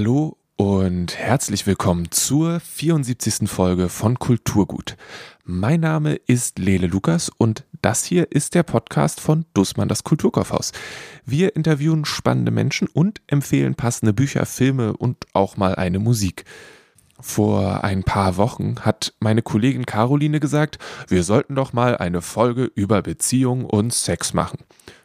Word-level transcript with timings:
Hallo 0.00 0.38
und 0.56 1.14
herzlich 1.18 1.66
willkommen 1.66 2.10
zur 2.10 2.58
74. 2.58 3.46
Folge 3.50 3.90
von 3.90 4.18
Kulturgut. 4.18 4.96
Mein 5.44 5.80
Name 5.80 6.14
ist 6.14 6.58
Lele 6.58 6.86
Lukas 6.86 7.30
und 7.36 7.66
das 7.82 8.06
hier 8.06 8.32
ist 8.32 8.54
der 8.54 8.62
Podcast 8.62 9.20
von 9.20 9.44
Dussmann 9.52 9.88
das 9.88 10.02
Kulturkaufhaus. 10.02 10.72
Wir 11.26 11.54
interviewen 11.54 12.06
spannende 12.06 12.50
Menschen 12.50 12.88
und 12.88 13.20
empfehlen 13.26 13.74
passende 13.74 14.14
Bücher, 14.14 14.46
Filme 14.46 14.96
und 14.96 15.26
auch 15.34 15.58
mal 15.58 15.74
eine 15.74 15.98
Musik. 15.98 16.46
Vor 17.20 17.84
ein 17.84 18.02
paar 18.02 18.38
Wochen 18.38 18.76
hat 18.80 19.12
meine 19.20 19.42
Kollegin 19.42 19.84
Caroline 19.84 20.40
gesagt, 20.40 20.78
wir 21.08 21.24
sollten 21.24 21.56
doch 21.56 21.74
mal 21.74 21.98
eine 21.98 22.22
Folge 22.22 22.72
über 22.74 23.02
Beziehung 23.02 23.66
und 23.66 23.92
Sex 23.92 24.32
machen. 24.32 24.60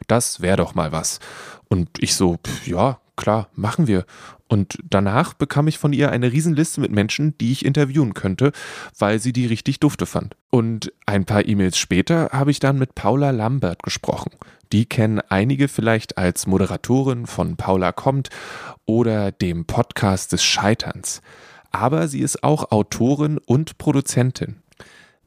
Das 0.06 0.40
wäre 0.40 0.56
doch 0.56 0.74
mal 0.74 0.90
was. 0.90 1.20
Und 1.68 1.90
ich 1.98 2.14
so, 2.14 2.38
ja, 2.64 2.98
klar, 3.16 3.48
machen 3.54 3.86
wir. 3.86 4.06
Und 4.48 4.78
danach 4.88 5.34
bekam 5.34 5.66
ich 5.66 5.78
von 5.78 5.92
ihr 5.92 6.12
eine 6.12 6.32
Riesenliste 6.32 6.80
mit 6.80 6.92
Menschen, 6.92 7.36
die 7.38 7.52
ich 7.52 7.64
interviewen 7.64 8.14
könnte, 8.14 8.52
weil 8.98 9.18
sie 9.18 9.32
die 9.32 9.46
richtig 9.46 9.80
dufte 9.80 10.06
fand. 10.06 10.36
Und 10.50 10.92
ein 11.04 11.24
paar 11.24 11.46
E-Mails 11.46 11.78
später 11.78 12.30
habe 12.32 12.50
ich 12.50 12.60
dann 12.60 12.78
mit 12.78 12.94
Paula 12.94 13.30
Lambert 13.30 13.82
gesprochen. 13.82 14.30
Die 14.72 14.86
kennen 14.86 15.20
einige 15.28 15.68
vielleicht 15.68 16.18
als 16.18 16.46
Moderatorin 16.46 17.26
von 17.26 17.56
Paula 17.56 17.92
kommt 17.92 18.30
oder 18.84 19.32
dem 19.32 19.64
Podcast 19.64 20.32
des 20.32 20.44
Scheiterns. 20.44 21.20
Aber 21.70 22.08
sie 22.08 22.20
ist 22.20 22.42
auch 22.42 22.70
Autorin 22.70 23.38
und 23.38 23.78
Produzentin. 23.78 24.62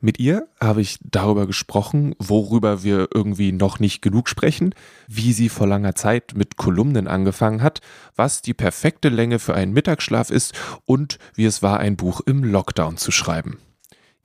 Mit 0.02 0.18
ihr 0.18 0.48
habe 0.62 0.82
ich 0.82 0.98
darüber 1.04 1.46
gesprochen, 1.46 2.16
worüber 2.20 2.84
wir 2.84 3.10
irgendwie 3.14 3.52
noch 3.52 3.80
nicht 3.80 4.02
genug 4.02 4.30
sprechen, 4.30 4.74
wie 5.08 5.34
sie 5.34 5.50
vor 5.50 5.68
langer 5.68 5.94
Zeit 5.94 6.34
mit 6.36 6.56
Kolumnen 6.56 7.08
angefangen 7.08 7.62
hat, 7.62 7.82
was 8.16 8.42
die 8.42 8.54
perfekte 8.54 9.10
Länge 9.10 9.40
für 9.40 9.56
einen 9.56 9.74
Mittagsschlaf 9.74 10.30
ist 10.30 10.54
und 10.86 11.20
wie 11.36 11.46
es 11.46 11.62
war, 11.62 11.80
ein 11.80 11.98
Buch 11.98 12.22
im 12.26 12.46
Lockdown 12.46 12.96
zu 12.96 13.12
schreiben. 13.12 13.58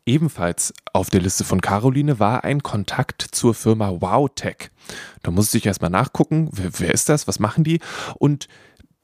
Ebenfalls 0.07 0.73
auf 0.93 1.11
der 1.11 1.23
Liste 1.23 1.45
von 1.45 1.61
Caroline 1.61 2.21
war 2.21 2.45
ein 2.45 2.63
Kontakt 2.63 3.23
zur 3.33 3.55
Firma 3.55 3.91
WowTech. 4.01 4.71
Da 5.23 5.33
musste 5.33 5.59
ich 5.59 5.67
erstmal 5.67 5.91
nachgucken, 5.91 6.51
wer, 6.53 6.71
wer 6.79 6.95
ist 6.95 7.09
das, 7.09 7.27
was 7.27 7.41
machen 7.41 7.65
die 7.65 7.81
und 8.19 8.47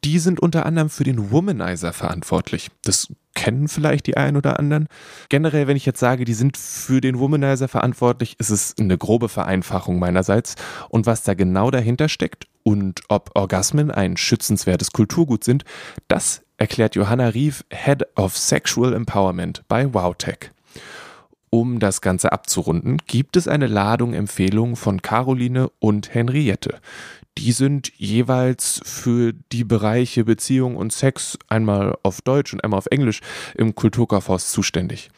die 0.04 0.18
sind 0.18 0.40
unter 0.40 0.66
anderem 0.66 0.88
für 0.88 1.04
den 1.04 1.30
Womanizer 1.30 1.92
verantwortlich. 1.92 2.70
Das 2.82 3.08
kennen 3.34 3.68
vielleicht 3.68 4.06
die 4.06 4.16
einen 4.16 4.36
oder 4.36 4.58
anderen. 4.58 4.88
Generell, 5.28 5.66
wenn 5.66 5.76
ich 5.76 5.86
jetzt 5.86 6.00
sage, 6.00 6.24
die 6.24 6.34
sind 6.34 6.56
für 6.56 7.00
den 7.00 7.18
Womanizer 7.18 7.68
verantwortlich, 7.68 8.36
ist 8.38 8.50
es 8.50 8.74
eine 8.78 8.98
grobe 8.98 9.28
Vereinfachung 9.28 9.98
meinerseits. 9.98 10.56
Und 10.88 11.06
was 11.06 11.22
da 11.22 11.34
genau 11.34 11.70
dahinter 11.70 12.08
steckt 12.08 12.46
und 12.62 13.00
ob 13.08 13.30
Orgasmen 13.34 13.90
ein 13.90 14.16
schützenswertes 14.16 14.92
Kulturgut 14.92 15.44
sind, 15.44 15.64
das 16.08 16.42
erklärt 16.58 16.94
Johanna 16.94 17.28
Rief, 17.28 17.64
Head 17.70 18.06
of 18.16 18.36
Sexual 18.36 18.92
Empowerment 18.92 19.62
bei 19.68 19.92
WowTech. 19.92 20.50
Um 21.52 21.80
das 21.80 22.00
Ganze 22.00 22.30
abzurunden, 22.30 22.98
gibt 23.06 23.36
es 23.36 23.48
eine 23.48 23.66
Ladung 23.66 24.14
Empfehlungen 24.14 24.76
von 24.76 25.02
Caroline 25.02 25.68
und 25.80 26.14
Henriette 26.14 26.78
die 27.38 27.52
sind 27.52 27.92
jeweils 27.96 28.80
für 28.84 29.32
die 29.32 29.64
Bereiche 29.64 30.24
Beziehung 30.24 30.76
und 30.76 30.92
Sex 30.92 31.38
einmal 31.48 31.96
auf 32.02 32.20
Deutsch 32.22 32.52
und 32.52 32.62
einmal 32.62 32.78
auf 32.78 32.88
Englisch 32.90 33.20
im 33.54 33.74
Kulturkaufhaus 33.74 34.50
zuständig. 34.50 35.10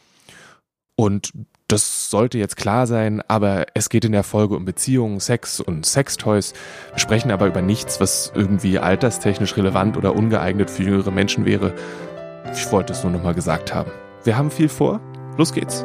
Und 0.95 1.33
das 1.67 2.09
sollte 2.09 2.37
jetzt 2.37 2.55
klar 2.55 2.85
sein, 2.85 3.21
aber 3.27 3.65
es 3.73 3.89
geht 3.89 4.05
in 4.05 4.11
der 4.11 4.23
Folge 4.23 4.55
um 4.55 4.63
Beziehungen, 4.63 5.19
Sex 5.19 5.59
und 5.59 5.85
Sextoys. 5.85 6.53
Wir 6.91 6.99
sprechen 6.99 7.31
aber 7.31 7.47
über 7.47 7.61
nichts, 7.61 7.99
was 7.99 8.31
irgendwie 8.35 8.77
alterstechnisch 8.77 9.57
relevant 9.57 9.97
oder 9.97 10.15
ungeeignet 10.15 10.69
für 10.69 10.83
jüngere 10.83 11.11
Menschen 11.11 11.45
wäre. 11.45 11.73
Ich 12.53 12.71
wollte 12.71 12.93
es 12.93 13.03
nur 13.03 13.11
nochmal 13.11 13.33
gesagt 13.33 13.73
haben. 13.73 13.91
Wir 14.23 14.37
haben 14.37 14.51
viel 14.51 14.69
vor. 14.69 15.01
Los 15.37 15.51
geht's. 15.51 15.83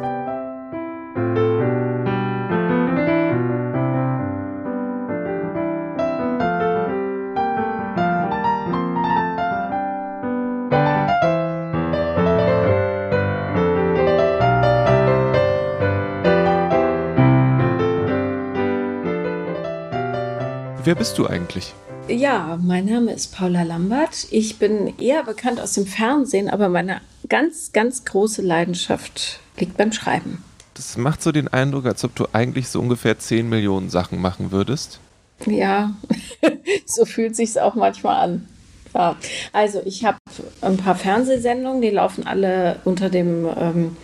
Wer 20.89 20.95
bist 20.95 21.19
du 21.19 21.27
eigentlich? 21.27 21.75
Ja, 22.07 22.57
mein 22.59 22.85
Name 22.85 23.13
ist 23.13 23.35
Paula 23.35 23.61
Lambert. 23.61 24.25
Ich 24.31 24.57
bin 24.57 24.97
eher 24.97 25.23
bekannt 25.23 25.61
aus 25.61 25.73
dem 25.73 25.85
Fernsehen, 25.85 26.49
aber 26.49 26.67
meine 26.67 26.99
ganz, 27.29 27.73
ganz 27.73 28.05
große 28.05 28.41
Leidenschaft 28.41 29.39
liegt 29.59 29.77
beim 29.77 29.91
Schreiben. 29.91 30.43
Das 30.73 30.97
macht 30.97 31.21
so 31.21 31.31
den 31.31 31.47
Eindruck, 31.47 31.85
als 31.85 32.03
ob 32.03 32.15
du 32.15 32.25
eigentlich 32.33 32.69
so 32.69 32.79
ungefähr 32.79 33.19
10 33.19 33.47
Millionen 33.47 33.91
Sachen 33.91 34.19
machen 34.19 34.51
würdest. 34.51 34.99
Ja, 35.45 35.93
so 36.87 37.05
fühlt 37.05 37.35
sich 37.35 37.61
auch 37.61 37.75
manchmal 37.75 38.23
an. 38.23 38.47
Ja. 38.95 39.15
Also 39.53 39.83
ich 39.85 40.05
habe 40.05 40.17
ein 40.61 40.77
paar 40.77 40.95
Fernsehsendungen, 40.95 41.83
die 41.83 41.91
laufen 41.91 42.25
alle 42.25 42.79
unter 42.83 43.11
dem 43.11 43.47
ähm, 43.55 43.97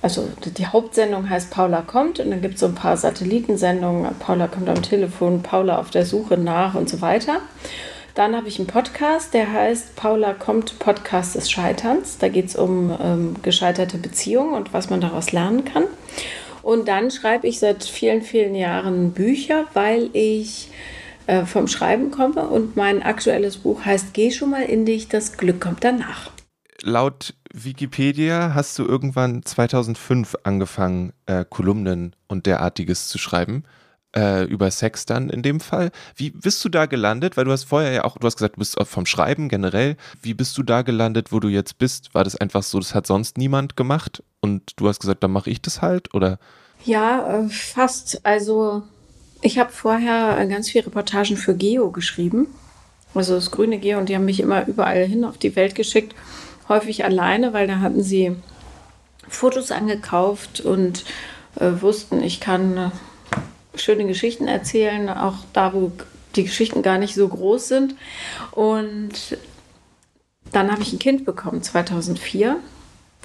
also 0.00 0.28
die 0.44 0.66
Hauptsendung 0.66 1.28
heißt 1.28 1.50
Paula 1.50 1.82
kommt 1.82 2.20
und 2.20 2.30
dann 2.30 2.40
gibt 2.40 2.54
es 2.54 2.60
so 2.60 2.66
ein 2.66 2.74
paar 2.74 2.96
Satellitensendungen. 2.96 4.14
Paula 4.18 4.46
kommt 4.46 4.68
am 4.68 4.82
Telefon, 4.82 5.42
Paula 5.42 5.78
auf 5.78 5.90
der 5.90 6.06
Suche 6.06 6.36
nach 6.36 6.74
und 6.74 6.88
so 6.88 7.00
weiter. 7.00 7.40
Dann 8.14 8.34
habe 8.34 8.48
ich 8.48 8.58
einen 8.58 8.66
Podcast, 8.66 9.34
der 9.34 9.52
heißt 9.52 9.96
Paula 9.96 10.34
kommt 10.34 10.78
Podcast 10.78 11.34
des 11.34 11.50
Scheiterns. 11.50 12.18
Da 12.18 12.28
geht 12.28 12.46
es 12.46 12.56
um 12.56 12.96
ähm, 13.00 13.36
gescheiterte 13.42 13.98
Beziehungen 13.98 14.54
und 14.54 14.72
was 14.72 14.90
man 14.90 15.00
daraus 15.00 15.32
lernen 15.32 15.64
kann. 15.64 15.84
Und 16.62 16.88
dann 16.88 17.10
schreibe 17.10 17.46
ich 17.46 17.60
seit 17.60 17.84
vielen, 17.84 18.22
vielen 18.22 18.54
Jahren 18.54 19.12
Bücher, 19.12 19.66
weil 19.72 20.10
ich 20.12 20.68
äh, 21.26 21.44
vom 21.44 21.68
Schreiben 21.68 22.10
komme 22.10 22.48
und 22.48 22.76
mein 22.76 23.02
aktuelles 23.02 23.58
Buch 23.58 23.84
heißt 23.84 24.14
Geh 24.14 24.30
schon 24.30 24.50
mal 24.50 24.64
in 24.64 24.84
dich, 24.84 25.08
das 25.08 25.36
Glück 25.36 25.60
kommt 25.60 25.84
danach. 25.84 26.30
Laut 26.82 27.34
Wikipedia 27.64 28.52
hast 28.54 28.78
du 28.78 28.84
irgendwann 28.84 29.44
2005 29.44 30.36
angefangen, 30.42 31.12
äh, 31.26 31.44
Kolumnen 31.48 32.14
und 32.26 32.46
derartiges 32.46 33.08
zu 33.08 33.18
schreiben. 33.18 33.64
Äh, 34.16 34.44
über 34.44 34.70
Sex 34.70 35.04
dann 35.04 35.28
in 35.28 35.42
dem 35.42 35.60
Fall. 35.60 35.90
Wie 36.16 36.30
bist 36.30 36.64
du 36.64 36.70
da 36.70 36.86
gelandet? 36.86 37.36
Weil 37.36 37.44
du 37.44 37.52
hast 37.52 37.64
vorher 37.64 37.92
ja 37.92 38.04
auch, 38.04 38.16
du 38.16 38.26
hast 38.26 38.36
gesagt, 38.36 38.56
du 38.56 38.60
bist 38.60 38.76
vom 38.82 39.04
Schreiben 39.04 39.50
generell. 39.50 39.96
Wie 40.22 40.32
bist 40.32 40.56
du 40.56 40.62
da 40.62 40.80
gelandet, 40.80 41.30
wo 41.30 41.40
du 41.40 41.48
jetzt 41.48 41.76
bist? 41.76 42.14
War 42.14 42.24
das 42.24 42.34
einfach 42.34 42.62
so, 42.62 42.78
das 42.78 42.94
hat 42.94 43.06
sonst 43.06 43.36
niemand 43.36 43.76
gemacht 43.76 44.22
und 44.40 44.72
du 44.76 44.88
hast 44.88 45.00
gesagt, 45.00 45.22
dann 45.22 45.30
mache 45.30 45.50
ich 45.50 45.60
das 45.60 45.82
halt? 45.82 46.14
Oder? 46.14 46.38
Ja, 46.84 47.40
äh, 47.44 47.48
fast. 47.50 48.24
Also 48.24 48.82
ich 49.42 49.58
habe 49.58 49.72
vorher 49.72 50.44
ganz 50.46 50.70
viele 50.70 50.86
Reportagen 50.86 51.36
für 51.36 51.54
Geo 51.54 51.90
geschrieben. 51.90 52.46
Also 53.14 53.34
das 53.34 53.50
grüne 53.50 53.78
Geo 53.78 53.98
und 53.98 54.08
die 54.08 54.14
haben 54.14 54.24
mich 54.24 54.40
immer 54.40 54.66
überall 54.66 55.04
hin 55.04 55.24
auf 55.24 55.36
die 55.36 55.54
Welt 55.54 55.74
geschickt 55.74 56.14
häufig 56.68 57.04
alleine, 57.04 57.52
weil 57.52 57.66
da 57.66 57.80
hatten 57.80 58.02
sie 58.02 58.36
Fotos 59.28 59.70
angekauft 59.70 60.60
und 60.60 61.04
äh, 61.58 61.80
wussten, 61.80 62.22
ich 62.22 62.40
kann 62.40 62.76
äh, 62.76 62.90
schöne 63.78 64.06
Geschichten 64.06 64.48
erzählen, 64.48 65.08
auch 65.08 65.36
da, 65.52 65.72
wo 65.72 65.92
die 66.36 66.44
Geschichten 66.44 66.82
gar 66.82 66.98
nicht 66.98 67.14
so 67.14 67.28
groß 67.28 67.68
sind. 67.68 67.94
Und 68.52 69.38
dann 70.52 70.70
habe 70.70 70.82
ich 70.82 70.92
ein 70.92 70.98
Kind 70.98 71.24
bekommen, 71.24 71.62
2004, 71.62 72.56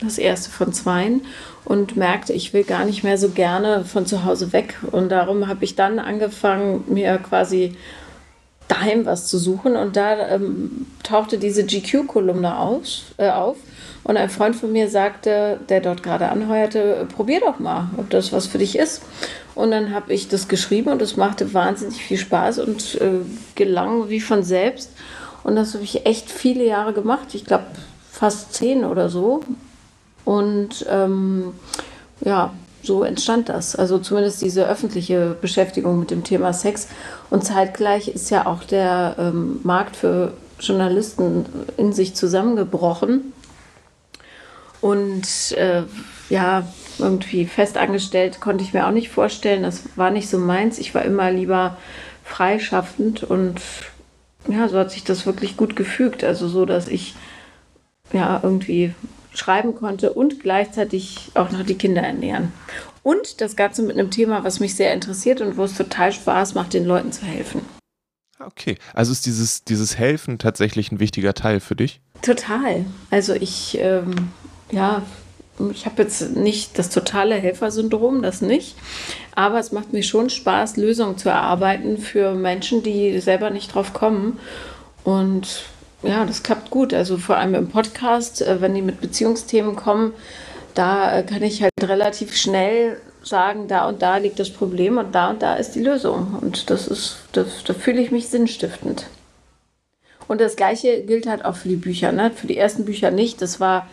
das 0.02 0.18
erste 0.18 0.50
von 0.50 0.74
zweien, 0.74 1.22
und 1.66 1.96
merkte, 1.96 2.34
ich 2.34 2.54
will 2.54 2.64
gar 2.64 2.86
nicht 2.86 3.04
mehr 3.04 3.18
so 3.18 3.30
gerne 3.30 3.86
von 3.86 4.06
zu 4.06 4.26
Hause 4.26 4.52
weg. 4.52 4.78
Und 4.92 5.10
darum 5.10 5.48
habe 5.48 5.64
ich 5.64 5.76
dann 5.76 6.00
angefangen, 6.00 6.84
mir 6.88 7.18
quasi 7.18 7.76
daheim 8.74 9.06
was 9.06 9.28
zu 9.28 9.38
suchen. 9.38 9.76
Und 9.76 9.96
da 9.96 10.28
ähm, 10.30 10.88
tauchte 11.04 11.38
diese 11.38 11.66
GQ-Kolumne 11.66 12.56
äh, 13.18 13.30
auf. 13.30 13.58
Und 14.04 14.18
ein 14.18 14.30
Freund 14.30 14.56
von 14.56 14.72
mir 14.72 14.90
sagte, 14.90 15.60
der 15.70 15.80
dort 15.80 16.04
gerade 16.04 16.30
anheuerte, 16.30 17.08
probier 17.16 17.40
doch 17.40 17.60
mal, 17.60 17.90
ob 17.98 18.10
das 18.10 18.34
was 18.34 18.48
für 18.48 18.58
dich 18.58 18.78
ist. 18.78 19.02
Und 19.56 19.72
dann 19.72 19.94
habe 19.94 20.14
ich 20.14 20.28
das 20.28 20.48
geschrieben 20.48 20.92
und 20.92 21.02
es 21.02 21.16
machte 21.16 21.54
wahnsinnig 21.54 22.04
viel 22.04 22.18
Spaß 22.18 22.60
und 22.60 23.00
äh, 23.02 23.20
gelang 23.56 24.10
wie 24.10 24.20
von 24.20 24.44
selbst. 24.44 24.92
Und 25.44 25.56
das 25.56 25.74
habe 25.74 25.84
ich 25.84 26.06
echt 26.06 26.30
viele 26.30 26.66
Jahre 26.66 26.94
gemacht. 26.94 27.34
Ich 27.34 27.46
glaube 27.46 27.66
fast 28.12 28.54
zehn 28.54 28.84
oder 28.84 29.10
so. 29.10 29.42
Und 30.26 30.86
ähm, 30.90 31.54
ja, 32.22 32.54
so 32.84 33.04
entstand 33.04 33.50
das. 33.50 33.76
Also 33.76 33.98
zumindest 33.98 34.42
diese 34.42 34.68
öffentliche 34.68 35.36
Beschäftigung 35.40 36.00
mit 36.00 36.12
dem 36.12 36.24
Thema 36.24 36.54
Sex. 36.54 36.88
Und 37.30 37.44
zeitgleich 37.44 38.10
ist 38.10 38.30
ja 38.30 38.46
auch 38.46 38.64
der 38.64 39.16
ähm, 39.18 39.60
Markt 39.64 39.96
für 39.96 40.34
Journalisten 40.60 41.46
in 41.78 41.94
sich 41.94 42.14
zusammengebrochen. 42.14 43.34
Und 44.82 45.54
äh, 45.58 45.84
ja, 46.30 46.68
irgendwie 47.00 47.46
festangestellt 47.46 48.42
konnte 48.42 48.64
ich 48.64 48.74
mir 48.74 48.86
auch 48.86 48.92
nicht 48.92 49.10
vorstellen. 49.10 49.64
Das 49.64 49.84
war 49.96 50.12
nicht 50.12 50.30
so 50.30 50.38
meins. 50.38 50.78
Ich 50.78 50.94
war 50.94 51.04
immer 51.04 51.32
lieber 51.32 51.78
freischaffend 52.24 53.24
und 53.24 53.62
ja, 54.48 54.68
so 54.68 54.78
hat 54.78 54.92
sich 54.92 55.04
das 55.04 55.26
wirklich 55.26 55.56
gut 55.56 55.76
gefügt. 55.76 56.24
Also 56.24 56.48
so, 56.48 56.66
dass 56.66 56.88
ich 56.88 57.16
ja 58.12 58.40
irgendwie 58.44 58.94
schreiben 59.34 59.76
konnte 59.76 60.14
und 60.14 60.40
gleichzeitig 60.42 61.32
auch 61.34 61.52
noch 61.52 61.64
die 61.64 61.78
Kinder 61.78 62.02
ernähren. 62.02 62.52
Und 63.04 63.42
das 63.42 63.56
Ganze 63.56 63.82
mit 63.84 63.98
einem 63.98 64.12
Thema, 64.12 64.44
was 64.44 64.60
mich 64.60 64.76
sehr 64.76 64.94
interessiert 64.94 65.42
und 65.42 65.58
wo 65.58 65.66
es 65.66 65.76
total 65.76 66.14
Spaß 66.14 66.54
macht, 66.54 66.74
den 66.74 66.86
Leuten 66.86 67.12
zu 67.12 67.26
helfen. 67.26 67.62
Okay, 68.40 68.78
also 68.94 69.12
ist 69.12 69.26
dieses, 69.26 69.64
dieses 69.64 69.98
Helfen 69.98 70.38
tatsächlich 70.38 70.92
ein 70.92 71.00
wichtiger 71.00 71.34
Teil 71.34 71.60
für 71.60 71.76
dich? 71.76 72.02
Total. 72.22 72.86
Also 73.10 73.34
ich, 73.34 73.78
ähm, 73.80 74.32
ja, 74.72 75.04
ich 75.72 75.86
habe 75.86 76.02
jetzt 76.02 76.36
nicht 76.36 76.80
das 76.80 76.90
totale 76.90 77.36
Helfersyndrom, 77.36 78.22
das 78.22 78.42
nicht. 78.42 78.76
Aber 79.36 79.60
es 79.60 79.72
macht 79.72 79.94
mir 79.94 80.04
schon 80.04 80.30
Spaß, 80.30 80.78
Lösungen 80.78 81.18
zu 81.18 81.30
erarbeiten 81.30 81.98
für 81.98 82.34
Menschen, 82.34 82.84
die 82.84 83.20
selber 83.20 83.50
nicht 83.50 83.74
drauf 83.74 83.94
kommen. 83.94 84.40
Und 85.04 85.66
ja, 86.04 86.26
das 86.26 86.44
klappt 86.44 86.70
gut. 86.70 86.94
Also 86.94 87.18
vor 87.18 87.38
allem 87.38 87.56
im 87.56 87.70
Podcast, 87.70 88.42
äh, 88.42 88.62
wenn 88.62 88.76
die 88.76 88.82
mit 88.82 89.02
Beziehungsthemen 89.02 89.76
kommen, 89.76 90.14
da 90.74 91.20
äh, 91.20 91.24
kann 91.24 91.44
ich 91.44 91.62
halt 91.62 91.72
relativ 91.82 92.36
schnell 92.36 92.98
sagen, 93.24 93.68
da 93.68 93.88
und 93.88 94.02
da 94.02 94.18
liegt 94.18 94.40
das 94.40 94.50
Problem 94.50 94.98
und 94.98 95.16
da 95.16 95.30
und 95.30 95.42
da 95.42 95.56
ist 95.56 95.72
die 95.76 95.82
Lösung. 95.82 96.38
Und 96.42 96.70
das 96.70 96.88
ist, 96.88 97.18
das, 97.32 97.64
da 97.66 97.74
fühle 97.74 98.02
ich 98.02 98.12
mich 98.12 98.28
sinnstiftend. 98.28 99.08
Und 100.28 100.42
das 100.42 100.56
Gleiche 100.56 101.04
gilt 101.04 101.28
halt 101.28 101.46
auch 101.46 101.56
für 101.56 101.70
die 101.70 101.76
Bücher. 101.76 102.12
Ne? 102.12 102.32
Für 102.32 102.48
die 102.48 102.58
ersten 102.58 102.86
Bücher 102.86 103.12
nicht. 103.12 103.42
Das 103.42 103.60
war 103.60 103.88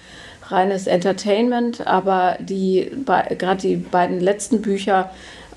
reines 0.48 0.86
Entertainment, 0.86 1.86
aber 1.86 2.36
die 2.40 2.90
gerade 3.04 3.60
die 3.60 3.76
beiden 3.76 4.20
letzten 4.20 4.62
Bücher 4.62 5.10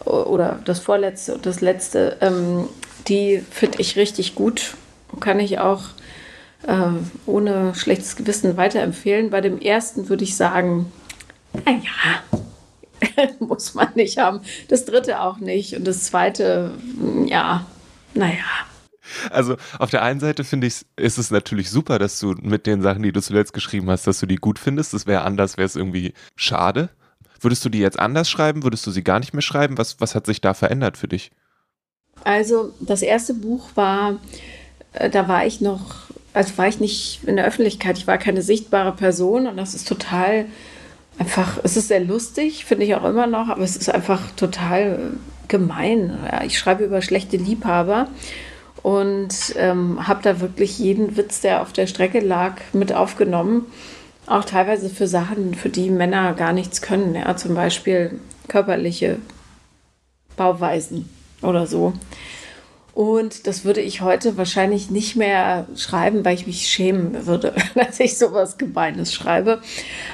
oder 0.06 0.60
das 0.66 0.80
vorletzte 0.80 1.36
und 1.36 1.46
das 1.46 1.62
letzte, 1.62 2.18
ähm, 2.22 2.68
die 3.08 3.44
finde 3.50 3.80
ich 3.82 3.96
richtig 3.96 4.36
gut. 4.36 4.76
Kann 5.20 5.40
ich 5.40 5.60
auch 5.60 5.82
äh, 6.68 6.90
ohne 7.26 7.76
schlechtes 7.76 8.16
Gewissen 8.16 8.58
weiterempfehlen. 8.58 9.30
Bei 9.30 9.42
dem 9.42 9.60
ersten 9.60 10.10
würde 10.10 10.24
ich 10.24 10.36
sagen, 10.36 10.92
naja, 11.66 13.30
muss 13.40 13.74
man 13.74 13.90
nicht 13.96 14.18
haben. 14.18 14.42
Das 14.68 14.86
dritte 14.86 15.22
auch 15.22 15.40
nicht. 15.40 15.76
Und 15.76 15.86
das 15.86 16.04
zweite, 16.04 16.72
ja, 17.26 17.66
naja. 18.14 18.44
Also 19.30 19.58
auf 19.80 19.90
der 19.90 20.02
einen 20.02 20.20
Seite 20.20 20.44
finde 20.44 20.68
ich, 20.68 20.86
ist 20.96 21.18
es 21.18 21.30
natürlich 21.30 21.70
super, 21.70 22.00
dass 22.00 22.20
du 22.20 22.36
mit 22.42 22.66
den 22.66 22.82
Sachen, 22.82 23.04
die 23.04 23.12
du 23.12 23.22
zuletzt 23.22 23.54
geschrieben 23.54 23.90
hast, 23.90 24.08
dass 24.08 24.20
du 24.20 24.26
die 24.26 24.38
gut 24.38 24.60
findest. 24.60 24.94
Das 24.94 25.06
wäre 25.06 25.24
anders, 25.24 25.58
wäre 25.58 25.66
es 25.66 25.76
irgendwie 25.76 26.14
schade. 26.36 26.90
Würdest 27.42 27.66
du 27.66 27.70
die 27.70 27.80
jetzt 27.80 28.00
anders 28.00 28.30
schreiben? 28.30 28.64
Würdest 28.64 28.88
du 28.88 28.92
sie 28.92 29.04
gar 29.04 29.20
nicht 29.20 29.34
mehr 29.34 29.42
schreiben? 29.42 29.78
Was, 29.78 30.00
was 30.00 30.16
hat 30.16 30.26
sich 30.26 30.40
da 30.40 30.54
verändert 30.54 30.98
für 30.98 31.10
dich? 31.10 31.32
Also 32.24 32.74
das 32.80 33.02
erste 33.02 33.34
Buch 33.34 33.70
war, 33.76 34.20
äh, 34.94 35.10
da 35.10 35.28
war 35.28 35.46
ich 35.46 35.60
noch, 35.60 36.03
also 36.34 36.58
war 36.58 36.68
ich 36.68 36.80
nicht 36.80 37.22
in 37.26 37.36
der 37.36 37.46
Öffentlichkeit, 37.46 37.98
ich 37.98 38.08
war 38.08 38.18
keine 38.18 38.42
sichtbare 38.42 38.92
Person 38.92 39.48
und 39.48 39.58
das 39.58 39.74
ist 39.74 39.88
total 39.88 40.46
einfach, 41.18 41.60
es 41.64 41.78
ist 41.78 41.90
sehr 41.90 42.00
lustig, 42.00 42.66
finde 42.66 42.86
ich 42.86 42.96
auch 42.96 43.06
immer 43.06 43.28
noch, 43.28 43.50
aber 43.50 43.62
es 43.62 43.76
ist 43.76 43.90
einfach 43.90 44.32
total 44.36 45.12
gemein. 45.48 46.18
Ich 46.46 46.58
schreibe 46.58 46.84
über 46.84 47.02
schlechte 47.02 47.38
Liebhaber 47.38 48.08
und 48.82 49.54
ähm, 49.56 50.08
habe 50.08 50.24
da 50.24 50.40
wirklich 50.40 50.80
jeden 50.80 51.16
Witz, 51.16 51.42
der 51.42 51.62
auf 51.62 51.74
der 51.74 51.88
Strecke 51.88 52.20
lag, 52.20 52.56
mit 52.74 52.94
aufgenommen. 52.94 53.66
Auch 54.26 54.46
teilweise 54.46 54.90
für 54.90 55.08
Sachen, 55.08 55.54
für 55.54 55.70
die 55.70 55.90
Männer 55.90 56.34
gar 56.34 56.54
nichts 56.54 56.82
können. 56.82 57.14
Ja, 57.14 57.36
zum 57.36 57.56
Beispiel 57.56 58.20
körperliche 58.48 59.18
Bauweisen 60.36 61.10
oder 61.42 61.68
so. 61.68 61.94
Und 62.94 63.48
das 63.48 63.66
würde 63.66 63.82
ich 63.82 64.02
heute 64.02 64.38
wahrscheinlich 64.38 64.92
nicht 64.92 65.16
mehr 65.16 65.66
schreiben, 65.76 66.24
weil 66.24 66.36
ich 66.36 66.46
mich 66.46 66.68
schämen 66.68 67.26
würde, 67.26 67.56
dass 67.76 68.00
ich 68.00 68.20
sowas 68.20 68.60
Gemeines 68.60 69.14
schreibe. 69.14 69.62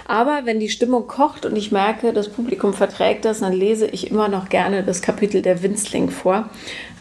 Aber 0.08 0.42
wenn 0.46 0.62
die 0.62 0.70
Stimmung 0.70 1.06
kocht 1.06 1.46
und 1.46 1.58
ich 1.58 1.74
merke, 1.74 2.14
das 2.14 2.30
Publikum 2.30 2.74
verträgt 2.74 3.26
das, 3.26 3.42
dann 3.42 3.52
lese 3.52 3.86
ich 3.86 4.10
immer 4.10 4.30
noch 4.30 4.48
gerne 4.48 4.84
das 4.84 5.02
Kapitel 5.02 5.42
der 5.42 5.62
Winzling 5.62 6.10
vor. 6.10 6.50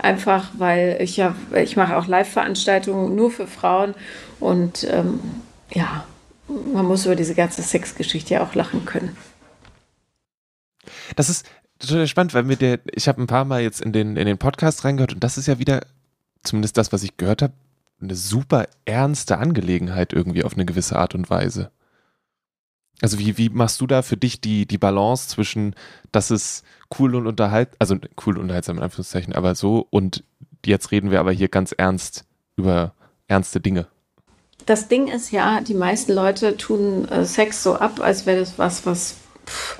Einfach 0.01 0.51
weil 0.59 0.99
ich 1.01 1.17
ja, 1.17 1.37
ich 1.55 1.77
mache 1.77 1.97
auch 1.97 2.09
Live-Veranstaltungen 2.09 3.15
nur 3.15 3.31
für 3.31 3.47
Frauen 3.47 3.95
und 4.41 4.85
ähm, 4.91 5.21
ja, 5.73 6.05
man 6.73 6.87
muss 6.87 7.07
über 7.07 7.17
diese 7.17 7.35
ganze 7.35 7.63
Sexgeschichte 7.63 8.35
ja 8.35 8.43
auch 8.43 8.55
lachen 8.55 8.85
können. 8.85 9.17
Das 11.15 11.29
ist, 11.29 11.47
total 11.79 12.07
spannend, 12.07 12.35
weil 12.35 12.45
mir 12.45 12.57
der, 12.57 12.81
ich 12.93 13.09
habe 13.09 13.23
ein 13.23 13.27
paar 13.27 13.45
Mal 13.45 13.63
jetzt 13.63 13.81
in 13.81 13.93
den, 13.93 14.17
in 14.17 14.27
den 14.27 14.39
Podcast 14.39 14.85
reingehört 14.85 15.15
und 15.15 15.25
das 15.25 15.39
ist 15.39 15.47
ja 15.47 15.59
wieder, 15.59 15.81
zumindest 16.43 16.77
das, 16.77 16.93
was 16.93 17.03
ich 17.03 17.17
gehört 17.17 17.43
habe, 17.43 17.53
eine 18.01 18.15
super 18.15 18.69
ernste 18.85 19.39
Angelegenheit 19.39 20.13
irgendwie 20.13 20.45
auf 20.45 20.55
eine 20.55 20.65
gewisse 20.65 20.97
Art 20.97 21.15
und 21.15 21.31
Weise. 21.31 21.71
Also 23.01 23.19
wie, 23.19 23.39
wie 23.39 23.49
machst 23.49 23.81
du 23.81 23.87
da 23.87 24.03
für 24.03 24.17
dich 24.17 24.41
die, 24.41 24.67
die 24.67 24.79
Balance 24.79 25.29
zwischen, 25.29 25.75
das 26.11 26.31
ist 26.31 26.65
cool 26.99 27.15
und 27.15 27.27
unterhalt, 27.27 27.71
also 27.79 27.97
cool 28.27 28.37
und 28.37 28.43
unterhaltsam 28.43 28.79
in 28.79 28.83
Anführungszeichen, 28.83 29.35
aber 29.35 29.55
so 29.55 29.87
und 29.91 30.25
jetzt 30.67 30.91
reden 30.91 31.11
wir 31.11 31.21
aber 31.21 31.33
hier 31.33 31.49
ganz 31.49 31.73
ernst 31.77 32.25
über 32.57 32.95
ernste 33.29 33.61
Dinge. 33.61 33.87
Das 34.67 34.89
Ding 34.89 35.07
ist 35.07 35.31
ja, 35.31 35.61
die 35.61 35.75
meisten 35.75 36.13
Leute 36.13 36.57
tun 36.57 37.09
äh, 37.09 37.25
Sex 37.25 37.63
so 37.63 37.77
ab, 37.77 38.01
als 38.01 38.27
wäre 38.27 38.41
das 38.41 38.59
was, 38.59 38.85
was 38.85 39.17
pff, 39.47 39.79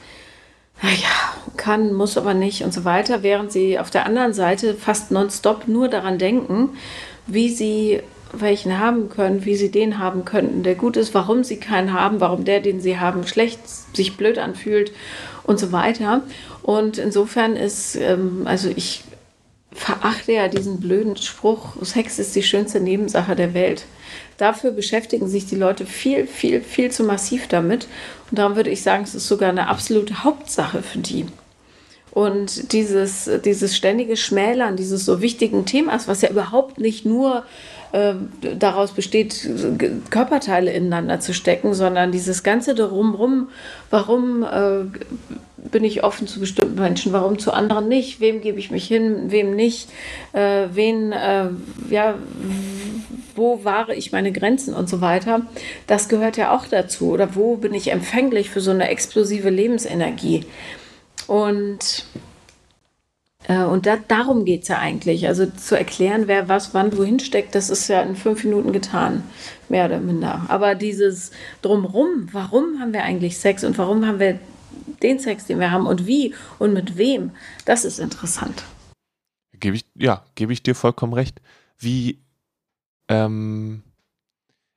ja, 0.83 1.35
kann, 1.57 1.93
muss 1.93 2.17
aber 2.17 2.35
nicht 2.35 2.63
und 2.63 2.73
so 2.73 2.85
weiter, 2.85 3.23
während 3.23 3.53
sie 3.53 3.79
auf 3.79 3.91
der 3.91 4.07
anderen 4.07 4.33
Seite 4.33 4.75
fast 4.75 5.11
nonstop 5.11 5.67
nur 5.69 5.89
daran 5.89 6.19
denken, 6.19 6.71
wie 7.27 7.49
sie 7.49 8.01
welchen 8.33 8.79
haben 8.79 9.09
können, 9.09 9.45
wie 9.45 9.57
sie 9.57 9.71
den 9.71 9.99
haben 9.99 10.25
könnten, 10.25 10.63
der 10.63 10.75
gut 10.75 10.97
ist, 10.97 11.15
warum 11.15 11.45
sie 11.45 11.59
keinen 11.59 11.93
haben, 11.93 12.21
warum 12.21 12.45
der, 12.45 12.61
den 12.61 12.81
sie 12.81 12.99
haben, 12.99 13.27
schlecht 13.27 13.61
sich 13.95 14.17
blöd 14.17 14.39
anfühlt 14.39 14.93
und 15.45 15.59
so 15.59 15.73
weiter. 15.73 16.23
Und 16.63 16.99
insofern 16.99 17.57
ist, 17.57 17.97
ähm, 17.97 18.43
also 18.45 18.69
ich 18.75 19.05
verachte 19.73 20.33
ja 20.33 20.49
diesen 20.49 20.81
blöden 20.81 21.17
Spruch, 21.17 21.77
Sex 21.83 22.19
ist 22.19 22.37
die 22.37 22.43
schönste 22.43 22.81
Nebensache 22.81 23.35
der 23.35 23.55
Welt. 23.55 23.85
Dafür 24.38 24.70
beschäftigen 24.70 25.29
sich 25.29 25.46
die 25.46 25.56
Leute 25.56 25.85
viel, 25.85 26.26
viel, 26.26 26.61
viel 26.61 26.90
zu 26.90 27.02
massiv 27.02 27.49
damit. 27.49 27.88
Und 28.31 28.38
darum 28.38 28.56
würde 28.56 28.70
ich 28.70 28.82
sagen, 28.82 29.02
es 29.02 29.14
ist 29.14 29.29
sogar 29.29 29.50
eine 29.50 29.67
absolute 29.67 30.25
Hauptsache 30.25 30.82
für 30.82 30.99
die. 30.99 31.26
Und 32.12 32.73
dieses, 32.73 33.29
dieses 33.44 33.76
ständige 33.76 34.17
Schmälern 34.17 34.76
dieses 34.76 35.05
so 35.05 35.20
wichtigen 35.20 35.67
Themas, 35.67 36.08
was 36.08 36.23
ja 36.23 36.31
überhaupt 36.31 36.79
nicht 36.79 37.05
nur 37.05 37.44
äh, 37.93 38.14
daraus 38.58 38.93
besteht, 38.93 39.49
Körperteile 40.11 40.73
ineinander 40.73 41.20
zu 41.20 41.34
stecken, 41.34 41.75
sondern 41.75 42.12
dieses 42.12 42.43
ganze 42.43 42.74
drumrum, 42.74 43.48
warum 43.91 44.43
äh, 44.43 44.84
bin 45.70 45.84
ich 45.84 46.05
offen 46.05 46.27
zu 46.27 46.41
bestimmten 46.41 46.81
Menschen, 46.81 47.12
warum 47.12 47.38
zu 47.38 47.53
anderen 47.53 47.88
nicht, 47.88 48.20
wem 48.20 48.41
gebe 48.41 48.58
ich 48.58 48.70
mich 48.70 48.86
hin, 48.86 49.31
wem 49.31 49.55
nicht, 49.55 49.91
äh, 50.32 50.69
wen, 50.72 51.12
äh, 51.12 51.48
ja, 51.91 52.15
wo 53.34 53.65
wahre 53.65 53.94
ich 53.94 54.12
meine 54.12 54.32
Grenzen 54.32 54.74
und 54.74 54.88
so 54.88 55.00
weiter. 55.00 55.43
Das 55.86 56.08
gehört 56.08 56.36
ja 56.36 56.56
auch 56.56 56.67
dazu. 56.67 57.10
Oder 57.10 57.34
wo 57.34 57.56
bin 57.56 57.74
ich 57.74 57.91
empfänglich 57.91 58.50
für 58.50 58.60
so 58.60 58.70
eine 58.70 58.88
explosive 58.88 59.50
Lebensenergie? 59.50 60.44
Und 61.27 62.05
äh, 63.48 63.65
und 63.65 63.86
da, 63.86 63.96
darum 63.96 64.44
geht 64.44 64.62
es 64.62 64.69
ja 64.69 64.79
eigentlich. 64.79 65.27
Also 65.27 65.46
zu 65.46 65.77
erklären, 65.77 66.24
wer 66.27 66.48
was 66.48 66.74
wann 66.74 66.96
wohin 66.96 67.19
steckt, 67.19 67.55
das 67.55 67.70
ist 67.70 67.88
ja 67.88 68.03
in 68.03 68.17
fünf 68.17 68.44
Minuten 68.44 68.72
getan, 68.72 69.22
mehr 69.69 69.86
oder 69.86 70.00
minder. 70.00 70.46
Aber 70.48 70.74
dieses 70.74 71.31
Drumrum, 71.62 72.29
warum 72.32 72.81
haben 72.81 72.93
wir 72.93 73.05
eigentlich 73.05 73.38
Sex 73.38 73.65
und 73.65 73.79
warum 73.79 74.06
haben 74.06 74.20
wir 74.20 74.38
den 75.02 75.19
Sex, 75.19 75.46
den 75.46 75.60
wir 75.60 75.70
haben 75.70 75.86
und 75.86 76.06
wie 76.06 76.34
und 76.58 76.72
mit 76.72 76.96
wem, 76.96 77.32
das 77.64 77.84
ist 77.84 77.98
interessant. 77.98 78.64
Gebe 79.52 79.76
ich, 79.76 79.84
ja, 79.94 80.24
gebe 80.34 80.52
ich 80.52 80.62
dir 80.62 80.74
vollkommen 80.74 81.12
recht. 81.12 81.40
Wie, 81.78 82.19
ähm, 83.08 83.82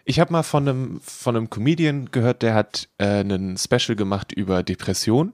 ich 0.06 0.20
habe 0.20 0.32
mal 0.32 0.44
von 0.44 0.68
einem, 0.68 1.02
von 1.02 1.36
einem 1.36 1.50
Comedian 1.50 2.10
gehört, 2.12 2.42
der 2.42 2.54
hat 2.54 2.90
äh, 2.98 3.20
einen 3.20 3.58
Special 3.58 3.96
gemacht 3.96 4.32
über 4.32 4.64
Depression 4.64 5.34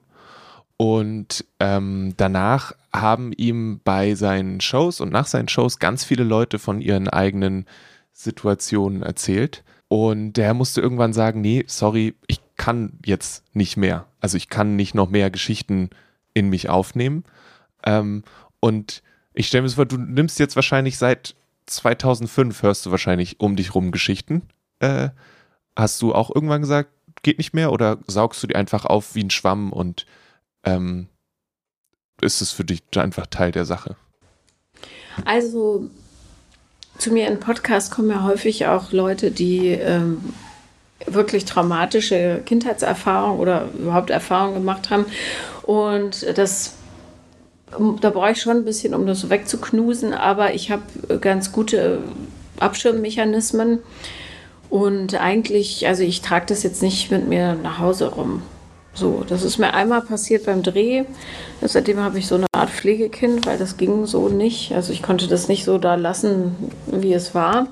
und 0.76 1.44
ähm, 1.58 2.14
danach 2.16 2.72
haben 2.92 3.32
ihm 3.32 3.80
bei 3.82 4.14
seinen 4.14 4.60
Shows 4.60 5.00
und 5.00 5.12
nach 5.12 5.26
seinen 5.26 5.48
Shows 5.48 5.78
ganz 5.78 6.04
viele 6.04 6.24
Leute 6.24 6.58
von 6.58 6.80
ihren 6.80 7.08
eigenen 7.08 7.66
Situationen 8.12 9.02
erzählt. 9.02 9.64
Und 9.88 10.34
der 10.34 10.54
musste 10.54 10.80
irgendwann 10.80 11.12
sagen, 11.12 11.40
nee, 11.40 11.64
sorry, 11.66 12.14
ich 12.26 12.40
kann 12.58 12.98
jetzt 13.06 13.44
nicht 13.54 13.78
mehr. 13.78 14.06
Also 14.20 14.36
ich 14.36 14.50
kann 14.50 14.76
nicht 14.76 14.94
noch 14.94 15.08
mehr 15.08 15.30
Geschichten 15.30 15.88
in 16.34 16.50
mich 16.50 16.68
aufnehmen. 16.68 17.24
Ähm, 17.84 18.24
und 18.60 19.02
ich 19.32 19.46
stelle 19.46 19.62
mir 19.62 19.70
vor, 19.70 19.86
du 19.86 19.96
nimmst 19.96 20.38
jetzt 20.38 20.56
wahrscheinlich 20.56 20.98
seit 20.98 21.34
2005, 21.66 22.62
hörst 22.62 22.84
du 22.84 22.90
wahrscheinlich 22.90 23.40
um 23.40 23.56
dich 23.56 23.74
rum 23.74 23.92
Geschichten. 23.92 24.42
Äh, 24.80 25.08
hast 25.76 26.02
du 26.02 26.14
auch 26.14 26.34
irgendwann 26.34 26.60
gesagt, 26.60 26.90
geht 27.22 27.38
nicht 27.38 27.54
mehr 27.54 27.72
oder 27.72 27.98
saugst 28.06 28.42
du 28.42 28.46
die 28.46 28.56
einfach 28.56 28.84
auf 28.84 29.14
wie 29.14 29.24
ein 29.24 29.30
Schwamm 29.30 29.72
und 29.72 30.06
ähm, 30.64 31.08
ist 32.20 32.40
es 32.40 32.50
für 32.50 32.64
dich 32.64 32.82
einfach 32.96 33.26
Teil 33.26 33.52
der 33.52 33.64
Sache? 33.64 33.96
Also 35.24 35.88
zu 36.98 37.12
mir 37.12 37.28
in 37.28 37.40
Podcast 37.40 37.92
kommen 37.92 38.10
ja 38.10 38.24
häufig 38.24 38.66
auch 38.66 38.92
Leute, 38.92 39.30
die 39.30 39.68
ähm, 39.68 40.32
wirklich 41.06 41.44
traumatische 41.44 42.42
Kindheitserfahrungen 42.44 43.40
oder 43.40 43.68
überhaupt 43.78 44.10
Erfahrungen 44.10 44.54
gemacht 44.54 44.90
haben. 44.90 45.06
Und 45.62 46.26
das 46.36 46.74
da 48.00 48.10
brauche 48.10 48.32
ich 48.32 48.40
schon 48.40 48.58
ein 48.58 48.64
bisschen, 48.64 48.94
um 48.94 49.06
das 49.06 49.28
wegzuknusen, 49.28 50.14
aber 50.14 50.54
ich 50.54 50.70
habe 50.70 50.82
ganz 51.20 51.52
gute 51.52 52.00
Abschirmmechanismen. 52.58 53.80
Und 54.70 55.14
eigentlich, 55.14 55.86
also 55.86 56.02
ich 56.02 56.20
trage 56.20 56.46
das 56.46 56.62
jetzt 56.62 56.82
nicht 56.82 57.10
mit 57.10 57.28
mir 57.28 57.54
nach 57.54 57.78
Hause 57.78 58.12
rum. 58.12 58.42
So, 58.92 59.24
das 59.26 59.42
ist 59.42 59.58
mir 59.58 59.74
einmal 59.74 60.02
passiert 60.02 60.46
beim 60.46 60.62
Dreh. 60.62 61.04
Seitdem 61.62 62.00
habe 62.00 62.18
ich 62.18 62.26
so 62.26 62.34
eine 62.34 62.46
Art 62.52 62.70
Pflegekind, 62.70 63.46
weil 63.46 63.56
das 63.56 63.76
ging 63.76 64.06
so 64.06 64.28
nicht. 64.28 64.72
Also 64.72 64.92
ich 64.92 65.02
konnte 65.02 65.28
das 65.28 65.48
nicht 65.48 65.64
so 65.64 65.78
da 65.78 65.94
lassen, 65.94 66.56
wie 66.86 67.12
es 67.12 67.34
war. 67.34 67.68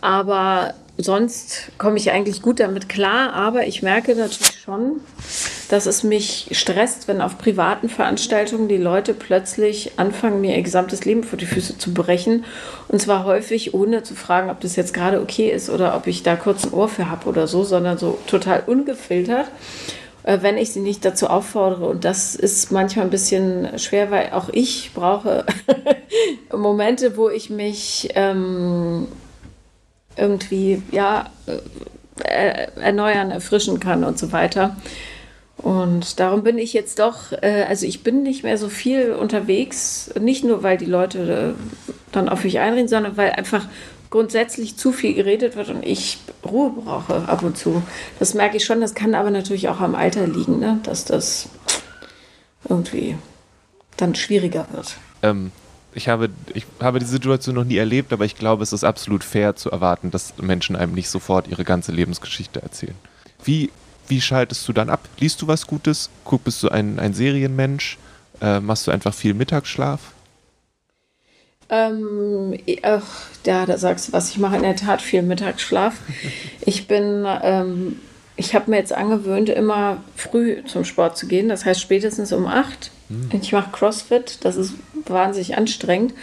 Aber 0.00 0.74
sonst 0.98 1.70
komme 1.78 1.96
ich 1.96 2.10
eigentlich 2.10 2.42
gut 2.42 2.60
damit 2.60 2.88
klar. 2.88 3.32
Aber 3.32 3.66
ich 3.66 3.82
merke 3.82 4.14
natürlich 4.14 4.60
schon, 4.64 5.00
dass 5.68 5.86
es 5.86 6.02
mich 6.02 6.48
stresst, 6.52 7.08
wenn 7.08 7.20
auf 7.20 7.38
privaten 7.38 7.88
Veranstaltungen 7.88 8.68
die 8.68 8.76
Leute 8.76 9.14
plötzlich 9.14 9.98
anfangen, 9.98 10.40
mir 10.40 10.56
ihr 10.56 10.62
gesamtes 10.62 11.04
Leben 11.04 11.24
vor 11.24 11.38
die 11.38 11.46
Füße 11.46 11.78
zu 11.78 11.92
brechen. 11.92 12.44
Und 12.88 13.00
zwar 13.00 13.24
häufig, 13.24 13.74
ohne 13.74 14.02
zu 14.02 14.14
fragen, 14.14 14.50
ob 14.50 14.60
das 14.60 14.76
jetzt 14.76 14.94
gerade 14.94 15.20
okay 15.20 15.50
ist 15.50 15.70
oder 15.70 15.96
ob 15.96 16.06
ich 16.06 16.22
da 16.22 16.36
kurz 16.36 16.64
ein 16.64 16.72
Ohr 16.72 16.88
für 16.88 17.10
habe 17.10 17.28
oder 17.28 17.46
so, 17.46 17.64
sondern 17.64 17.98
so 17.98 18.18
total 18.26 18.62
ungefiltert 18.66 19.46
äh, 20.22 20.38
wenn 20.42 20.58
ich 20.58 20.72
sie 20.72 20.80
nicht 20.80 21.04
dazu 21.04 21.28
auffordere. 21.28 21.86
Und 21.86 22.04
das 22.04 22.34
ist 22.34 22.72
manchmal 22.72 23.06
ein 23.06 23.10
bisschen 23.10 23.78
schwer, 23.78 24.10
weil 24.10 24.30
auch 24.32 24.48
ich 24.50 24.90
brauche 24.92 25.46
Momente, 26.52 27.16
wo 27.16 27.30
ich 27.30 27.48
mich 27.48 28.08
ähm, 28.14 29.06
irgendwie 30.16 30.82
ja, 30.90 31.30
äh, 32.24 32.68
erneuern, 32.80 33.30
erfrischen 33.30 33.80
kann 33.80 34.04
und 34.04 34.18
so 34.18 34.32
weiter. 34.32 34.76
Und 35.56 36.20
darum 36.20 36.42
bin 36.42 36.58
ich 36.58 36.72
jetzt 36.74 36.98
doch, 36.98 37.32
äh, 37.32 37.64
also 37.68 37.86
ich 37.86 38.02
bin 38.02 38.22
nicht 38.22 38.42
mehr 38.42 38.58
so 38.58 38.68
viel 38.68 39.12
unterwegs, 39.12 40.10
nicht 40.20 40.44
nur 40.44 40.62
weil 40.62 40.76
die 40.76 40.86
Leute 40.86 41.56
äh, 41.56 41.92
dann 42.12 42.28
auf 42.28 42.44
mich 42.44 42.58
einreden, 42.58 42.88
sondern 42.88 43.16
weil 43.16 43.32
einfach 43.32 43.66
grundsätzlich 44.10 44.76
zu 44.76 44.92
viel 44.92 45.14
geredet 45.14 45.56
wird 45.56 45.68
und 45.68 45.84
ich 45.84 46.18
Ruhe 46.44 46.70
brauche 46.70 47.28
ab 47.28 47.42
und 47.42 47.56
zu. 47.56 47.82
Das 48.18 48.34
merke 48.34 48.56
ich 48.56 48.64
schon, 48.64 48.80
das 48.80 48.94
kann 48.94 49.14
aber 49.14 49.30
natürlich 49.30 49.68
auch 49.68 49.80
am 49.80 49.94
Alter 49.94 50.26
liegen, 50.26 50.58
ne? 50.58 50.78
dass 50.84 51.04
das 51.04 51.48
irgendwie 52.68 53.16
dann 53.96 54.14
schwieriger 54.14 54.66
wird. 54.72 54.96
Ähm, 55.22 55.50
ich, 55.96 56.08
habe, 56.08 56.30
ich 56.54 56.66
habe 56.80 56.98
die 56.98 57.06
Situation 57.06 57.54
noch 57.54 57.64
nie 57.64 57.76
erlebt, 57.76 58.12
aber 58.12 58.24
ich 58.24 58.36
glaube, 58.36 58.62
es 58.62 58.72
ist 58.72 58.84
absolut 58.84 59.24
fair 59.24 59.56
zu 59.56 59.70
erwarten, 59.70 60.10
dass 60.10 60.34
Menschen 60.38 60.76
einem 60.76 60.92
nicht 60.92 61.08
sofort 61.08 61.48
ihre 61.48 61.64
ganze 61.64 61.90
Lebensgeschichte 61.90 62.62
erzählen. 62.62 62.94
Wie 63.42 63.70
wie 64.08 64.20
schaltest 64.20 64.66
du 64.68 64.72
dann 64.72 64.88
ab? 64.88 65.08
Liest 65.18 65.42
du 65.42 65.48
was 65.48 65.66
Gutes? 65.66 66.10
Guck, 66.24 66.44
bist 66.44 66.62
du 66.62 66.68
ein, 66.68 66.98
ein 66.98 67.14
Serienmensch? 67.14 67.98
Äh, 68.40 68.60
machst 68.60 68.86
du 68.86 68.90
einfach 68.90 69.14
viel 69.14 69.34
Mittagsschlaf? 69.34 70.12
Ähm, 71.68 72.56
ach, 72.82 73.02
ja, 73.44 73.66
da 73.66 73.76
sagst 73.78 74.08
du 74.08 74.12
was. 74.12 74.30
Ich 74.30 74.38
mache 74.38 74.56
in 74.56 74.62
der 74.62 74.76
Tat 74.76 75.02
viel 75.02 75.22
Mittagsschlaf. 75.22 75.94
Ich 76.60 76.86
bin, 76.86 77.26
ähm, 77.42 77.98
ich 78.36 78.54
habe 78.54 78.70
mir 78.70 78.76
jetzt 78.76 78.92
angewöhnt, 78.92 79.48
immer 79.48 79.98
früh 80.14 80.62
zum 80.66 80.84
Sport 80.84 81.18
zu 81.18 81.26
gehen. 81.26 81.48
Das 81.48 81.64
heißt 81.64 81.80
spätestens 81.80 82.32
um 82.32 82.46
acht. 82.46 82.92
Hm. 83.08 83.30
Ich 83.40 83.52
mache 83.52 83.70
CrossFit. 83.70 84.44
Das 84.44 84.56
ist 84.56 84.74
wahnsinnig 85.06 85.56
anstrengend. 85.56 86.14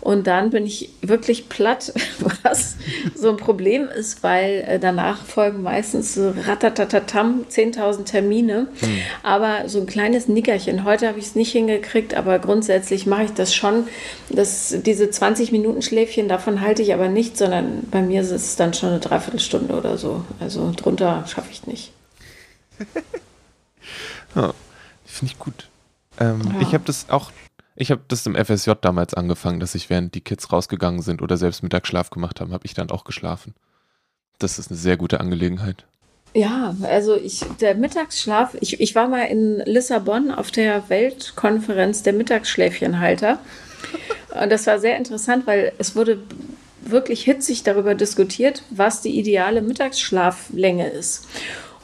Und 0.00 0.28
dann 0.28 0.50
bin 0.50 0.64
ich 0.64 0.90
wirklich 1.02 1.48
platt, 1.48 1.92
was 2.42 2.76
so 3.14 3.30
ein 3.30 3.36
Problem 3.36 3.88
ist, 3.88 4.22
weil 4.22 4.64
äh, 4.66 4.78
danach 4.78 5.24
folgen 5.24 5.62
meistens 5.62 6.14
so 6.14 6.32
ratatatatam 6.46 7.46
10.000 7.50 8.04
Termine. 8.04 8.68
Hm. 8.78 8.98
Aber 9.22 9.68
so 9.68 9.80
ein 9.80 9.86
kleines 9.86 10.28
Nickerchen. 10.28 10.84
Heute 10.84 11.08
habe 11.08 11.18
ich 11.18 11.26
es 11.26 11.34
nicht 11.34 11.52
hingekriegt, 11.52 12.14
aber 12.14 12.38
grundsätzlich 12.38 13.06
mache 13.06 13.24
ich 13.24 13.32
das 13.32 13.54
schon. 13.54 13.88
Das, 14.30 14.74
diese 14.86 15.10
20 15.10 15.50
Minuten 15.52 15.82
Schläfchen, 15.82 16.28
davon 16.28 16.60
halte 16.60 16.82
ich 16.82 16.94
aber 16.94 17.08
nicht, 17.08 17.36
sondern 17.36 17.82
bei 17.90 18.00
mir 18.00 18.22
ist 18.22 18.30
es 18.30 18.56
dann 18.56 18.74
schon 18.74 18.90
eine 18.90 19.00
Dreiviertelstunde 19.00 19.74
oder 19.74 19.98
so. 19.98 20.24
Also 20.38 20.72
drunter 20.76 21.24
schaffe 21.26 21.48
ich 21.50 21.66
nicht. 21.66 21.92
ja, 24.36 24.54
Finde 25.04 25.32
ich 25.32 25.38
gut. 25.38 25.67
Ähm, 26.20 26.40
ja. 26.54 26.60
Ich 26.60 26.74
habe 26.74 26.84
das 26.84 27.08
auch 27.10 27.30
ich 27.80 27.92
habe 27.92 28.00
das 28.08 28.26
im 28.26 28.34
FSJ 28.34 28.72
damals 28.80 29.14
angefangen, 29.14 29.60
dass 29.60 29.76
ich, 29.76 29.88
während 29.88 30.12
die 30.16 30.20
Kids 30.20 30.50
rausgegangen 30.50 31.00
sind 31.00 31.22
oder 31.22 31.36
selbst 31.36 31.62
Mittagsschlaf 31.62 32.10
gemacht 32.10 32.40
haben, 32.40 32.52
habe 32.52 32.66
ich 32.66 32.74
dann 32.74 32.90
auch 32.90 33.04
geschlafen. 33.04 33.54
Das 34.40 34.58
ist 34.58 34.68
eine 34.68 34.78
sehr 34.78 34.96
gute 34.96 35.20
Angelegenheit. 35.20 35.86
Ja, 36.34 36.74
also 36.82 37.14
ich, 37.14 37.44
der 37.60 37.76
Mittagsschlaf, 37.76 38.56
ich, 38.60 38.80
ich 38.80 38.96
war 38.96 39.06
mal 39.06 39.26
in 39.26 39.62
Lissabon 39.64 40.32
auf 40.32 40.50
der 40.50 40.88
Weltkonferenz 40.88 42.02
der 42.02 42.14
Mittagsschläfchenhalter. 42.14 43.38
Und 44.42 44.50
das 44.50 44.66
war 44.66 44.80
sehr 44.80 44.96
interessant, 44.96 45.46
weil 45.46 45.72
es 45.78 45.94
wurde 45.94 46.20
wirklich 46.82 47.22
hitzig 47.22 47.62
darüber 47.62 47.94
diskutiert, 47.94 48.64
was 48.70 49.02
die 49.02 49.16
ideale 49.18 49.62
Mittagsschlaflänge 49.62 50.88
ist. 50.88 51.28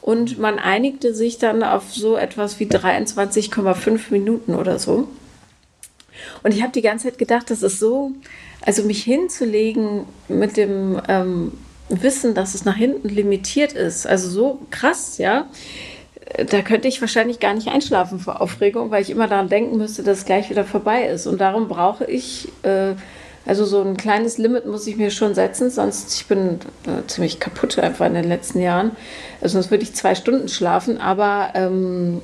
Und 0.05 0.37
man 0.37 0.59
einigte 0.59 1.15
sich 1.15 1.39
dann 1.39 1.63
auf 1.63 1.91
so 1.91 2.15
etwas 2.15 2.59
wie 2.59 2.65
23,5 2.65 4.11
Minuten 4.11 4.53
oder 4.53 4.77
so. 4.77 5.07
Und 6.43 6.53
ich 6.53 6.61
habe 6.61 6.71
die 6.71 6.83
ganze 6.83 7.07
Zeit 7.07 7.17
gedacht, 7.17 7.49
das 7.49 7.63
ist 7.63 7.79
so, 7.79 8.11
also 8.61 8.83
mich 8.83 9.01
hinzulegen 9.01 10.05
mit 10.27 10.57
dem 10.57 11.01
ähm, 11.07 11.53
Wissen, 11.89 12.35
dass 12.35 12.53
es 12.53 12.65
nach 12.65 12.75
hinten 12.75 13.09
limitiert 13.09 13.73
ist, 13.73 14.05
also 14.05 14.29
so 14.29 14.59
krass, 14.69 15.17
ja. 15.17 15.47
Da 16.51 16.61
könnte 16.61 16.87
ich 16.87 17.01
wahrscheinlich 17.01 17.39
gar 17.39 17.55
nicht 17.55 17.69
einschlafen 17.69 18.19
vor 18.19 18.41
Aufregung, 18.41 18.91
weil 18.91 19.01
ich 19.01 19.09
immer 19.09 19.27
daran 19.27 19.49
denken 19.49 19.75
müsste, 19.77 20.03
dass 20.03 20.19
es 20.19 20.25
gleich 20.25 20.51
wieder 20.51 20.65
vorbei 20.65 21.07
ist. 21.07 21.25
Und 21.25 21.41
darum 21.41 21.67
brauche 21.67 22.05
ich, 22.05 22.47
äh, 22.61 22.93
also 23.45 23.65
so 23.65 23.81
ein 23.81 23.95
kleines 23.95 24.37
Limit 24.37 24.65
muss 24.65 24.87
ich 24.87 24.97
mir 24.97 25.11
schon 25.11 25.35
setzen, 25.35 25.69
sonst 25.69 26.13
ich 26.15 26.25
bin 26.25 26.59
äh, 26.85 27.05
ziemlich 27.07 27.39
kaputt 27.39 27.77
einfach 27.77 28.05
in 28.05 28.15
den 28.15 28.27
letzten 28.27 28.59
Jahren. 28.59 28.91
Also 29.41 29.53
sonst 29.53 29.71
würde 29.71 29.83
ich 29.83 29.93
zwei 29.93 30.15
Stunden 30.15 30.47
schlafen, 30.47 30.99
aber 30.99 31.49
ähm, 31.53 32.21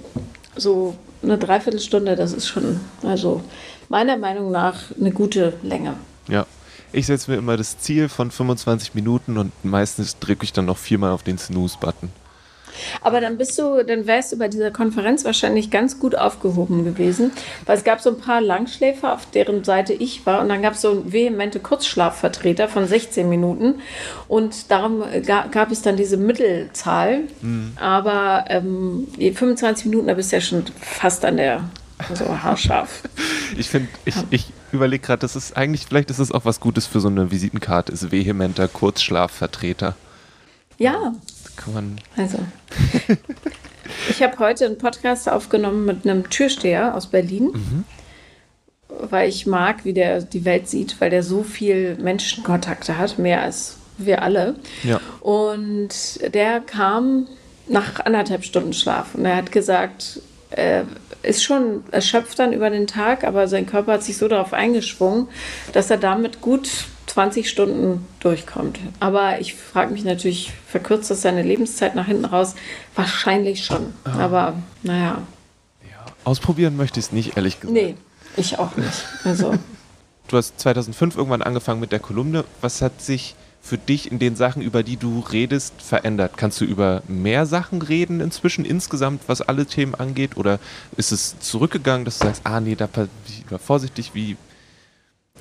so 0.56 0.96
eine 1.24 1.38
Dreiviertelstunde, 1.38 2.16
das 2.16 2.34
ist 2.34 2.48
schon, 2.48 2.80
also 3.04 3.42
meiner 3.90 4.18
Meinung 4.18 4.52
nach 4.52 4.80
eine 5.00 5.12
gute 5.12 5.54
Länge. 5.62 5.96
Ja. 6.28 6.46
Ich 6.94 7.06
setze 7.06 7.32
mir 7.32 7.38
immer 7.38 7.56
das 7.56 7.80
Ziel 7.80 8.10
von 8.10 8.32
25 8.32 8.96
Minuten 8.96 9.38
und 9.38 9.54
meistens 9.64 10.20
drücke 10.20 10.44
ich 10.44 10.52
dann 10.52 10.66
noch 10.66 10.78
viermal 10.78 11.12
auf 11.12 11.24
den 11.24 11.38
Snooze-Button. 11.38 12.10
Aber 13.02 13.22
dann 13.22 13.38
bist 13.38 13.58
du, 13.58 13.84
dann 13.84 14.08
wärst 14.08 14.32
du 14.32 14.38
bei 14.38 14.48
dieser 14.48 14.72
Konferenz 14.72 15.26
wahrscheinlich 15.26 15.72
ganz 15.72 16.00
gut 16.00 16.16
aufgehoben 16.16 16.84
gewesen, 16.84 17.32
weil 17.66 17.78
es 17.78 17.84
gab 17.84 18.02
so 18.02 18.10
ein 18.10 18.18
paar 18.18 18.42
Langschläfer, 18.42 19.14
auf 19.14 19.26
deren 19.32 19.64
Seite 19.64 19.94
ich 19.94 20.26
war, 20.26 20.42
und 20.42 20.50
dann 20.50 20.62
gab 20.62 20.74
es 20.74 20.82
so 20.82 21.04
vehemente 21.06 21.60
Kurzschlafvertreter 21.60 22.68
von 22.68 22.88
16 22.88 23.28
Minuten 23.28 23.76
und 24.28 24.72
darum 24.72 25.04
gab 25.26 25.72
es 25.72 25.82
dann 25.82 25.98
diese 25.98 26.18
Mittelzahl. 26.18 27.22
Mhm. 27.42 27.74
Aber 27.76 28.46
ähm, 28.50 29.08
25 29.18 29.86
Minuten, 29.86 30.08
da 30.08 30.14
bist 30.14 30.32
du 30.32 30.38
ja 30.38 30.42
schon 30.42 30.64
fast 30.80 31.26
an 31.26 31.38
der 31.38 31.64
so 32.16 32.26
haarscharf. 32.26 33.04
ich 33.58 33.70
finde, 33.70 33.90
ich, 34.06 34.16
ich 34.30 34.46
überlege 34.72 35.06
gerade, 35.06 35.20
das 35.20 35.36
ist 35.36 35.56
eigentlich, 35.56 35.86
vielleicht 35.86 36.10
ist 36.10 36.20
es 36.20 36.32
auch 36.32 36.46
was 36.46 36.60
Gutes 36.60 36.88
für 36.88 37.00
so 37.00 37.08
eine 37.08 37.32
Visitenkarte, 37.32 37.92
ist 37.92 38.12
vehementer 38.12 38.68
Kurzschlafvertreter. 38.68 39.96
Ja. 40.78 41.14
Man. 41.68 42.00
Also. 42.18 42.40
ich 44.10 44.22
habe 44.22 44.40
heute 44.40 44.66
einen 44.66 44.78
Podcast 44.78 45.30
aufgenommen 45.30 45.86
mit 45.86 46.06
einem 46.06 46.30
Türsteher 46.30 46.96
aus 46.96 47.08
Berlin. 47.08 47.52
Mhm. 47.54 47.84
Weil 49.10 49.30
ich 49.30 49.48
mag, 49.48 49.86
wie 49.86 49.94
der 49.94 50.22
die 50.22 50.44
Welt 50.44 50.68
sieht, 50.68 51.00
weil 51.00 51.10
der 51.10 51.24
so 51.24 51.44
viel 51.44 51.96
Menschenkontakte 51.96 52.98
hat, 52.98 53.18
mehr 53.18 53.42
als 53.42 53.78
wir 53.98 54.22
alle. 54.22 54.56
Ja. 54.84 55.00
Und 55.22 55.90
der 56.34 56.60
kam 56.60 57.28
nach 57.68 58.00
anderthalb 58.06 58.44
Stunden 58.44 58.74
Schlaf 58.74 59.16
und 59.16 59.26
er 59.26 59.38
hat 59.38 59.52
gesagt, 59.52 60.22
äh, 60.52 60.84
ist 61.24 61.44
schon 61.44 61.84
erschöpft 61.92 62.40
dann 62.40 62.54
über 62.54 62.70
den 62.70 62.88
Tag, 62.88 63.24
aber 63.24 63.48
sein 63.48 63.66
Körper 63.66 63.94
hat 63.94 64.04
sich 64.04 64.18
so 64.18 64.28
darauf 64.28 64.54
eingeschwungen, 64.54 65.28
dass 65.72 65.90
er 65.90 65.98
damit 65.98 66.42
gut 66.42 66.86
20 67.12 67.50
Stunden 67.50 68.08
durchkommt. 68.22 68.80
Aber 69.02 69.42
ich 69.42 69.54
frage 69.54 69.92
mich 69.92 70.06
natürlich, 70.06 70.54
verkürzt 70.66 71.12
das 71.12 71.22
seine 71.22 71.44
Lebenszeit 71.44 71.94
nach 71.94 72.06
hinten 72.06 72.24
raus? 72.24 72.56
Wahrscheinlich 72.96 73.66
schon. 73.66 73.94
Ah. 74.06 74.20
Aber 74.20 74.54
naja. 74.82 75.22
Ja, 75.84 76.06
ausprobieren 76.24 76.78
möchte 76.78 77.02
ich 77.02 77.08
es 77.08 77.12
nicht, 77.12 77.36
ehrlich 77.36 77.60
gesagt. 77.60 77.74
Nee, 77.74 77.96
ich 78.38 78.60
auch 78.60 78.78
nicht. 78.78 79.06
Also. 79.26 79.54
du 80.30 80.38
hast 80.38 80.58
2005 80.62 81.18
irgendwann 81.18 81.42
angefangen 81.42 81.82
mit 81.82 81.92
der 81.92 82.00
Kolumne. 82.00 82.46
Was 82.62 82.82
hat 82.82 83.02
sich 83.02 83.36
für 83.62 83.78
dich 83.78 84.10
in 84.10 84.18
den 84.18 84.38
Sachen, 84.38 84.62
über 84.62 84.82
die 84.82 84.96
du 84.96 85.20
redest, 85.20 85.82
verändert? 85.82 86.38
Kannst 86.38 86.62
du 86.62 86.66
über 86.66 87.04
mehr 87.10 87.46
Sachen 87.46 87.82
reden 87.82 88.22
inzwischen 88.22 88.64
insgesamt, 88.64 89.24
was 89.28 89.42
alle 89.42 89.66
Themen 89.66 89.96
angeht? 89.96 90.38
Oder 90.38 90.60
ist 90.96 91.12
es 91.12 91.38
zurückgegangen, 91.40 92.06
dass 92.06 92.20
du 92.20 92.28
sagst, 92.28 92.42
ah 92.46 92.62
nee, 92.62 92.76
da 92.76 92.88
war 93.50 93.60
vorsichtig, 93.60 94.12
wie, 94.14 94.38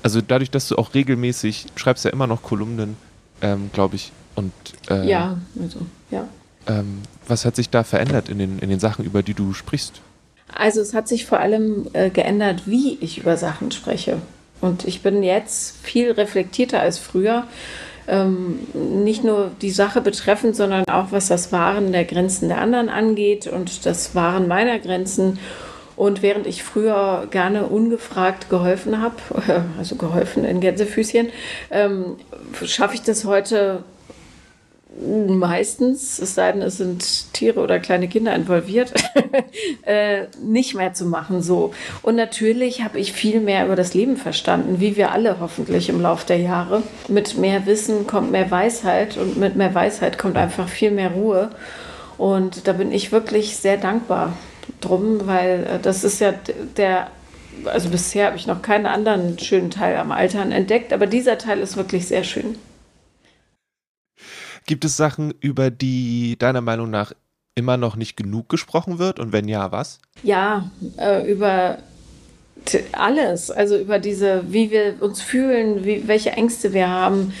also 0.03 0.21
dadurch, 0.21 0.51
dass 0.51 0.67
du 0.67 0.75
auch 0.77 0.93
regelmäßig 0.93 1.67
schreibst 1.75 2.05
ja 2.05 2.11
immer 2.11 2.27
noch 2.27 2.41
Kolumnen, 2.43 2.97
ähm, 3.41 3.69
glaube 3.73 3.95
ich. 3.95 4.11
Und 4.35 4.53
äh, 4.89 5.07
ja, 5.07 5.37
also 5.61 5.79
ja. 6.09 6.27
Ähm, 6.67 7.01
was 7.27 7.45
hat 7.45 7.55
sich 7.55 7.69
da 7.69 7.83
verändert 7.83 8.29
in 8.29 8.37
den, 8.37 8.59
in 8.59 8.69
den 8.69 8.79
Sachen, 8.79 9.05
über 9.05 9.23
die 9.23 9.33
du 9.33 9.53
sprichst? 9.53 10.01
Also 10.53 10.81
es 10.81 10.93
hat 10.93 11.07
sich 11.07 11.25
vor 11.25 11.39
allem 11.39 11.87
äh, 11.93 12.09
geändert, 12.09 12.63
wie 12.65 12.97
ich 13.01 13.17
über 13.17 13.37
Sachen 13.37 13.71
spreche. 13.71 14.17
Und 14.59 14.85
ich 14.85 15.01
bin 15.01 15.23
jetzt 15.23 15.77
viel 15.81 16.11
reflektierter 16.11 16.79
als 16.79 16.99
früher. 16.99 17.45
Ähm, 18.07 18.59
nicht 18.73 19.23
nur 19.23 19.51
die 19.61 19.71
Sache 19.71 20.01
betreffend, 20.01 20.55
sondern 20.55 20.85
auch 20.85 21.11
was 21.11 21.27
das 21.27 21.51
Wahren 21.51 21.91
der 21.91 22.05
Grenzen 22.05 22.49
der 22.49 22.59
anderen 22.59 22.89
angeht 22.89 23.47
und 23.47 23.85
das 23.85 24.13
Wahren 24.15 24.47
meiner 24.47 24.79
Grenzen. 24.79 25.39
Und 26.01 26.23
während 26.23 26.47
ich 26.47 26.63
früher 26.63 27.27
gerne 27.29 27.67
ungefragt 27.67 28.49
geholfen 28.49 29.03
habe, 29.03 29.17
also 29.77 29.97
geholfen 29.97 30.45
in 30.45 30.59
Gänsefüßchen, 30.59 31.29
ähm, 31.69 32.15
schaffe 32.65 32.95
ich 32.95 33.03
das 33.03 33.23
heute 33.23 33.83
meistens, 34.99 36.17
es 36.17 36.33
sei 36.33 36.53
denn, 36.53 36.63
es 36.63 36.77
sind 36.77 37.33
Tiere 37.33 37.59
oder 37.59 37.77
kleine 37.77 38.07
Kinder 38.07 38.33
involviert, 38.33 38.91
äh, 39.83 40.23
nicht 40.43 40.73
mehr 40.73 40.95
zu 40.95 41.05
machen 41.05 41.43
so. 41.43 41.71
Und 42.01 42.15
natürlich 42.15 42.81
habe 42.83 42.99
ich 42.99 43.13
viel 43.13 43.39
mehr 43.39 43.67
über 43.67 43.75
das 43.75 43.93
Leben 43.93 44.17
verstanden, 44.17 44.79
wie 44.79 44.97
wir 44.97 45.11
alle 45.11 45.39
hoffentlich 45.39 45.87
im 45.87 46.01
Laufe 46.01 46.25
der 46.25 46.39
Jahre. 46.39 46.81
Mit 47.09 47.37
mehr 47.37 47.67
Wissen 47.67 48.07
kommt 48.07 48.31
mehr 48.31 48.49
Weisheit 48.49 49.17
und 49.17 49.37
mit 49.37 49.55
mehr 49.55 49.75
Weisheit 49.75 50.17
kommt 50.17 50.35
einfach 50.35 50.67
viel 50.67 50.89
mehr 50.89 51.11
Ruhe. 51.11 51.51
Und 52.17 52.67
da 52.67 52.73
bin 52.73 52.91
ich 52.91 53.11
wirklich 53.11 53.55
sehr 53.55 53.77
dankbar 53.77 54.33
drum, 54.81 55.27
weil 55.27 55.65
äh, 55.65 55.79
das 55.79 56.03
ist 56.03 56.19
ja 56.19 56.33
der 56.77 57.07
also 57.65 57.89
bisher 57.89 58.27
habe 58.27 58.37
ich 58.37 58.47
noch 58.47 58.61
keinen 58.61 58.85
anderen 58.85 59.37
schönen 59.39 59.71
Teil 59.71 59.97
am 59.97 60.11
Altern 60.11 60.51
entdeckt, 60.51 60.93
aber 60.93 61.07
dieser 61.07 61.37
Teil 61.37 61.59
ist 61.59 61.77
wirklich 61.77 62.07
sehr 62.07 62.23
schön. 62.23 62.57
Gibt 64.65 64.85
es 64.85 64.97
Sachen, 64.97 65.33
über 65.41 65.71
die 65.71 66.37
deiner 66.37 66.61
Meinung 66.61 66.89
nach 66.89 67.13
immer 67.55 67.77
noch 67.77 67.95
nicht 67.95 68.15
genug 68.15 68.47
gesprochen 68.49 68.99
wird? 68.99 69.19
Und 69.19 69.33
wenn 69.33 69.47
ja, 69.47 69.71
was? 69.71 69.99
Ja, 70.23 70.71
äh, 70.97 71.29
über 71.29 71.79
alles, 72.93 73.49
also 73.49 73.77
über 73.77 73.99
diese, 73.99 74.43
wie 74.53 74.69
wir 74.69 75.01
uns 75.01 75.21
fühlen, 75.21 75.83
wie, 75.83 76.07
welche 76.07 76.31
Ängste 76.31 76.73
wir 76.73 76.87
haben, 76.87 77.33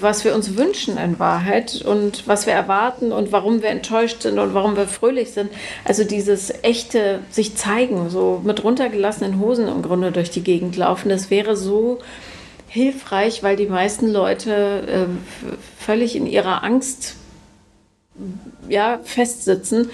was 0.00 0.24
wir 0.24 0.34
uns 0.34 0.56
wünschen 0.56 0.96
in 0.96 1.18
Wahrheit 1.18 1.82
und 1.82 2.26
was 2.26 2.46
wir 2.46 2.52
erwarten 2.52 3.12
und 3.12 3.32
warum 3.32 3.62
wir 3.62 3.70
enttäuscht 3.70 4.22
sind 4.22 4.38
und 4.38 4.54
warum 4.54 4.76
wir 4.76 4.86
fröhlich 4.86 5.32
sind. 5.32 5.50
Also 5.84 6.04
dieses 6.04 6.52
echte 6.62 7.20
sich 7.30 7.56
zeigen, 7.56 8.10
so 8.10 8.40
mit 8.44 8.62
runtergelassenen 8.62 9.40
Hosen 9.40 9.68
im 9.68 9.82
Grunde 9.82 10.12
durch 10.12 10.30
die 10.30 10.42
Gegend 10.42 10.76
laufen, 10.76 11.08
das 11.08 11.30
wäre 11.30 11.56
so 11.56 11.98
hilfreich, 12.68 13.42
weil 13.42 13.56
die 13.56 13.66
meisten 13.66 14.10
Leute 14.10 15.08
äh, 15.08 15.54
völlig 15.78 16.16
in 16.16 16.26
ihrer 16.26 16.64
Angst 16.64 17.16
ja, 18.68 19.00
festsitzen. 19.04 19.90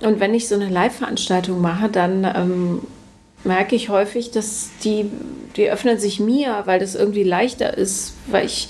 Und 0.00 0.20
wenn 0.20 0.34
ich 0.34 0.48
so 0.48 0.54
eine 0.54 0.68
Live-Veranstaltung 0.68 1.60
mache, 1.60 1.88
dann 1.88 2.24
ähm, 2.24 2.80
merke 3.44 3.76
ich 3.76 3.88
häufig, 3.88 4.30
dass 4.30 4.70
die, 4.84 5.10
die 5.56 5.70
öffnen 5.70 5.98
sich 5.98 6.20
mir, 6.20 6.62
weil 6.66 6.78
das 6.78 6.94
irgendwie 6.94 7.24
leichter 7.24 7.76
ist, 7.76 8.14
weil 8.26 8.46
ich 8.46 8.68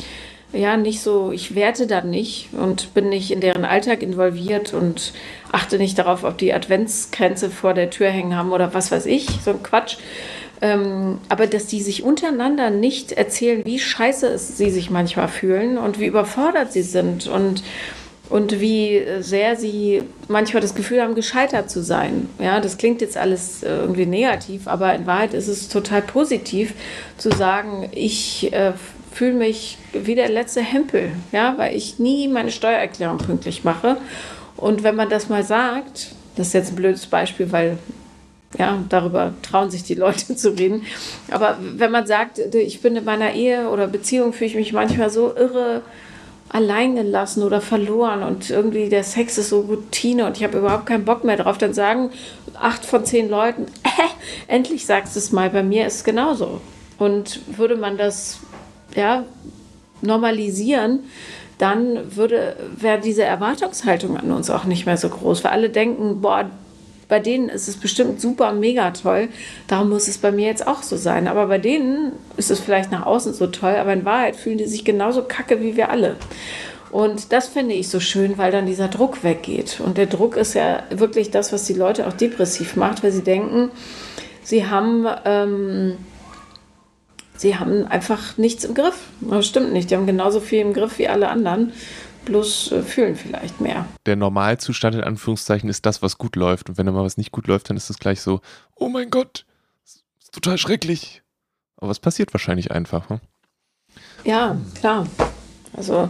ja 0.52 0.76
nicht 0.76 1.02
so, 1.02 1.30
ich 1.32 1.54
werte 1.54 1.86
dann 1.86 2.10
nicht 2.10 2.48
und 2.52 2.94
bin 2.94 3.08
nicht 3.08 3.30
in 3.30 3.40
deren 3.40 3.64
Alltag 3.64 4.02
involviert 4.02 4.72
und 4.72 5.12
achte 5.52 5.78
nicht 5.78 5.98
darauf, 5.98 6.24
ob 6.24 6.38
die 6.38 6.54
Adventskränze 6.54 7.50
vor 7.50 7.74
der 7.74 7.90
Tür 7.90 8.08
hängen 8.08 8.36
haben 8.36 8.52
oder 8.52 8.72
was 8.72 8.90
weiß 8.90 9.06
ich, 9.06 9.26
so 9.44 9.50
ein 9.50 9.62
Quatsch, 9.62 9.96
ähm, 10.60 11.18
aber 11.28 11.46
dass 11.46 11.66
die 11.66 11.82
sich 11.82 12.02
untereinander 12.02 12.70
nicht 12.70 13.12
erzählen, 13.12 13.64
wie 13.64 13.78
scheiße 13.78 14.26
es 14.26 14.56
sie 14.56 14.70
sich 14.70 14.90
manchmal 14.90 15.28
fühlen 15.28 15.78
und 15.78 16.00
wie 16.00 16.06
überfordert 16.06 16.72
sie 16.72 16.82
sind 16.82 17.28
und, 17.28 17.62
und 18.28 18.60
wie 18.60 19.02
sehr 19.20 19.54
sie 19.54 20.02
manchmal 20.26 20.62
das 20.62 20.74
Gefühl 20.74 21.02
haben, 21.02 21.14
gescheitert 21.14 21.70
zu 21.70 21.82
sein. 21.82 22.28
Ja, 22.40 22.60
das 22.60 22.78
klingt 22.78 23.02
jetzt 23.02 23.16
alles 23.16 23.62
äh, 23.62 23.68
irgendwie 23.68 24.06
negativ, 24.06 24.66
aber 24.66 24.94
in 24.94 25.06
Wahrheit 25.06 25.34
ist 25.34 25.48
es 25.48 25.68
total 25.68 26.02
positiv 26.02 26.72
zu 27.18 27.30
sagen, 27.30 27.88
ich 27.92 28.52
äh, 28.52 28.72
fühle 29.18 29.32
mich 29.32 29.78
wie 29.92 30.14
der 30.14 30.28
letzte 30.28 30.60
Hempel, 30.60 31.10
ja, 31.32 31.54
weil 31.56 31.74
ich 31.74 31.98
nie 31.98 32.28
meine 32.28 32.52
Steuererklärung 32.52 33.18
pünktlich 33.18 33.64
mache. 33.64 33.96
Und 34.56 34.84
wenn 34.84 34.94
man 34.94 35.08
das 35.08 35.28
mal 35.28 35.42
sagt, 35.42 36.12
das 36.36 36.48
ist 36.48 36.52
jetzt 36.52 36.70
ein 36.70 36.76
blödes 36.76 37.06
Beispiel, 37.06 37.50
weil 37.50 37.78
ja, 38.56 38.78
darüber 38.88 39.34
trauen 39.42 39.72
sich 39.72 39.82
die 39.82 39.96
Leute 39.96 40.36
zu 40.36 40.50
reden. 40.50 40.86
Aber 41.32 41.58
wenn 41.60 41.90
man 41.90 42.06
sagt, 42.06 42.38
ich 42.38 42.80
bin 42.80 42.94
in 42.94 43.04
meiner 43.04 43.34
Ehe 43.34 43.68
oder 43.70 43.88
Beziehung, 43.88 44.32
fühle 44.32 44.50
ich 44.50 44.54
mich 44.54 44.72
manchmal 44.72 45.10
so 45.10 45.34
irre 45.34 45.82
alleingelassen 46.50 47.42
oder 47.42 47.60
verloren 47.60 48.22
und 48.22 48.48
irgendwie 48.50 48.88
der 48.88 49.02
Sex 49.02 49.36
ist 49.36 49.48
so 49.48 49.62
Routine 49.62 50.26
und 50.26 50.36
ich 50.36 50.44
habe 50.44 50.58
überhaupt 50.58 50.86
keinen 50.86 51.04
Bock 51.04 51.24
mehr 51.24 51.36
drauf, 51.36 51.58
dann 51.58 51.74
sagen 51.74 52.10
acht 52.54 52.84
von 52.84 53.04
zehn 53.04 53.28
Leuten, 53.28 53.66
äh, 53.82 53.88
endlich 54.46 54.86
sagst 54.86 55.16
du 55.16 55.18
es 55.18 55.32
mal, 55.32 55.50
bei 55.50 55.64
mir 55.64 55.88
ist 55.88 55.96
es 55.96 56.04
genauso. 56.04 56.60
Und 56.98 57.40
würde 57.58 57.76
man 57.76 57.98
das 57.98 58.40
ja, 58.98 59.24
normalisieren, 60.02 61.00
dann 61.56 62.14
würde, 62.16 62.56
wäre 62.76 63.00
diese 63.00 63.24
Erwartungshaltung 63.24 64.16
an 64.16 64.30
uns 64.30 64.50
auch 64.50 64.64
nicht 64.64 64.86
mehr 64.86 64.96
so 64.96 65.08
groß, 65.08 65.42
weil 65.44 65.52
alle 65.52 65.70
denken, 65.70 66.20
boah, 66.20 66.50
bei 67.08 67.20
denen 67.20 67.48
ist 67.48 67.68
es 67.68 67.76
bestimmt 67.76 68.20
super, 68.20 68.52
mega 68.52 68.90
toll. 68.90 69.28
Darum 69.66 69.88
muss 69.88 70.08
es 70.08 70.18
bei 70.18 70.30
mir 70.30 70.46
jetzt 70.46 70.66
auch 70.66 70.82
so 70.82 70.96
sein. 70.96 71.26
Aber 71.26 71.46
bei 71.46 71.56
denen 71.56 72.12
ist 72.36 72.50
es 72.50 72.60
vielleicht 72.60 72.92
nach 72.92 73.06
außen 73.06 73.32
so 73.32 73.46
toll, 73.46 73.76
aber 73.76 73.94
in 73.94 74.04
Wahrheit 74.04 74.36
fühlen 74.36 74.58
die 74.58 74.66
sich 74.66 74.84
genauso 74.84 75.22
kacke 75.22 75.62
wie 75.62 75.74
wir 75.74 75.88
alle. 75.88 76.16
Und 76.90 77.32
das 77.32 77.48
finde 77.48 77.74
ich 77.74 77.88
so 77.88 77.98
schön, 77.98 78.36
weil 78.36 78.52
dann 78.52 78.66
dieser 78.66 78.88
Druck 78.88 79.24
weggeht. 79.24 79.80
Und 79.84 79.96
der 79.96 80.06
Druck 80.06 80.36
ist 80.36 80.54
ja 80.54 80.82
wirklich 80.90 81.30
das, 81.30 81.52
was 81.52 81.64
die 81.64 81.74
Leute 81.74 82.06
auch 82.06 82.12
depressiv 82.12 82.76
macht, 82.76 83.02
weil 83.02 83.12
sie 83.12 83.24
denken, 83.24 83.70
sie 84.42 84.66
haben, 84.66 85.06
ähm, 85.24 85.96
sie 87.38 87.56
haben 87.56 87.86
einfach 87.86 88.36
nichts 88.36 88.64
im 88.64 88.74
Griff. 88.74 88.98
Das 89.20 89.46
stimmt 89.46 89.72
nicht. 89.72 89.90
Die 89.90 89.96
haben 89.96 90.06
genauso 90.06 90.40
viel 90.40 90.60
im 90.60 90.74
Griff 90.74 90.98
wie 90.98 91.08
alle 91.08 91.28
anderen 91.28 91.72
bloß 92.28 92.72
äh, 92.72 92.82
fühlen 92.82 93.16
vielleicht 93.16 93.60
mehr. 93.60 93.86
Der 94.06 94.16
Normalzustand 94.16 94.94
in 94.96 95.02
Anführungszeichen 95.02 95.68
ist 95.68 95.86
das, 95.86 96.02
was 96.02 96.18
gut 96.18 96.36
läuft. 96.36 96.68
Und 96.68 96.78
wenn 96.78 96.86
da 96.86 96.92
mal 96.92 97.04
was 97.04 97.16
nicht 97.16 97.32
gut 97.32 97.46
läuft, 97.46 97.70
dann 97.70 97.76
ist 97.76 97.90
es 97.90 97.98
gleich 97.98 98.20
so, 98.20 98.40
oh 98.74 98.88
mein 98.88 99.10
Gott, 99.10 99.46
ist 99.84 100.04
total 100.32 100.58
schrecklich. 100.58 101.22
Aber 101.76 101.90
es 101.90 102.00
passiert 102.00 102.34
wahrscheinlich 102.34 102.70
einfach. 102.70 103.08
Hm? 103.08 103.20
Ja, 104.24 104.56
klar. 104.78 105.06
Also 105.72 106.08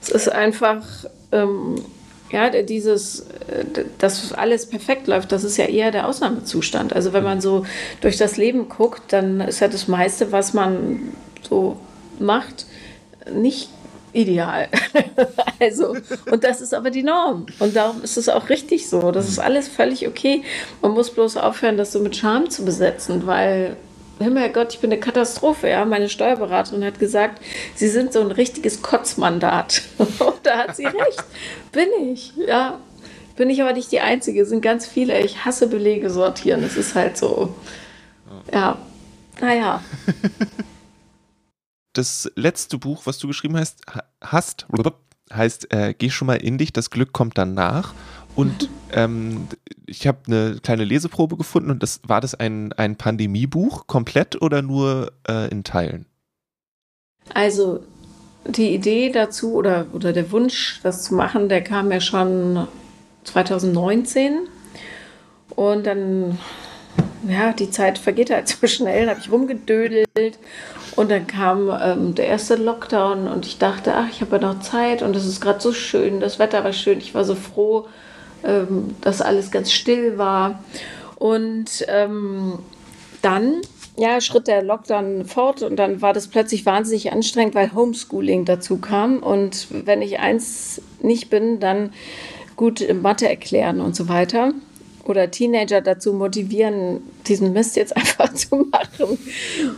es 0.00 0.08
ist 0.08 0.28
einfach, 0.30 0.84
ähm, 1.32 1.84
ja, 2.32 2.50
dieses, 2.62 3.20
äh, 3.20 3.84
dass 3.98 4.32
alles 4.32 4.66
perfekt 4.66 5.06
läuft, 5.06 5.32
das 5.32 5.44
ist 5.44 5.56
ja 5.56 5.66
eher 5.66 5.90
der 5.90 6.06
Ausnahmezustand. 6.06 6.92
Also 6.92 7.12
wenn 7.12 7.24
man 7.24 7.40
so 7.40 7.66
durch 8.00 8.16
das 8.16 8.36
Leben 8.36 8.68
guckt, 8.68 9.12
dann 9.12 9.40
ist 9.40 9.60
ja 9.60 9.68
das 9.68 9.88
meiste, 9.88 10.32
was 10.32 10.54
man 10.54 11.12
so 11.48 11.76
macht, 12.18 12.66
nicht 13.32 13.68
ideal. 14.12 14.68
also, 15.60 15.96
und 16.30 16.44
das 16.44 16.60
ist 16.60 16.74
aber 16.74 16.90
die 16.90 17.02
Norm. 17.02 17.46
Und 17.58 17.76
darum 17.76 18.02
ist 18.02 18.16
es 18.16 18.28
auch 18.28 18.48
richtig 18.48 18.88
so. 18.88 19.12
Das 19.12 19.28
ist 19.28 19.38
alles 19.38 19.68
völlig 19.68 20.06
okay. 20.06 20.42
Man 20.82 20.92
muss 20.92 21.10
bloß 21.10 21.36
aufhören, 21.36 21.76
das 21.76 21.92
so 21.92 22.00
mit 22.00 22.16
Scham 22.16 22.50
zu 22.50 22.64
besetzen, 22.64 23.26
weil, 23.26 23.76
Gott, 24.52 24.74
ich 24.74 24.80
bin 24.80 24.92
eine 24.92 25.00
Katastrophe. 25.00 25.68
Ja? 25.68 25.84
Meine 25.84 26.08
Steuerberaterin 26.08 26.84
hat 26.84 26.98
gesagt, 26.98 27.42
Sie 27.74 27.88
sind 27.88 28.12
so 28.12 28.20
ein 28.20 28.30
richtiges 28.30 28.82
Kotzmandat. 28.82 29.82
und 29.98 30.10
da 30.42 30.58
hat 30.58 30.76
sie 30.76 30.84
recht. 30.84 31.24
Bin 31.72 31.88
ich, 32.12 32.34
ja. 32.36 32.78
Bin 33.36 33.48
ich 33.48 33.62
aber 33.62 33.72
nicht 33.72 33.90
die 33.90 34.00
Einzige. 34.00 34.42
Es 34.42 34.50
sind 34.50 34.60
ganz 34.60 34.86
viele. 34.86 35.18
Ich 35.20 35.46
hasse 35.46 35.68
Belege 35.68 36.10
sortieren. 36.10 36.62
Es 36.62 36.76
ist 36.76 36.94
halt 36.94 37.16
so. 37.16 37.54
Ja. 38.52 38.76
Naja. 39.40 39.82
das 41.94 42.30
letzte 42.36 42.76
Buch, 42.76 43.06
was 43.06 43.18
du 43.18 43.26
geschrieben 43.26 43.56
hast, 43.56 43.82
hast 44.20 44.66
heißt 45.32 45.72
äh, 45.72 45.94
Geh 45.96 46.10
schon 46.10 46.26
mal 46.26 46.34
in 46.34 46.58
dich, 46.58 46.72
das 46.72 46.90
Glück 46.90 47.12
kommt 47.12 47.38
danach. 47.38 47.94
Und 48.40 48.68
ähm, 48.92 49.48
ich 49.86 50.06
habe 50.06 50.18
eine 50.26 50.56
kleine 50.62 50.84
Leseprobe 50.84 51.36
gefunden 51.36 51.70
und 51.70 51.82
das 51.82 52.00
war 52.06 52.20
das 52.20 52.34
ein, 52.34 52.72
ein 52.72 52.96
Pandemiebuch 52.96 53.86
komplett 53.86 54.40
oder 54.40 54.62
nur 54.62 55.12
äh, 55.28 55.50
in 55.50 55.64
Teilen? 55.64 56.06
Also 57.34 57.80
die 58.46 58.74
Idee 58.74 59.10
dazu 59.12 59.54
oder, 59.54 59.86
oder 59.92 60.12
der 60.12 60.32
Wunsch, 60.32 60.80
das 60.82 61.02
zu 61.02 61.14
machen, 61.14 61.48
der 61.48 61.62
kam 61.62 61.92
ja 61.92 62.00
schon 62.00 62.66
2019. 63.24 64.48
Und 65.54 65.86
dann 65.86 66.38
ja, 67.28 67.52
die 67.52 67.70
Zeit 67.70 67.98
vergeht 67.98 68.30
halt 68.30 68.48
so 68.48 68.66
schnell, 68.66 69.08
habe 69.08 69.20
ich 69.20 69.30
rumgedödelt 69.30 70.38
und 70.96 71.10
dann 71.10 71.26
kam 71.26 71.70
ähm, 71.82 72.14
der 72.14 72.26
erste 72.26 72.56
Lockdown 72.56 73.28
und 73.28 73.46
ich 73.46 73.58
dachte, 73.58 73.94
ach, 73.94 74.08
ich 74.10 74.20
habe 74.20 74.36
ja 74.36 74.42
noch 74.42 74.60
Zeit 74.60 75.02
und 75.02 75.14
es 75.14 75.26
ist 75.26 75.40
gerade 75.40 75.60
so 75.60 75.72
schön, 75.72 76.20
das 76.20 76.38
Wetter 76.38 76.64
war 76.64 76.72
schön, 76.72 76.98
ich 76.98 77.14
war 77.14 77.24
so 77.24 77.34
froh, 77.34 77.86
ähm, 78.44 78.94
dass 79.00 79.20
alles 79.20 79.50
ganz 79.50 79.72
still 79.72 80.18
war 80.18 80.62
und 81.16 81.84
ähm, 81.88 82.58
dann 83.22 83.60
ja, 83.96 84.20
schritt 84.20 84.48
der 84.48 84.62
Lockdown 84.62 85.26
fort 85.26 85.62
und 85.62 85.76
dann 85.76 86.00
war 86.00 86.14
das 86.14 86.28
plötzlich 86.28 86.64
wahnsinnig 86.64 87.12
anstrengend, 87.12 87.54
weil 87.54 87.74
Homeschooling 87.74 88.46
dazu 88.46 88.78
kam. 88.78 89.18
Und 89.18 89.66
wenn 89.70 90.00
ich 90.00 90.18
eins 90.20 90.80
nicht 91.02 91.28
bin, 91.28 91.60
dann 91.60 91.92
gut 92.56 92.82
Mathe 92.94 93.28
erklären 93.28 93.80
und 93.80 93.94
so 93.94 94.08
weiter 94.08 94.52
oder 95.04 95.30
Teenager 95.30 95.80
dazu 95.80 96.12
motivieren, 96.12 97.02
diesen 97.26 97.52
Mist 97.52 97.76
jetzt 97.76 97.96
einfach 97.96 98.32
zu 98.34 98.68
machen. 98.70 99.18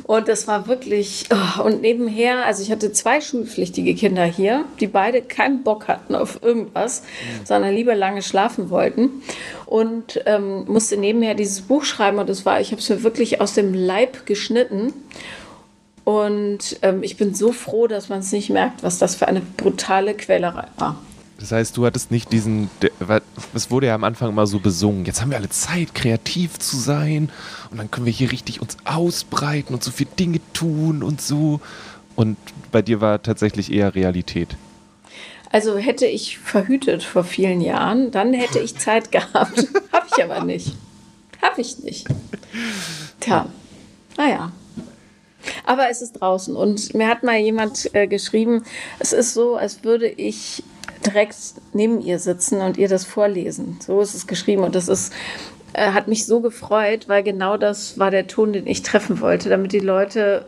Und 0.05 0.29
das 0.29 0.47
war 0.47 0.67
wirklich, 0.67 1.27
oh, 1.33 1.63
und 1.63 1.83
nebenher, 1.83 2.45
also 2.47 2.63
ich 2.63 2.71
hatte 2.71 2.93
zwei 2.93 3.21
schulpflichtige 3.21 3.95
Kinder 3.95 4.25
hier, 4.25 4.65
die 4.81 4.87
beide 4.87 5.23
keinen 5.23 5.63
Bock 5.63 5.89
hatten 5.89 6.15
auf 6.15 6.43
irgendwas, 6.43 7.03
mhm. 7.03 7.47
sondern 7.47 7.75
lieber 7.75 7.95
lange 7.95 8.23
schlafen 8.23 8.71
wollten. 8.71 9.23
Und 9.67 10.23
ähm, 10.27 10.65
musste 10.67 10.97
nebenher 10.97 11.35
dieses 11.35 11.63
Buch 11.63 11.85
schreiben 11.85 12.19
und 12.19 12.29
das 12.29 12.45
war, 12.45 12.61
ich 12.61 12.73
habe 12.73 12.81
es 12.81 12.89
mir 12.89 13.03
wirklich 13.03 13.41
aus 13.41 13.55
dem 13.55 13.75
Leib 13.75 14.27
geschnitten. 14.27 14.93
Und 16.05 16.79
ähm, 16.83 17.03
ich 17.03 17.17
bin 17.17 17.35
so 17.35 17.53
froh, 17.53 17.87
dass 17.87 18.09
man 18.09 18.21
es 18.21 18.33
nicht 18.33 18.51
merkt, 18.51 18.83
was 18.83 18.99
das 18.99 19.15
für 19.15 19.29
eine 19.29 19.41
brutale 19.41 20.15
Quälerei 20.15 20.67
war. 20.77 20.99
Das 21.39 21.51
heißt, 21.51 21.77
du 21.77 21.85
hattest 21.85 22.11
nicht 22.11 22.31
diesen, 22.31 22.71
es 23.53 23.71
wurde 23.71 23.89
ja 23.89 23.95
am 23.95 24.05
Anfang 24.05 24.29
immer 24.29 24.47
so 24.47 24.61
besungen, 24.61 25.05
jetzt 25.07 25.21
haben 25.21 25.31
wir 25.31 25.39
alle 25.39 25.49
Zeit, 25.49 25.95
kreativ 25.95 26.59
zu 26.59 26.77
sein 26.77 27.31
und 27.71 27.79
dann 27.79 27.91
können 27.91 28.07
wir 28.07 28.13
hier 28.13 28.31
richtig 28.31 28.63
uns 28.63 28.77
ausbreiten 28.85 29.75
und 29.75 29.83
so 29.83 29.91
viele 29.91 30.11
Dinge 30.11 30.41
tun 30.53 31.03
und 31.03 31.21
so. 31.21 31.61
Und 32.15 32.37
bei 32.71 32.83
dir 32.83 33.01
war 33.01 33.23
tatsächlich 33.23 33.73
eher 33.73 33.95
Realität. 33.95 34.57
Also 35.51 35.77
hätte 35.77 36.07
ich 36.07 36.39
verhütet 36.39 37.03
vor 37.03 37.25
vielen 37.25 37.61
Jahren, 37.61 38.11
dann 38.11 38.33
hätte 38.33 38.59
ich 38.59 38.79
Zeit 38.79 39.13
gehabt. 39.13 39.67
Habe 39.93 40.07
ich 40.17 40.25
aber 40.25 40.45
nicht. 40.45 40.75
Habe 41.43 41.61
ich 41.61 41.79
nicht. 41.81 42.07
Tja, 43.21 43.47
naja. 44.17 44.53
Aber 45.67 45.91
es 45.91 46.03
ist 46.03 46.13
draußen 46.13 46.55
und 46.57 46.95
mir 46.95 47.09
hat 47.09 47.23
mal 47.23 47.37
jemand 47.37 47.95
äh, 47.95 48.07
geschrieben, 48.07 48.65
es 48.99 49.13
ist 49.13 49.35
so, 49.35 49.57
als 49.57 49.83
würde 49.83 50.07
ich 50.07 50.63
direkt 51.07 51.37
neben 51.73 52.01
ihr 52.01 52.19
sitzen 52.19 52.61
und 52.61 52.77
ihr 52.77 52.89
das 52.89 53.05
vorlesen. 53.05 53.79
So 53.85 54.01
ist 54.01 54.15
es 54.15 54.27
geschrieben 54.27 54.63
und 54.63 54.75
das 54.75 54.89
ist 54.89 55.13
äh, 55.73 55.93
hat 55.93 56.09
mich 56.09 56.27
so 56.27 56.41
gefreut, 56.41 57.09
weil 57.09 57.23
genau 57.23 57.57
das 57.57 57.99
war 57.99 58.11
der 58.11 58.27
Ton, 58.27 58.53
den 58.53 58.67
ich 58.67 58.83
treffen 58.83 59.21
wollte, 59.21 59.49
damit 59.49 59.73
die 59.73 59.81
Leute 59.81 60.47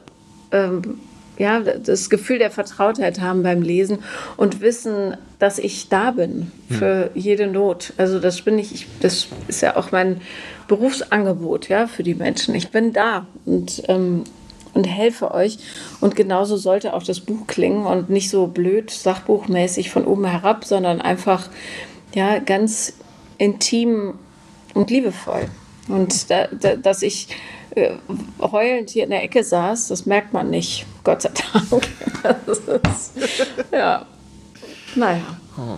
ähm, 0.53 1.01
ja, 1.39 1.61
das 1.61 2.11
Gefühl 2.11 2.39
der 2.39 2.51
Vertrautheit 2.51 3.21
haben 3.21 3.43
beim 3.43 3.63
Lesen 3.63 3.99
und 4.37 4.61
wissen, 4.61 5.17
dass 5.39 5.59
ich 5.59 5.89
da 5.89 6.13
bin 6.13 6.53
für 6.69 7.07
hm. 7.07 7.11
jede 7.15 7.47
Not. 7.49 7.93
Also 7.97 8.21
das 8.21 8.43
bin 8.43 8.59
ich, 8.59 8.73
ich, 8.73 8.87
das 9.01 9.27
ist 9.49 9.61
ja 9.61 9.77
auch 9.77 9.91
mein 9.91 10.21
Berufsangebot, 10.69 11.69
ja, 11.69 11.87
für 11.87 12.03
die 12.03 12.15
Menschen. 12.15 12.55
Ich 12.55 12.71
bin 12.71 12.93
da 12.93 13.27
und 13.45 13.83
ähm, 13.89 14.25
und 14.75 14.85
helfe 14.85 15.33
euch. 15.33 15.59
Und 16.01 16.17
genauso 16.17 16.57
sollte 16.57 16.95
auch 16.95 17.03
das 17.03 17.21
Buch 17.21 17.47
klingen 17.47 17.87
und 17.87 18.11
nicht 18.11 18.31
so 18.31 18.47
blöd 18.47 18.91
sachbuchmäßig 18.91 19.91
von 19.91 20.05
oben 20.05 20.25
herab, 20.25 20.65
sondern 20.65 21.01
einfach 21.01 21.49
ja 22.15 22.39
ganz 22.39 22.95
intim 23.39 24.15
und 24.75 24.91
liebevoll. 24.91 25.49
Und 25.89 26.31
da, 26.31 26.49
da, 26.49 26.77
dass 26.77 27.03
ich 27.03 27.29
äh, 27.71 27.93
heulend 28.41 28.91
hier 28.91 29.05
in 29.05 29.11
der 29.11 29.23
Ecke 29.23 29.45
saß, 29.45 29.89
das 29.89 30.07
merkt 30.07 30.33
man 30.33 30.51
nicht, 30.51 30.87
Gott 31.03 31.23
sei 31.23 31.31
Dank. 31.53 31.89
ist, 32.47 33.13
ja, 33.73 34.07
naja. 34.95 35.37
Oh. 35.57 35.77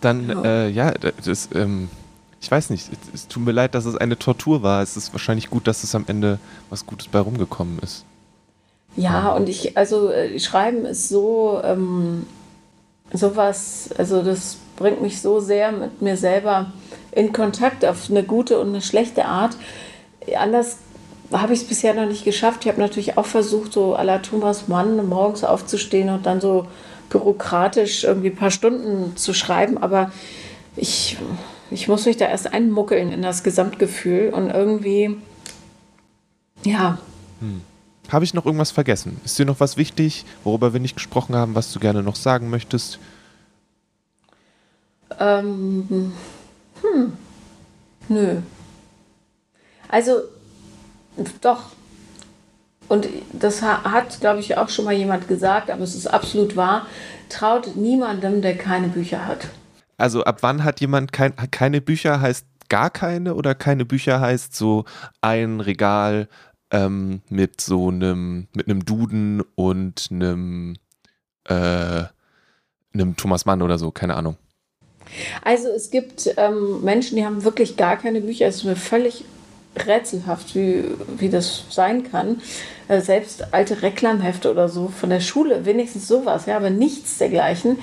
Dann, 0.00 0.28
ja, 0.28 0.44
äh, 0.44 0.70
ja 0.70 0.90
das, 0.92 1.48
ähm, 1.54 1.88
ich 2.40 2.50
weiß 2.50 2.70
nicht, 2.70 2.90
es, 2.90 2.98
es 3.14 3.28
tut 3.28 3.44
mir 3.44 3.52
leid, 3.52 3.74
dass 3.74 3.84
es 3.84 3.96
eine 3.96 4.18
Tortur 4.18 4.62
war. 4.62 4.82
Es 4.82 4.96
ist 4.96 5.12
wahrscheinlich 5.12 5.50
gut, 5.50 5.66
dass 5.66 5.84
es 5.84 5.94
am 5.94 6.04
Ende 6.08 6.38
was 6.70 6.86
Gutes 6.86 7.08
bei 7.08 7.20
rumgekommen 7.20 7.78
ist. 7.78 8.04
Ja, 8.96 9.30
und 9.30 9.48
ich, 9.48 9.76
also 9.76 10.10
äh, 10.10 10.38
Schreiben 10.38 10.84
ist 10.84 11.08
so, 11.08 11.60
ähm, 11.64 12.26
sowas, 13.12 13.90
also 13.96 14.22
das 14.22 14.56
bringt 14.76 15.02
mich 15.02 15.20
so 15.20 15.40
sehr 15.40 15.72
mit 15.72 16.02
mir 16.02 16.16
selber 16.16 16.72
in 17.12 17.32
Kontakt 17.32 17.84
auf 17.84 18.10
eine 18.10 18.22
gute 18.22 18.58
und 18.58 18.68
eine 18.68 18.82
schlechte 18.82 19.24
Art. 19.24 19.56
Anders 20.36 20.78
habe 21.32 21.54
ich 21.54 21.62
es 21.62 21.68
bisher 21.68 21.94
noch 21.94 22.06
nicht 22.06 22.24
geschafft. 22.24 22.64
Ich 22.64 22.68
habe 22.68 22.80
natürlich 22.80 23.16
auch 23.16 23.26
versucht, 23.26 23.72
so 23.72 23.96
à 23.96 24.02
la 24.02 24.18
Thomas 24.18 24.68
Mann 24.68 25.06
morgens 25.08 25.44
aufzustehen 25.44 26.10
und 26.10 26.26
dann 26.26 26.40
so 26.40 26.66
bürokratisch 27.08 28.04
irgendwie 28.04 28.30
ein 28.30 28.36
paar 28.36 28.50
Stunden 28.50 29.16
zu 29.16 29.34
schreiben, 29.34 29.78
aber 29.78 30.10
ich, 30.76 31.18
ich 31.70 31.88
muss 31.88 32.06
mich 32.06 32.16
da 32.16 32.26
erst 32.26 32.52
einmuckeln 32.52 33.12
in 33.12 33.22
das 33.22 33.42
Gesamtgefühl 33.42 34.32
und 34.34 34.50
irgendwie, 34.50 35.16
ja. 36.64 36.98
Hm. 37.40 37.60
Habe 38.12 38.26
ich 38.26 38.34
noch 38.34 38.44
irgendwas 38.44 38.70
vergessen? 38.70 39.18
Ist 39.24 39.38
dir 39.38 39.46
noch 39.46 39.58
was 39.58 39.78
wichtig, 39.78 40.26
worüber 40.44 40.74
wir 40.74 40.80
nicht 40.80 40.96
gesprochen 40.96 41.34
haben, 41.34 41.54
was 41.54 41.72
du 41.72 41.80
gerne 41.80 42.02
noch 42.02 42.16
sagen 42.16 42.50
möchtest? 42.50 42.98
Ähm, 45.18 46.12
hm. 46.82 47.12
Nö. 48.08 48.36
Also, 49.88 50.20
doch. 51.40 51.70
Und 52.88 53.08
das 53.32 53.62
hat, 53.62 54.20
glaube 54.20 54.40
ich, 54.40 54.58
auch 54.58 54.68
schon 54.68 54.84
mal 54.84 54.92
jemand 54.92 55.26
gesagt, 55.26 55.70
aber 55.70 55.82
es 55.82 55.94
ist 55.94 56.06
absolut 56.06 56.54
wahr. 56.56 56.86
Traut 57.30 57.76
niemandem, 57.76 58.42
der 58.42 58.58
keine 58.58 58.88
Bücher 58.88 59.26
hat. 59.26 59.48
Also, 59.96 60.24
ab 60.24 60.38
wann 60.42 60.64
hat 60.64 60.80
jemand 60.80 61.12
kein, 61.12 61.34
keine 61.50 61.80
Bücher? 61.80 62.20
Heißt 62.20 62.46
gar 62.68 62.90
keine 62.90 63.34
oder 63.34 63.54
keine 63.54 63.84
Bücher 63.84 64.18
heißt 64.20 64.56
so 64.56 64.86
ein 65.20 65.60
Regal 65.60 66.26
ähm, 66.72 67.20
mit 67.28 67.60
so 67.60 67.88
einem, 67.88 68.48
mit 68.54 68.66
einem 68.66 68.84
Duden 68.84 69.42
und 69.54 70.08
einem, 70.10 70.76
äh, 71.44 72.04
einem 72.94 73.16
Thomas 73.16 73.44
Mann 73.44 73.62
oder 73.62 73.78
so, 73.78 73.90
keine 73.90 74.16
Ahnung. 74.16 74.36
Also 75.44 75.68
es 75.68 75.90
gibt 75.90 76.34
ähm, 76.36 76.82
Menschen, 76.82 77.16
die 77.16 77.24
haben 77.24 77.44
wirklich 77.44 77.76
gar 77.76 77.96
keine 77.96 78.20
Bücher. 78.20 78.46
Es 78.46 78.56
ist 78.56 78.64
mir 78.64 78.76
völlig 78.76 79.24
rätselhaft, 79.76 80.54
wie, 80.54 80.84
wie 81.18 81.28
das 81.28 81.64
sein 81.70 82.10
kann. 82.10 82.40
Äh, 82.88 83.00
selbst 83.00 83.52
alte 83.52 83.82
Reklamhefte 83.82 84.50
oder 84.50 84.68
so 84.68 84.88
von 84.88 85.10
der 85.10 85.20
Schule, 85.20 85.64
wenigstens 85.64 86.08
sowas, 86.08 86.46
ja, 86.46 86.56
aber 86.56 86.70
nichts 86.70 87.18
dergleichen. 87.18 87.78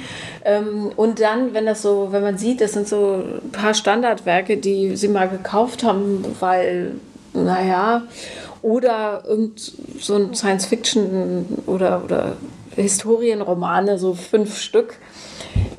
Ähm, 0.46 0.92
und 0.96 1.20
dann, 1.20 1.54
wenn 1.54 1.66
das 1.66 1.82
so, 1.82 2.10
wenn 2.12 2.22
man 2.22 2.38
sieht, 2.38 2.62
das 2.62 2.74
sind 2.74 2.88
so 2.88 3.24
ein 3.44 3.52
paar 3.52 3.74
Standardwerke, 3.74 4.58
die 4.58 4.96
sie 4.96 5.08
mal 5.08 5.30
gekauft 5.30 5.84
haben, 5.84 6.24
weil, 6.40 6.96
naja, 7.34 8.04
oder 8.62 9.24
irgend 9.26 9.60
so 10.00 10.16
ein 10.16 10.34
Science-Fiction 10.34 11.64
oder, 11.66 12.04
oder 12.04 12.38
Historienromane, 12.76 13.98
so 13.98 14.14
fünf 14.14 14.60
Stück. 14.60 14.96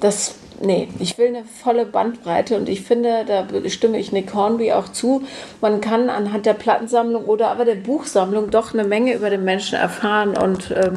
Das, 0.00 0.34
nee, 0.60 0.88
ich 0.98 1.18
will 1.18 1.28
eine 1.28 1.44
volle 1.44 1.86
Bandbreite 1.86 2.56
und 2.56 2.68
ich 2.68 2.82
finde, 2.82 3.24
da 3.26 3.46
stimme 3.68 3.98
ich 3.98 4.12
Nick 4.12 4.34
Hornby 4.34 4.72
auch 4.72 4.88
zu, 4.88 5.22
man 5.60 5.80
kann 5.80 6.10
anhand 6.10 6.46
der 6.46 6.54
Plattensammlung 6.54 7.24
oder 7.24 7.48
aber 7.50 7.64
der 7.64 7.76
Buchsammlung 7.76 8.50
doch 8.50 8.72
eine 8.72 8.84
Menge 8.84 9.14
über 9.14 9.30
den 9.30 9.44
Menschen 9.44 9.76
erfahren 9.76 10.36
und 10.36 10.70
ähm, 10.70 10.94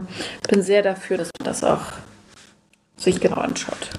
bin 0.49 0.61
sehr 0.61 0.81
dafür, 0.83 1.17
dass 1.17 1.29
man 1.39 1.45
das 1.45 1.63
auch 1.63 1.81
sich 2.97 3.19
genau 3.19 3.37
anschaut. 3.37 3.89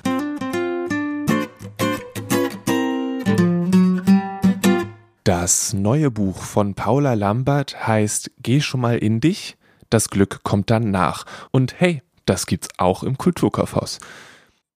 Das 5.44 5.74
neue 5.74 6.11
Buch 6.11 6.38
von 6.38 6.72
Paula 6.72 7.12
Lambert 7.12 7.87
heißt 7.87 8.30
Geh 8.42 8.62
schon 8.62 8.80
mal 8.80 8.96
in 8.96 9.20
dich, 9.20 9.59
das 9.90 10.09
Glück 10.09 10.42
kommt 10.42 10.70
dann 10.70 10.90
nach. 10.90 11.26
Und 11.50 11.78
hey, 11.78 12.00
das 12.24 12.46
gibt's 12.46 12.70
auch 12.78 13.02
im 13.02 13.18
Kulturkaufhaus. 13.18 13.98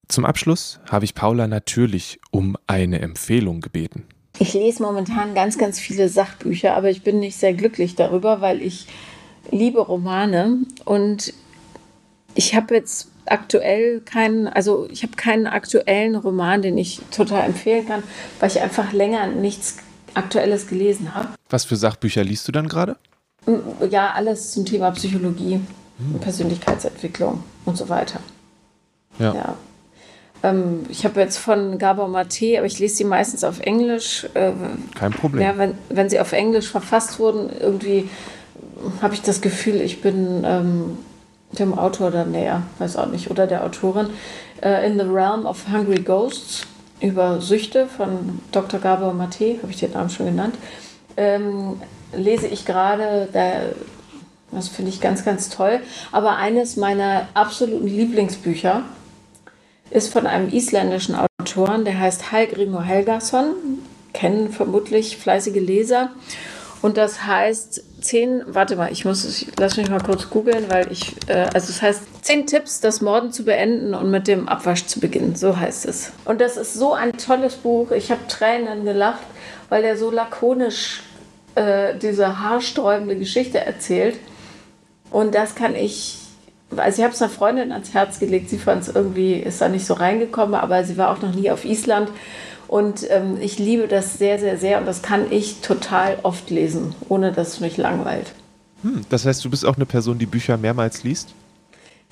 Zum 0.09 0.27
Abschluss 0.27 0.79
habe 0.91 1.07
ich 1.07 1.15
Paula 1.15 1.47
natürlich 1.47 2.21
um 2.31 2.59
eine 2.67 3.01
Empfehlung 3.01 3.63
gebeten. 3.63 4.05
Ich 4.41 4.53
lese 4.53 4.83
momentan 4.83 5.35
ganz, 5.35 5.57
ganz 5.57 5.81
viele 5.81 6.11
Sachbücher, 6.11 6.77
aber 6.77 6.91
ich 6.91 7.03
bin 7.03 7.19
nicht 7.19 7.39
sehr 7.39 7.55
glücklich 7.55 7.95
darüber, 7.95 8.43
weil 8.43 8.61
ich 8.61 8.89
liebe 9.51 9.81
Romane 9.81 10.59
und 10.85 11.33
ich 12.35 12.55
habe 12.55 12.75
jetzt 12.75 13.09
aktuell 13.25 14.03
keinen, 14.03 14.47
also 14.49 14.87
ich 14.91 15.03
habe 15.03 15.17
keinen 15.17 15.47
aktuellen 15.47 16.15
Roman, 16.15 16.61
den 16.61 16.77
ich 16.77 17.01
total 17.11 17.47
empfehlen 17.47 17.87
kann, 17.87 18.03
weil 18.39 18.51
ich 18.51 18.61
einfach 18.61 18.93
länger 18.93 19.29
nichts 19.29 19.79
Aktuelles 20.15 20.67
gelesen 20.67 21.15
habe. 21.15 21.29
Was 21.51 21.65
für 21.65 21.77
Sachbücher 21.77 22.25
liest 22.25 22.47
du 22.49 22.53
dann 22.53 22.69
gerade? 22.69 22.97
Ja, 23.91 24.13
alles 24.13 24.53
zum 24.53 24.67
Thema 24.67 24.91
Psychologie, 24.91 25.61
hm. 25.99 26.21
Persönlichkeitsentwicklung 26.21 27.43
und 27.65 27.77
so 27.79 27.89
weiter. 27.89 28.21
Ja. 29.19 29.35
ja. 29.35 29.55
Ähm, 30.43 30.87
ich 30.89 31.05
habe 31.05 31.21
jetzt 31.21 31.39
von 31.39 31.79
Gabor 31.79 32.09
Mate, 32.09 32.59
aber 32.59 32.67
ich 32.67 32.79
lese 32.79 32.97
sie 32.97 33.05
meistens 33.05 33.45
auf 33.45 33.61
Englisch. 33.61 34.27
Äh, 34.35 34.53
Kein 34.95 35.13
Problem. 35.13 35.43
Ja, 35.43 35.57
wenn, 35.59 35.75
wenn 35.89 36.09
sie 36.09 36.21
auf 36.21 36.33
Englisch 36.33 36.69
verfasst 36.69 37.19
wurden, 37.19 37.51
irgendwie 37.59 38.09
habe 39.03 39.15
ich 39.15 39.23
das 39.23 39.41
Gefühl, 39.41 39.81
ich 39.81 40.01
bin 40.01 40.43
ähm, 40.45 40.99
dem 41.53 41.77
Autor 41.77 42.11
dann 42.11 42.31
näher, 42.31 42.63
weiß 42.79 42.97
auch 42.97 43.07
nicht, 43.07 43.31
oder 43.31 43.47
der 43.47 43.65
Autorin. 43.65 44.09
Uh, 44.61 44.85
in 44.85 44.99
the 44.99 45.05
Realm 45.05 45.47
of 45.47 45.69
Hungry 45.73 46.03
Ghosts 46.03 46.67
über 47.01 47.41
Süchte 47.41 47.87
von 47.87 48.41
Dr. 48.53 48.81
Gabor 48.81 49.13
Mate, 49.13 49.59
habe 49.63 49.71
ich 49.71 49.79
den 49.79 49.93
Namen 49.93 50.11
schon 50.11 50.27
genannt, 50.27 50.55
ähm, 51.17 51.81
lese 52.15 52.47
ich 52.47 52.65
gerade, 52.65 53.29
da 53.33 53.63
Das 54.51 54.69
finde 54.69 54.91
ich 54.91 55.01
ganz, 55.01 55.25
ganz 55.25 55.51
toll. 55.51 55.81
Aber 56.11 56.37
eines 56.37 56.77
meiner 56.77 57.29
absoluten 57.35 57.87
Lieblingsbücher 57.87 58.83
ist 59.91 60.13
von 60.13 60.27
einem 60.27 60.49
isländischen 60.49 61.17
Autoren, 61.17 61.85
der 61.85 61.99
heißt 61.99 62.33
Hallgrimur 62.33 62.83
Helgason. 62.83 63.47
Kennen 64.15 64.51
vermutlich 64.51 65.19
fleißige 65.19 65.61
Leser. 65.61 66.11
Und 66.81 66.97
das 66.97 67.27
heißt 67.27 67.83
zehn, 68.01 68.43
warte 68.47 68.77
mal, 68.77 68.93
ich 68.93 69.05
muss, 69.05 69.25
ich, 69.25 69.49
lass 69.59 69.77
mich 69.77 69.91
mal 69.91 70.01
kurz 70.01 70.31
googeln, 70.31 70.67
weil 70.69 70.91
ich, 70.93 71.17
äh, 71.27 71.49
also 71.53 71.71
es 71.71 71.83
heißt 71.83 72.25
zehn 72.25 72.47
Tipps, 72.47 72.81
das 72.81 73.01
Morden 73.01 73.33
zu 73.33 73.45
beenden 73.45 73.95
und 73.95 74.11
mit 74.11 74.29
dem 74.29 74.49
Abwasch 74.49 74.87
zu 74.87 75.01
beginnen. 75.01 75.35
So 75.35 75.57
heißt 75.59 75.87
es. 75.87 76.13
Und 76.25 76.41
das 76.41 76.57
ist 76.57 76.75
so 76.75 76.95
ein 76.95 77.17
tolles 77.17 77.57
Buch. 77.57 77.91
Ich 77.91 78.11
habe 78.11 78.21
Tränen 78.29 78.85
gelacht, 78.85 79.25
weil 79.69 79.85
er 79.85 79.97
so 79.97 80.11
lakonisch 80.11 81.03
äh, 81.57 81.97
diese 81.97 82.39
haarsträubende 82.41 83.17
Geschichte 83.17 83.59
erzählt. 83.59 84.17
Und 85.11 85.35
das 85.35 85.55
kann 85.55 85.75
ich, 85.75 86.19
also 86.77 86.99
ich 86.99 87.05
habe 87.05 87.15
es 87.15 87.23
einer 87.23 87.31
Freundin 87.31 87.73
ans 87.73 87.93
Herz 87.93 88.21
gelegt. 88.21 88.51
Sie 88.51 88.59
fand 88.59 88.83
es 88.83 88.95
irgendwie, 88.95 89.35
ist 89.35 89.61
da 89.61 89.69
nicht 89.69 89.87
so 89.87 89.95
reingekommen, 89.95 90.55
aber 90.55 90.85
sie 90.85 90.97
war 90.97 91.11
auch 91.11 91.21
noch 91.21 91.35
nie 91.35 91.51
auf 91.51 91.65
Island. 91.65 92.11
Und 92.69 93.11
ähm, 93.11 93.39
ich 93.41 93.59
liebe 93.59 93.89
das 93.89 94.19
sehr, 94.19 94.39
sehr, 94.39 94.59
sehr 94.59 94.79
und 94.79 94.87
das 94.87 95.03
kann 95.03 95.33
ich 95.33 95.61
total 95.61 96.19
oft 96.23 96.51
lesen, 96.51 96.95
ohne 97.09 97.33
dass 97.33 97.55
es 97.55 97.61
mich 97.61 97.79
langweilt. 97.79 98.33
Hm, 98.83 99.05
das 99.09 99.25
heißt, 99.25 99.45
du 99.45 99.51
bist 99.51 99.65
auch 99.65 99.77
eine 99.77 99.87
Person, 99.87 100.19
die 100.19 100.27
Bücher 100.27 100.59
mehrmals 100.59 101.03
liest? 101.03 101.35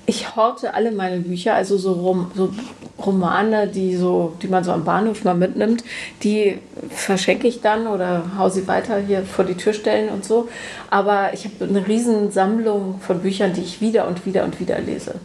Ich 0.07 0.35
horte 0.35 0.73
alle 0.73 0.91
meine 0.91 1.19
Bücher, 1.19 1.53
also 1.53 1.77
so, 1.77 1.91
Rom, 1.91 2.31
so 2.33 2.53
Romane, 2.97 3.67
die, 3.67 3.95
so, 3.95 4.33
die 4.41 4.47
man 4.47 4.63
so 4.63 4.71
am 4.71 4.85
Bahnhof 4.85 5.25
mal 5.25 5.35
mitnimmt, 5.35 5.83
die 6.23 6.59
verschenke 6.89 7.47
ich 7.47 7.61
dann 7.61 7.87
oder 7.87 8.23
hau 8.37 8.49
sie 8.49 8.67
weiter 8.67 8.99
hier 8.99 9.23
vor 9.23 9.43
die 9.45 9.55
Tür 9.55 9.73
stellen 9.73 10.09
und 10.09 10.25
so. 10.25 10.47
Aber 10.89 11.33
ich 11.33 11.45
habe 11.45 11.65
eine 11.65 11.85
riesen 11.87 12.31
Sammlung 12.31 12.99
von 13.01 13.19
Büchern, 13.19 13.53
die 13.53 13.61
ich 13.61 13.81
wieder 13.81 14.07
und 14.07 14.25
wieder 14.25 14.45
und 14.45 14.59
wieder 14.61 14.79
lese. 14.79 15.15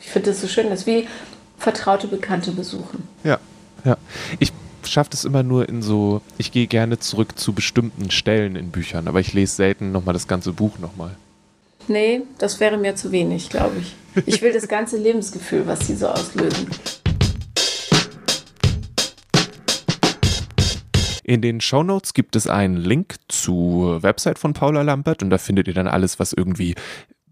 Ich 0.00 0.08
finde 0.08 0.30
das 0.30 0.40
so 0.40 0.48
schön, 0.48 0.70
das 0.70 0.80
ist 0.80 0.86
wie 0.86 1.06
vertraute 1.58 2.08
Bekannte 2.08 2.50
besuchen. 2.52 3.06
Ja, 3.24 3.38
ja. 3.84 3.96
Ich 4.38 4.52
schaffe 4.84 5.10
das 5.10 5.24
immer 5.24 5.42
nur 5.42 5.68
in 5.68 5.82
so, 5.82 6.22
ich 6.38 6.52
gehe 6.52 6.66
gerne 6.66 6.98
zurück 6.98 7.38
zu 7.38 7.52
bestimmten 7.52 8.10
Stellen 8.10 8.56
in 8.56 8.70
Büchern, 8.70 9.08
aber 9.08 9.20
ich 9.20 9.32
lese 9.34 9.54
selten 9.54 9.92
nochmal 9.92 10.14
das 10.14 10.26
ganze 10.26 10.52
Buch 10.52 10.78
nochmal. 10.78 11.16
Nee, 11.88 12.22
das 12.38 12.60
wäre 12.60 12.76
mir 12.76 12.94
zu 12.96 13.12
wenig, 13.12 13.48
glaube 13.48 13.76
ich. 13.80 13.94
Ich 14.26 14.42
will 14.42 14.52
das 14.52 14.68
ganze 14.68 14.96
Lebensgefühl, 14.96 15.66
was 15.66 15.86
sie 15.86 15.94
so 15.94 16.08
auslösen. 16.08 16.68
In 21.22 21.42
den 21.42 21.60
Shownotes 21.60 22.14
gibt 22.14 22.36
es 22.36 22.46
einen 22.46 22.78
Link 22.78 23.16
zur 23.28 24.02
Website 24.02 24.38
von 24.38 24.54
Paula 24.54 24.80
Lambert 24.80 25.22
und 25.22 25.28
da 25.28 25.36
findet 25.36 25.68
ihr 25.68 25.74
dann 25.74 25.86
alles, 25.86 26.18
was 26.18 26.32
irgendwie 26.32 26.74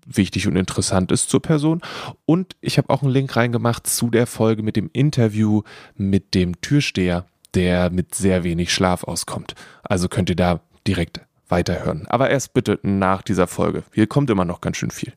wichtig 0.07 0.47
und 0.47 0.57
interessant 0.57 1.13
ist 1.13 1.29
zur 1.29 1.43
Person. 1.43 1.83
Und 2.25 2.57
ich 2.61 2.79
habe 2.79 2.91
auch 2.91 3.03
einen 3.03 3.13
Link 3.13 3.37
reingemacht 3.37 3.87
zu 3.87 4.11
der 4.11 4.27
Folge 4.27 4.63
mit 4.63 4.77
dem 4.77 4.91
Interview 4.93 5.63
mit 5.95 6.35
dem 6.35 6.61
Türsteher, 6.61 7.27
der 7.55 7.91
mit 7.91 8.15
sehr 8.15 8.45
wenig 8.45 8.73
Schlaf 8.73 9.05
auskommt. 9.05 9.55
Also 9.83 10.09
könnt 10.09 10.31
ihr 10.31 10.37
da 10.37 10.61
direkt 10.87 11.21
weiterhören. 11.49 12.07
Aber 12.09 12.31
erst 12.31 12.55
bitte 12.55 12.79
nach 12.83 13.23
dieser 13.23 13.47
Folge. 13.47 13.83
Hier 13.93 14.07
kommt 14.07 14.31
immer 14.31 14.45
noch 14.45 14.61
ganz 14.61 14.77
schön 14.77 14.91
viel. 14.91 15.13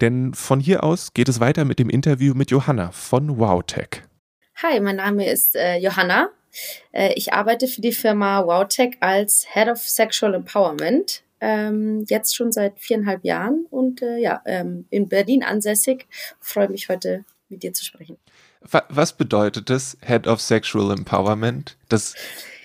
Denn 0.00 0.34
von 0.34 0.60
hier 0.60 0.82
aus 0.82 1.14
geht 1.14 1.28
es 1.28 1.40
weiter 1.40 1.64
mit 1.64 1.78
dem 1.78 1.88
Interview 1.88 2.34
mit 2.34 2.50
Johanna 2.50 2.90
von 2.90 3.38
WowTech. 3.38 4.02
Hi, 4.62 4.80
mein 4.80 4.96
Name 4.96 5.28
ist 5.28 5.56
äh, 5.56 5.76
Johanna. 5.78 6.30
Äh, 6.92 7.12
ich 7.14 7.32
arbeite 7.32 7.68
für 7.68 7.80
die 7.80 7.92
Firma 7.92 8.44
WowTech 8.44 8.96
als 9.00 9.46
Head 9.52 9.68
of 9.68 9.78
Sexual 9.78 10.34
Empowerment 10.34 11.23
ähm, 11.44 12.06
jetzt 12.08 12.34
schon 12.34 12.52
seit 12.52 12.80
viereinhalb 12.80 13.22
Jahren 13.22 13.66
und 13.68 14.00
äh, 14.00 14.16
ja, 14.16 14.40
ähm, 14.46 14.86
in 14.88 15.10
Berlin 15.10 15.44
ansässig. 15.44 16.06
Freue 16.40 16.70
mich 16.70 16.88
heute 16.88 17.26
mit 17.50 17.62
dir 17.62 17.74
zu 17.74 17.84
sprechen. 17.84 18.16
Was 18.88 19.12
bedeutet 19.12 19.68
das, 19.68 19.98
Head 20.00 20.26
of 20.26 20.40
Sexual 20.40 20.90
Empowerment? 20.90 21.76
Das, 21.90 22.14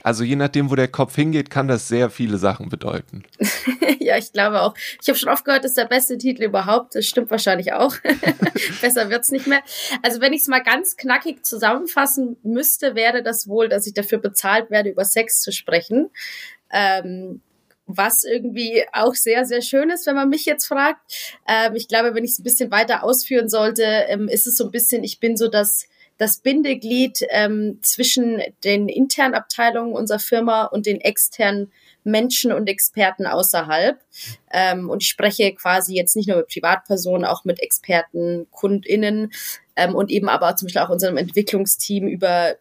also 0.02 0.24
je 0.24 0.38
nachdem, 0.38 0.72
wo 0.72 0.76
der 0.76 0.88
Kopf 0.88 1.14
hingeht, 1.14 1.50
kann 1.50 1.68
das 1.68 1.90
sehr 1.90 2.10
viele 2.10 2.38
Sachen 2.38 2.70
bedeuten. 2.70 3.24
ja, 4.00 4.18
ich 4.18 4.32
glaube 4.32 4.62
auch. 4.62 4.76
Ich 5.02 5.10
habe 5.10 5.20
schon 5.20 5.28
oft 5.28 5.44
gehört, 5.44 5.66
das 5.66 5.72
ist 5.72 5.78
der 5.78 5.84
beste 5.84 6.18
Titel 6.18 6.44
überhaupt. 6.44 6.96
Das 6.96 7.06
stimmt 7.06 7.30
wahrscheinlich 7.32 7.74
auch. 7.74 7.94
Besser 8.82 9.10
wird's 9.10 9.32
nicht 9.32 9.46
mehr. 9.46 9.62
Also 10.04 10.22
wenn 10.22 10.32
ich 10.32 10.44
es 10.44 10.48
mal 10.48 10.64
ganz 10.64 10.96
knackig 10.96 11.46
zusammenfassen 11.46 12.38
müsste, 12.44 12.96
wäre 12.96 13.24
das 13.24 13.50
wohl, 13.50 13.68
dass 13.68 13.88
ich 13.88 13.94
dafür 13.94 14.20
bezahlt 14.20 14.72
werde, 14.72 14.90
über 14.90 15.04
Sex 15.04 15.42
zu 15.42 15.52
sprechen. 15.52 16.12
Ähm, 16.72 17.42
was 17.90 18.24
irgendwie 18.24 18.84
auch 18.94 19.16
sehr, 19.16 19.46
sehr 19.46 19.62
schön 19.62 19.90
ist, 19.90 20.06
wenn 20.06 20.16
man 20.16 20.30
mich 20.30 20.46
jetzt 20.46 20.66
fragt. 20.66 21.02
Ähm, 21.48 21.76
ich 21.76 21.88
glaube, 21.88 22.14
wenn 22.14 22.24
ich 22.24 22.32
es 22.32 22.40
ein 22.40 22.44
bisschen 22.44 22.72
weiter 22.72 23.04
ausführen 23.04 23.50
sollte, 23.50 23.84
ähm, 23.84 24.28
ist 24.28 24.46
es 24.46 24.58
so 24.58 24.66
ein 24.66 24.72
bisschen, 24.72 25.04
ich 25.04 25.20
bin 25.20 25.36
so 25.36 25.48
das, 25.48 25.88
das 26.18 26.38
Bindeglied 26.38 27.26
ähm, 27.30 27.80
zwischen 27.82 28.42
den 28.64 28.90
internen 28.90 29.34
Abteilungen 29.34 29.94
unserer 29.94 30.20
Firma 30.20 30.66
und 30.66 30.86
den 30.86 31.02
externen 31.02 31.72
Menschen 32.04 32.52
und 32.52 32.70
Experten 32.70 33.26
außerhalb. 33.26 34.00
Ähm, 34.54 34.90
und 34.90 35.02
ich 35.02 35.10
spreche 35.10 35.54
quasi 35.56 35.96
jetzt 35.96 36.16
nicht 36.16 36.28
nur 36.28 36.38
mit 36.38 36.48
Privatpersonen, 36.48 37.26
auch 37.26 37.44
mit 37.44 37.60
Experten, 37.60 38.48
KundInnen 38.52 39.32
ähm, 39.76 39.96
und 39.96 40.12
eben 40.12 40.30
aber 40.30 40.56
zum 40.56 40.68
Beispiel 40.68 40.82
auch 40.82 40.90
unserem 40.90 41.18
Entwicklungsteam 41.18 42.08
über 42.08 42.56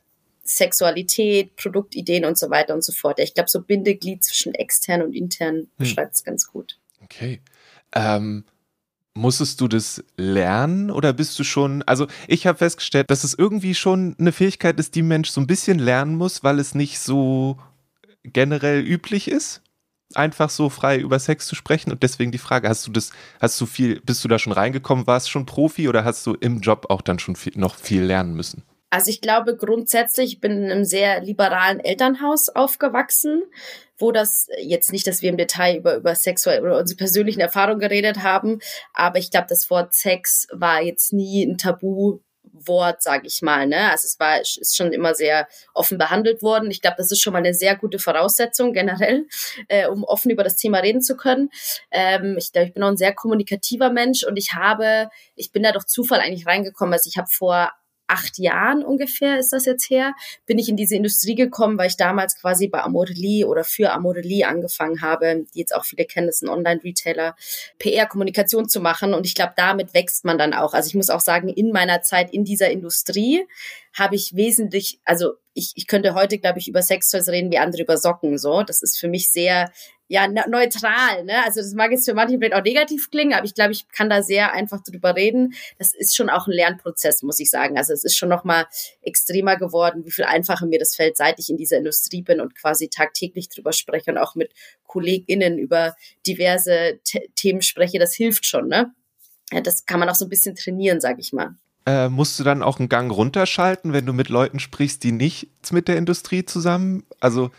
Sexualität, 0.49 1.57
Produktideen 1.57 2.25
und 2.25 2.39
so 2.39 2.49
weiter 2.49 2.75
und 2.75 2.83
so 2.83 2.93
fort. 2.93 3.19
Ich 3.19 3.35
glaube, 3.35 3.51
so 3.51 3.61
Bindeglied 3.61 4.25
zwischen 4.25 4.55
extern 4.55 5.03
und 5.03 5.13
intern 5.13 5.57
hm. 5.57 5.69
beschreibt 5.77 6.15
es 6.15 6.25
ganz 6.25 6.47
gut. 6.47 6.79
Okay. 7.03 7.41
Ähm, 7.95 8.45
musstest 9.15 9.61
du 9.61 9.69
das 9.69 10.03
lernen 10.17 10.91
oder 10.91 11.13
bist 11.13 11.39
du 11.39 11.45
schon, 11.45 11.83
also 11.83 12.07
ich 12.29 12.47
habe 12.47 12.59
festgestellt, 12.59 13.11
dass 13.11 13.25
es 13.25 13.35
irgendwie 13.35 13.75
schon 13.75 14.17
eine 14.19 14.33
Fähigkeit 14.33 14.79
ist, 14.81 14.95
die 14.95 15.03
Mensch 15.03 15.31
so 15.31 15.41
ein 15.41 15.47
bisschen 15.47 15.79
lernen 15.79 16.17
muss, 16.17 16.43
weil 16.43 16.59
es 16.59 16.75
nicht 16.75 16.99
so 16.99 17.59
generell 18.23 18.81
üblich 18.81 19.29
ist, 19.29 19.63
einfach 20.15 20.49
so 20.49 20.71
frei 20.71 20.99
über 20.99 21.19
Sex 21.19 21.47
zu 21.47 21.57
sprechen 21.57 21.91
und 21.91 22.03
deswegen 22.03 22.33
die 22.33 22.39
Frage, 22.39 22.69
hast 22.69 22.87
du 22.87 22.91
das, 22.91 23.11
hast 23.41 23.61
du 23.61 23.67
viel, 23.67 24.01
bist 24.01 24.25
du 24.25 24.29
da 24.29 24.39
schon 24.39 24.53
reingekommen, 24.53 25.07
warst 25.07 25.31
schon 25.31 25.47
Profi 25.47 25.89
oder 25.89 26.05
hast 26.05 26.25
du 26.27 26.35
im 26.35 26.61
Job 26.61 26.87
auch 26.89 27.03
dann 27.03 27.19
schon 27.19 27.37
viel, 27.37 27.53
noch 27.57 27.77
viel 27.77 28.03
lernen 28.03 28.35
müssen? 28.35 28.63
Also 28.91 29.11
ich 29.11 29.21
glaube 29.21 29.57
grundsätzlich, 29.57 30.35
ich 30.35 30.41
bin 30.41 30.65
in 30.65 30.71
einem 30.71 30.85
sehr 30.85 31.21
liberalen 31.21 31.81
Elternhaus 31.81 32.49
aufgewachsen, 32.49 33.43
wo 33.99 34.13
das 34.13 34.49
jetzt 34.61 34.93
nicht, 34.93 35.07
dass 35.07 35.23
wir 35.23 35.31
im 35.31 35.37
Detail 35.37 35.77
über, 35.77 35.97
über 35.97 36.15
sexuelle 36.15 36.63
oder 36.63 36.79
unsere 36.79 36.97
persönlichen 36.97 37.41
Erfahrungen 37.41 37.81
geredet 37.81 38.23
haben, 38.23 38.61
aber 38.95 39.19
ich 39.19 39.31
glaube, 39.31 39.47
das 39.49 39.69
Wort 39.71 39.93
Sex 39.95 40.47
war 40.53 40.83
jetzt 40.83 41.13
nie 41.13 41.45
ein 41.45 41.59
Tabu 41.59 42.21
Wort, 42.67 43.03
sage 43.03 43.27
ich 43.27 43.43
mal. 43.43 43.67
Ne? 43.67 43.91
Also 43.91 44.07
es 44.07 44.19
war 44.19 44.41
ist 44.41 44.77
schon 44.77 44.93
immer 44.93 45.15
sehr 45.15 45.49
offen 45.75 45.99
behandelt 45.99 46.43
worden. 46.43 46.71
Ich 46.71 46.81
glaube, 46.81 46.97
das 46.99 47.13
ist 47.13 47.21
schon 47.21 47.33
mal 47.33 47.41
eine 47.41 47.55
sehr 47.55 47.77
gute 47.77 47.99
Voraussetzung 47.99 48.73
generell, 48.73 49.27
äh, 49.69 49.87
um 49.87 50.05
offen 50.05 50.31
über 50.31 50.45
das 50.45 50.57
Thema 50.57 50.79
reden 50.79 51.03
zu 51.03 51.17
können. 51.17 51.51
Ähm, 51.91 52.37
ich 52.39 52.53
glaube, 52.53 52.69
ich 52.69 52.75
bin 52.75 52.83
auch 52.83 52.89
ein 52.89 52.97
sehr 52.97 53.15
kommunikativer 53.15 53.91
Mensch 53.91 54.25
und 54.25 54.37
ich 54.37 54.55
habe, 54.55 55.11
ich 55.35 55.53
bin 55.53 55.63
da 55.63 55.73
durch 55.73 55.87
Zufall 55.87 56.21
eigentlich 56.21 56.47
reingekommen. 56.47 56.93
Also 56.93 57.09
ich 57.09 57.19
habe 57.19 57.29
vor 57.31 57.71
acht 58.09 58.39
Jahren 58.39 58.83
ungefähr 58.85 59.39
ist 59.39 59.53
das 59.53 59.67
jetzt 59.67 59.89
her, 59.91 60.15
bin 60.47 60.59
ich 60.59 60.69
in 60.69 60.77
diese 60.77 60.97
Industrie 60.97 61.35
gekommen, 61.35 61.79
weil 61.79 61.89
ich 61.89 61.97
damals 61.97 62.41
quasi 62.41 62.69
bei 62.69 62.83
Amorelie 62.83 63.47
oder 63.47 63.65
für 63.65 63.93
Amorelie 63.93 64.45
angefangen 64.45 65.03
habe, 65.03 65.45
die 65.55 65.61
jetzt 65.61 65.75
auch 65.75 65.85
viele 65.85 66.05
kennen, 66.05 66.27
das 66.27 66.37
ist 66.37 66.43
ein 66.43 66.49
Online-Retailer, 66.49 67.37
PR-Kommunikation 67.79 68.69
zu 68.69 68.81
machen. 68.81 69.15
Und 69.15 69.27
ich 69.27 69.35
glaube, 69.35 69.53
damit 69.57 69.95
wächst 69.95 70.25
man 70.25 70.39
dann 70.39 70.55
auch. 70.55 70.75
Also 70.75 70.89
ich 70.89 70.95
muss 70.95 71.11
auch 71.11 71.21
sagen, 71.21 71.49
in 71.49 71.71
meiner 71.71 72.03
Zeit 72.03 72.33
in 72.33 72.45
dieser 72.45 72.71
Industrie 72.71 73.47
habe 73.95 74.15
ich 74.15 74.35
wesentlich, 74.35 75.01
also 75.05 75.35
ich, 75.59 75.73
ich 75.75 75.89
könnte 75.89 76.15
heute, 76.15 76.39
glaube 76.39 76.61
ich, 76.61 76.69
über 76.69 76.83
Sextoys 76.83 77.29
reden 77.29 77.51
wie 77.51 77.59
andere 77.59 77.83
über 77.83 77.97
Socken. 77.97 78.39
So, 78.39 78.63
das 78.63 78.81
ist 78.81 78.99
für 78.99 79.09
mich 79.09 79.33
sehr 79.33 79.73
ja 80.07 80.27
neutral. 80.29 81.25
Ne? 81.25 81.45
Also 81.45 81.61
das 81.61 81.75
mag 81.75 81.91
jetzt 81.91 82.07
für 82.07 82.15
manche 82.15 82.39
vielleicht 82.39 82.55
auch 82.55 82.63
negativ 82.63 83.11
klingen, 83.11 83.35
aber 83.35 83.45
ich 83.45 83.55
glaube, 83.55 83.73
ich 83.73 83.89
kann 83.89 84.09
da 84.09 84.23
sehr 84.23 84.53
einfach 84.53 84.83
drüber 84.83 85.17
reden. 85.17 85.55
Das 85.79 85.93
ist 85.95 86.17
schon 86.17 86.31
auch 86.31 86.47
ein 86.47 86.53
Lernprozess, 86.53 87.23
muss 87.23 87.41
ich 87.41 87.51
sagen. 87.51 87.77
Also 87.77 87.93
es 87.93 88.05
ist 88.05 88.17
schon 88.17 88.31
noch 88.31 88.45
mal 88.45 88.67
extremer 89.03 89.57
geworden, 89.57 90.07
wie 90.07 90.13
viel 90.13 90.25
einfacher 90.25 90.65
mir 90.65 90.79
das 90.79 90.95
fällt, 90.95 91.17
seit 91.17 91.39
ich 91.39 91.51
in 91.51 91.59
dieser 91.59 91.77
Industrie 91.77 92.23
bin 92.23 92.41
und 92.41 92.55
quasi 92.55 92.89
tagtäglich 92.89 93.49
drüber 93.49 93.73
spreche 93.73 94.13
und 94.13 94.19
auch 94.19 94.35
mit 94.35 94.53
KollegInnen 94.87 95.59
über 95.59 95.95
diverse 96.27 97.01
Themen 97.35 97.63
spreche. 97.63 97.99
Das 97.99 98.15
hilft 98.15 98.47
schon. 98.47 98.69
Ne? 98.69 98.93
Ja, 99.53 99.61
das 99.61 99.85
kann 99.85 100.01
man 100.01 100.09
auch 100.09 100.15
so 100.15 100.25
ein 100.25 100.31
bisschen 100.31 100.55
trainieren, 100.55 101.01
sag 101.01 101.19
ich 101.19 101.33
mal. 101.33 101.57
Äh, 101.87 102.09
musst 102.09 102.39
du 102.39 102.45
dann 102.45 102.63
auch 102.63 102.79
einen 102.79 102.89
Gang 102.89 103.11
runterschalten, 103.11 103.93
wenn 103.93 104.07
du 104.07 104.13
mit 104.13 104.29
Leuten 104.29 104.59
sprichst, 104.59 105.03
die 105.05 105.13
nicht 105.13 105.49
mit 105.71 105.89
der 105.89 105.97
Industrie 105.97 106.45
zusammen? 106.45 107.05
Also 107.21 107.51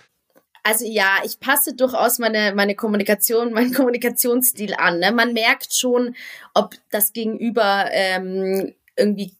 also 0.63 0.85
ja, 0.85 1.19
ich 1.25 1.39
passe 1.39 1.73
durchaus 1.75 2.19
meine, 2.19 2.53
meine 2.53 2.75
Kommunikation, 2.75 3.53
meinen 3.53 3.73
Kommunikationsstil 3.73 4.75
an. 4.75 4.99
Ne? 4.99 5.11
Man 5.11 5.33
merkt 5.33 5.73
schon, 5.73 6.15
ob 6.53 6.75
das 6.91 7.13
Gegenüber 7.13 7.87
ähm, 7.91 8.73
irgendwie 8.95 9.33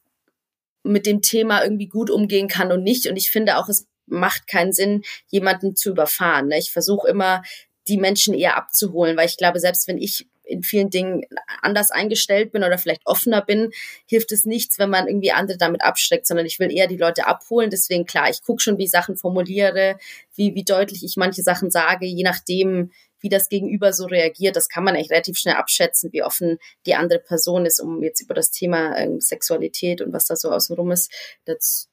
mit 0.84 1.06
dem 1.06 1.22
Thema 1.22 1.64
irgendwie 1.64 1.88
gut 1.88 2.10
umgehen 2.10 2.48
kann 2.48 2.72
und 2.72 2.84
nicht. 2.84 3.08
Und 3.08 3.18
ich 3.18 3.32
finde 3.32 3.58
auch, 3.58 3.68
es 3.70 3.88
macht 4.08 4.48
keinen 4.48 4.74
Sinn, 4.74 5.04
jemanden 5.28 5.76
zu 5.76 5.90
überfahren. 5.90 6.48
Ne? 6.48 6.58
Ich 6.58 6.72
versuche 6.72 7.08
immer, 7.08 7.44
die 7.88 7.98
Menschen 7.98 8.34
eher 8.34 8.56
abzuholen, 8.56 9.18
weil 9.18 9.28
ich 9.28 9.38
glaube, 9.38 9.60
selbst 9.60 9.88
wenn 9.88 9.98
ich 9.98 10.28
in 10.50 10.64
vielen 10.64 10.90
Dingen 10.90 11.26
anders 11.62 11.92
eingestellt 11.92 12.52
bin 12.52 12.64
oder 12.64 12.78
vielleicht 12.78 13.06
offener 13.06 13.42
bin, 13.42 13.72
hilft 14.06 14.32
es 14.32 14.46
nichts, 14.46 14.80
wenn 14.80 14.90
man 14.90 15.08
irgendwie 15.08 15.32
andere 15.32 15.58
damit 15.58 15.84
abschreckt, 15.84 16.28
sondern 16.28 16.46
ich 16.46 16.60
will 16.60 16.72
eher 16.72 16.88
die 16.88 16.98
Leute 16.98 17.28
abholen. 17.28 17.70
Deswegen 17.70 18.06
klar, 18.06 18.30
ich 18.30 18.42
gucke 18.42 18.62
schon, 18.62 18.78
wie 18.78 18.86
ich 18.86 18.92
Sachen 18.92 19.16
formuliere, 19.16 19.98
wie, 20.36 20.56
wie 20.56 20.64
deutlich 20.64 21.04
ich 21.04 21.18
manche 21.18 21.44
Sachen 21.44 21.72
sage, 21.72 22.06
je 22.06 22.24
nachdem, 22.24 22.92
wie 23.22 23.30
das 23.30 23.50
Gegenüber 23.50 23.94
so 23.94 24.06
reagiert. 24.06 24.56
Das 24.56 24.70
kann 24.70 24.84
man 24.84 24.96
echt 24.96 25.12
relativ 25.12 25.38
schnell 25.38 25.56
abschätzen, 25.56 26.12
wie 26.14 26.24
offen 26.24 26.58
die 26.86 26.96
andere 26.96 27.20
Person 27.20 27.66
ist, 27.66 27.80
um 27.80 28.02
jetzt 28.04 28.22
über 28.22 28.34
das 28.34 28.52
Thema 28.52 28.96
äh, 28.98 29.20
Sexualität 29.20 30.02
und 30.02 30.14
was 30.14 30.26
da 30.26 30.36
so 30.36 30.52
außenrum 30.52 30.92
ist, 30.92 31.12
das, 31.46 31.90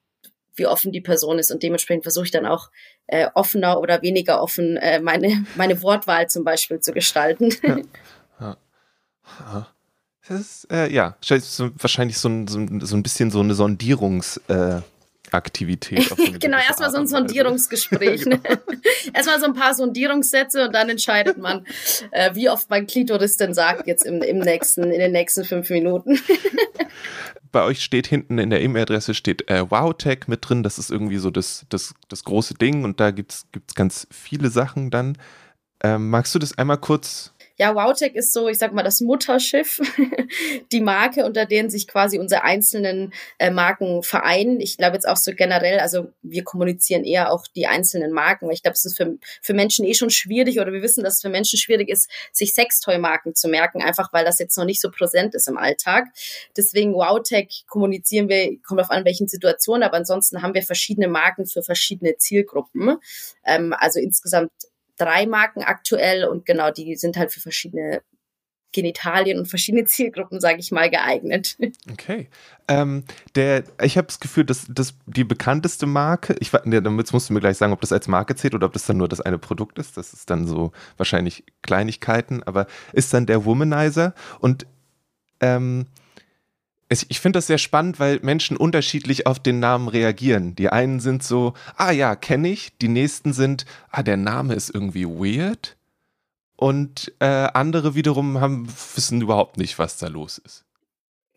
wie 0.55 0.67
offen 0.67 0.93
die 0.93 1.01
Person 1.01 1.39
ist. 1.39 1.51
Und 1.51 1.63
dementsprechend 1.63 2.05
versuche 2.05 2.27
ich 2.27 2.31
dann 2.31 2.47
auch 2.47 2.71
äh, 3.07 3.29
offener 3.35 3.81
oder 3.81 4.03
weniger 4.03 4.43
offen 4.43 4.77
äh, 4.77 5.01
meine, 5.01 5.45
meine 5.57 5.83
Wortwahl 5.83 6.29
zum 6.29 6.45
Beispiel 6.45 6.81
zu 6.81 6.93
gestalten. 6.93 7.55
Ja. 7.63 7.79
Das 10.29 10.41
ist, 10.41 10.73
äh, 10.73 10.93
ja, 10.93 11.17
wahrscheinlich 11.21 12.19
so 12.19 12.29
ein, 12.29 12.49
so, 12.49 12.59
ein, 12.59 13.03
bisschen 13.03 13.31
so 13.31 13.41
eine 13.41 13.55
Sondierungs- 13.55 14.41
äh, 14.49 14.83
Aktivität. 15.33 16.11
genau, 16.41 16.59
erstmal 16.59 16.91
so 16.91 16.99
ein 16.99 17.07
Sondierungsgespräch. 17.07 18.23
genau. 18.25 18.39
erstmal 19.13 19.41
so 19.41 19.47
ein 19.47 19.55
paar 19.55 19.75
Sondierungssätze 19.75 20.67
und 20.67 20.75
dann 20.75 20.89
entscheidet 20.89 21.39
man, 21.39 21.67
äh, 22.11 22.35
wie 22.35 22.49
oft 22.49 22.71
mein 22.71 22.87
Klitoris 22.87 23.37
denn 23.37 23.55
sagt 23.55 23.87
jetzt 23.87 24.05
im, 24.05 24.23
im 24.23 24.39
nächsten, 24.39 24.85
in 24.85 24.99
den 24.99 25.13
nächsten 25.13 25.45
fünf 25.45 25.71
Minuten. 25.71 26.19
Bei 27.53 27.63
euch 27.63 27.83
steht 27.83 28.07
hinten 28.07 28.39
in 28.39 28.51
der 28.51 28.61
E-Mail-Adresse 28.61 29.15
steht 29.15 29.49
äh, 29.51 29.71
WowTech 29.71 30.27
mit 30.27 30.49
drin. 30.49 30.63
Das 30.63 30.79
ist 30.79 30.91
irgendwie 30.91 31.19
so 31.19 31.31
das, 31.31 31.65
das, 31.71 31.95
das 32.09 32.25
große 32.25 32.55
Ding 32.55 32.85
und 32.85 33.01
da 33.01 33.11
gibt 33.11 33.33
es 33.33 33.47
ganz 33.75 34.07
viele 34.11 34.51
Sachen 34.51 34.91
dann. 34.91 35.17
Ähm, 35.83 36.11
magst 36.11 36.35
du 36.35 36.39
das 36.39 36.57
einmal 36.59 36.79
kurz 36.79 37.33
ja, 37.59 37.75
Wowtech 37.75 38.15
ist 38.15 38.33
so, 38.33 38.49
ich 38.49 38.59
sag 38.59 38.73
mal, 38.75 38.83
das 38.83 39.01
Mutterschiff, 39.01 39.81
die 40.73 40.81
Marke, 40.81 41.25
unter 41.25 41.47
denen 41.47 41.71
sich 41.71 41.89
quasi 41.89 42.19
unsere 42.19 42.43
einzelnen 42.43 43.15
äh, 43.39 43.51
Marken 43.51 44.03
vereinen. 44.03 44.61
Ich 44.61 44.77
glaube 44.77 44.95
jetzt 44.95 45.09
auch 45.09 45.17
so 45.17 45.33
generell, 45.33 45.79
also 45.81 46.09
wir 46.23 46.45
kommunizieren 46.45 47.05
eher 47.05 47.33
auch 47.33 47.47
die 47.47 47.67
einzelnen 47.67 48.13
Marken, 48.13 48.47
weil 48.47 48.55
ich 48.55 48.63
glaube, 48.63 48.75
es 48.75 48.85
ist 48.85 48.99
für, 48.99 49.17
für 49.41 49.55
Menschen 49.55 49.87
eh 49.87 49.95
schon 49.95 50.11
schwierig 50.11 50.61
oder 50.61 50.73
wir 50.73 50.83
wissen, 50.83 51.03
dass 51.03 51.15
es 51.15 51.23
für 51.23 51.31
Menschen 51.31 51.59
schwierig 51.59 51.89
ist, 51.89 52.11
sich 52.31 52.53
Sextoy-Marken 52.53 53.35
zu 53.35 53.49
merken, 53.49 53.81
einfach 53.81 54.13
weil 54.13 54.27
das 54.27 54.39
jetzt 54.39 54.59
noch 54.59 54.67
nicht 54.67 54.83
so 54.83 54.91
präsent 54.91 55.35
ist 55.35 55.49
im 55.49 55.57
Alltag. 55.57 56.09
Deswegen 56.57 56.93
Wowtech 56.93 57.65
kommunizieren 57.69 58.29
wir, 58.29 58.61
kommt 58.63 58.83
auf 58.83 58.91
an 58.91 59.07
welchen 59.07 59.29
Situationen, 59.29 59.83
aber 59.83 59.97
ansonsten 59.97 60.43
haben 60.43 60.53
wir 60.53 60.63
verschiedene 60.63 61.09
Marken 61.09 61.47
für 61.47 61.63
verschiedene 61.63 62.19
Zielgruppen. 62.19 62.99
Ähm, 63.45 63.75
also 63.79 63.99
insgesamt 63.99 64.51
drei 64.97 65.27
Marken 65.27 65.63
aktuell 65.63 66.25
und 66.25 66.47
genau, 66.47 66.71
die 66.71 66.97
sind 66.97 67.17
halt 67.17 67.33
für 67.33 67.41
verschiedene 67.41 68.03
Genitalien 68.77 69.39
und 69.39 69.47
verschiedene 69.47 69.87
Zielgruppen, 69.87 70.39
sage 70.39 70.59
ich 70.61 70.71
mal, 70.71 70.91
geeignet. 70.91 71.57
Okay. 71.91 72.29
Ähm, 72.69 73.05
der, 73.37 73.65
ich 73.83 73.97
habe 73.97 74.09
das 74.09 74.21
Gefühl, 74.21 74.45
dass, 74.45 74.67
dass 74.69 74.95
die 75.07 75.25
bekannteste 75.25 75.87
Marke, 75.87 76.37
ich 76.41 76.53
ja, 76.53 76.81
damit 76.81 77.13
musst 77.13 77.29
du 77.29 77.33
mir 77.33 77.41
gleich 77.41 77.57
sagen, 77.57 77.73
ob 77.73 77.81
das 77.81 77.93
als 77.93 78.09
Marke 78.09 78.35
zählt 78.35 78.55
oder 78.55 78.67
ob 78.67 78.73
das 78.73 78.87
dann 78.87 78.97
nur 78.97 79.09
das 79.09 79.21
eine 79.21 79.39
Produkt 79.39 79.79
ist. 79.79 79.97
Das 79.97 80.13
ist 80.13 80.29
dann 80.29 80.47
so 80.47 80.73
wahrscheinlich 80.97 81.45
Kleinigkeiten, 81.63 82.43
aber 82.43 82.67
ist 82.93 83.15
dann 83.15 83.27
der 83.27 83.45
Womanizer 83.45 84.15
und 84.41 84.67
ähm, 85.41 85.87
ich 86.89 87.21
finde 87.21 87.39
das 87.39 87.49
sehr 87.49 87.59
spannend, 87.59 87.99
weil 87.99 88.21
Menschen 88.23 88.57
unterschiedlich 88.57 89.27
auf 89.27 89.41
den 89.41 89.59
Namen 89.59 89.89
reagieren. 89.89 90.55
Die 90.55 90.69
einen 90.69 91.01
sind 91.01 91.23
so, 91.23 91.55
ah 91.77 91.91
ja, 91.91 92.15
kenne 92.15 92.49
ich. 92.49 92.77
Die 92.79 92.89
nächsten 92.89 93.33
sind, 93.33 93.67
ah, 93.91 94.03
der 94.03 94.17
Name 94.17 94.55
ist 94.55 94.71
irgendwie 94.71 95.07
weird. 95.07 95.77
Und 96.55 97.13
äh, 97.19 97.27
andere 97.27 97.95
wiederum 97.95 98.41
haben, 98.41 98.69
wissen 98.95 99.21
überhaupt 99.21 99.57
nicht, 99.57 99.79
was 99.79 99.99
da 99.99 100.07
los 100.07 100.39
ist. 100.39 100.65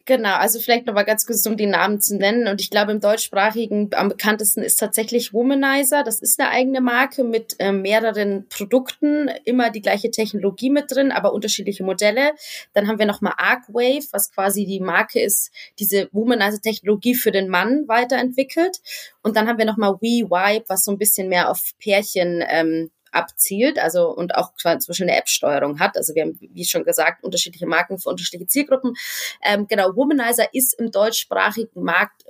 Genau, 0.10 0.38
also 0.38 0.60
vielleicht 0.60 0.88
nochmal 0.88 1.06
ganz 1.06 1.28
kurz, 1.28 1.46
um 1.46 1.56
die 1.56 1.68
Namen 1.68 2.02
zu 2.02 2.18
nennen. 2.18 2.48
Und 2.48 2.62
ich 2.62 2.72
glaube, 2.72 2.92
im 2.94 3.00
deutschsprachigen 3.00 3.92
am 3.94 4.10
bekanntesten 4.10 4.64
ist 4.64 4.78
tatsächlich 4.78 5.36
Womanizer. 5.36 6.04
Das 6.04 6.20
ist 6.20 6.40
eine 6.40 6.50
eigene 6.50 6.82
Marke 6.82 7.24
mit 7.24 7.56
äh, 7.60 7.72
mehreren 7.72 8.48
Produkten, 8.50 9.30
immer 9.46 9.70
die 9.70 9.84
gleiche 9.84 10.10
Technologie 10.10 10.72
mit 10.72 10.90
drin, 10.90 11.12
aber 11.12 11.32
unterschiedliche 11.32 11.84
Modelle. 11.84 12.32
Dann 12.74 12.88
haben 12.88 12.98
wir 12.98 13.06
nochmal 13.06 13.36
Arcwave, 13.38 14.08
was 14.12 14.32
quasi 14.32 14.66
die 14.66 14.80
Marke 14.80 15.22
ist, 15.22 15.52
diese 15.78 16.10
Womanizer-Technologie 16.12 17.14
für 17.14 17.30
den 17.30 17.48
Mann 17.48 17.88
weiterentwickelt. 17.88 18.82
Und 19.22 19.36
dann 19.36 19.48
haben 19.48 19.60
wir 19.60 19.66
nochmal 19.66 19.94
WeWipe, 20.02 20.66
was 20.70 20.86
so 20.86 20.92
ein 20.92 20.98
bisschen 20.98 21.30
mehr 21.30 21.52
auf 21.52 21.74
Pärchen 21.78 22.44
ähm, 22.50 22.90
abzielt, 23.12 23.80
also 23.80 24.10
und 24.10 24.36
auch 24.36 24.54
zum 24.56 24.74
Beispiel 24.74 25.10
eine 25.10 25.18
App-Steuerung 25.18 25.80
hat. 25.80 25.98
Also 25.98 26.16
wir 26.16 26.24
haben, 26.24 26.38
wie 26.40 26.66
schon 26.66 26.84
gesagt, 26.84 27.24
unterschiedliche 27.24 27.68
Marken 27.68 28.00
für 28.00 28.10
unterschiedliche 28.10 28.48
Zielgruppen. 28.48 28.96
Ähm, 29.44 29.68
genau, 29.68 29.96
Womanizer 29.96 30.54
ist 30.54 30.80
im 30.80 30.92
deutschsprachigen 30.92 31.84
Markt 31.84 32.26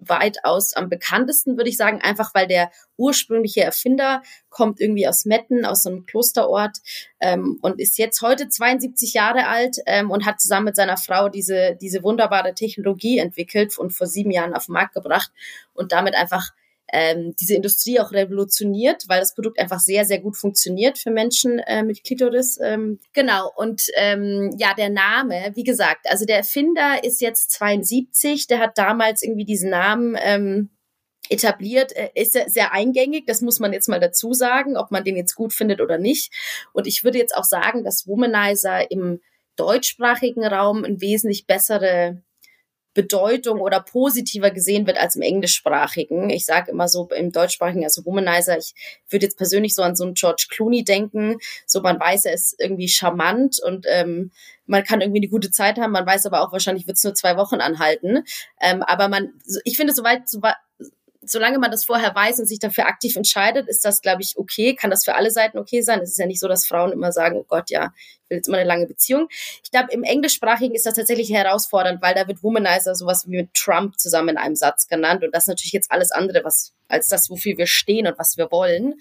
weitaus 0.00 0.72
am 0.74 0.88
bekanntesten, 0.88 1.56
würde 1.56 1.70
ich 1.70 1.76
sagen, 1.76 2.00
einfach 2.00 2.34
weil 2.34 2.46
der 2.46 2.70
ursprüngliche 2.96 3.62
Erfinder 3.62 4.22
kommt 4.48 4.80
irgendwie 4.80 5.06
aus 5.06 5.24
Metten, 5.24 5.64
aus 5.64 5.82
so 5.82 5.90
einem 5.90 6.06
Klosterort 6.06 6.78
ähm, 7.20 7.58
und 7.62 7.80
ist 7.80 7.98
jetzt 7.98 8.22
heute 8.22 8.48
72 8.48 9.12
Jahre 9.12 9.46
alt 9.46 9.76
ähm, 9.86 10.10
und 10.10 10.24
hat 10.24 10.40
zusammen 10.40 10.66
mit 10.66 10.76
seiner 10.76 10.96
Frau 10.96 11.28
diese, 11.28 11.76
diese 11.80 12.02
wunderbare 12.02 12.54
Technologie 12.54 13.18
entwickelt 13.18 13.78
und 13.78 13.90
vor 13.92 14.06
sieben 14.06 14.30
Jahren 14.30 14.54
auf 14.54 14.66
den 14.66 14.72
Markt 14.72 14.94
gebracht 14.94 15.30
und 15.74 15.92
damit 15.92 16.14
einfach 16.14 16.50
ähm, 16.92 17.34
diese 17.40 17.54
Industrie 17.54 18.00
auch 18.00 18.12
revolutioniert, 18.12 19.04
weil 19.08 19.20
das 19.20 19.34
Produkt 19.34 19.58
einfach 19.58 19.80
sehr, 19.80 20.04
sehr 20.04 20.20
gut 20.20 20.36
funktioniert 20.36 20.98
für 20.98 21.10
Menschen 21.10 21.58
äh, 21.60 21.82
mit 21.82 22.04
Klitoris. 22.04 22.58
Ähm, 22.62 22.98
genau, 23.12 23.50
und 23.56 23.82
ähm, 23.96 24.54
ja, 24.58 24.74
der 24.74 24.90
Name, 24.90 25.52
wie 25.54 25.64
gesagt, 25.64 26.06
also 26.08 26.24
der 26.24 26.38
Erfinder 26.38 27.02
ist 27.04 27.20
jetzt 27.20 27.50
72, 27.52 28.46
der 28.46 28.58
hat 28.58 28.78
damals 28.78 29.22
irgendwie 29.22 29.44
diesen 29.44 29.70
Namen 29.70 30.16
ähm, 30.20 30.70
etabliert, 31.28 31.92
ist 32.14 32.32
sehr 32.32 32.72
eingängig, 32.72 33.24
das 33.26 33.40
muss 33.40 33.60
man 33.60 33.72
jetzt 33.72 33.88
mal 33.88 34.00
dazu 34.00 34.32
sagen, 34.32 34.76
ob 34.76 34.90
man 34.90 35.04
den 35.04 35.16
jetzt 35.16 35.36
gut 35.36 35.52
findet 35.52 35.80
oder 35.80 35.96
nicht. 35.96 36.32
Und 36.72 36.88
ich 36.88 37.04
würde 37.04 37.18
jetzt 37.18 37.36
auch 37.36 37.44
sagen, 37.44 37.84
dass 37.84 38.08
Womanizer 38.08 38.90
im 38.90 39.20
deutschsprachigen 39.56 40.44
Raum 40.44 40.84
ein 40.84 41.00
wesentlich 41.00 41.46
bessere 41.46 42.22
Bedeutung 42.94 43.60
oder 43.60 43.80
positiver 43.80 44.50
gesehen 44.50 44.86
wird 44.86 44.98
als 44.98 45.16
im 45.16 45.22
englischsprachigen. 45.22 46.30
Ich 46.30 46.44
sage 46.44 46.70
immer 46.70 46.88
so 46.88 47.08
im 47.10 47.30
deutschsprachigen, 47.30 47.84
also 47.84 48.04
Womanizer, 48.04 48.58
ich 48.58 48.74
würde 49.08 49.26
jetzt 49.26 49.36
persönlich 49.36 49.74
so 49.74 49.82
an 49.82 49.94
so 49.96 50.04
einen 50.04 50.14
George 50.14 50.46
Clooney 50.50 50.84
denken. 50.84 51.36
So 51.66 51.80
man 51.80 52.00
weiß, 52.00 52.24
er 52.24 52.34
ist 52.34 52.56
irgendwie 52.58 52.88
charmant 52.88 53.60
und 53.64 53.86
ähm, 53.88 54.32
man 54.66 54.84
kann 54.84 55.00
irgendwie 55.00 55.20
eine 55.20 55.28
gute 55.28 55.50
Zeit 55.50 55.78
haben. 55.78 55.92
Man 55.92 56.06
weiß 56.06 56.26
aber 56.26 56.42
auch, 56.42 56.52
wahrscheinlich 56.52 56.86
wird 56.86 56.96
es 56.96 57.04
nur 57.04 57.14
zwei 57.14 57.36
Wochen 57.36 57.56
anhalten. 57.56 58.24
Ähm, 58.60 58.82
aber 58.82 59.08
man, 59.08 59.32
ich 59.64 59.76
finde, 59.76 59.94
soweit, 59.94 60.28
soweit 60.28 60.56
solange 61.22 61.58
man 61.58 61.70
das 61.70 61.84
vorher 61.84 62.14
weiß 62.14 62.40
und 62.40 62.46
sich 62.46 62.58
dafür 62.58 62.86
aktiv 62.86 63.16
entscheidet, 63.16 63.68
ist 63.68 63.84
das, 63.84 64.00
glaube 64.00 64.22
ich, 64.22 64.36
okay. 64.36 64.74
Kann 64.74 64.90
das 64.90 65.04
für 65.04 65.14
alle 65.14 65.30
Seiten 65.30 65.58
okay 65.58 65.82
sein? 65.82 66.00
Es 66.00 66.10
ist 66.10 66.18
ja 66.18 66.26
nicht 66.26 66.40
so, 66.40 66.48
dass 66.48 66.66
Frauen 66.66 66.92
immer 66.92 67.12
sagen, 67.12 67.36
oh 67.36 67.44
Gott, 67.46 67.70
ja, 67.70 67.92
will 68.28 68.38
jetzt 68.38 68.48
immer 68.48 68.58
eine 68.58 68.66
lange 68.66 68.86
Beziehung. 68.86 69.28
Ich 69.62 69.70
glaube, 69.70 69.92
im 69.92 70.02
Englischsprachigen 70.02 70.74
ist 70.74 70.86
das 70.86 70.94
tatsächlich 70.94 71.30
herausfordernd, 71.30 72.00
weil 72.00 72.14
da 72.14 72.26
wird 72.26 72.42
Womanizer 72.42 72.94
sowas 72.94 73.26
wie 73.26 73.36
mit 73.36 73.54
Trump 73.54 73.98
zusammen 73.98 74.30
in 74.30 74.38
einem 74.38 74.56
Satz 74.56 74.86
genannt 74.86 75.22
und 75.24 75.34
das 75.34 75.44
ist 75.44 75.48
natürlich 75.48 75.72
jetzt 75.72 75.90
alles 75.90 76.12
andere, 76.12 76.42
was 76.44 76.72
als 76.90 77.08
das, 77.08 77.30
wofür 77.30 77.56
wir 77.56 77.66
stehen 77.66 78.06
und 78.06 78.18
was 78.18 78.36
wir 78.36 78.50
wollen. 78.50 78.94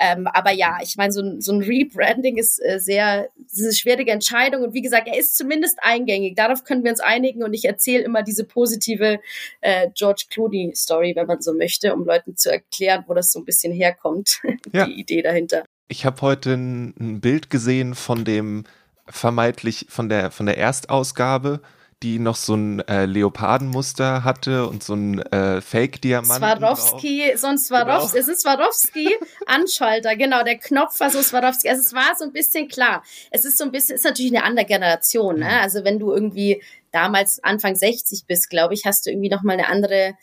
Ähm, 0.00 0.26
aber 0.26 0.52
ja, 0.52 0.78
ich 0.82 0.96
meine, 0.96 1.12
so, 1.12 1.22
ein 1.22 1.40
so 1.40 1.52
ein 1.52 1.62
Rebranding 1.62 2.36
ist 2.36 2.58
äh, 2.58 2.78
sehr, 2.78 3.28
ist 3.46 3.62
eine 3.62 3.72
schwierige 3.72 4.10
Entscheidung 4.10 4.62
und 4.62 4.74
wie 4.74 4.82
gesagt, 4.82 5.08
er 5.08 5.18
ist 5.18 5.36
zumindest 5.36 5.78
eingängig. 5.82 6.36
Darauf 6.36 6.64
können 6.64 6.84
wir 6.84 6.90
uns 6.90 7.00
einigen 7.00 7.42
und 7.42 7.54
ich 7.54 7.64
erzähle 7.64 8.04
immer 8.04 8.22
diese 8.22 8.44
positive 8.44 9.20
äh, 9.60 9.88
George 9.94 10.24
Clooney 10.30 10.72
Story, 10.74 11.12
wenn 11.16 11.26
man 11.26 11.40
so 11.40 11.52
möchte, 11.52 11.94
um 11.94 12.04
Leuten 12.04 12.36
zu 12.36 12.50
erklären, 12.50 13.04
wo 13.06 13.14
das 13.14 13.32
so 13.32 13.38
ein 13.38 13.44
bisschen 13.44 13.72
herkommt, 13.72 14.40
ja. 14.72 14.86
die 14.86 15.00
Idee 15.00 15.22
dahinter. 15.22 15.64
Ich 15.88 16.04
habe 16.04 16.20
heute 16.22 16.54
ein, 16.54 16.94
ein, 17.00 17.20
Bild 17.20 17.50
gesehen 17.50 17.94
von 17.94 18.24
dem 18.24 18.64
vermeintlich 19.08 19.86
von 19.88 20.08
der 20.08 20.30
von 20.30 20.46
der 20.46 20.56
Erstausgabe, 20.56 21.60
die 22.02 22.18
noch 22.18 22.36
so 22.36 22.54
ein 22.54 22.80
äh, 22.88 23.04
Leopardenmuster 23.04 24.24
hatte 24.24 24.66
und 24.66 24.82
so 24.82 24.94
ein 24.94 25.18
äh, 25.18 25.60
Fake-Diamant. 25.60 26.38
Swarovski, 26.38 27.32
so 27.36 27.48
ein 27.48 27.58
Swarovski, 27.58 28.12
genau. 28.12 28.20
es 28.20 28.28
ist 28.28 28.42
Swarovski-Anschalter, 28.42 30.16
genau, 30.16 30.42
der 30.42 30.56
Knopf 30.56 30.98
war 30.98 31.10
so 31.10 31.20
Swarovski. 31.22 31.68
Also 31.68 31.82
es 31.82 31.92
war 31.92 32.14
so 32.16 32.24
ein 32.24 32.32
bisschen 32.32 32.68
klar. 32.68 33.02
Es 33.30 33.44
ist 33.44 33.58
so 33.58 33.64
ein 33.64 33.70
bisschen, 33.70 33.96
ist 33.96 34.04
natürlich 34.04 34.34
eine 34.34 34.44
andere 34.44 34.64
Generation, 34.64 35.38
ne? 35.38 35.44
Mhm. 35.44 35.62
Also 35.62 35.84
wenn 35.84 35.98
du 35.98 36.12
irgendwie 36.12 36.62
damals 36.90 37.44
Anfang 37.44 37.76
60 37.76 38.24
bist, 38.26 38.48
glaube 38.48 38.72
ich, 38.74 38.86
hast 38.86 39.04
du 39.04 39.10
irgendwie 39.10 39.30
nochmal 39.30 39.58
eine 39.58 39.68
andere, 39.68 40.14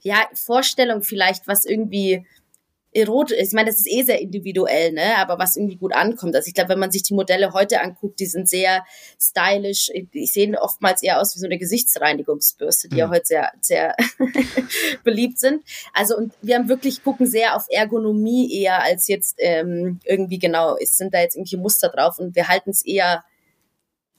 ja, 0.00 0.26
Vorstellung 0.34 1.02
vielleicht, 1.02 1.48
was 1.48 1.64
irgendwie 1.64 2.26
erotisch 2.92 3.38
ist. 3.38 3.48
Ich 3.48 3.54
meine, 3.54 3.70
das 3.70 3.78
ist 3.78 3.90
eh 3.90 4.02
sehr 4.02 4.20
individuell, 4.20 4.92
ne? 4.92 5.16
Aber 5.18 5.38
was 5.38 5.56
irgendwie 5.56 5.76
gut 5.76 5.94
ankommt. 5.94 6.36
Also 6.36 6.48
ich 6.48 6.54
glaube, 6.54 6.70
wenn 6.70 6.78
man 6.78 6.90
sich 6.90 7.02
die 7.02 7.14
Modelle 7.14 7.52
heute 7.52 7.80
anguckt, 7.80 8.20
die 8.20 8.26
sind 8.26 8.48
sehr 8.48 8.84
stylisch. 9.20 9.90
Ich 10.12 10.32
sehe 10.32 10.60
oftmals 10.60 11.02
eher 11.02 11.20
aus 11.20 11.34
wie 11.34 11.40
so 11.40 11.46
eine 11.46 11.58
Gesichtsreinigungsbürste, 11.58 12.88
die 12.88 12.94
mhm. 12.94 12.98
ja 12.98 13.08
heute 13.08 13.24
sehr, 13.24 13.52
sehr 13.60 13.96
beliebt 15.04 15.38
sind. 15.38 15.64
Also 15.94 16.16
und 16.16 16.32
wir 16.42 16.56
haben 16.56 16.68
wirklich 16.68 17.02
gucken 17.02 17.26
sehr 17.26 17.56
auf 17.56 17.66
Ergonomie 17.70 18.52
eher 18.52 18.82
als 18.82 19.08
jetzt 19.08 19.36
ähm, 19.38 20.00
irgendwie 20.04 20.38
genau, 20.38 20.76
es 20.76 20.96
sind 20.96 21.14
da 21.14 21.20
jetzt 21.20 21.36
irgendwelche 21.36 21.58
Muster 21.58 21.88
drauf 21.88 22.18
und 22.18 22.36
wir 22.36 22.48
halten 22.48 22.70
es 22.70 22.84
eher 22.84 23.24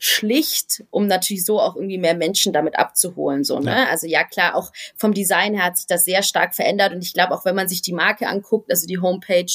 schlicht, 0.06 0.84
um 0.89 1.08
natürlich 1.08 1.45
so 1.45 1.62
auch 1.62 1.78
irgendwie 1.78 1.97
mehr 1.97 2.14
Menschen 2.14 2.51
damit 2.51 2.78
abzuholen. 2.78 3.45
So, 3.45 3.60
ne? 3.60 3.72
Ja. 3.72 3.86
Also 3.89 4.06
ja, 4.06 4.26
klar, 4.26 4.54
auch 4.54 4.74
vom 4.97 5.14
Design 5.14 5.54
her 5.54 5.64
hat 5.64 5.78
sich 5.78 5.88
das 5.88 6.04
sehr 6.04 6.24
stark 6.24 6.54
verändert. 6.54 6.91
Und 6.91 7.06
ich 7.06 7.14
glaube, 7.14 7.34
auch 7.34 7.45
wenn 7.45 7.56
man 7.56 7.70
sich 7.70 7.82
die 7.82 7.93
Marke 7.93 8.28
anguckt, 8.28 8.70
also 8.70 8.86
die 8.86 8.99
Homepage, 8.99 9.45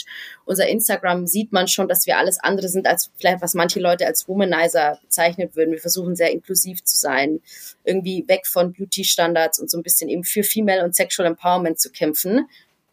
unser 0.46 0.66
Instagram, 0.66 1.26
sieht 1.26 1.52
man 1.52 1.68
schon, 1.68 1.86
dass 1.86 2.06
wir 2.06 2.16
alles 2.16 2.38
andere 2.38 2.70
sind, 2.70 2.86
als 2.86 3.10
vielleicht, 3.18 3.42
was 3.42 3.52
manche 3.52 3.78
Leute 3.78 4.06
als 4.06 4.26
Womanizer 4.26 4.98
bezeichnet 5.02 5.54
würden. 5.54 5.72
Wir 5.72 5.80
versuchen 5.80 6.16
sehr 6.16 6.32
inklusiv 6.32 6.82
zu 6.82 6.96
sein, 6.96 7.42
irgendwie 7.84 8.24
weg 8.26 8.46
von 8.46 8.72
Beauty-Standards 8.72 9.58
und 9.58 9.70
so 9.70 9.76
ein 9.76 9.82
bisschen 9.82 10.08
eben 10.08 10.24
für 10.24 10.44
Female 10.44 10.82
und 10.82 10.96
Sexual 10.96 11.28
Empowerment 11.28 11.78
zu 11.78 11.90
kämpfen 11.92 12.48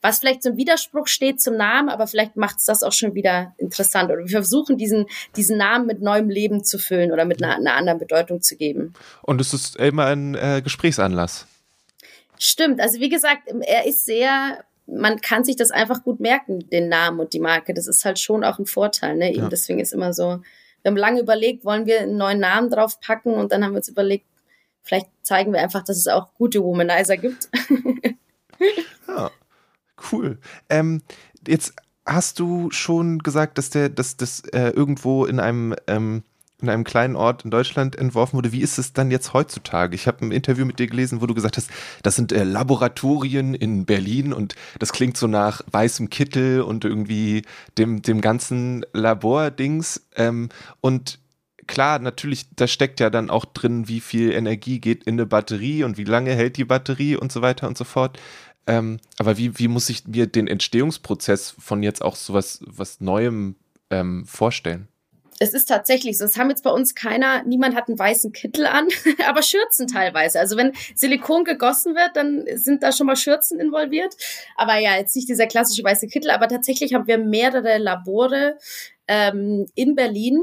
was 0.05 0.19
vielleicht 0.19 0.43
zum 0.43 0.55
Widerspruch 0.55 1.07
steht 1.07 1.41
zum 1.41 1.57
Namen, 1.57 1.89
aber 1.89 2.05
vielleicht 2.05 2.35
macht 2.35 2.59
es 2.59 2.65
das 2.65 2.83
auch 2.83 2.91
schon 2.91 3.15
wieder 3.15 3.55
interessant. 3.57 4.11
Oder 4.11 4.19
wir 4.19 4.29
versuchen 4.29 4.77
diesen, 4.77 5.07
diesen 5.35 5.57
Namen 5.57 5.87
mit 5.87 5.99
neuem 5.99 6.29
Leben 6.29 6.63
zu 6.63 6.77
füllen 6.77 7.11
oder 7.11 7.25
mit 7.25 7.41
einer, 7.41 7.55
einer 7.55 7.73
anderen 7.73 7.97
Bedeutung 7.97 8.39
zu 8.39 8.55
geben. 8.55 8.93
Und 9.23 9.41
es 9.41 9.51
ist 9.53 9.77
immer 9.77 10.05
ein 10.05 10.35
äh, 10.35 10.61
Gesprächsanlass. 10.63 11.47
Stimmt, 12.37 12.81
also 12.81 12.99
wie 12.99 13.09
gesagt, 13.09 13.51
er 13.61 13.87
ist 13.87 14.05
sehr, 14.05 14.63
man 14.85 15.21
kann 15.21 15.43
sich 15.43 15.55
das 15.55 15.71
einfach 15.71 16.03
gut 16.03 16.19
merken, 16.19 16.69
den 16.69 16.87
Namen 16.87 17.19
und 17.19 17.33
die 17.33 17.39
Marke. 17.39 17.73
Das 17.73 17.87
ist 17.87 18.05
halt 18.05 18.19
schon 18.19 18.43
auch 18.43 18.59
ein 18.59 18.67
Vorteil. 18.67 19.15
Ne? 19.15 19.35
Ja. 19.35 19.49
Deswegen 19.49 19.79
ist 19.79 19.91
immer 19.91 20.13
so, 20.13 20.39
wir 20.83 20.91
haben 20.91 20.97
lange 20.97 21.19
überlegt, 21.19 21.65
wollen 21.65 21.87
wir 21.87 22.01
einen 22.01 22.17
neuen 22.17 22.39
Namen 22.39 22.69
drauf 22.69 22.99
packen 22.99 23.33
und 23.33 23.51
dann 23.51 23.63
haben 23.63 23.71
wir 23.71 23.77
uns 23.77 23.89
überlegt, 23.89 24.27
vielleicht 24.83 25.07
zeigen 25.23 25.51
wir 25.51 25.61
einfach, 25.61 25.83
dass 25.83 25.97
es 25.97 26.07
auch 26.07 26.31
gute 26.35 26.63
Womanizer 26.63 27.17
gibt. 27.17 27.49
ja. 29.07 29.31
Cool. 30.11 30.39
Ähm, 30.69 31.01
jetzt 31.47 31.73
hast 32.05 32.39
du 32.39 32.69
schon 32.71 33.19
gesagt, 33.19 33.57
dass 33.57 33.69
der, 33.69 33.89
dass 33.89 34.17
das 34.17 34.41
äh, 34.51 34.69
irgendwo 34.69 35.25
in 35.25 35.39
einem 35.39 35.75
ähm, 35.87 36.23
in 36.61 36.69
einem 36.69 36.83
kleinen 36.83 37.15
Ort 37.15 37.43
in 37.43 37.51
Deutschland 37.51 37.95
entworfen 37.97 38.37
wurde. 38.37 38.51
Wie 38.51 38.61
ist 38.61 38.77
es 38.77 38.93
dann 38.93 39.11
jetzt 39.11 39.33
heutzutage? 39.33 39.93
Ich 39.93 40.07
habe 40.07 40.25
ein 40.25 40.31
Interview 40.31 40.65
mit 40.65 40.79
dir 40.79 40.87
gelesen, 40.87 41.21
wo 41.21 41.25
du 41.25 41.33
gesagt 41.33 41.57
hast, 41.57 41.69
das 42.01 42.15
sind 42.15 42.31
äh, 42.31 42.43
Laboratorien 42.43 43.53
in 43.53 43.85
Berlin 43.85 44.31
und 44.33 44.55
das 44.79 44.93
klingt 44.93 45.17
so 45.17 45.27
nach 45.27 45.61
weißem 45.71 46.09
Kittel 46.09 46.61
und 46.61 46.85
irgendwie 46.85 47.43
dem, 47.77 48.01
dem 48.01 48.21
ganzen 48.21 48.85
Labordings. 48.93 50.07
Ähm, 50.15 50.49
und 50.79 51.19
klar, 51.67 51.99
natürlich, 51.99 52.47
da 52.55 52.67
steckt 52.67 52.99
ja 52.99 53.09
dann 53.09 53.29
auch 53.29 53.45
drin, 53.45 53.87
wie 53.87 53.99
viel 53.99 54.31
Energie 54.31 54.79
geht 54.79 55.03
in 55.03 55.15
eine 55.15 55.25
Batterie 55.25 55.83
und 55.83 55.97
wie 55.97 56.03
lange 56.03 56.33
hält 56.33 56.57
die 56.57 56.65
Batterie 56.65 57.15
und 57.15 57.31
so 57.31 57.41
weiter 57.41 57.67
und 57.67 57.77
so 57.77 57.83
fort. 57.83 58.17
Ähm, 58.67 58.99
aber 59.17 59.37
wie, 59.37 59.57
wie 59.59 59.67
muss 59.67 59.89
ich 59.89 60.07
mir 60.07 60.27
den 60.27 60.47
Entstehungsprozess 60.47 61.55
von 61.59 61.83
jetzt 61.83 62.01
auch 62.01 62.15
so 62.15 62.33
was, 62.33 62.61
was 62.65 62.99
Neuem 62.99 63.55
ähm, 63.89 64.25
vorstellen? 64.25 64.87
Es 65.39 65.53
ist 65.53 65.65
tatsächlich 65.65 66.17
so. 66.17 66.25
Es 66.25 66.37
haben 66.37 66.49
jetzt 66.49 66.63
bei 66.63 66.69
uns 66.69 66.95
keiner, 66.95 67.43
niemand 67.43 67.75
hat 67.75 67.89
einen 67.89 67.99
weißen 67.99 68.31
Kittel 68.31 68.65
an, 68.65 68.87
aber 69.27 69.41
Schürzen 69.41 69.87
teilweise. 69.87 70.39
Also 70.39 70.55
wenn 70.55 70.73
Silikon 70.95 71.43
gegossen 71.43 71.95
wird, 71.95 72.15
dann 72.15 72.45
sind 72.55 72.83
da 72.83 72.91
schon 72.91 73.07
mal 73.07 73.17
Schürzen 73.17 73.59
involviert. 73.59 74.15
Aber 74.55 74.77
ja, 74.77 74.95
jetzt 74.95 75.15
nicht 75.15 75.27
dieser 75.27 75.47
klassische 75.47 75.83
weiße 75.83 76.07
Kittel, 76.07 76.31
aber 76.31 76.47
tatsächlich 76.47 76.93
haben 76.93 77.07
wir 77.07 77.17
mehrere 77.17 77.77
Labore 77.77 78.57
ähm, 79.07 79.67
in 79.75 79.95
Berlin. 79.95 80.41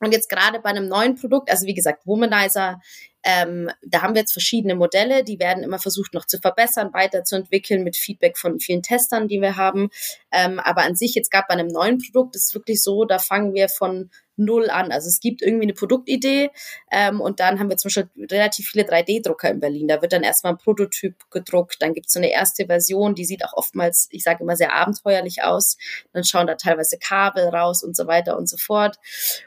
Und 0.00 0.12
jetzt 0.12 0.28
gerade 0.28 0.58
bei 0.60 0.70
einem 0.70 0.88
neuen 0.88 1.14
Produkt, 1.14 1.50
also 1.50 1.66
wie 1.66 1.74
gesagt, 1.74 2.06
Womanizer 2.06 2.80
ähm, 3.24 3.70
da 3.82 4.02
haben 4.02 4.14
wir 4.14 4.20
jetzt 4.20 4.32
verschiedene 4.32 4.74
Modelle, 4.74 5.24
die 5.24 5.38
werden 5.38 5.62
immer 5.62 5.78
versucht 5.78 6.14
noch 6.14 6.26
zu 6.26 6.38
verbessern, 6.38 6.92
weiterzuentwickeln 6.92 7.84
mit 7.84 7.96
Feedback 7.96 8.36
von 8.36 8.58
vielen 8.58 8.82
Testern, 8.82 9.28
die 9.28 9.40
wir 9.40 9.56
haben. 9.56 9.90
Ähm, 10.32 10.58
aber 10.58 10.82
an 10.82 10.96
sich 10.96 11.14
jetzt 11.14 11.30
gab 11.30 11.48
bei 11.48 11.54
einem 11.54 11.68
neuen 11.68 11.98
Produkt, 11.98 12.36
ist 12.36 12.54
wirklich 12.54 12.82
so, 12.82 13.04
da 13.04 13.18
fangen 13.18 13.54
wir 13.54 13.68
von 13.68 14.10
null 14.44 14.70
an. 14.70 14.92
Also 14.92 15.08
es 15.08 15.20
gibt 15.20 15.42
irgendwie 15.42 15.64
eine 15.64 15.74
Produktidee 15.74 16.50
ähm, 16.90 17.20
und 17.20 17.40
dann 17.40 17.58
haben 17.58 17.68
wir 17.68 17.76
zum 17.76 17.88
Beispiel 17.88 18.08
relativ 18.30 18.68
viele 18.68 18.84
3D-Drucker 18.84 19.50
in 19.50 19.60
Berlin. 19.60 19.88
Da 19.88 20.02
wird 20.02 20.12
dann 20.12 20.22
erstmal 20.22 20.54
ein 20.54 20.58
Prototyp 20.58 21.30
gedruckt, 21.30 21.76
dann 21.80 21.94
gibt 21.94 22.06
es 22.06 22.12
so 22.12 22.18
eine 22.18 22.32
erste 22.32 22.66
Version, 22.66 23.14
die 23.14 23.24
sieht 23.24 23.44
auch 23.44 23.52
oftmals, 23.54 24.08
ich 24.10 24.22
sage 24.22 24.42
immer, 24.42 24.56
sehr 24.56 24.74
abenteuerlich 24.74 25.42
aus. 25.42 25.76
Dann 26.12 26.24
schauen 26.24 26.46
da 26.46 26.56
teilweise 26.56 26.98
Kabel 26.98 27.48
raus 27.48 27.84
und 27.84 27.96
so 27.96 28.06
weiter 28.06 28.36
und 28.36 28.48
so 28.48 28.56
fort. 28.56 28.96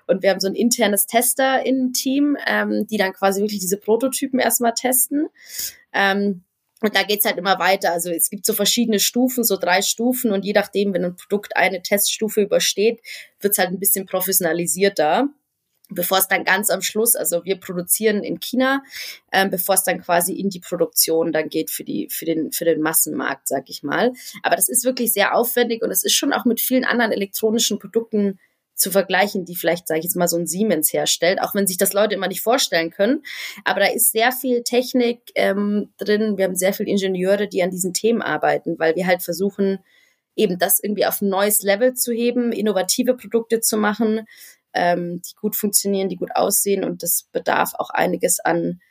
Und 0.08 0.24
wir 0.24 0.30
haben 0.30 0.40
so 0.40 0.48
ein 0.48 0.56
internes 0.56 1.06
Tester-Team, 1.08 2.38
ähm, 2.48 2.88
die 2.88 2.98
dann 2.98 3.14
quasi 3.14 3.42
wirklich 3.42 3.60
diese 3.60 3.78
Prototypen 3.78 4.40
erstmal 4.40 4.74
testen. 4.74 5.28
Ähm, 5.94 6.45
und 6.82 6.96
da 6.96 7.04
geht's 7.04 7.26
halt 7.26 7.38
immer 7.38 7.58
weiter. 7.60 7.94
Also 7.94 8.12
es 8.12 8.30
gibt 8.30 8.46
so 8.46 8.54
verschiedene 8.54 9.00
Stufen, 9.00 9.44
so 9.44 9.58
drei 9.58 9.82
Stufen 9.82 10.32
und 10.32 10.44
je 10.46 10.54
nachdem, 10.54 10.94
wenn 10.94 11.06
ein 11.06 11.16
Produkt 11.16 11.56
eine 11.56 11.82
Teststufe 11.82 12.42
übersteht, 12.42 13.02
wird's 13.40 13.58
halt 13.58 13.70
ein 13.70 13.80
bisschen 13.80 14.06
professionalisierter 14.06 15.30
bevor 15.90 16.18
es 16.18 16.28
dann 16.28 16.44
ganz 16.44 16.70
am 16.70 16.82
Schluss, 16.82 17.16
also 17.16 17.46
wir 17.46 17.60
produzieren 17.60 18.24
in 18.24 18.40
China, 18.40 18.84
ähm, 19.32 19.50
bevor 19.50 19.76
es 19.76 19.84
dann 19.84 20.02
quasi 20.02 20.34
in 20.34 20.50
die 20.50 20.60
Produktion 20.60 21.32
dann 21.32 21.50
geht 21.50 21.70
für 21.70 21.84
die 21.84 22.08
für 22.10 22.26
den 22.26 22.52
für 22.52 22.66
den 22.66 22.82
Massenmarkt, 22.82 23.48
sag 23.48 23.70
ich 23.70 23.84
mal. 23.84 24.14
Aber 24.44 24.56
das 24.56 24.70
ist 24.70 24.86
wirklich 24.86 25.14
sehr 25.14 25.36
aufwendig 25.36 25.84
und 25.84 25.92
es 25.92 26.04
ist 26.04 26.14
schon 26.14 26.34
auch 26.34 26.46
mit 26.46 26.60
vielen 26.60 26.86
anderen 26.86 27.12
elektronischen 27.12 27.80
Produkten 27.80 28.40
zu 28.76 28.92
vergleichen, 28.92 29.46
die 29.46 29.56
vielleicht, 29.56 29.88
sage 29.88 30.00
ich 30.00 30.06
jetzt 30.06 30.16
mal, 30.16 30.28
so 30.28 30.38
ein 30.38 30.48
Siemens 30.48 30.92
herstellt, 30.92 31.42
auch 31.42 31.56
wenn 31.56 31.66
sich 31.66 31.78
das 31.78 31.94
Leute 31.94 32.16
immer 32.16 32.28
nicht 32.28 32.42
vorstellen 32.42 32.92
können. 32.92 33.24
Aber 33.64 33.80
da 33.80 33.88
ist 33.88 34.12
sehr 34.12 34.32
viel 34.32 34.64
Technik 34.64 35.32
ähm, 35.36 35.94
drin. 35.98 36.38
Wir 36.38 36.46
haben 36.46 36.56
sehr 36.56 36.74
viele 36.74 36.90
Ingenieure, 36.90 37.48
die 37.48 37.64
an 37.64 37.72
diesen 37.72 37.94
Themen 37.94 38.22
arbeiten, 38.22 38.78
weil 38.78 38.96
wir 38.96 39.08
halt 39.08 39.24
versuchen, 39.24 39.80
eben 40.36 40.60
das 40.60 40.80
irgendwie 40.84 41.06
auf 41.06 41.22
ein 41.22 41.30
neues 41.30 41.64
Level 41.64 41.94
zu 41.94 42.12
heben, 42.12 42.52
innovative 42.52 43.16
Produkte 43.16 43.62
zu 43.62 43.78
machen, 43.78 44.28
ähm, 44.74 45.22
die 45.22 45.36
gut 45.36 45.56
funktionieren, 45.56 46.10
die 46.10 46.18
gut 46.18 46.36
aussehen. 46.36 46.84
Und 46.84 47.02
das 47.02 47.28
bedarf 47.32 47.74
auch 47.76 47.90
einiges 47.90 48.40
an 48.40 48.82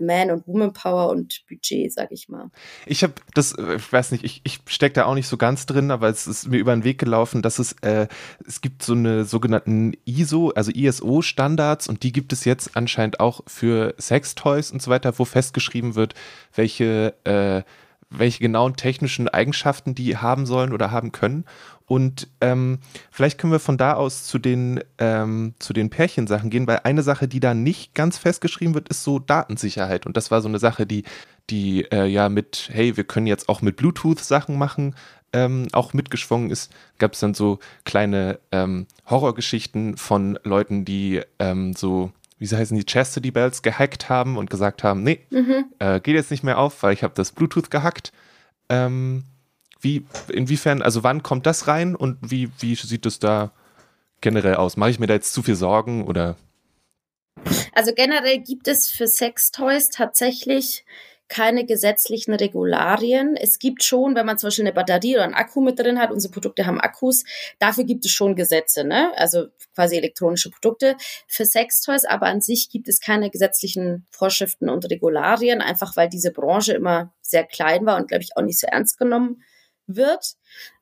Man- 0.00 0.30
und 0.30 0.46
Woman-Power 0.46 1.08
und 1.10 1.42
Budget, 1.48 1.92
sag 1.92 2.12
ich 2.12 2.28
mal. 2.28 2.50
Ich 2.86 3.02
habe 3.02 3.14
das, 3.34 3.52
äh, 3.52 3.76
ich 3.76 3.92
weiß 3.92 4.12
nicht, 4.12 4.24
ich, 4.24 4.40
ich 4.44 4.60
stecke 4.66 4.94
da 4.94 5.04
auch 5.06 5.14
nicht 5.14 5.28
so 5.28 5.36
ganz 5.36 5.66
drin, 5.66 5.90
aber 5.90 6.08
es 6.08 6.26
ist 6.26 6.48
mir 6.48 6.58
über 6.58 6.74
den 6.74 6.84
Weg 6.84 6.98
gelaufen, 6.98 7.42
dass 7.42 7.58
es, 7.58 7.72
äh, 7.82 8.06
es 8.46 8.60
gibt 8.60 8.82
so 8.82 8.92
eine 8.92 9.24
sogenannten 9.24 9.94
ISO, 10.04 10.50
also 10.50 10.70
ISO-Standards 10.70 11.88
und 11.88 12.02
die 12.02 12.12
gibt 12.12 12.32
es 12.32 12.44
jetzt 12.44 12.76
anscheinend 12.76 13.20
auch 13.20 13.42
für 13.46 13.94
Sextoys 13.98 14.70
und 14.70 14.82
so 14.82 14.90
weiter, 14.90 15.18
wo 15.18 15.24
festgeschrieben 15.24 15.94
wird, 15.94 16.14
welche 16.54 17.14
äh, 17.24 17.62
welche 18.10 18.40
genauen 18.40 18.76
technischen 18.76 19.28
Eigenschaften 19.28 19.94
die 19.94 20.16
haben 20.16 20.44
sollen 20.46 20.72
oder 20.72 20.90
haben 20.90 21.12
können. 21.12 21.44
Und 21.86 22.28
ähm, 22.40 22.78
vielleicht 23.10 23.38
können 23.38 23.52
wir 23.52 23.58
von 23.58 23.78
da 23.78 23.94
aus 23.94 24.24
zu 24.24 24.38
den, 24.38 24.80
ähm, 24.98 25.54
zu 25.58 25.72
den 25.72 25.90
Pärchensachen 25.90 26.50
gehen, 26.50 26.66
weil 26.66 26.80
eine 26.84 27.02
Sache, 27.02 27.26
die 27.26 27.40
da 27.40 27.54
nicht 27.54 27.94
ganz 27.94 28.18
festgeschrieben 28.18 28.74
wird, 28.74 28.88
ist 28.88 29.02
so 29.02 29.18
Datensicherheit. 29.18 30.06
Und 30.06 30.16
das 30.16 30.30
war 30.30 30.40
so 30.40 30.48
eine 30.48 30.58
Sache, 30.58 30.86
die, 30.86 31.04
die 31.50 31.82
äh, 31.90 32.06
ja 32.06 32.28
mit, 32.28 32.68
hey, 32.72 32.96
wir 32.96 33.04
können 33.04 33.26
jetzt 33.26 33.48
auch 33.48 33.62
mit 33.62 33.76
Bluetooth 33.76 34.20
Sachen 34.20 34.56
machen, 34.56 34.94
ähm, 35.32 35.66
auch 35.72 35.92
mitgeschwungen 35.92 36.50
ist. 36.50 36.72
Gab 36.98 37.14
es 37.14 37.20
dann 37.20 37.34
so 37.34 37.58
kleine 37.84 38.38
ähm, 38.52 38.86
Horrorgeschichten 39.08 39.96
von 39.96 40.38
Leuten, 40.44 40.84
die 40.84 41.22
ähm, 41.38 41.74
so 41.74 42.12
wie 42.40 42.46
sie 42.46 42.56
heißen, 42.56 42.76
die 42.76 42.86
Chastity 42.86 43.30
Bells 43.30 43.62
gehackt 43.62 44.08
haben 44.08 44.38
und 44.38 44.48
gesagt 44.48 44.82
haben, 44.82 45.02
nee, 45.02 45.20
mhm. 45.30 45.66
äh, 45.78 46.00
geht 46.00 46.14
jetzt 46.14 46.30
nicht 46.30 46.42
mehr 46.42 46.58
auf, 46.58 46.82
weil 46.82 46.94
ich 46.94 47.04
habe 47.04 47.14
das 47.14 47.32
Bluetooth 47.32 47.70
gehackt. 47.70 48.12
Ähm, 48.70 49.24
wie, 49.80 50.06
inwiefern, 50.32 50.80
also 50.80 51.02
wann 51.02 51.22
kommt 51.22 51.44
das 51.44 51.68
rein 51.68 51.94
und 51.94 52.16
wie, 52.22 52.50
wie 52.58 52.74
sieht 52.74 53.04
es 53.04 53.18
da 53.18 53.52
generell 54.22 54.54
aus? 54.54 54.78
Mache 54.78 54.90
ich 54.90 54.98
mir 54.98 55.06
da 55.06 55.14
jetzt 55.14 55.34
zu 55.34 55.42
viel 55.42 55.54
Sorgen 55.54 56.06
oder? 56.06 56.36
Also 57.74 57.92
generell 57.94 58.38
gibt 58.40 58.68
es 58.68 58.90
für 58.90 59.06
Sextoys 59.06 59.90
tatsächlich 59.90 60.84
keine 61.30 61.64
gesetzlichen 61.64 62.34
Regularien. 62.34 63.36
Es 63.36 63.58
gibt 63.58 63.82
schon, 63.82 64.14
wenn 64.14 64.26
man 64.26 64.36
zum 64.36 64.48
Beispiel 64.48 64.64
eine 64.66 64.74
Batterie 64.74 65.14
oder 65.14 65.24
einen 65.24 65.34
Akku 65.34 65.62
mit 65.62 65.78
drin 65.78 65.98
hat, 65.98 66.10
unsere 66.10 66.32
Produkte 66.32 66.66
haben 66.66 66.80
Akkus, 66.80 67.24
dafür 67.58 67.84
gibt 67.84 68.04
es 68.04 68.10
schon 68.10 68.34
Gesetze, 68.34 68.84
ne? 68.84 69.12
Also 69.16 69.46
quasi 69.74 69.96
elektronische 69.96 70.50
Produkte. 70.50 70.96
Für 71.28 71.46
Sextoys 71.46 72.04
aber 72.04 72.26
an 72.26 72.40
sich 72.40 72.68
gibt 72.68 72.88
es 72.88 73.00
keine 73.00 73.30
gesetzlichen 73.30 74.06
Vorschriften 74.10 74.68
und 74.68 74.90
Regularien, 74.90 75.62
einfach 75.62 75.96
weil 75.96 76.08
diese 76.08 76.32
Branche 76.32 76.74
immer 76.74 77.14
sehr 77.22 77.44
klein 77.44 77.86
war 77.86 77.96
und, 77.96 78.08
glaube 78.08 78.24
ich, 78.24 78.36
auch 78.36 78.42
nicht 78.42 78.58
so 78.58 78.66
ernst 78.66 78.98
genommen 78.98 79.42
wird. 79.86 80.34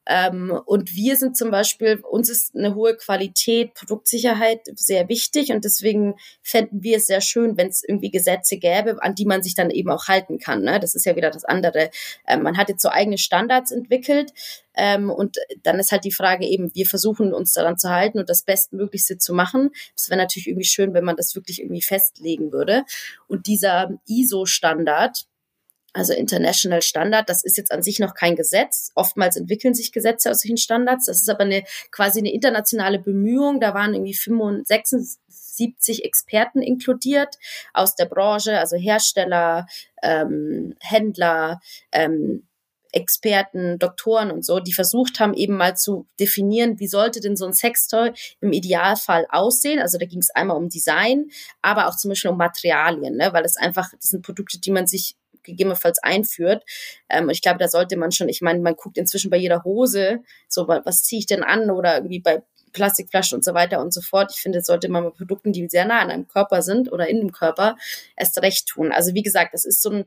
Ähm, 0.09 0.59
und 0.65 0.95
wir 0.97 1.17
sind 1.17 1.37
zum 1.37 1.51
Beispiel, 1.51 2.01
uns 2.01 2.31
ist 2.31 2.57
eine 2.57 2.75
hohe 2.75 2.97
Qualität, 2.97 3.75
Produktsicherheit 3.75 4.61
sehr 4.75 5.09
wichtig 5.11 5.53
und 5.53 5.67
deswegen 5.67 6.15
fänden 6.43 6.83
wir 6.83 6.97
es 6.97 7.07
sehr 7.07 7.21
schön, 7.21 7.59
wenn 7.59 7.69
es 7.69 7.85
irgendwie 7.87 8.11
Gesetze 8.11 8.57
gäbe, 8.57 9.03
an 9.03 9.15
die 9.15 9.27
man 9.27 9.43
sich 9.43 9.55
dann 9.55 9.71
eben 9.71 9.91
auch 9.91 10.09
halten 10.09 10.39
kann. 10.39 10.63
Ne? 10.63 10.81
Das 10.81 10.95
ist 10.95 11.05
ja 11.05 11.15
wieder 11.15 11.31
das 11.31 11.45
andere. 11.45 11.91
Ähm, 12.27 12.43
man 12.43 12.57
hat 12.57 12.71
jetzt 12.71 12.81
so 12.81 12.89
eigene 12.89 13.19
Standards 13.19 13.71
entwickelt 13.71 14.33
ähm, 14.75 15.11
und 15.11 15.37
dann 15.63 15.79
ist 15.79 15.93
halt 15.93 16.05
die 16.05 16.13
Frage 16.13 16.47
eben, 16.47 16.75
wir 16.75 16.87
versuchen 16.87 17.35
uns 17.35 17.53
daran 17.53 17.77
zu 17.77 17.91
halten 17.91 18.19
und 18.19 18.31
das 18.31 18.45
Bestmöglichste 18.45 19.19
zu 19.19 19.35
machen. 19.35 19.71
Es 19.95 20.09
wäre 20.09 20.19
natürlich 20.19 20.49
irgendwie 20.49 20.65
schön, 20.65 20.95
wenn 20.95 21.05
man 21.05 21.17
das 21.17 21.35
wirklich 21.35 21.61
irgendwie 21.61 21.83
festlegen 21.83 22.51
würde. 22.51 22.85
Und 23.27 23.47
dieser 23.47 23.91
ISO-Standard, 24.07 25.27
also 25.99 26.13
International 26.13 26.81
Standard, 26.81 27.29
das 27.29 27.43
ist 27.43 27.57
jetzt 27.57 27.73
an 27.73 27.83
sich 27.83 27.99
noch 27.99 28.15
kein 28.15 28.37
Gesetz. 28.37 28.93
Oftmals 28.95 29.37
entwickeln 29.37 29.75
sich 29.75 29.91
Gesetze 29.91 30.31
aus 30.31 30.41
solchen 30.43 30.57
Standards. 30.57 31.07
Das 31.07 31.21
ist 31.21 31.29
aber 31.29 31.41
eine 31.41 31.65
quasi 31.91 32.21
eine 32.21 32.33
internationale 32.33 33.01
Bemühung. 33.01 33.59
Da 33.59 33.75
waren 33.75 33.95
irgendwie 33.95 34.15
65, 34.15 35.19
70 35.29 36.05
Experten 36.05 36.63
inkludiert 36.63 37.37
aus 37.75 37.97
der 37.97 38.07
Branche, 38.07 38.61
also 38.61 38.77
Hersteller, 38.77 39.67
ähm, 40.03 40.77
Händler, 40.81 41.61
ähm, 41.91 42.45
Experten, 42.93 43.79
Doktoren 43.79 44.31
und 44.31 44.45
so, 44.45 44.61
die 44.61 44.73
versucht 44.73 45.21
haben, 45.21 45.35
eben 45.35 45.57
mal 45.57 45.77
zu 45.77 46.07
definieren, 46.19 46.79
wie 46.79 46.89
sollte 46.89 47.21
denn 47.21 47.37
so 47.37 47.45
ein 47.45 47.53
Sextoy 47.53 48.13
im 48.41 48.53
Idealfall 48.53 49.27
aussehen. 49.31 49.81
Also 49.81 49.99
da 49.99 50.07
ging 50.07 50.21
es 50.21 50.31
einmal 50.31 50.57
um 50.57 50.69
Design, 50.69 51.27
aber 51.61 51.89
auch 51.89 51.97
zum 51.97 52.11
Beispiel 52.11 52.31
um 52.31 52.39
Materialien, 52.39 53.17
ne? 53.17 53.33
weil 53.33 53.45
es 53.45 53.57
einfach, 53.57 53.91
das 53.91 54.11
sind 54.11 54.25
Produkte, 54.25 54.59
die 54.59 54.71
man 54.71 54.87
sich 54.87 55.17
gegebenenfalls 55.49 55.99
einführt. 56.03 56.65
Ähm, 57.09 57.31
ich 57.31 57.43
glaube, 57.43 57.59
da 57.59 57.69
sollte 57.69 57.97
man 57.97 58.13
schon, 58.13 58.29
ich 58.29 58.41
meine, 58.41 58.61
man 58.61 58.77
guckt 58.77 58.99
inzwischen 58.99 59.31
bei 59.31 59.37
jeder 59.37 59.65
Hose, 59.65 60.21
so 60.49 60.69
was 60.69 61.03
ziehe 61.03 61.19
ich 61.19 61.27
denn 61.27 61.43
an 61.43 61.71
oder 61.71 61.97
irgendwie 61.97 62.21
bei 62.21 62.43
Plastikflaschen 62.73 63.37
und 63.37 63.45
so 63.45 63.55
weiter 63.55 63.81
und 63.81 63.93
so 63.93 64.01
fort. 64.01 64.33
Ich 64.35 64.41
finde, 64.41 64.59
das 64.59 64.67
sollte 64.67 64.89
man 64.89 65.05
bei 65.05 65.11
Produkten, 65.11 65.53
die 65.53 65.67
sehr 65.69 65.85
nah 65.85 66.01
an 66.01 66.11
einem 66.11 66.29
Körper 66.29 66.63
sind 66.63 66.93
oder 66.93 67.09
in 67.09 67.19
dem 67.19 67.33
Körper, 67.33 67.77
erst 68.17 68.41
recht 68.43 68.69
tun. 68.69 68.93
Also 68.93 69.15
wie 69.15 69.23
gesagt, 69.23 69.55
das 69.55 69.65
ist 69.65 69.83
so 69.83 69.91
ein 69.91 70.05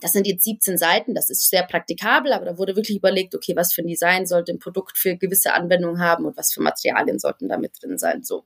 das 0.00 0.12
sind 0.12 0.26
jetzt 0.26 0.44
17 0.44 0.76
Seiten, 0.78 1.14
das 1.14 1.30
ist 1.30 1.48
sehr 1.48 1.62
praktikabel, 1.62 2.32
aber 2.32 2.44
da 2.44 2.58
wurde 2.58 2.76
wirklich 2.76 2.98
überlegt, 2.98 3.34
okay, 3.34 3.54
was 3.56 3.72
für 3.72 3.82
ein 3.82 3.86
Design 3.86 4.26
sollte 4.26 4.52
ein 4.52 4.58
Produkt 4.58 4.98
für 4.98 5.16
gewisse 5.16 5.54
Anwendungen 5.54 6.00
haben 6.00 6.26
und 6.26 6.36
was 6.36 6.52
für 6.52 6.60
Materialien 6.60 7.18
sollten 7.18 7.48
da 7.48 7.58
mit 7.58 7.72
drin 7.80 7.98
sein. 7.98 8.22
So. 8.22 8.44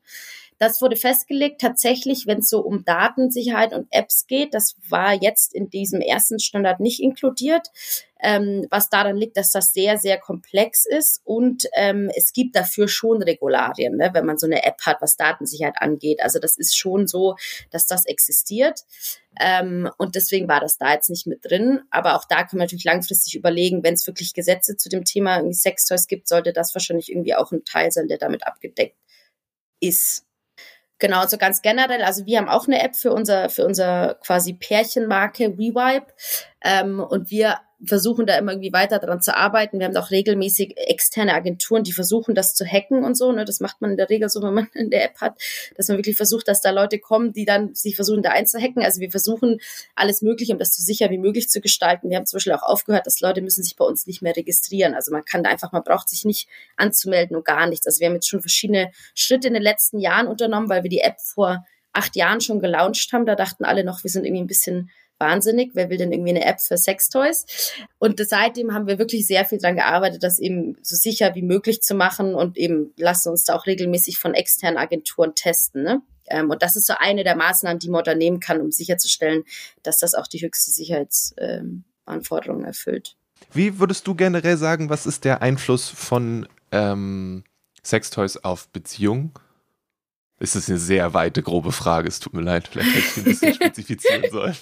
Das 0.60 0.82
wurde 0.82 0.96
festgelegt 0.96 1.58
tatsächlich, 1.58 2.26
wenn 2.26 2.40
es 2.40 2.50
so 2.50 2.60
um 2.60 2.84
Datensicherheit 2.84 3.72
und 3.72 3.86
Apps 3.90 4.26
geht. 4.26 4.52
Das 4.52 4.76
war 4.90 5.14
jetzt 5.14 5.54
in 5.54 5.70
diesem 5.70 6.02
ersten 6.02 6.38
Standard 6.38 6.80
nicht 6.80 7.00
inkludiert, 7.00 7.68
ähm, 8.20 8.66
was 8.68 8.90
daran 8.90 9.16
liegt, 9.16 9.38
dass 9.38 9.52
das 9.52 9.72
sehr, 9.72 9.96
sehr 9.96 10.18
komplex 10.18 10.84
ist 10.84 11.22
und 11.24 11.64
ähm, 11.76 12.10
es 12.14 12.34
gibt 12.34 12.54
dafür 12.56 12.88
schon 12.88 13.22
Regularien, 13.22 13.96
ne, 13.96 14.10
wenn 14.12 14.26
man 14.26 14.36
so 14.36 14.46
eine 14.46 14.62
App 14.62 14.82
hat, 14.84 14.98
was 15.00 15.16
Datensicherheit 15.16 15.76
angeht. 15.78 16.20
Also 16.22 16.38
das 16.38 16.58
ist 16.58 16.76
schon 16.76 17.06
so, 17.06 17.36
dass 17.70 17.86
das 17.86 18.04
existiert. 18.04 18.80
Ähm, 19.40 19.88
und 19.96 20.14
deswegen 20.14 20.46
war 20.46 20.60
das 20.60 20.76
da 20.76 20.92
jetzt 20.92 21.08
nicht 21.08 21.26
mit 21.26 21.42
drin. 21.42 21.80
Aber 21.90 22.16
auch 22.16 22.26
da 22.26 22.42
kann 22.42 22.58
man 22.58 22.66
natürlich 22.66 22.84
langfristig 22.84 23.34
überlegen, 23.34 23.82
wenn 23.82 23.94
es 23.94 24.06
wirklich 24.06 24.34
Gesetze 24.34 24.76
zu 24.76 24.90
dem 24.90 25.06
Thema 25.06 25.36
irgendwie 25.36 25.54
Sextoys 25.54 26.06
gibt, 26.06 26.28
sollte 26.28 26.52
das 26.52 26.74
wahrscheinlich 26.74 27.10
irgendwie 27.10 27.34
auch 27.34 27.50
ein 27.50 27.64
Teil 27.64 27.90
sein, 27.90 28.08
der 28.08 28.18
damit 28.18 28.46
abgedeckt 28.46 28.98
ist. 29.80 30.26
Genau, 31.00 31.26
so 31.26 31.38
ganz 31.38 31.62
generell. 31.62 32.02
Also 32.02 32.26
wir 32.26 32.38
haben 32.38 32.48
auch 32.48 32.66
eine 32.66 32.82
App 32.82 32.94
für 32.94 33.12
unser, 33.12 33.48
für 33.48 33.64
unser 33.64 34.14
quasi 34.22 34.52
Pärchenmarke 34.52 35.46
Revibe. 35.46 36.06
Ähm, 36.62 37.00
und 37.00 37.30
wir 37.30 37.56
versuchen 37.84 38.26
da 38.26 38.36
immer 38.36 38.52
irgendwie 38.52 38.72
weiter 38.72 38.98
dran 38.98 39.22
zu 39.22 39.36
arbeiten. 39.36 39.78
Wir 39.78 39.86
haben 39.86 39.96
auch 39.96 40.10
regelmäßig 40.10 40.76
externe 40.76 41.34
Agenturen, 41.34 41.82
die 41.82 41.92
versuchen, 41.92 42.34
das 42.34 42.54
zu 42.54 42.66
hacken 42.66 43.04
und 43.04 43.16
so. 43.16 43.32
Ne? 43.32 43.44
Das 43.44 43.60
macht 43.60 43.80
man 43.80 43.92
in 43.92 43.96
der 43.96 44.10
Regel 44.10 44.28
so, 44.28 44.42
wenn 44.42 44.54
man 44.54 44.68
in 44.74 44.90
der 44.90 45.04
App 45.04 45.20
hat, 45.20 45.40
dass 45.76 45.88
man 45.88 45.96
wirklich 45.96 46.16
versucht, 46.16 46.48
dass 46.48 46.60
da 46.60 46.70
Leute 46.70 46.98
kommen, 46.98 47.32
die 47.32 47.44
dann 47.44 47.74
sich 47.74 47.96
versuchen, 47.96 48.22
da 48.22 48.30
einzuhacken. 48.30 48.82
Also 48.82 49.00
wir 49.00 49.10
versuchen 49.10 49.60
alles 49.94 50.20
Mögliche, 50.22 50.52
um 50.52 50.58
das 50.58 50.74
so 50.74 50.82
sicher 50.82 51.10
wie 51.10 51.18
möglich 51.18 51.48
zu 51.48 51.60
gestalten. 51.60 52.10
Wir 52.10 52.18
haben 52.18 52.26
zum 52.26 52.36
Beispiel 52.36 52.52
auch 52.52 52.62
aufgehört, 52.62 53.06
dass 53.06 53.20
Leute 53.20 53.40
müssen 53.40 53.62
sich 53.62 53.76
bei 53.76 53.84
uns 53.84 54.06
nicht 54.06 54.20
mehr 54.20 54.36
registrieren. 54.36 54.94
Also 54.94 55.10
man 55.12 55.24
kann 55.24 55.42
da 55.42 55.50
einfach, 55.50 55.72
man 55.72 55.82
braucht 55.82 56.08
sich 56.08 56.24
nicht 56.24 56.48
anzumelden 56.76 57.36
und 57.36 57.44
gar 57.44 57.66
nichts. 57.66 57.86
Also 57.86 58.00
wir 58.00 58.08
haben 58.08 58.14
jetzt 58.14 58.28
schon 58.28 58.42
verschiedene 58.42 58.90
Schritte 59.14 59.48
in 59.48 59.54
den 59.54 59.62
letzten 59.62 59.98
Jahren 59.98 60.26
unternommen, 60.26 60.68
weil 60.68 60.82
wir 60.82 60.90
die 60.90 61.00
App 61.00 61.20
vor 61.20 61.64
acht 61.92 62.14
Jahren 62.16 62.40
schon 62.40 62.60
gelauncht 62.60 63.12
haben. 63.12 63.26
Da 63.26 63.34
dachten 63.34 63.64
alle 63.64 63.84
noch, 63.84 64.04
wir 64.04 64.10
sind 64.10 64.24
irgendwie 64.24 64.42
ein 64.42 64.48
bisschen 64.48 64.90
wahnsinnig. 65.20 65.70
Wer 65.74 65.90
will 65.90 65.98
denn 65.98 66.12
irgendwie 66.12 66.30
eine 66.30 66.44
App 66.44 66.60
für 66.60 66.76
Sextoys? 66.76 67.46
Und 67.98 68.20
seitdem 68.26 68.72
haben 68.74 68.86
wir 68.86 68.98
wirklich 68.98 69.26
sehr 69.26 69.44
viel 69.44 69.58
dran 69.58 69.76
gearbeitet, 69.76 70.22
das 70.22 70.38
eben 70.38 70.76
so 70.82 70.96
sicher 70.96 71.34
wie 71.34 71.42
möglich 71.42 71.82
zu 71.82 71.94
machen 71.94 72.34
und 72.34 72.56
eben 72.56 72.92
lassen 72.96 73.28
uns 73.28 73.44
da 73.44 73.54
auch 73.54 73.66
regelmäßig 73.66 74.18
von 74.18 74.34
externen 74.34 74.78
Agenturen 74.78 75.34
testen. 75.34 75.82
Ne? 75.82 76.02
Ähm, 76.26 76.50
und 76.50 76.62
das 76.62 76.76
ist 76.76 76.86
so 76.86 76.94
eine 76.98 77.24
der 77.24 77.36
Maßnahmen, 77.36 77.78
die 77.78 77.90
man 77.90 78.00
unternehmen 78.00 78.40
kann, 78.40 78.60
um 78.60 78.72
sicherzustellen, 78.72 79.44
dass 79.82 79.98
das 79.98 80.14
auch 80.14 80.26
die 80.26 80.40
höchste 80.40 80.70
Sicherheitsanforderungen 80.70 82.62
ähm, 82.62 82.66
erfüllt. 82.66 83.16
Wie 83.52 83.78
würdest 83.78 84.06
du 84.06 84.14
generell 84.14 84.56
sagen, 84.56 84.90
was 84.90 85.06
ist 85.06 85.24
der 85.24 85.42
Einfluss 85.42 85.88
von 85.88 86.48
ähm, 86.72 87.44
Sextoys 87.84 88.36
auf 88.38 88.68
Beziehungen? 88.68 89.32
Ist 90.40 90.56
das 90.56 90.68
eine 90.68 90.78
sehr 90.78 91.14
weite, 91.14 91.42
grobe 91.42 91.70
Frage. 91.70 92.08
Es 92.08 92.18
tut 92.18 92.32
mir 92.32 92.42
leid, 92.42 92.66
vielleicht 92.66 92.94
hätte 92.94 93.06
ich 93.06 93.16
ein 93.16 93.24
bisschen 93.24 93.54
spezifizieren 93.54 94.30
sollen. 94.30 94.56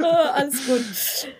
oh, 0.00 0.04
alles 0.32 0.66
gut. 0.66 1.32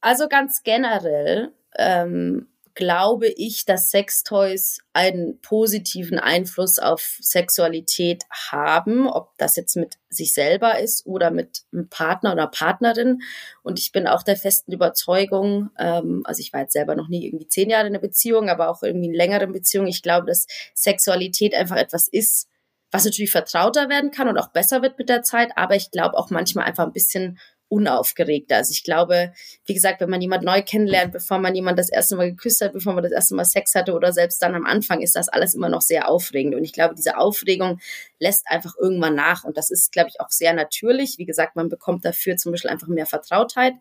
Also 0.00 0.28
ganz 0.28 0.62
generell 0.62 1.52
ähm, 1.76 2.46
glaube 2.78 3.26
ich, 3.26 3.64
dass 3.64 3.90
Sextoys 3.90 4.78
einen 4.92 5.40
positiven 5.40 6.20
Einfluss 6.20 6.78
auf 6.78 7.18
Sexualität 7.20 8.22
haben, 8.52 9.08
ob 9.08 9.36
das 9.36 9.56
jetzt 9.56 9.74
mit 9.74 9.96
sich 10.10 10.32
selber 10.32 10.78
ist 10.78 11.04
oder 11.04 11.32
mit 11.32 11.62
einem 11.72 11.88
Partner 11.88 12.34
oder 12.34 12.46
Partnerin. 12.46 13.18
Und 13.64 13.80
ich 13.80 13.90
bin 13.90 14.06
auch 14.06 14.22
der 14.22 14.36
festen 14.36 14.72
Überzeugung, 14.72 15.70
ähm, 15.76 16.22
also 16.24 16.38
ich 16.38 16.52
war 16.52 16.60
jetzt 16.60 16.72
selber 16.72 16.94
noch 16.94 17.08
nie 17.08 17.26
irgendwie 17.26 17.48
zehn 17.48 17.68
Jahre 17.68 17.88
in 17.88 17.94
einer 17.94 18.00
Beziehung, 18.00 18.48
aber 18.48 18.68
auch 18.68 18.84
irgendwie 18.84 19.08
in 19.08 19.14
längeren 19.14 19.50
Beziehungen. 19.50 19.88
Ich 19.88 20.02
glaube, 20.02 20.28
dass 20.28 20.46
Sexualität 20.72 21.54
einfach 21.54 21.76
etwas 21.76 22.06
ist, 22.06 22.46
was 22.90 23.04
natürlich 23.04 23.30
vertrauter 23.30 23.88
werden 23.88 24.10
kann 24.10 24.28
und 24.28 24.38
auch 24.38 24.48
besser 24.48 24.82
wird 24.82 24.98
mit 24.98 25.08
der 25.08 25.22
Zeit, 25.22 25.50
aber 25.56 25.76
ich 25.76 25.90
glaube 25.90 26.16
auch 26.16 26.30
manchmal 26.30 26.64
einfach 26.64 26.86
ein 26.86 26.92
bisschen 26.92 27.38
unaufgeregter. 27.68 28.56
Also 28.56 28.72
ich 28.72 28.82
glaube, 28.82 29.32
wie 29.66 29.74
gesagt, 29.74 30.00
wenn 30.00 30.10
man 30.10 30.20
jemand 30.20 30.42
neu 30.42 30.62
kennenlernt, 30.62 31.12
bevor 31.12 31.38
man 31.38 31.54
jemand 31.54 31.78
das 31.78 31.90
erste 31.90 32.16
Mal 32.16 32.30
geküsst 32.30 32.62
hat, 32.62 32.72
bevor 32.72 32.94
man 32.94 33.02
das 33.02 33.12
erste 33.12 33.34
Mal 33.34 33.44
Sex 33.44 33.74
hatte 33.74 33.92
oder 33.92 34.12
selbst 34.12 34.42
dann 34.42 34.54
am 34.54 34.64
Anfang, 34.64 35.02
ist 35.02 35.16
das 35.16 35.28
alles 35.28 35.54
immer 35.54 35.68
noch 35.68 35.82
sehr 35.82 36.08
aufregend. 36.08 36.54
Und 36.54 36.64
ich 36.64 36.72
glaube, 36.72 36.94
diese 36.94 37.18
Aufregung 37.18 37.78
lässt 38.18 38.46
einfach 38.48 38.74
irgendwann 38.80 39.14
nach. 39.14 39.44
Und 39.44 39.58
das 39.58 39.70
ist, 39.70 39.92
glaube 39.92 40.08
ich, 40.08 40.20
auch 40.20 40.30
sehr 40.30 40.54
natürlich. 40.54 41.18
Wie 41.18 41.26
gesagt, 41.26 41.56
man 41.56 41.68
bekommt 41.68 42.04
dafür 42.04 42.36
zum 42.36 42.52
Beispiel 42.52 42.70
einfach 42.70 42.88
mehr 42.88 43.06
Vertrautheit. 43.06 43.74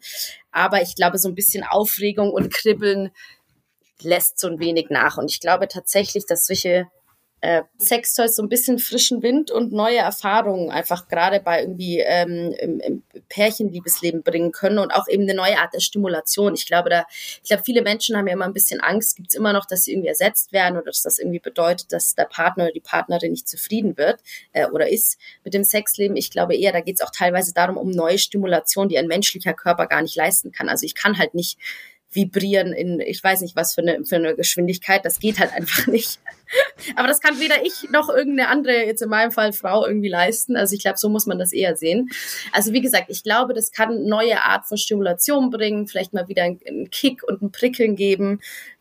Aber 0.52 0.82
ich 0.82 0.96
glaube, 0.96 1.18
so 1.18 1.30
ein 1.30 1.36
bisschen 1.36 1.64
Aufregung 1.64 2.32
und 2.32 2.54
Kribbeln 2.54 3.12
lässt 4.02 4.38
so 4.40 4.48
ein 4.48 4.60
wenig 4.60 4.88
nach. 4.90 5.18
Und 5.18 5.32
ich 5.32 5.40
glaube 5.40 5.68
tatsächlich, 5.68 6.26
dass 6.26 6.46
solche 6.46 6.88
äh, 7.42 7.64
Sextoys 7.80 8.36
so 8.36 8.42
ein 8.42 8.50
bisschen 8.50 8.80
frischen 8.80 9.22
Wind 9.22 9.52
und 9.52 9.72
neue 9.72 9.98
Erfahrungen 9.98 10.72
einfach 10.72 11.08
gerade 11.08 11.40
bei 11.40 11.62
irgendwie 11.62 12.00
ähm, 12.00 12.54
im, 12.60 12.80
im 12.80 13.04
Pärchenliebesleben 13.30 14.24
bringen 14.24 14.52
können 14.52 14.80
und 14.80 14.92
auch 14.92 15.08
eben 15.08 15.24
eine 15.24 15.36
neue 15.36 15.60
Art 15.60 15.74
der 15.74 15.80
Stimulation. 15.80 16.56
Ich 16.56 16.66
glaube, 16.66 16.90
da, 16.90 17.06
ich 17.12 17.50
glaube, 17.50 17.64
viele 17.64 17.84
Menschen 17.84 18.18
haben 18.18 18.26
ja 18.26 18.34
immer 18.34 18.46
ein 18.46 18.54
bisschen 18.54 18.82
Angst, 18.82 19.18
gibt 19.18 19.30
es 19.30 19.36
immer 19.36 19.54
noch, 19.54 19.66
dass 19.66 19.84
sie 19.84 19.92
irgendwie 19.92 20.10
ersetzt 20.10 20.52
werden 20.52 20.78
oder 20.78 20.86
dass 20.86 21.04
das 21.04 21.20
irgendwie 21.20 21.40
bedeutet, 21.40 21.94
dass 21.94 22.16
der 22.16 22.26
Partner 22.26 22.66
oder 22.66 22.74
die 22.74 22.80
Partnerin 22.80 23.32
nicht 23.32 23.48
zufrieden 23.48 23.98
wird 23.98 24.20
äh, 24.54 24.66
oder 24.68 24.90
ist 24.90 25.20
mit 25.44 25.54
dem 25.54 25.64
Sexleben. 25.64 26.18
Ich 26.18 26.32
glaube 26.32 26.56
eher, 26.56 26.72
da 26.72 26.82
geht 26.82 26.96
es 26.96 27.02
auch 27.02 27.12
teilweise 27.12 27.54
darum, 27.54 27.78
um 27.78 27.92
neue 27.92 28.18
Stimulation, 28.18 28.90
die 28.90 28.98
ein 28.98 29.08
menschlicher 29.08 29.54
Körper 29.54 29.86
gar 29.86 30.02
nicht 30.02 30.16
leisten 30.16 30.52
kann. 30.52 30.70
Also 30.70 30.86
ich 30.86 30.96
kann 30.96 31.20
halt 31.20 31.36
nicht 31.36 31.60
vibrieren 32.12 32.74
in, 32.74 33.00
ich 33.00 33.24
weiß 33.24 33.42
nicht 33.42 33.56
was 33.56 33.74
für 33.74 33.82
eine, 33.82 34.04
für 34.06 34.16
eine 34.16 34.36
Geschwindigkeit. 34.36 35.04
Das 35.04 35.20
geht 35.20 35.40
halt 35.40 35.54
einfach 35.54 35.88
nicht. 35.88 36.20
Aber 36.96 37.08
das 37.08 37.20
kann 37.20 37.40
weder 37.40 37.66
ich 37.66 37.90
noch 37.92 38.10
irgendeine 38.10 38.50
andere, 38.50 38.86
jetzt 38.86 39.02
in 39.02 39.10
meinem 39.10 39.32
Fall 39.32 39.52
Frau, 39.52 39.86
irgendwie 39.86 40.10
leisten. 40.10 40.56
Also 40.56 40.76
ich 40.76 40.82
glaube, 40.82 40.98
so 40.98 41.10
muss 41.10 41.26
man 41.26 41.38
das 41.38 41.52
eher 41.52 41.76
sehen. 41.76 42.10
Also 42.54 42.72
wie 42.72 42.82
gesagt, 42.82 43.10
ich 43.10 43.24
glaube, 43.24 43.54
das 43.54 43.72
kann 43.72 44.06
neue 44.06 44.42
Art 44.42 44.66
von 44.66 44.78
Stimulation 44.78 45.50
bringen, 45.50 45.88
vielleicht 45.88 46.14
mal 46.14 46.28
wieder 46.30 46.44
einen 46.44 46.90
Kick 46.90 47.24
und 47.24 47.42
ein 47.42 47.52
Prickeln 47.52 47.96
geben, 47.96 48.40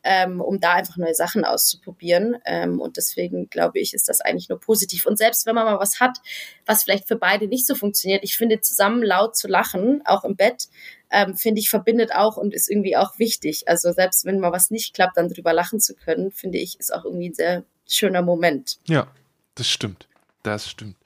ähm, 0.09 0.41
um 0.41 0.61
da 0.61 0.75
einfach 0.75 0.97
neue 0.97 1.15
Sachen 1.15 1.45
auszuprobieren. 1.45 2.37
Ähm, 2.45 2.81
und 2.81 2.97
deswegen 2.97 3.51
glaube 3.51 3.81
ich, 3.81 3.93
ist 3.93 4.09
das 4.09 4.21
eigentlich 4.21 4.49
nur 4.49 4.61
positiv. 4.61 5.05
Und 5.05 5.19
selbst 5.19 5.47
wenn 5.47 5.57
man 5.57 5.65
mal 5.65 5.81
was 5.81 5.99
hat, 5.99 6.19
was 6.65 6.85
vielleicht 6.85 7.09
für 7.09 7.17
beide 7.17 7.49
nicht 7.49 7.67
so 7.67 7.75
funktioniert, 7.75 8.23
ich 8.23 8.37
finde, 8.37 8.61
zusammen 8.61 9.03
laut 9.03 9.37
zu 9.37 9.49
lachen, 9.49 10.03
auch 10.05 10.25
im 10.25 10.37
Bett, 10.37 10.69
ähm, 11.11 11.35
finde 11.35 11.61
ich, 11.61 11.71
verbindet 11.71 12.15
auch 12.15 12.37
und 12.37 12.55
ist 12.55 12.71
irgendwie 12.71 12.97
auch 12.97 13.19
wichtig. 13.19 13.67
Also 13.67 13.93
selbst 13.93 14.25
wenn 14.25 14.39
mal 14.39 14.53
was 14.53 14.71
nicht 14.71 14.95
klappt, 14.95 15.17
dann 15.17 15.29
drüber 15.29 15.53
lachen 15.53 15.81
zu 15.81 15.95
können, 15.95 16.31
finde 16.31 16.59
ich, 16.59 16.79
ist 16.79 16.95
auch 16.95 17.05
irgendwie 17.05 17.31
ein 17.31 17.35
sehr 17.35 17.65
schöner 17.89 18.23
Moment. 18.23 18.79
Ja, 18.87 19.09
das 19.57 19.69
stimmt. 19.69 20.09
Das 20.45 20.71
stimmt. 20.71 20.97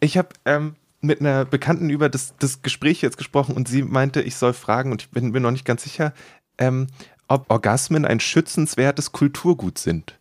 Ich 0.00 0.18
habe 0.18 0.28
ähm, 0.44 0.76
mit 1.00 1.20
einer 1.20 1.46
Bekannten 1.46 1.88
über 1.88 2.10
das, 2.10 2.34
das 2.38 2.60
Gespräch 2.60 3.00
jetzt 3.00 3.16
gesprochen 3.16 3.56
und 3.56 3.68
sie 3.68 3.82
meinte, 3.82 4.20
ich 4.20 4.36
soll 4.36 4.52
fragen, 4.52 4.92
und 4.92 5.00
ich 5.00 5.10
bin 5.10 5.30
mir 5.30 5.40
noch 5.40 5.50
nicht 5.50 5.64
ganz 5.64 5.84
sicher, 5.84 6.12
ähm, 6.58 6.88
ob 7.28 7.50
Orgasmen 7.50 8.04
ein 8.04 8.20
schützenswertes 8.20 9.12
Kulturgut 9.12 9.78
sind. 9.78 10.18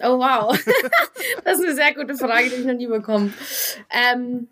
Oh 0.00 0.18
wow, 0.18 0.50
das 1.44 1.58
ist 1.58 1.64
eine 1.64 1.74
sehr 1.74 1.94
gute 1.94 2.16
Frage, 2.16 2.50
die 2.50 2.56
ich 2.56 2.66
noch 2.66 2.74
nie 2.74 2.88
bekommen. 2.88 3.32
Ähm, 3.90 4.48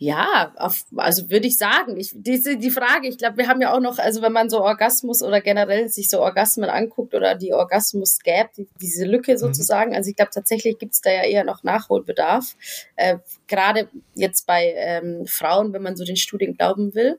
ja, 0.00 0.52
auf, 0.56 0.84
also 0.94 1.28
würde 1.28 1.48
ich 1.48 1.58
sagen, 1.58 1.98
ich, 1.98 2.12
diese, 2.14 2.56
die 2.56 2.70
Frage, 2.70 3.08
ich 3.08 3.18
glaube, 3.18 3.38
wir 3.38 3.48
haben 3.48 3.60
ja 3.60 3.74
auch 3.74 3.80
noch, 3.80 3.98
also 3.98 4.22
wenn 4.22 4.32
man 4.32 4.48
so 4.48 4.60
Orgasmus 4.60 5.24
oder 5.24 5.40
generell 5.40 5.88
sich 5.88 6.08
so 6.08 6.20
Orgasmen 6.20 6.70
anguckt 6.70 7.14
oder 7.14 7.34
die 7.34 7.52
Orgasmus 7.52 8.20
Gap, 8.20 8.52
die, 8.52 8.68
diese 8.80 9.04
Lücke 9.04 9.32
mhm. 9.32 9.38
sozusagen, 9.38 9.90
mhm. 9.90 9.96
also 9.96 10.10
ich 10.10 10.16
glaube 10.16 10.30
tatsächlich 10.32 10.78
gibt's 10.78 11.00
da 11.00 11.10
ja 11.10 11.24
eher 11.24 11.42
noch 11.42 11.64
Nachholbedarf, 11.64 12.54
äh, 12.94 13.18
gerade 13.48 13.88
jetzt 14.14 14.46
bei 14.46 14.72
ähm, 14.76 15.26
Frauen, 15.26 15.72
wenn 15.72 15.82
man 15.82 15.96
so 15.96 16.04
den 16.04 16.16
Studien 16.16 16.54
glauben 16.56 16.94
will 16.94 17.18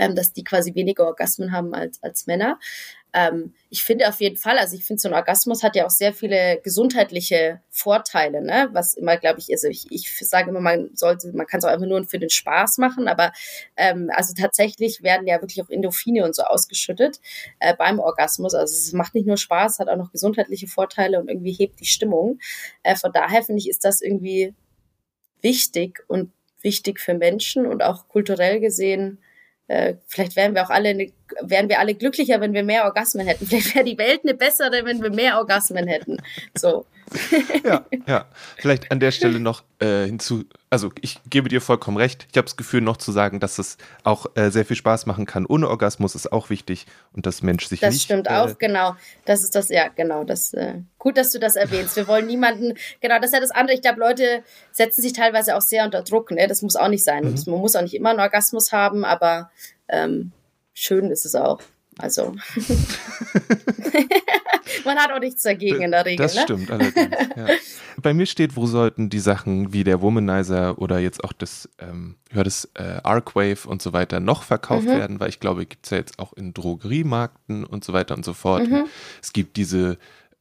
ähm, 0.00 0.16
dass 0.16 0.32
die 0.32 0.42
quasi 0.42 0.74
weniger 0.74 1.04
Orgasmen 1.06 1.52
haben 1.52 1.74
als, 1.74 2.02
als 2.02 2.26
Männer. 2.26 2.58
ähm, 3.12 3.54
ich 3.68 3.82
finde 3.84 4.08
auf 4.08 4.20
jeden 4.20 4.36
Fall, 4.36 4.58
also 4.58 4.76
ich 4.76 4.84
finde, 4.84 5.00
so 5.00 5.08
ein 5.08 5.14
Orgasmus 5.14 5.62
hat 5.62 5.76
ja 5.76 5.84
auch 5.84 5.90
sehr 5.90 6.12
viele 6.12 6.60
gesundheitliche 6.62 7.60
Vorteile, 7.68 8.40
ne? 8.40 8.68
Was 8.72 8.94
immer, 8.94 9.16
glaube 9.16 9.40
ich, 9.40 9.48
also 9.50 9.68
ich, 9.68 9.86
ich 9.90 10.08
sage 10.20 10.50
immer, 10.50 10.60
man 10.60 10.90
sollte, 10.94 11.32
man 11.32 11.46
kann 11.46 11.58
es 11.58 11.64
auch 11.64 11.70
einfach 11.70 11.86
nur 11.86 12.04
für 12.04 12.18
den 12.18 12.30
Spaß 12.30 12.78
machen, 12.78 13.08
aber 13.08 13.32
ähm, 13.76 14.10
also 14.14 14.32
tatsächlich 14.34 15.02
werden 15.02 15.26
ja 15.26 15.40
wirklich 15.40 15.62
auch 15.62 15.68
Endorphine 15.70 16.24
und 16.24 16.34
so 16.34 16.42
ausgeschüttet 16.42 17.20
äh, 17.58 17.74
beim 17.76 17.98
Orgasmus. 17.98 18.54
Also 18.54 18.72
es 18.72 18.92
macht 18.92 19.14
nicht 19.14 19.26
nur 19.26 19.36
Spaß, 19.36 19.80
hat 19.80 19.88
auch 19.88 19.96
noch 19.96 20.12
gesundheitliche 20.12 20.68
Vorteile 20.68 21.20
und 21.20 21.28
irgendwie 21.28 21.52
hebt 21.52 21.80
die 21.80 21.86
Stimmung. 21.86 22.38
Äh, 22.82 22.96
von 22.96 23.12
daher 23.12 23.42
finde 23.42 23.58
ich, 23.58 23.68
ist 23.68 23.84
das 23.84 24.00
irgendwie 24.00 24.54
wichtig 25.42 26.04
und 26.08 26.32
wichtig 26.62 27.00
für 27.00 27.14
Menschen 27.14 27.66
und 27.66 27.82
auch 27.82 28.08
kulturell 28.08 28.60
gesehen 28.60 29.18
äh, 29.70 29.94
vielleicht 30.08 30.34
wären 30.34 30.54
wir 30.56 30.64
auch 30.64 30.70
alle, 30.70 30.88
eine, 30.88 31.12
wären 31.42 31.68
wir 31.68 31.78
alle 31.78 31.94
glücklicher, 31.94 32.40
wenn 32.40 32.52
wir 32.52 32.64
mehr 32.64 32.86
Orgasmen 32.86 33.24
hätten. 33.28 33.46
Vielleicht 33.46 33.72
wäre 33.76 33.84
die 33.84 33.98
Welt 33.98 34.22
eine 34.24 34.34
bessere, 34.34 34.84
wenn 34.84 35.00
wir 35.00 35.10
mehr 35.10 35.38
Orgasmen 35.38 35.86
hätten. 35.86 36.16
So. 36.58 36.86
ja, 37.64 37.84
ja. 38.06 38.26
Vielleicht 38.56 38.90
an 38.90 39.00
der 39.00 39.10
Stelle 39.10 39.40
noch 39.40 39.64
äh, 39.80 40.06
hinzu, 40.06 40.44
also 40.70 40.90
ich 41.00 41.18
gebe 41.28 41.48
dir 41.48 41.60
vollkommen 41.60 41.96
recht. 41.96 42.26
Ich 42.30 42.36
habe 42.36 42.44
das 42.44 42.56
Gefühl 42.56 42.80
noch 42.80 42.96
zu 42.96 43.12
sagen, 43.12 43.40
dass 43.40 43.58
es 43.58 43.76
auch 44.04 44.26
äh, 44.34 44.50
sehr 44.50 44.64
viel 44.64 44.76
Spaß 44.76 45.06
machen 45.06 45.26
kann. 45.26 45.46
Ohne 45.46 45.68
Orgasmus 45.68 46.14
ist 46.14 46.32
auch 46.32 46.50
wichtig 46.50 46.86
und 47.12 47.26
das 47.26 47.42
Mensch 47.42 47.66
sich 47.66 47.80
das 47.80 47.94
nicht. 47.94 48.02
Das 48.02 48.04
stimmt 48.04 48.28
äh, 48.28 48.30
auch, 48.30 48.58
genau. 48.58 48.96
Das 49.24 49.42
ist 49.42 49.54
das, 49.54 49.68
ja, 49.68 49.88
genau. 49.88 50.24
Das 50.24 50.54
äh, 50.54 50.74
gut, 50.98 51.16
dass 51.16 51.32
du 51.32 51.38
das 51.38 51.56
erwähnst. 51.56 51.96
Wir 51.96 52.06
wollen 52.06 52.26
niemanden, 52.26 52.74
genau, 53.00 53.16
das 53.16 53.26
ist 53.26 53.34
ja 53.34 53.40
das 53.40 53.50
andere. 53.50 53.74
Ich 53.74 53.82
glaube, 53.82 54.00
Leute 54.00 54.44
setzen 54.70 55.02
sich 55.02 55.12
teilweise 55.12 55.56
auch 55.56 55.62
sehr 55.62 55.84
unter 55.84 56.02
Druck. 56.02 56.30
Ne? 56.30 56.46
Das 56.46 56.62
muss 56.62 56.76
auch 56.76 56.88
nicht 56.88 57.04
sein. 57.04 57.24
Mhm. 57.24 57.42
Man 57.46 57.60
muss 57.60 57.76
auch 57.76 57.82
nicht 57.82 57.94
immer 57.94 58.10
einen 58.10 58.20
Orgasmus 58.20 58.72
haben, 58.72 59.04
aber 59.04 59.50
ähm, 59.88 60.32
schön 60.72 61.10
ist 61.10 61.26
es 61.26 61.34
auch. 61.34 61.60
Also 62.00 62.34
man 64.84 64.98
hat 64.98 65.12
auch 65.12 65.20
nichts 65.20 65.42
dagegen 65.42 65.82
in 65.82 65.90
der 65.90 66.04
Regel. 66.04 66.24
Das 66.24 66.34
ne? 66.34 66.42
stimmt 66.42 66.70
allerdings. 66.70 67.16
Ja. 67.36 67.46
Bei 68.02 68.14
mir 68.14 68.26
steht, 68.26 68.56
wo 68.56 68.66
sollten 68.66 69.10
die 69.10 69.18
Sachen 69.18 69.72
wie 69.72 69.84
der 69.84 70.00
Womanizer 70.00 70.78
oder 70.78 70.98
jetzt 70.98 71.22
auch 71.24 71.32
das, 71.32 71.68
ähm, 71.78 72.16
ja, 72.32 72.42
das 72.42 72.70
äh, 72.74 73.00
Arcwave 73.02 73.68
und 73.68 73.82
so 73.82 73.92
weiter 73.92 74.20
noch 74.20 74.42
verkauft 74.42 74.86
mhm. 74.86 74.90
werden, 74.90 75.20
weil 75.20 75.28
ich 75.28 75.40
glaube, 75.40 75.66
gibt 75.66 75.86
es 75.86 75.90
ja 75.90 75.98
jetzt 75.98 76.18
auch 76.18 76.32
in 76.32 76.54
Drogeriemarkten 76.54 77.64
und 77.64 77.84
so 77.84 77.92
weiter 77.92 78.14
und 78.16 78.24
so 78.24 78.32
fort. 78.32 78.68
Mhm. 78.68 78.86
Es 79.22 79.32
gibt 79.32 79.56
diese 79.56 79.98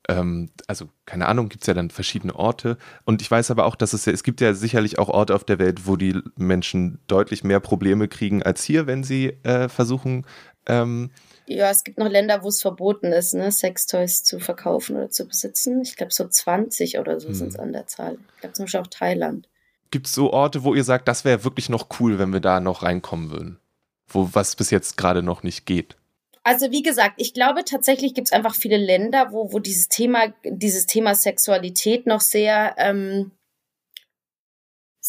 ähm, 0.08 0.50
also 0.68 0.90
keine 1.06 1.28
Ahnung, 1.28 1.50
gibt 1.50 1.64
es 1.64 1.68
ja 1.68 1.74
dann 1.74 1.90
verschiedene 1.90 2.36
Orte. 2.36 2.78
Und 3.06 3.22
ich 3.22 3.30
weiß 3.30 3.52
aber 3.52 3.66
auch, 3.66 3.76
dass 3.76 3.94
es 3.94 4.06
ja, 4.06 4.14
es 4.14 4.24
gibt 4.24 4.42
ja 4.42 4.54
sicherlich 4.54 4.98
auch 4.98 5.10
Orte 5.10 5.36
auf 5.36 5.44
der 5.44 5.60
Welt, 5.60 5.86
wo 5.86 5.98
die 5.98 6.20
Menschen 6.38 7.00
deutlich 7.08 7.44
mehr 7.44 7.60
Probleme 7.60 8.08
kriegen 8.08 8.42
als 8.42 8.64
hier, 8.64 8.88
wenn 8.88 9.04
sie 9.04 9.38
äh, 9.44 9.70
versuchen, 9.70 10.26
ähm, 10.66 11.12
ja, 11.50 11.70
es 11.70 11.84
gibt 11.84 11.98
noch 11.98 12.10
Länder, 12.10 12.44
wo 12.44 12.48
es 12.48 12.62
verboten 12.62 13.12
ist, 13.12 13.34
ne, 13.34 13.52
Sextoys 13.52 14.24
zu 14.24 14.40
verkaufen 14.40 14.98
oder 14.98 15.10
zu 15.10 15.28
besitzen. 15.28 15.82
Ich 15.82 15.96
glaube, 15.96 16.14
so 16.14 16.28
20 16.28 17.00
oder 17.00 17.20
so 17.20 17.30
hm. 17.30 17.36
sind 17.36 17.48
es 17.50 17.60
an 17.60 17.74
der 17.74 17.88
Zahl. 17.88 18.18
Ich 18.36 18.42
glaube 18.42 18.54
zum 18.54 18.66
Beispiel 18.66 18.80
auch 18.82 18.88
Thailand. 18.88 19.50
Gibt 19.92 20.08
es 20.08 20.14
so 20.14 20.32
Orte, 20.32 20.64
wo 20.64 20.76
ihr 20.76 20.84
sagt, 20.84 21.08
das 21.08 21.26
wäre 21.26 21.44
wirklich 21.44 21.70
noch 21.70 21.88
cool, 22.00 22.20
wenn 22.20 22.32
wir 22.32 22.40
da 22.40 22.60
noch 22.60 22.84
reinkommen 22.84 23.32
würden? 23.32 23.60
Wo 24.08 24.30
was 24.34 24.56
bis 24.56 24.70
jetzt 24.70 24.98
gerade 24.98 25.24
noch 25.24 25.44
nicht 25.44 25.66
geht? 25.66 25.96
Also 26.44 26.72
wie 26.72 26.84
gesagt, 26.84 27.16
ich 27.18 27.34
glaube 27.34 27.66
tatsächlich 27.66 28.14
gibt 28.14 28.28
es 28.28 28.32
einfach 28.32 28.56
viele 28.56 28.78
Länder, 28.78 29.32
wo, 29.32 29.52
wo 29.52 29.60
dieses 29.60 29.90
Thema, 29.90 30.34
dieses 30.44 30.86
Thema 30.86 31.14
Sexualität 31.16 32.08
noch 32.08 32.22
sehr 32.22 32.76
ähm, 32.78 33.32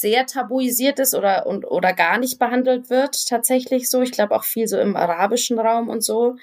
sehr 0.01 0.27
tabuisiert 0.27 0.99
ist 0.99 1.15
oder, 1.15 1.47
und, 1.47 1.65
oder 1.65 1.93
gar 1.93 2.19
nicht 2.19 2.39
behandelt 2.39 2.91
wird, 2.91 3.29
tatsächlich 3.29 3.91
so. 3.91 4.03
Ich 4.03 4.13
glaube 4.13 4.35
auch 4.35 4.45
viel 4.45 4.67
so 4.67 4.79
im 4.79 4.97
arabischen 4.97 5.59
Raum 5.59 5.89
und 5.89 6.03
so. 6.03 6.37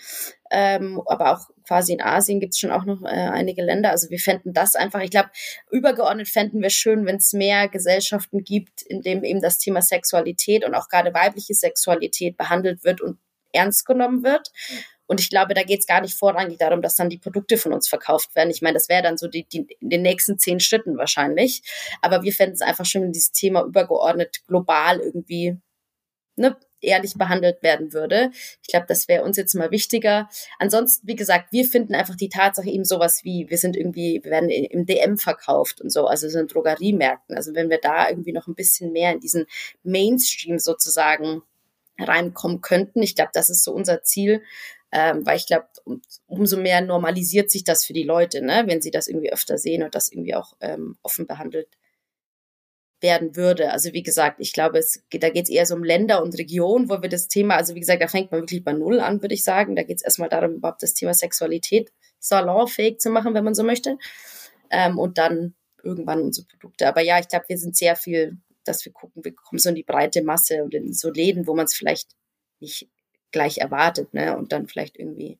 Ähm, 0.49 1.01
aber 1.05 1.33
auch 1.33 1.49
quasi 1.67 1.93
in 1.93 2.01
Asien 2.01 2.39
gibt 2.39 2.53
es 2.53 2.59
schon 2.59 2.71
auch 2.71 2.85
noch 2.85 3.03
äh, 3.03 3.07
einige 3.07 3.63
Länder. 3.63 3.91
Also 3.91 4.09
wir 4.09 4.19
fänden 4.19 4.53
das 4.53 4.75
einfach, 4.75 5.01
ich 5.01 5.11
glaube, 5.11 5.29
übergeordnet 5.71 6.29
fänden 6.29 6.61
wir 6.61 6.69
schön, 6.69 7.05
wenn 7.05 7.17
es 7.17 7.33
mehr 7.33 7.67
Gesellschaften 7.67 8.43
gibt, 8.43 8.81
in 8.83 9.01
dem 9.01 9.23
eben 9.23 9.41
das 9.41 9.57
Thema 9.57 9.81
Sexualität 9.81 10.65
und 10.65 10.75
auch 10.75 10.87
gerade 10.87 11.13
weibliche 11.13 11.53
Sexualität 11.53 12.37
behandelt 12.37 12.83
wird 12.83 13.01
und 13.01 13.17
ernst 13.51 13.85
genommen 13.85 14.23
wird. 14.23 14.51
Und 15.07 15.19
ich 15.19 15.29
glaube, 15.29 15.53
da 15.53 15.63
geht 15.63 15.79
es 15.79 15.87
gar 15.87 16.01
nicht 16.01 16.15
vorrangig 16.15 16.57
darum, 16.57 16.81
dass 16.81 16.95
dann 16.95 17.09
die 17.09 17.17
Produkte 17.17 17.57
von 17.57 17.73
uns 17.73 17.87
verkauft 17.87 18.35
werden. 18.35 18.51
Ich 18.51 18.61
meine, 18.61 18.75
das 18.75 18.89
wäre 18.89 19.01
dann 19.01 19.17
so 19.17 19.27
die, 19.27 19.45
die, 19.45 19.67
in 19.79 19.89
den 19.89 20.01
nächsten 20.01 20.37
zehn 20.37 20.59
Schritten 20.59 20.97
wahrscheinlich. 20.97 21.63
Aber 22.01 22.23
wir 22.23 22.33
fänden 22.33 22.55
es 22.55 22.61
einfach 22.61 22.85
schön, 22.85 23.03
wenn 23.03 23.13
dieses 23.13 23.31
Thema 23.31 23.63
übergeordnet 23.63 24.45
global 24.47 24.99
irgendwie 24.99 25.57
ne, 26.35 26.57
ehrlich 26.81 27.15
behandelt 27.15 27.63
werden 27.63 27.93
würde. 27.93 28.31
Ich 28.61 28.67
glaube, 28.69 28.85
das 28.87 29.07
wäre 29.07 29.23
uns 29.23 29.37
jetzt 29.37 29.55
mal 29.55 29.71
wichtiger. 29.71 30.29
Ansonsten, 30.59 31.07
wie 31.07 31.15
gesagt, 31.15 31.51
wir 31.51 31.65
finden 31.65 31.95
einfach 31.95 32.15
die 32.15 32.29
Tatsache 32.29 32.69
eben 32.69 32.85
sowas 32.85 33.23
wie, 33.23 33.49
wir 33.49 33.57
sind 33.57 33.75
irgendwie, 33.75 34.21
wir 34.23 34.31
werden 34.31 34.49
im 34.49 34.85
DM 34.85 35.17
verkauft 35.17 35.81
und 35.81 35.91
so, 35.91 36.05
also 36.05 36.29
so 36.29 36.39
in 36.39 36.47
Drogeriemärkten. 36.47 37.35
Also 37.35 37.55
wenn 37.55 37.69
wir 37.69 37.79
da 37.79 38.09
irgendwie 38.09 38.31
noch 38.31 38.47
ein 38.47 38.55
bisschen 38.55 38.91
mehr 38.91 39.11
in 39.11 39.19
diesen 39.19 39.45
Mainstream 39.83 40.59
sozusagen 40.59 41.41
reinkommen 41.99 42.61
könnten. 42.61 43.01
Ich 43.01 43.15
glaube, 43.15 43.31
das 43.33 43.49
ist 43.49 43.63
so 43.63 43.73
unser 43.73 44.03
Ziel, 44.03 44.43
ähm, 44.91 45.25
weil 45.25 45.37
ich 45.37 45.47
glaube, 45.47 45.67
um, 45.83 46.01
umso 46.27 46.57
mehr 46.57 46.81
normalisiert 46.81 47.51
sich 47.51 47.63
das 47.63 47.85
für 47.85 47.93
die 47.93 48.03
Leute, 48.03 48.41
ne? 48.41 48.63
wenn 48.67 48.81
sie 48.81 48.91
das 48.91 49.07
irgendwie 49.07 49.31
öfter 49.31 49.57
sehen 49.57 49.83
und 49.83 49.95
das 49.95 50.11
irgendwie 50.11 50.35
auch 50.35 50.53
ähm, 50.61 50.97
offen 51.03 51.27
behandelt 51.27 51.67
werden 53.01 53.35
würde. 53.35 53.71
Also 53.71 53.93
wie 53.93 54.01
gesagt, 54.01 54.39
ich 54.39 54.53
glaube, 54.53 54.79
es 54.79 55.03
da 55.11 55.29
geht 55.29 55.43
es 55.43 55.49
eher 55.49 55.65
so 55.65 55.75
um 55.75 55.83
Länder 55.83 56.23
und 56.23 56.37
Regionen, 56.37 56.89
wo 56.89 57.01
wir 57.01 57.09
das 57.09 57.27
Thema, 57.27 57.55
also 57.55 57.75
wie 57.75 57.79
gesagt, 57.79 58.01
da 58.01 58.07
fängt 58.07 58.31
man 58.31 58.41
wirklich 58.41 58.63
bei 58.63 58.73
Null 58.73 58.99
an, 58.99 59.21
würde 59.21 59.35
ich 59.35 59.43
sagen. 59.43 59.75
Da 59.75 59.83
geht 59.83 59.97
es 59.97 60.03
erstmal 60.03 60.29
darum, 60.29 60.55
überhaupt 60.55 60.81
das 60.81 60.93
Thema 60.93 61.13
Sexualität 61.13 61.91
salonfähig 62.19 62.99
zu 62.99 63.09
machen, 63.09 63.33
wenn 63.33 63.43
man 63.43 63.53
so 63.53 63.63
möchte. 63.63 63.97
Ähm, 64.71 64.97
und 64.97 65.17
dann 65.17 65.53
irgendwann 65.83 66.21
unsere 66.21 66.47
Produkte. 66.47 66.87
Aber 66.87 67.01
ja, 67.01 67.19
ich 67.19 67.27
glaube, 67.27 67.45
wir 67.49 67.57
sind 67.57 67.77
sehr 67.77 67.95
viel, 67.95 68.37
dass 68.63 68.83
wir 68.83 68.91
gucken, 68.91 69.23
wir 69.23 69.35
kommen 69.35 69.59
so 69.59 69.69
in 69.69 69.75
die 69.75 69.83
breite 69.83 70.23
Masse 70.23 70.63
und 70.63 70.73
in 70.73 70.93
so 70.93 71.11
Läden, 71.11 71.45
wo 71.45 71.55
man 71.55 71.65
es 71.65 71.75
vielleicht 71.75 72.11
nicht 72.59 72.89
gleich 73.37 73.59
erwartet, 73.59 74.13
ne? 74.13 74.35
Und 74.35 74.51
dann 74.51 74.67
vielleicht 74.67 74.97
irgendwie 74.97 75.37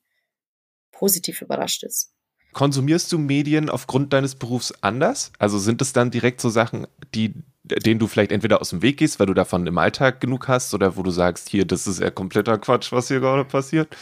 positiv 0.92 1.42
überrascht 1.42 1.82
ist. 1.82 2.12
Konsumierst 2.52 3.10
du 3.12 3.18
Medien 3.18 3.68
aufgrund 3.68 4.12
deines 4.12 4.36
Berufs 4.36 4.72
anders? 4.82 5.32
Also 5.38 5.58
sind 5.58 5.82
es 5.82 5.92
dann 5.92 6.12
direkt 6.12 6.40
so 6.40 6.48
Sachen, 6.48 6.86
die, 7.14 7.34
denen 7.64 7.98
du 7.98 8.06
vielleicht 8.06 8.30
entweder 8.30 8.60
aus 8.60 8.70
dem 8.70 8.82
Weg 8.82 8.98
gehst, 8.98 9.18
weil 9.18 9.26
du 9.26 9.34
davon 9.34 9.66
im 9.66 9.78
Alltag 9.78 10.20
genug 10.20 10.46
hast, 10.46 10.72
oder 10.74 10.96
wo 10.96 11.02
du 11.02 11.10
sagst, 11.10 11.48
hier, 11.48 11.64
das 11.64 11.86
ist 11.88 12.00
ja 12.00 12.10
kompletter 12.10 12.56
Quatsch, 12.58 12.92
was 12.92 13.08
hier 13.08 13.20
gerade 13.20 13.44
passiert? 13.44 13.94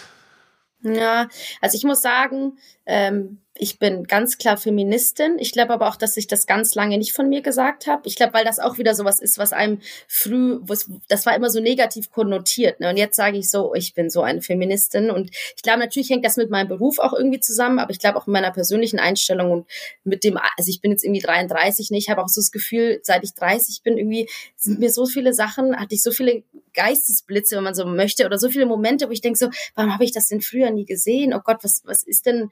Ja, 0.82 1.28
also 1.62 1.76
ich 1.76 1.84
muss 1.84 2.02
sagen, 2.02 2.58
ähm, 2.84 3.40
ich 3.58 3.78
bin 3.78 4.04
ganz 4.04 4.38
klar 4.38 4.56
Feministin. 4.56 5.36
Ich 5.38 5.52
glaube 5.52 5.72
aber 5.72 5.88
auch, 5.88 5.96
dass 5.96 6.16
ich 6.16 6.26
das 6.26 6.46
ganz 6.46 6.74
lange 6.74 6.98
nicht 6.98 7.12
von 7.12 7.28
mir 7.28 7.42
gesagt 7.42 7.86
habe. 7.86 8.02
Ich 8.06 8.16
glaube, 8.16 8.34
weil 8.34 8.44
das 8.44 8.58
auch 8.58 8.78
wieder 8.78 8.94
sowas 8.94 9.20
ist, 9.20 9.38
was 9.38 9.52
einem 9.52 9.80
früh, 10.08 10.60
das 11.08 11.26
war 11.26 11.34
immer 11.34 11.50
so 11.50 11.60
negativ 11.60 12.10
konnotiert. 12.10 12.80
Ne? 12.80 12.90
Und 12.90 12.96
jetzt 12.96 13.16
sage 13.16 13.38
ich 13.38 13.50
so, 13.50 13.74
ich 13.74 13.94
bin 13.94 14.10
so 14.10 14.22
eine 14.22 14.42
Feministin. 14.42 15.10
Und 15.10 15.30
ich 15.56 15.62
glaube, 15.62 15.80
natürlich 15.80 16.10
hängt 16.10 16.24
das 16.24 16.36
mit 16.36 16.50
meinem 16.50 16.68
Beruf 16.68 16.98
auch 16.98 17.12
irgendwie 17.12 17.40
zusammen, 17.40 17.78
aber 17.78 17.90
ich 17.90 17.98
glaube 17.98 18.18
auch 18.18 18.26
mit 18.26 18.34
meiner 18.34 18.52
persönlichen 18.52 18.98
Einstellung 18.98 19.50
und 19.50 19.66
mit 20.04 20.24
dem, 20.24 20.38
also 20.56 20.70
ich 20.70 20.80
bin 20.80 20.90
jetzt 20.90 21.04
irgendwie 21.04 21.22
33, 21.22 21.90
ne? 21.90 21.98
ich 21.98 22.08
habe 22.10 22.22
auch 22.22 22.28
so 22.28 22.40
das 22.40 22.52
Gefühl, 22.52 23.00
seit 23.02 23.24
ich 23.24 23.34
30 23.34 23.82
bin, 23.82 23.98
irgendwie 23.98 24.28
sind 24.56 24.78
mir 24.78 24.90
so 24.90 25.06
viele 25.06 25.32
Sachen, 25.32 25.76
hatte 25.76 25.94
ich 25.94 26.02
so 26.02 26.10
viele 26.10 26.42
Geistesblitze, 26.74 27.56
wenn 27.56 27.64
man 27.64 27.74
so 27.74 27.86
möchte, 27.86 28.26
oder 28.26 28.38
so 28.38 28.50
viele 28.50 28.66
Momente, 28.66 29.08
wo 29.08 29.12
ich 29.12 29.20
denke 29.20 29.38
so, 29.38 29.48
warum 29.74 29.92
habe 29.92 30.04
ich 30.04 30.12
das 30.12 30.28
denn 30.28 30.40
früher 30.40 30.70
nie 30.70 30.84
gesehen? 30.84 31.34
Oh 31.34 31.40
Gott, 31.42 31.58
was, 31.62 31.82
was 31.84 32.02
ist 32.02 32.26
denn 32.26 32.50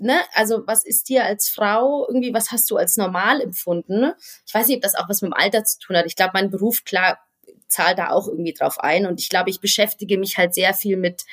ne, 0.00 0.20
also 0.32 0.66
was 0.66 0.84
ist 0.84 1.08
dir 1.08 1.24
als 1.24 1.48
Frau 1.48 2.06
irgendwie, 2.08 2.34
was 2.34 2.50
hast 2.50 2.70
du 2.70 2.76
als 2.76 2.96
normal 2.96 3.40
empfunden? 3.40 4.12
Ich 4.46 4.54
weiß 4.54 4.66
nicht, 4.66 4.76
ob 4.76 4.82
das 4.82 4.94
auch 4.94 5.08
was 5.08 5.22
mit 5.22 5.30
dem 5.30 5.34
Alter 5.34 5.64
zu 5.64 5.78
tun 5.78 5.96
hat. 5.96 6.06
Ich 6.06 6.16
glaube, 6.16 6.32
mein 6.34 6.50
Beruf, 6.50 6.84
klar, 6.84 7.18
zahlt 7.68 7.98
da 7.98 8.10
auch 8.10 8.28
irgendwie 8.28 8.52
drauf 8.52 8.80
ein. 8.80 9.06
Und 9.06 9.20
ich 9.20 9.28
glaube, 9.28 9.50
ich 9.50 9.60
beschäftige 9.60 10.18
mich 10.18 10.36
halt 10.36 10.54
sehr 10.54 10.74
viel 10.74 10.96
mit, 10.96 11.24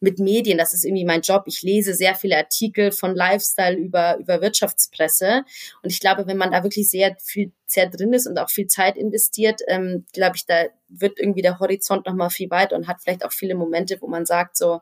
mit 0.00 0.18
Medien. 0.18 0.58
Das 0.58 0.74
ist 0.74 0.84
irgendwie 0.84 1.04
mein 1.04 1.22
Job. 1.22 1.44
Ich 1.46 1.62
lese 1.62 1.94
sehr 1.94 2.14
viele 2.14 2.36
Artikel 2.36 2.92
von 2.92 3.14
Lifestyle 3.14 3.76
über, 3.76 4.18
über 4.18 4.40
Wirtschaftspresse. 4.40 5.44
Und 5.82 5.90
ich 5.90 6.00
glaube, 6.00 6.26
wenn 6.26 6.36
man 6.36 6.52
da 6.52 6.62
wirklich 6.62 6.90
sehr 6.90 7.16
viel, 7.22 7.52
sehr 7.66 7.88
drin 7.88 8.12
ist 8.12 8.26
und 8.26 8.38
auch 8.38 8.50
viel 8.50 8.66
Zeit 8.66 8.96
investiert, 8.96 9.62
ähm, 9.68 10.04
glaube 10.12 10.36
ich, 10.36 10.46
da 10.46 10.64
wird 10.88 11.18
irgendwie 11.18 11.42
der 11.42 11.60
Horizont 11.60 12.06
nochmal 12.06 12.30
viel 12.30 12.50
weiter 12.50 12.76
und 12.76 12.88
hat 12.88 13.00
vielleicht 13.02 13.24
auch 13.24 13.32
viele 13.32 13.54
Momente, 13.54 13.96
wo 14.00 14.08
man 14.08 14.26
sagt 14.26 14.56
so, 14.56 14.80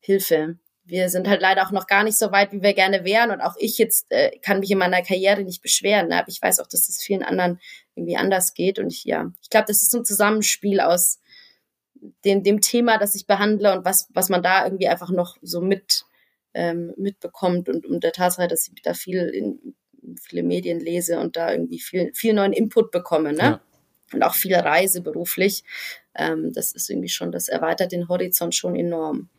Hilfe, 0.00 0.58
wir 0.84 1.08
sind 1.08 1.28
halt 1.28 1.40
leider 1.40 1.66
auch 1.66 1.70
noch 1.70 1.86
gar 1.86 2.04
nicht 2.04 2.18
so 2.18 2.30
weit, 2.30 2.52
wie 2.52 2.62
wir 2.62 2.74
gerne 2.74 3.04
wären. 3.04 3.30
Und 3.30 3.40
auch 3.40 3.56
ich 3.58 3.78
jetzt 3.78 4.06
äh, 4.10 4.36
kann 4.38 4.60
mich 4.60 4.70
in 4.70 4.78
meiner 4.78 5.02
Karriere 5.02 5.42
nicht 5.42 5.62
beschweren. 5.62 6.08
Ne? 6.08 6.18
Aber 6.18 6.28
ich 6.28 6.42
weiß 6.42 6.60
auch, 6.60 6.66
dass 6.66 6.88
es 6.88 7.02
vielen 7.02 7.22
anderen 7.22 7.58
irgendwie 7.94 8.16
anders 8.16 8.54
geht. 8.54 8.78
Und 8.78 8.88
ich, 8.88 9.04
ja, 9.04 9.30
ich 9.42 9.50
glaube, 9.50 9.66
das 9.68 9.82
ist 9.82 9.90
so 9.90 9.98
ein 9.98 10.04
Zusammenspiel 10.04 10.80
aus 10.80 11.20
dem, 12.24 12.42
dem 12.42 12.60
Thema, 12.60 12.98
das 12.98 13.14
ich 13.14 13.26
behandle 13.26 13.72
und 13.72 13.84
was, 13.84 14.08
was 14.12 14.28
man 14.28 14.42
da 14.42 14.64
irgendwie 14.64 14.88
einfach 14.88 15.10
noch 15.10 15.36
so 15.40 15.62
mit 15.62 16.04
ähm, 16.52 16.92
mitbekommt 16.96 17.68
und, 17.68 17.84
und 17.86 18.04
der 18.04 18.12
Tatsache, 18.12 18.46
dass 18.46 18.68
ich 18.68 18.82
da 18.82 18.94
viel 18.94 19.22
in 19.28 19.74
viele 20.20 20.42
Medien 20.42 20.80
lese 20.80 21.18
und 21.18 21.36
da 21.36 21.52
irgendwie 21.52 21.80
viel, 21.80 22.12
viel 22.14 22.34
neuen 22.34 22.52
Input 22.52 22.90
bekomme, 22.90 23.32
ne? 23.32 23.38
Ja. 23.38 23.60
Und 24.12 24.22
auch 24.22 24.34
viel 24.34 24.54
Reise 24.54 25.00
beruflich. 25.00 25.64
Ähm, 26.14 26.52
das 26.52 26.72
ist 26.72 26.90
irgendwie 26.90 27.08
schon, 27.08 27.32
das 27.32 27.48
erweitert 27.48 27.90
den 27.90 28.08
Horizont 28.08 28.54
schon 28.54 28.76
enorm. 28.76 29.30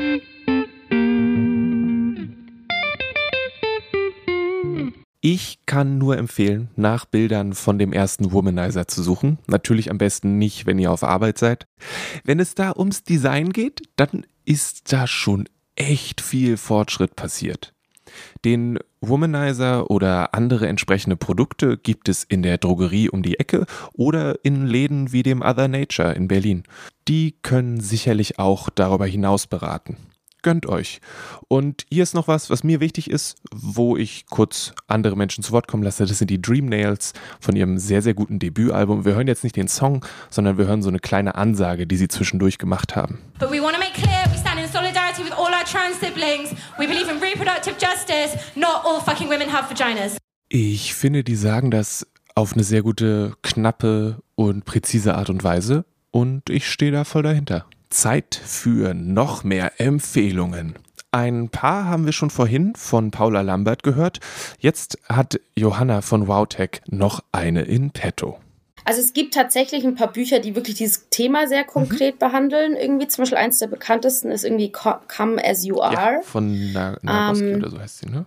Ich 5.27 5.65
kann 5.65 5.97
nur 5.97 6.19
empfehlen, 6.19 6.69
nach 6.75 7.05
Bildern 7.05 7.53
von 7.53 7.79
dem 7.79 7.91
ersten 7.91 8.31
Womanizer 8.31 8.87
zu 8.87 9.01
suchen. 9.01 9.39
Natürlich 9.47 9.89
am 9.89 9.97
besten 9.97 10.37
nicht, 10.37 10.67
wenn 10.67 10.77
ihr 10.77 10.91
auf 10.91 11.03
Arbeit 11.03 11.39
seid. 11.39 11.65
Wenn 12.23 12.39
es 12.39 12.53
da 12.53 12.75
ums 12.77 13.03
Design 13.03 13.51
geht, 13.51 13.81
dann 13.95 14.27
ist 14.45 14.93
da 14.93 15.07
schon 15.07 15.49
echt 15.75 16.21
viel 16.21 16.57
Fortschritt 16.57 17.15
passiert. 17.15 17.73
Den 18.45 18.77
Womanizer 19.01 19.89
oder 19.89 20.35
andere 20.35 20.67
entsprechende 20.67 21.15
Produkte 21.15 21.75
gibt 21.75 22.07
es 22.07 22.23
in 22.23 22.43
der 22.43 22.59
Drogerie 22.59 23.09
um 23.09 23.23
die 23.23 23.39
Ecke 23.39 23.65
oder 23.93 24.45
in 24.45 24.67
Läden 24.67 25.11
wie 25.11 25.23
dem 25.23 25.41
Other 25.41 25.67
Nature 25.67 26.13
in 26.13 26.27
Berlin. 26.27 26.61
Die 27.07 27.33
können 27.41 27.79
sicherlich 27.79 28.37
auch 28.37 28.69
darüber 28.69 29.07
hinaus 29.07 29.47
beraten 29.47 29.97
gönnt 30.45 30.67
euch. 30.67 31.01
Und 31.49 31.85
hier 31.91 32.03
ist 32.03 32.13
noch 32.13 32.29
was, 32.29 32.49
was 32.51 32.63
mir 32.63 32.79
wichtig 32.79 33.09
ist, 33.09 33.35
wo 33.51 33.97
ich 33.97 34.27
kurz 34.27 34.73
andere 34.87 35.17
Menschen 35.17 35.43
zu 35.43 35.51
Wort 35.51 35.67
kommen 35.67 35.81
lasse. 35.81 36.05
Das 36.05 36.19
sind 36.19 36.29
die 36.29 36.39
Dream 36.39 36.67
Nails 36.67 37.13
von 37.41 37.55
ihrem 37.55 37.79
sehr, 37.79 38.03
sehr 38.03 38.13
guten 38.13 38.37
Debütalbum. 38.37 39.05
Wir 39.05 39.15
hören 39.15 39.27
jetzt 39.27 39.43
nicht 39.43 39.55
den 39.55 39.67
Song, 39.67 40.05
sondern 40.29 40.59
wir 40.59 40.67
hören 40.67 40.83
so 40.83 40.89
eine 40.89 40.99
kleine 40.99 41.33
Ansage, 41.33 41.87
die 41.87 41.97
sie 41.97 42.07
zwischendurch 42.07 42.59
gemacht 42.59 42.95
haben. 42.95 43.19
But 43.39 43.51
we 43.51 43.59
want 43.59 43.73
to 43.73 43.79
make 43.79 43.93
clear 43.93 44.23
we 44.31 44.37
stand 44.37 44.59
in 44.59 44.71
solidarity 44.71 45.23
with 45.23 45.33
all 45.33 45.51
our 45.51 45.65
trans 45.65 45.99
siblings. 45.99 46.51
We 46.77 46.85
believe 46.85 47.09
in 47.11 47.17
reproductive 47.17 47.75
justice. 47.79 48.39
Not 48.55 48.85
all 48.85 49.01
fucking 49.01 49.27
women 49.27 49.51
have 49.51 49.67
vaginas. 49.67 50.17
Ich 50.47 50.93
finde, 50.93 51.23
die 51.23 51.35
sagen 51.35 51.71
das 51.71 52.05
auf 52.35 52.53
eine 52.53 52.63
sehr 52.63 52.83
gute, 52.83 53.33
knappe 53.41 54.21
und 54.35 54.63
präzise 54.63 55.15
Art 55.15 55.31
und 55.31 55.43
Weise. 55.43 55.85
Und 56.11 56.51
ich 56.51 56.69
stehe 56.69 56.91
da 56.91 57.03
voll 57.03 57.23
dahinter. 57.23 57.65
Zeit 57.95 58.35
für 58.35 58.93
noch 58.93 59.43
mehr 59.43 59.79
Empfehlungen. 59.79 60.75
Ein 61.11 61.47
paar 61.47 61.85
haben 61.85 62.05
wir 62.05 62.11
schon 62.11 62.29
vorhin 62.29 62.75
von 62.75 63.09
Paula 63.09 63.39
Lambert 63.39 63.83
gehört. 63.83 64.19
Jetzt 64.59 64.99
hat 65.07 65.39
Johanna 65.55 66.01
von 66.01 66.27
Wowtech 66.27 66.81
noch 66.87 67.23
eine 67.31 67.61
in 67.61 67.91
petto. 67.91 68.37
Also 68.83 68.99
es 68.99 69.13
gibt 69.13 69.33
tatsächlich 69.33 69.85
ein 69.85 69.95
paar 69.95 70.11
Bücher, 70.11 70.39
die 70.39 70.55
wirklich 70.55 70.75
dieses 70.75 71.09
Thema 71.09 71.47
sehr 71.47 71.63
konkret 71.63 72.15
mhm. 72.15 72.19
behandeln. 72.19 72.75
Irgendwie 72.75 73.07
zum 73.07 73.21
Beispiel 73.21 73.37
eins 73.37 73.59
der 73.59 73.67
bekanntesten 73.67 74.29
ist 74.29 74.43
irgendwie 74.43 74.73
Come 74.73 75.43
As 75.43 75.65
You 75.65 75.81
Are. 75.81 76.15
Ja, 76.17 76.21
von 76.21 76.73
Nagoski 76.73 77.45
ähm, 77.45 77.55
oder 77.55 77.69
so 77.69 77.79
heißt 77.79 77.99
sie, 77.99 78.07
ne? 78.07 78.25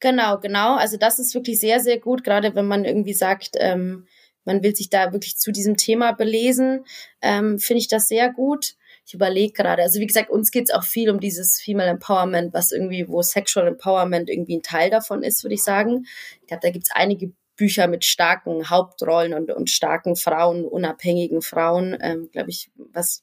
Genau, 0.00 0.38
genau. 0.38 0.74
Also 0.74 0.96
das 0.96 1.20
ist 1.20 1.32
wirklich 1.34 1.60
sehr, 1.60 1.78
sehr 1.78 2.00
gut, 2.00 2.24
gerade 2.24 2.56
wenn 2.56 2.66
man 2.66 2.84
irgendwie 2.84 3.14
sagt, 3.14 3.50
ähm, 3.54 4.06
man 4.44 4.64
will 4.64 4.74
sich 4.74 4.90
da 4.90 5.12
wirklich 5.12 5.36
zu 5.36 5.52
diesem 5.52 5.76
Thema 5.76 6.12
belesen, 6.12 6.84
ähm, 7.22 7.60
finde 7.60 7.78
ich 7.78 7.88
das 7.88 8.08
sehr 8.08 8.32
gut 8.32 8.74
ich 9.06 9.14
überlege 9.14 9.52
gerade, 9.52 9.82
also 9.82 10.00
wie 10.00 10.06
gesagt, 10.06 10.30
uns 10.30 10.50
geht 10.50 10.68
es 10.68 10.74
auch 10.74 10.82
viel 10.82 11.10
um 11.10 11.20
dieses 11.20 11.60
Female 11.60 11.90
Empowerment, 11.90 12.52
was 12.52 12.72
irgendwie, 12.72 13.08
wo 13.08 13.22
Sexual 13.22 13.68
Empowerment 13.68 14.28
irgendwie 14.28 14.56
ein 14.56 14.62
Teil 14.62 14.90
davon 14.90 15.22
ist, 15.22 15.44
würde 15.44 15.54
ich 15.54 15.62
sagen. 15.62 16.06
Ich 16.40 16.48
glaube, 16.48 16.62
da 16.62 16.70
gibt 16.70 16.86
es 16.86 16.90
einige 16.92 17.32
Bücher 17.56 17.86
mit 17.86 18.04
starken 18.04 18.68
Hauptrollen 18.68 19.32
und, 19.32 19.52
und 19.52 19.70
starken 19.70 20.16
Frauen, 20.16 20.64
unabhängigen 20.64 21.40
Frauen, 21.40 21.96
ähm, 22.00 22.28
glaube 22.32 22.50
ich, 22.50 22.70
was 22.74 23.22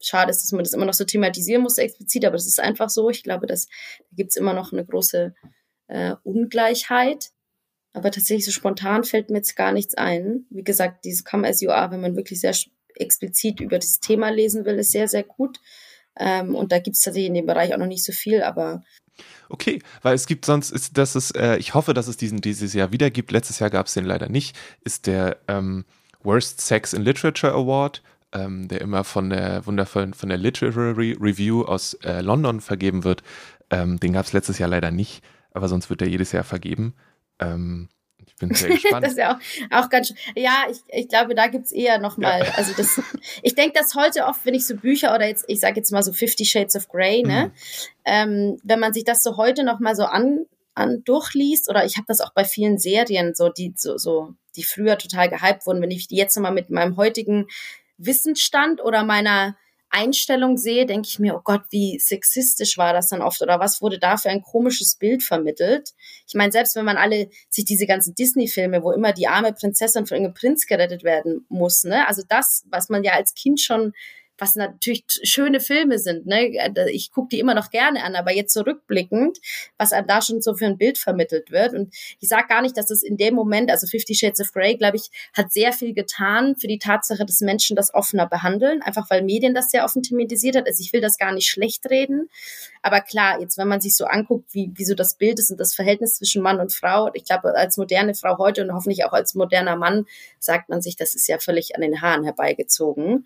schade 0.00 0.32
ist, 0.32 0.42
dass 0.42 0.50
man 0.50 0.64
das 0.64 0.72
immer 0.72 0.86
noch 0.86 0.94
so 0.94 1.04
thematisieren 1.04 1.62
muss, 1.62 1.78
explizit, 1.78 2.24
aber 2.24 2.36
das 2.36 2.48
ist 2.48 2.58
einfach 2.58 2.90
so. 2.90 3.08
Ich 3.08 3.22
glaube, 3.22 3.46
dass, 3.46 3.66
da 3.66 4.16
gibt 4.16 4.30
es 4.30 4.36
immer 4.36 4.54
noch 4.54 4.72
eine 4.72 4.84
große 4.84 5.34
äh, 5.86 6.16
Ungleichheit. 6.24 7.30
Aber 7.94 8.10
tatsächlich 8.10 8.46
so 8.46 8.52
spontan 8.52 9.04
fällt 9.04 9.30
mir 9.30 9.36
jetzt 9.36 9.54
gar 9.54 9.70
nichts 9.70 9.94
ein. 9.94 10.46
Wie 10.50 10.64
gesagt, 10.64 11.04
dieses 11.04 11.24
Come 11.24 11.46
As 11.46 11.60
You 11.60 11.70
Are, 11.70 11.90
wenn 11.92 12.00
man 12.00 12.16
wirklich 12.16 12.40
sehr 12.40 12.54
explizit 13.02 13.60
über 13.60 13.78
das 13.78 14.00
Thema 14.00 14.30
lesen 14.30 14.64
will, 14.64 14.76
ist 14.76 14.92
sehr, 14.92 15.08
sehr 15.08 15.22
gut. 15.22 15.60
Ähm, 16.18 16.54
und 16.54 16.72
da 16.72 16.78
gibt 16.78 16.96
es 16.96 17.02
tatsächlich 17.02 17.28
in 17.28 17.34
dem 17.34 17.46
Bereich 17.46 17.74
auch 17.74 17.78
noch 17.78 17.86
nicht 17.86 18.04
so 18.04 18.12
viel, 18.12 18.42
aber 18.42 18.82
Okay, 19.48 19.82
weil 20.00 20.14
es 20.14 20.26
gibt 20.26 20.46
sonst, 20.46 20.70
ist, 20.70 20.96
dass 20.96 21.14
es, 21.14 21.30
äh, 21.32 21.56
ich 21.58 21.74
hoffe, 21.74 21.92
dass 21.94 22.08
es 22.08 22.16
diesen 22.16 22.40
dieses 22.40 22.72
Jahr 22.72 22.92
wieder 22.92 23.10
gibt. 23.10 23.32
Letztes 23.32 23.58
Jahr 23.58 23.70
gab 23.70 23.86
es 23.86 23.94
den 23.94 24.04
leider 24.04 24.28
nicht. 24.28 24.56
Ist 24.82 25.06
der 25.06 25.38
ähm, 25.48 25.84
Worst 26.22 26.60
Sex 26.60 26.92
in 26.92 27.02
Literature 27.02 27.52
Award, 27.52 28.02
ähm, 28.32 28.68
der 28.68 28.80
immer 28.80 29.04
von 29.04 29.30
der 29.30 29.66
wundervollen, 29.66 30.14
von 30.14 30.30
der 30.30 30.38
Literary 30.38 31.16
Review 31.20 31.64
aus 31.64 31.94
äh, 32.02 32.22
London 32.22 32.60
vergeben 32.60 33.04
wird. 33.04 33.22
Ähm, 33.70 34.00
den 34.00 34.14
gab 34.14 34.24
es 34.26 34.32
letztes 34.32 34.58
Jahr 34.58 34.70
leider 34.70 34.90
nicht, 34.90 35.22
aber 35.52 35.68
sonst 35.68 35.90
wird 35.90 36.02
er 36.02 36.08
jedes 36.08 36.32
Jahr 36.32 36.44
vergeben. 36.44 36.94
Ich 38.42 38.48
bin 38.48 38.54
sehr 38.54 38.68
gespannt. 38.74 39.04
das 39.04 39.12
ist 39.12 39.18
ja 39.18 39.36
auch, 39.36 39.84
auch 39.84 39.88
ganz 39.88 40.12
Ja, 40.34 40.64
ich, 40.70 40.78
ich 40.88 41.08
glaube, 41.08 41.34
da 41.34 41.46
gibt's 41.46 41.72
eher 41.72 41.98
nochmal. 41.98 42.40
Ja. 42.40 42.52
Also 42.56 42.72
das, 42.76 43.00
ich 43.42 43.54
denke, 43.54 43.78
dass 43.78 43.94
heute 43.94 44.26
oft, 44.26 44.44
wenn 44.44 44.54
ich 44.54 44.66
so 44.66 44.76
Bücher 44.76 45.14
oder 45.14 45.26
jetzt, 45.26 45.44
ich 45.48 45.60
sage 45.60 45.76
jetzt 45.76 45.92
mal 45.92 46.02
so 46.02 46.12
Fifty 46.12 46.44
Shades 46.44 46.76
of 46.76 46.88
Grey, 46.88 47.22
ne, 47.22 47.46
mhm. 47.46 47.52
ähm, 48.04 48.60
wenn 48.64 48.80
man 48.80 48.92
sich 48.92 49.04
das 49.04 49.22
so 49.22 49.36
heute 49.36 49.64
nochmal 49.64 49.94
so 49.94 50.04
an, 50.04 50.46
an 50.74 51.02
durchliest, 51.04 51.68
oder 51.68 51.84
ich 51.84 51.96
habe 51.96 52.06
das 52.08 52.20
auch 52.20 52.32
bei 52.32 52.44
vielen 52.44 52.78
Serien, 52.78 53.34
so 53.34 53.48
die, 53.48 53.74
so, 53.76 53.96
so, 53.98 54.34
die 54.56 54.64
früher 54.64 54.98
total 54.98 55.28
gehypt 55.28 55.66
wurden, 55.66 55.82
wenn 55.82 55.90
ich 55.90 56.08
die 56.08 56.16
jetzt 56.16 56.36
nochmal 56.36 56.52
mit 56.52 56.70
meinem 56.70 56.96
heutigen 56.96 57.46
Wissensstand 57.98 58.82
oder 58.82 59.04
meiner 59.04 59.56
Einstellung 59.92 60.56
sehe, 60.56 60.86
denke 60.86 61.06
ich 61.08 61.18
mir, 61.18 61.34
oh 61.36 61.42
Gott, 61.44 61.62
wie 61.70 61.98
sexistisch 61.98 62.78
war 62.78 62.92
das 62.92 63.08
dann 63.08 63.22
oft 63.22 63.42
oder 63.42 63.60
was 63.60 63.82
wurde 63.82 63.98
da 63.98 64.16
für 64.16 64.30
ein 64.30 64.42
komisches 64.42 64.96
Bild 64.96 65.22
vermittelt? 65.22 65.90
Ich 66.26 66.34
meine, 66.34 66.50
selbst 66.50 66.74
wenn 66.76 66.84
man 66.84 66.96
alle 66.96 67.28
sich 67.50 67.66
diese 67.66 67.86
ganzen 67.86 68.14
Disney-Filme, 68.14 68.82
wo 68.82 68.92
immer 68.92 69.12
die 69.12 69.28
arme 69.28 69.52
Prinzessin 69.52 70.06
von 70.06 70.16
irgendeinem 70.16 70.34
Prinz 70.34 70.66
gerettet 70.66 71.04
werden 71.04 71.44
muss, 71.48 71.84
ne? 71.84 72.08
Also 72.08 72.22
das, 72.28 72.64
was 72.70 72.88
man 72.88 73.04
ja 73.04 73.12
als 73.12 73.34
Kind 73.34 73.60
schon 73.60 73.92
was 74.42 74.56
natürlich 74.56 75.04
schöne 75.22 75.60
Filme 75.60 76.00
sind. 76.00 76.26
Ne? 76.26 76.56
Äh, 76.56 76.90
ich 76.90 77.12
gucke 77.12 77.28
die 77.30 77.38
immer 77.38 77.54
noch 77.54 77.70
gerne 77.70 78.02
an, 78.02 78.16
aber 78.16 78.32
jetzt 78.32 78.52
zurückblickend, 78.52 79.38
was 79.78 79.92
einem 79.92 80.08
da 80.08 80.20
schon 80.20 80.42
so 80.42 80.54
für 80.54 80.66
ein 80.66 80.78
Bild 80.78 80.98
vermittelt 80.98 81.52
wird. 81.52 81.74
Und 81.74 81.94
ich 82.18 82.28
sage 82.28 82.48
gar 82.48 82.60
nicht, 82.60 82.76
dass 82.76 82.90
es 82.90 83.04
in 83.04 83.16
dem 83.16 83.34
Moment, 83.34 83.70
also 83.70 83.86
Fifty 83.86 84.16
Shades 84.16 84.40
of 84.40 84.52
Grey, 84.52 84.76
glaube 84.76 84.96
ich, 84.96 85.10
hat 85.32 85.52
sehr 85.52 85.72
viel 85.72 85.94
getan 85.94 86.56
für 86.56 86.66
die 86.66 86.78
Tatsache, 86.78 87.24
dass 87.24 87.40
Menschen 87.40 87.76
das 87.76 87.94
offener 87.94 88.26
behandeln, 88.26 88.82
einfach 88.82 89.08
weil 89.10 89.22
Medien 89.22 89.54
das 89.54 89.70
sehr 89.70 89.84
offen 89.84 90.02
thematisiert 90.02 90.56
hat. 90.56 90.66
Also 90.66 90.80
ich 90.80 90.92
will 90.92 91.00
das 91.00 91.18
gar 91.18 91.32
nicht 91.32 91.48
schlecht 91.48 91.88
reden. 91.88 92.28
Aber 92.82 93.00
klar, 93.00 93.40
jetzt, 93.40 93.58
wenn 93.58 93.68
man 93.68 93.80
sich 93.80 93.94
so 93.96 94.06
anguckt, 94.06 94.52
wie, 94.52 94.72
wie 94.74 94.84
so 94.84 94.96
das 94.96 95.14
Bild 95.14 95.38
ist 95.38 95.52
und 95.52 95.60
das 95.60 95.72
Verhältnis 95.72 96.16
zwischen 96.16 96.42
Mann 96.42 96.58
und 96.58 96.72
Frau, 96.72 97.10
ich 97.14 97.24
glaube, 97.24 97.54
als 97.54 97.76
moderne 97.76 98.14
Frau 98.14 98.38
heute 98.38 98.64
und 98.64 98.74
hoffentlich 98.74 99.04
auch 99.04 99.12
als 99.12 99.36
moderner 99.36 99.76
Mann, 99.76 100.06
sagt 100.40 100.68
man 100.68 100.82
sich, 100.82 100.96
das 100.96 101.14
ist 101.14 101.28
ja 101.28 101.38
völlig 101.38 101.76
an 101.76 101.82
den 101.82 102.02
Haaren 102.02 102.24
herbeigezogen. 102.24 103.24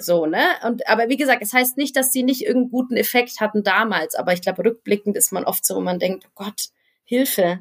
So, 0.00 0.26
ne? 0.26 0.42
Und, 0.64 0.88
aber 0.88 1.08
wie 1.08 1.16
gesagt, 1.16 1.42
es 1.42 1.52
heißt 1.52 1.76
nicht, 1.76 1.96
dass 1.96 2.12
sie 2.12 2.22
nicht 2.22 2.42
irgendeinen 2.42 2.70
guten 2.70 2.96
Effekt 2.96 3.40
hatten 3.40 3.64
damals, 3.64 4.14
aber 4.14 4.32
ich 4.32 4.42
glaube, 4.42 4.64
rückblickend 4.64 5.16
ist 5.16 5.32
man 5.32 5.44
oft 5.44 5.66
so, 5.66 5.74
wo 5.74 5.80
man 5.80 5.98
denkt, 5.98 6.24
oh 6.26 6.44
Gott, 6.44 6.68
Hilfe. 7.04 7.60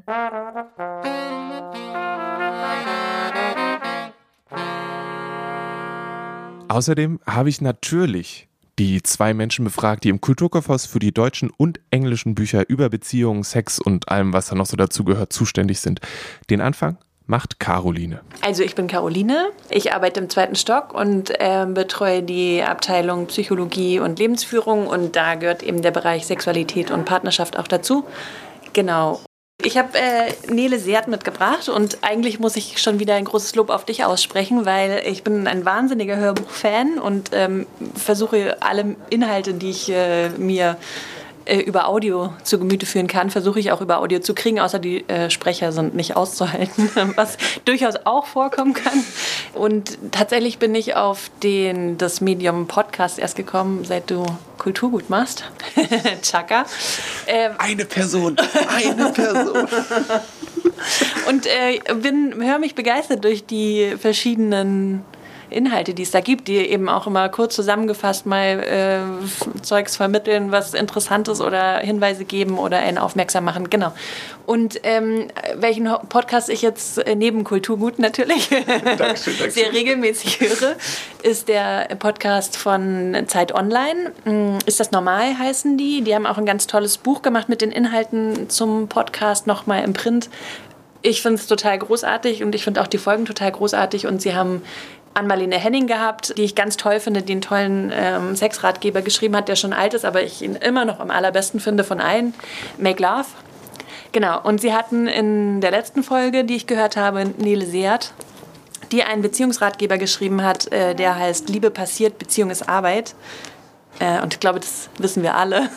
Außerdem 6.68 7.20
habe 7.26 7.50
ich 7.50 7.62
natürlich 7.62 8.48
die 8.78 9.02
zwei 9.02 9.34
Menschen 9.34 9.66
befragt, 9.66 10.04
die 10.04 10.10
im 10.10 10.22
Kulturkaufhaus 10.22 10.86
für 10.86 11.00
die 11.00 11.12
deutschen 11.12 11.50
und 11.50 11.80
englischen 11.90 12.36
Bücher 12.36 12.70
über 12.70 12.90
Beziehungen, 12.90 13.44
Sex 13.44 13.80
und 13.80 14.10
allem, 14.10 14.34
was 14.34 14.48
da 14.48 14.56
noch 14.56 14.68
so 14.68 14.78
dazugehört, 14.78 15.34
zuständig 15.34 15.80
sind. 15.80 16.02
Den 16.52 16.62
Anfang 16.62 16.98
macht 17.28 17.60
Caroline. 17.60 18.22
Also 18.42 18.64
ich 18.64 18.74
bin 18.74 18.88
Caroline, 18.88 19.50
ich 19.70 19.94
arbeite 19.94 20.20
im 20.20 20.30
zweiten 20.30 20.56
Stock 20.56 20.94
und 20.94 21.30
äh, 21.40 21.66
betreue 21.68 22.24
die 22.24 22.64
Abteilung 22.64 23.28
Psychologie 23.28 24.00
und 24.00 24.18
Lebensführung 24.18 24.88
und 24.88 25.16
da 25.16 25.36
gehört 25.36 25.62
eben 25.62 25.82
der 25.82 25.92
Bereich 25.92 26.26
Sexualität 26.26 26.90
und 26.90 27.06
Partnerschaft 27.06 27.60
auch 27.60 27.68
dazu. 27.68 28.06
Genau. 28.74 29.20
Ich 29.64 29.78
habe 29.78 29.98
äh, 29.98 30.54
Nele 30.54 30.78
Seert 30.78 31.08
mitgebracht 31.08 31.68
und 31.68 31.98
eigentlich 32.04 32.40
muss 32.40 32.56
ich 32.56 32.80
schon 32.80 33.00
wieder 33.00 33.16
ein 33.16 33.26
großes 33.26 33.56
Lob 33.56 33.72
auf 33.72 33.86
dich 33.86 34.06
aussprechen, 34.06 34.66
weil 34.66 35.02
ich 35.06 35.24
bin 35.24 35.48
ein 35.48 35.66
wahnsinniger 35.66 36.16
Hörbuchfan 36.16 37.00
und 37.00 37.32
ähm, 37.34 37.66
versuche 37.96 38.62
alle 38.62 38.96
Inhalte, 39.10 39.56
die 39.56 39.72
ich 39.72 39.92
äh, 39.92 40.30
mir 40.30 40.78
äh, 41.48 41.60
über 41.60 41.88
Audio 41.88 42.34
zu 42.44 42.60
Gemüte 42.60 42.86
führen 42.86 43.08
kann, 43.08 43.30
versuche 43.30 43.60
ich 43.60 43.72
auch 43.72 43.82
über 43.82 44.00
Audio 44.00 44.20
zu 44.20 44.34
kriegen, 44.34 44.60
außer 44.60 44.80
die 44.80 45.08
äh, 45.08 45.30
Sprecher 45.30 45.72
sind 45.72 45.96
nicht 45.96 46.16
auszuhalten, 46.16 46.90
was 47.16 47.38
durchaus 47.66 47.96
auch 48.06 48.26
vorkommen 48.26 48.74
kann. 48.74 49.04
Und 49.54 49.98
tatsächlich 50.12 50.60
bin 50.60 50.76
ich 50.76 50.96
auf 50.96 51.32
den, 51.44 51.98
das 51.98 52.22
Medium 52.22 52.68
Podcast 52.68 53.20
erst 53.20 53.36
gekommen, 53.36 53.86
seit 53.86 54.10
du 54.10 54.26
Kulturgut 54.58 55.10
machst. 55.10 55.46
Chaka. 56.22 56.66
Ähm, 57.28 57.54
eine 57.58 57.86
Person, 57.86 58.38
eine 58.68 59.12
Person. 59.12 59.68
Und 61.28 61.46
äh, 61.48 61.80
bin, 61.96 62.36
höre 62.38 62.60
mich 62.60 62.76
begeistert 62.76 63.24
durch 63.24 63.46
die 63.46 63.96
verschiedenen 64.00 65.04
Inhalte, 65.50 65.94
die 65.94 66.04
es 66.04 66.12
da 66.12 66.20
gibt, 66.20 66.48
die 66.48 66.58
eben 66.58 66.90
auch 66.90 67.08
immer 67.08 67.30
kurz 67.30 67.56
zusammengefasst 67.56 68.26
mal 68.26 68.60
äh, 68.64 69.62
Zeugs 69.62 69.96
vermitteln, 69.96 70.52
was 70.52 70.74
interessant 70.74 71.28
ist 71.28 71.42
oder 71.42 71.80
Hinweise 71.80 72.26
geben 72.26 72.58
oder 72.58 72.80
einen 72.80 72.98
aufmerksam 72.98 73.46
machen. 73.46 73.70
Genau. 73.70 73.94
Und 74.46 74.80
ähm, 74.84 75.28
welchen 75.56 75.90
Podcast 76.10 76.50
ich 76.50 76.62
jetzt 76.62 77.00
äh, 77.00 77.16
neben 77.16 77.44
Kulturgut 77.44 78.00
natürlich 78.00 78.50
Dankeschön, 78.98 78.98
Dankeschön. 78.98 79.52
sehr 79.52 79.74
regelmäßig 79.74 80.40
höre, 80.40 80.76
ist 81.24 81.48
der 81.48 81.88
Podcast 82.00 82.58
von 82.58 83.16
Zeit 83.28 83.54
Online. 83.54 84.12
Mm, 84.26 84.58
ist 84.66 84.80
das 84.80 84.92
normal, 84.92 85.38
heißen 85.38 85.78
die? 85.78 86.02
Die 86.02 86.16
haben 86.16 86.26
auch 86.26 86.38
ein 86.38 86.46
ganz 86.46 86.68
tolles 86.68 86.98
Buch 86.98 87.22
gemacht 87.22 87.50
mit 87.50 87.62
den 87.62 87.72
Inhalten 87.72 88.50
zum 88.50 88.88
Podcast 88.88 89.48
nochmal 89.48 89.84
im 89.84 89.94
Print 89.94 90.30
ich 91.02 91.22
finde 91.22 91.36
es 91.36 91.48
total 91.48 91.78
großartig 91.78 92.44
und 92.44 92.54
ich 92.56 92.64
finde 92.64 92.82
auch 92.82 92.88
die 92.88 92.98
Folgen 92.98 93.26
total 93.26 93.52
großartig 93.52 94.08
und 94.08 94.22
sie 94.22 94.36
haben 94.36 94.62
Ann-Marlene 95.18 95.58
Henning 95.58 95.88
gehabt, 95.88 96.38
die 96.38 96.44
ich 96.44 96.56
ganz 96.56 96.78
toll 96.78 97.00
finde, 97.00 97.22
die 97.22 97.34
einen 97.34 97.42
tollen 97.42 97.92
ähm, 97.94 98.36
Sexratgeber 98.36 99.02
geschrieben 99.02 99.36
hat, 99.36 99.48
der 99.48 99.56
schon 99.56 99.74
alt 99.74 99.94
ist, 99.94 100.06
aber 100.06 100.24
ich 100.24 100.42
ihn 100.42 100.56
immer 100.56 100.86
noch 100.86 101.00
am 101.00 101.12
allerbesten 101.12 101.60
finde 101.60 101.84
von 101.84 102.00
allen. 102.00 102.34
Make 102.78 103.02
Love. 103.02 103.26
Genau, 104.12 104.42
und 104.42 104.62
sie 104.62 104.74
hatten 104.74 105.08
in 105.08 105.60
der 105.62 105.72
letzten 105.72 106.04
Folge, 106.04 106.44
die 106.44 106.56
ich 106.56 106.68
gehört 106.68 106.96
habe, 106.96 107.26
Nele 107.38 107.66
Seert, 107.66 108.14
die 108.92 109.04
einen 109.04 109.22
Beziehungsratgeber 109.22 109.98
geschrieben 109.98 110.44
hat, 110.44 110.72
äh, 110.72 110.96
der 110.96 111.16
heißt 111.16 111.50
Liebe 111.50 111.72
passiert, 111.72 112.18
Beziehung 112.18 112.50
ist 112.50 112.70
Arbeit. 112.70 113.16
Äh, 114.00 114.22
und 114.22 114.34
ich 114.34 114.40
glaube, 114.40 114.60
das 114.60 114.90
wissen 115.00 115.24
wir 115.24 115.36
alle. 115.36 115.70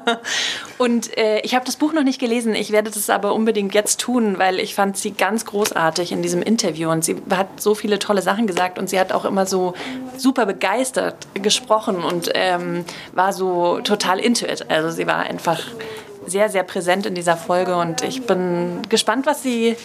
und 0.78 1.16
äh, 1.16 1.40
ich 1.40 1.54
habe 1.54 1.64
das 1.64 1.76
Buch 1.76 1.92
noch 1.92 2.04
nicht 2.04 2.20
gelesen. 2.20 2.54
Ich 2.54 2.70
werde 2.70 2.90
das 2.90 3.10
aber 3.10 3.34
unbedingt 3.34 3.74
jetzt 3.74 4.00
tun, 4.00 4.38
weil 4.38 4.60
ich 4.60 4.74
fand 4.74 4.96
sie 4.96 5.12
ganz 5.12 5.44
großartig 5.44 6.12
in 6.12 6.22
diesem 6.22 6.42
Interview. 6.42 6.90
Und 6.90 7.04
sie 7.04 7.16
hat 7.30 7.60
so 7.60 7.74
viele 7.74 7.98
tolle 7.98 8.22
Sachen 8.22 8.46
gesagt 8.46 8.78
und 8.78 8.88
sie 8.88 9.00
hat 9.00 9.12
auch 9.12 9.24
immer 9.24 9.46
so 9.46 9.74
super 10.16 10.46
begeistert 10.46 11.26
gesprochen 11.34 12.04
und 12.04 12.30
ähm, 12.34 12.84
war 13.12 13.32
so 13.32 13.80
total 13.80 14.20
into 14.20 14.46
it. 14.46 14.70
Also 14.70 14.90
sie 14.90 15.06
war 15.06 15.18
einfach 15.18 15.60
sehr, 16.26 16.48
sehr 16.48 16.62
präsent 16.62 17.06
in 17.06 17.14
dieser 17.14 17.36
Folge 17.36 17.76
und 17.76 18.02
ich 18.02 18.26
bin 18.26 18.82
gespannt, 18.88 19.26
was 19.26 19.42
sie 19.42 19.76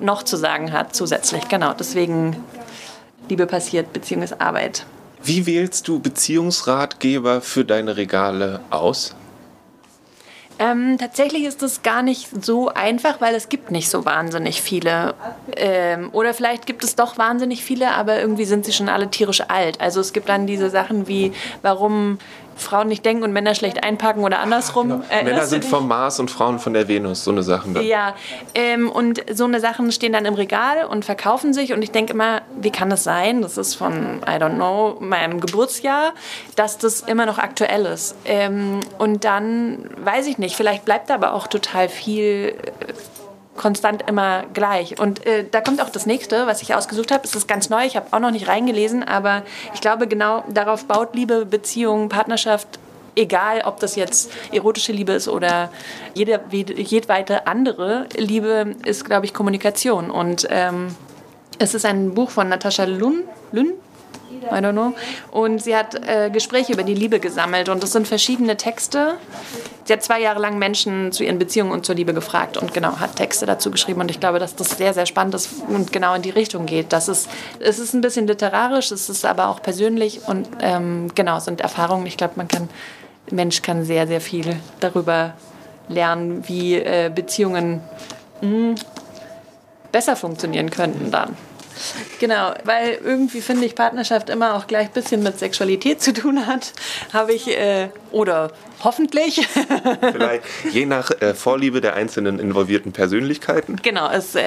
noch 0.00 0.22
zu 0.22 0.36
sagen 0.36 0.72
hat 0.72 0.94
zusätzlich. 0.94 1.48
Genau, 1.48 1.72
deswegen 1.72 2.36
Liebe 3.28 3.46
passiert, 3.46 3.92
Beziehung 3.92 4.22
ist 4.22 4.40
Arbeit. 4.40 4.84
Wie 5.22 5.46
wählst 5.46 5.86
du 5.88 6.00
Beziehungsratgeber 6.00 7.40
für 7.40 7.64
deine 7.64 7.96
Regale 7.96 8.60
aus? 8.70 9.14
Ähm, 10.58 10.98
tatsächlich 10.98 11.44
ist 11.44 11.62
das 11.62 11.82
gar 11.82 12.02
nicht 12.02 12.28
so 12.44 12.68
einfach, 12.68 13.22
weil 13.22 13.34
es 13.34 13.48
gibt 13.48 13.70
nicht 13.70 13.88
so 13.88 14.04
wahnsinnig 14.04 14.60
viele. 14.60 15.14
Ähm, 15.56 16.10
oder 16.12 16.34
vielleicht 16.34 16.66
gibt 16.66 16.84
es 16.84 16.96
doch 16.96 17.16
wahnsinnig 17.16 17.64
viele, 17.64 17.92
aber 17.92 18.20
irgendwie 18.20 18.44
sind 18.44 18.66
sie 18.66 18.72
schon 18.72 18.90
alle 18.90 19.10
tierisch 19.10 19.40
alt. 19.48 19.80
Also 19.80 20.00
es 20.00 20.12
gibt 20.12 20.28
dann 20.28 20.46
diese 20.46 20.68
Sachen 20.68 21.08
wie, 21.08 21.32
warum 21.62 22.18
Frauen 22.60 22.88
nicht 22.88 23.04
denken 23.04 23.22
und 23.22 23.32
Männer 23.32 23.54
schlecht 23.54 23.82
einpacken 23.84 24.22
oder 24.22 24.40
andersrum. 24.40 24.88
Genau. 24.88 25.04
Äh, 25.10 25.24
Männer 25.24 25.46
sind 25.46 25.64
vom 25.64 25.88
Mars 25.88 26.20
und 26.20 26.30
Frauen 26.30 26.58
von 26.58 26.74
der 26.74 26.88
Venus, 26.88 27.24
so 27.24 27.30
eine 27.30 27.42
Sachen. 27.42 27.74
Dann. 27.74 27.84
Ja, 27.84 28.14
ähm, 28.54 28.90
und 28.90 29.22
so 29.32 29.44
eine 29.44 29.60
Sachen 29.60 29.90
stehen 29.92 30.12
dann 30.12 30.24
im 30.24 30.34
Regal 30.34 30.84
und 30.86 31.04
verkaufen 31.04 31.52
sich 31.52 31.72
und 31.72 31.82
ich 31.82 31.90
denke 31.90 32.12
immer, 32.12 32.42
wie 32.60 32.70
kann 32.70 32.90
das 32.90 33.04
sein? 33.04 33.42
Das 33.42 33.56
ist 33.56 33.74
von, 33.74 34.20
I 34.26 34.36
don't 34.40 34.54
know, 34.54 34.96
meinem 35.00 35.40
Geburtsjahr, 35.40 36.12
dass 36.56 36.78
das 36.78 37.00
immer 37.02 37.26
noch 37.26 37.38
aktuell 37.38 37.86
ist. 37.86 38.16
Ähm, 38.24 38.80
und 38.98 39.24
dann 39.24 39.90
weiß 40.04 40.26
ich 40.26 40.38
nicht, 40.38 40.56
vielleicht 40.56 40.84
bleibt 40.84 41.10
aber 41.10 41.34
auch 41.34 41.46
total 41.46 41.88
viel 41.88 42.54
äh, 42.80 42.92
konstant 43.56 44.08
immer 44.08 44.44
gleich. 44.54 44.98
Und 44.98 45.26
äh, 45.26 45.44
da 45.50 45.60
kommt 45.60 45.82
auch 45.82 45.90
das 45.90 46.06
nächste, 46.06 46.46
was 46.46 46.62
ich 46.62 46.74
ausgesucht 46.74 47.10
habe. 47.10 47.24
Es 47.24 47.34
ist 47.34 47.48
ganz 47.48 47.68
neu, 47.68 47.84
ich 47.84 47.96
habe 47.96 48.06
auch 48.12 48.20
noch 48.20 48.30
nicht 48.30 48.48
reingelesen, 48.48 49.02
aber 49.02 49.42
ich 49.74 49.80
glaube, 49.80 50.06
genau 50.06 50.44
darauf 50.48 50.86
baut 50.86 51.14
Liebe, 51.14 51.46
Beziehung, 51.46 52.08
Partnerschaft 52.08 52.78
egal 53.16 53.62
ob 53.64 53.80
das 53.80 53.96
jetzt 53.96 54.30
erotische 54.52 54.92
Liebe 54.92 55.12
ist 55.12 55.28
oder 55.28 55.70
jede, 56.14 56.40
jedweite 56.50 57.46
andere 57.46 58.06
Liebe, 58.16 58.76
ist, 58.84 59.04
glaube 59.04 59.26
ich, 59.26 59.34
Kommunikation. 59.34 60.10
Und 60.10 60.46
ähm, 60.50 60.94
es 61.58 61.74
ist 61.74 61.84
ein 61.84 62.14
Buch 62.14 62.30
von 62.30 62.48
Natascha 62.48 62.84
Lun, 62.84 63.24
Lün, 63.52 63.74
I 64.30 64.60
don't 64.60 64.72
know. 64.72 64.94
Und 65.30 65.62
sie 65.62 65.76
hat 65.76 65.94
äh, 66.06 66.30
Gespräche 66.30 66.72
über 66.72 66.82
die 66.82 66.94
Liebe 66.94 67.20
gesammelt 67.20 67.68
und 67.68 67.82
das 67.82 67.92
sind 67.92 68.08
verschiedene 68.08 68.56
Texte. 68.56 69.16
Sie 69.84 69.92
hat 69.92 70.02
zwei 70.02 70.20
Jahre 70.20 70.40
lang 70.40 70.58
Menschen 70.58 71.12
zu 71.12 71.24
ihren 71.24 71.38
Beziehungen 71.38 71.72
und 71.72 71.84
zur 71.84 71.94
Liebe 71.94 72.14
gefragt 72.14 72.56
und 72.56 72.72
genau 72.72 73.00
hat 73.00 73.16
Texte 73.16 73.46
dazu 73.46 73.70
geschrieben 73.70 74.00
und 74.00 74.10
ich 74.10 74.20
glaube, 74.20 74.38
dass 74.38 74.54
das 74.54 74.70
sehr, 74.70 74.94
sehr 74.94 75.06
spannend 75.06 75.34
ist 75.34 75.50
und 75.68 75.92
genau 75.92 76.14
in 76.14 76.22
die 76.22 76.30
Richtung 76.30 76.66
geht. 76.66 76.92
Das 76.92 77.08
ist, 77.08 77.28
es 77.58 77.78
ist 77.78 77.94
ein 77.94 78.00
bisschen 78.00 78.26
literarisch, 78.26 78.92
es 78.92 79.08
ist 79.08 79.24
aber 79.24 79.48
auch 79.48 79.62
persönlich 79.62 80.20
und 80.26 80.48
ähm, 80.60 81.10
genau, 81.14 81.38
es 81.38 81.44
sind 81.44 81.60
Erfahrungen. 81.60 82.06
Ich 82.06 82.16
glaube, 82.16 82.34
man 82.36 82.48
kann, 82.48 82.68
Mensch 83.30 83.62
kann 83.62 83.84
sehr, 83.84 84.06
sehr 84.06 84.20
viel 84.20 84.56
darüber 84.80 85.34
lernen, 85.88 86.44
wie 86.46 86.76
äh, 86.76 87.10
Beziehungen 87.12 87.80
mh, 88.40 88.48
hm, 88.48 88.74
besser 89.92 90.16
funktionieren 90.16 90.70
könnten 90.70 91.10
dann. 91.10 91.36
Genau, 92.18 92.54
weil 92.64 92.98
irgendwie 93.02 93.40
finde 93.40 93.66
ich 93.66 93.74
Partnerschaft 93.74 94.30
immer 94.30 94.54
auch 94.54 94.66
gleich 94.66 94.88
ein 94.88 94.92
bisschen 94.92 95.22
mit 95.22 95.38
Sexualität 95.38 96.02
zu 96.02 96.12
tun 96.12 96.46
hat, 96.46 96.72
habe 97.12 97.32
ich, 97.32 97.48
äh, 97.48 97.88
oder 98.10 98.50
hoffentlich. 98.82 99.46
Vielleicht 100.12 100.44
je 100.72 100.86
nach 100.86 101.10
äh, 101.20 101.34
Vorliebe 101.34 101.80
der 101.80 101.94
einzelnen 101.94 102.38
involvierten 102.38 102.92
Persönlichkeiten. 102.92 103.76
Genau, 103.82 104.10
es 104.10 104.34
äh, 104.34 104.42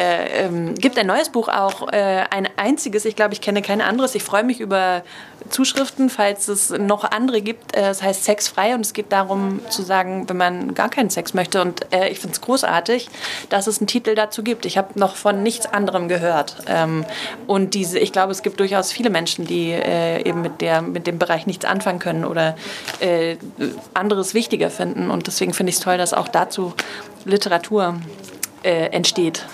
ähm, 0.45 0.75
gibt 0.75 0.97
ein 0.97 1.07
neues 1.07 1.29
Buch 1.29 1.49
auch, 1.49 1.91
äh, 1.91 2.23
ein 2.29 2.47
einziges, 2.57 3.05
ich 3.05 3.15
glaube, 3.15 3.33
ich 3.33 3.41
kenne 3.41 3.61
kein 3.61 3.81
anderes. 3.81 4.15
Ich 4.15 4.23
freue 4.23 4.43
mich 4.43 4.59
über 4.59 5.03
Zuschriften, 5.49 6.09
falls 6.09 6.47
es 6.47 6.69
noch 6.69 7.03
andere 7.03 7.41
gibt. 7.41 7.75
Äh, 7.75 7.89
es 7.89 8.01
heißt 8.01 8.23
Sexfrei 8.23 8.73
und 8.75 8.81
es 8.81 8.93
geht 8.93 9.11
darum 9.11 9.59
zu 9.69 9.81
sagen, 9.81 10.27
wenn 10.29 10.37
man 10.37 10.73
gar 10.73 10.89
keinen 10.89 11.09
Sex 11.09 11.33
möchte. 11.33 11.61
Und 11.61 11.93
äh, 11.93 12.09
ich 12.09 12.19
finde 12.19 12.33
es 12.33 12.41
großartig, 12.41 13.09
dass 13.49 13.67
es 13.67 13.79
einen 13.79 13.87
Titel 13.87 14.15
dazu 14.15 14.43
gibt. 14.43 14.65
Ich 14.65 14.77
habe 14.77 14.97
noch 14.99 15.15
von 15.15 15.43
nichts 15.43 15.65
anderem 15.65 16.07
gehört. 16.07 16.57
Ähm, 16.67 17.05
und 17.47 17.73
diese, 17.73 17.99
ich 17.99 18.11
glaube, 18.11 18.31
es 18.31 18.41
gibt 18.41 18.59
durchaus 18.59 18.91
viele 18.91 19.09
Menschen, 19.09 19.45
die 19.45 19.71
äh, 19.71 20.27
eben 20.27 20.41
mit, 20.41 20.61
der, 20.61 20.81
mit 20.81 21.07
dem 21.07 21.19
Bereich 21.19 21.45
nichts 21.45 21.65
anfangen 21.65 21.99
können 21.99 22.25
oder 22.25 22.55
anderes 23.93 24.33
wichtiger 24.33 24.69
finden. 24.69 25.09
Und 25.09 25.27
deswegen 25.27 25.53
finde 25.53 25.71
ich 25.71 25.77
es 25.77 25.81
toll, 25.81 25.97
dass 25.97 26.13
auch 26.13 26.27
dazu 26.27 26.73
Literatur 27.25 27.95
äh, 28.63 28.87
entsteht. 28.87 29.45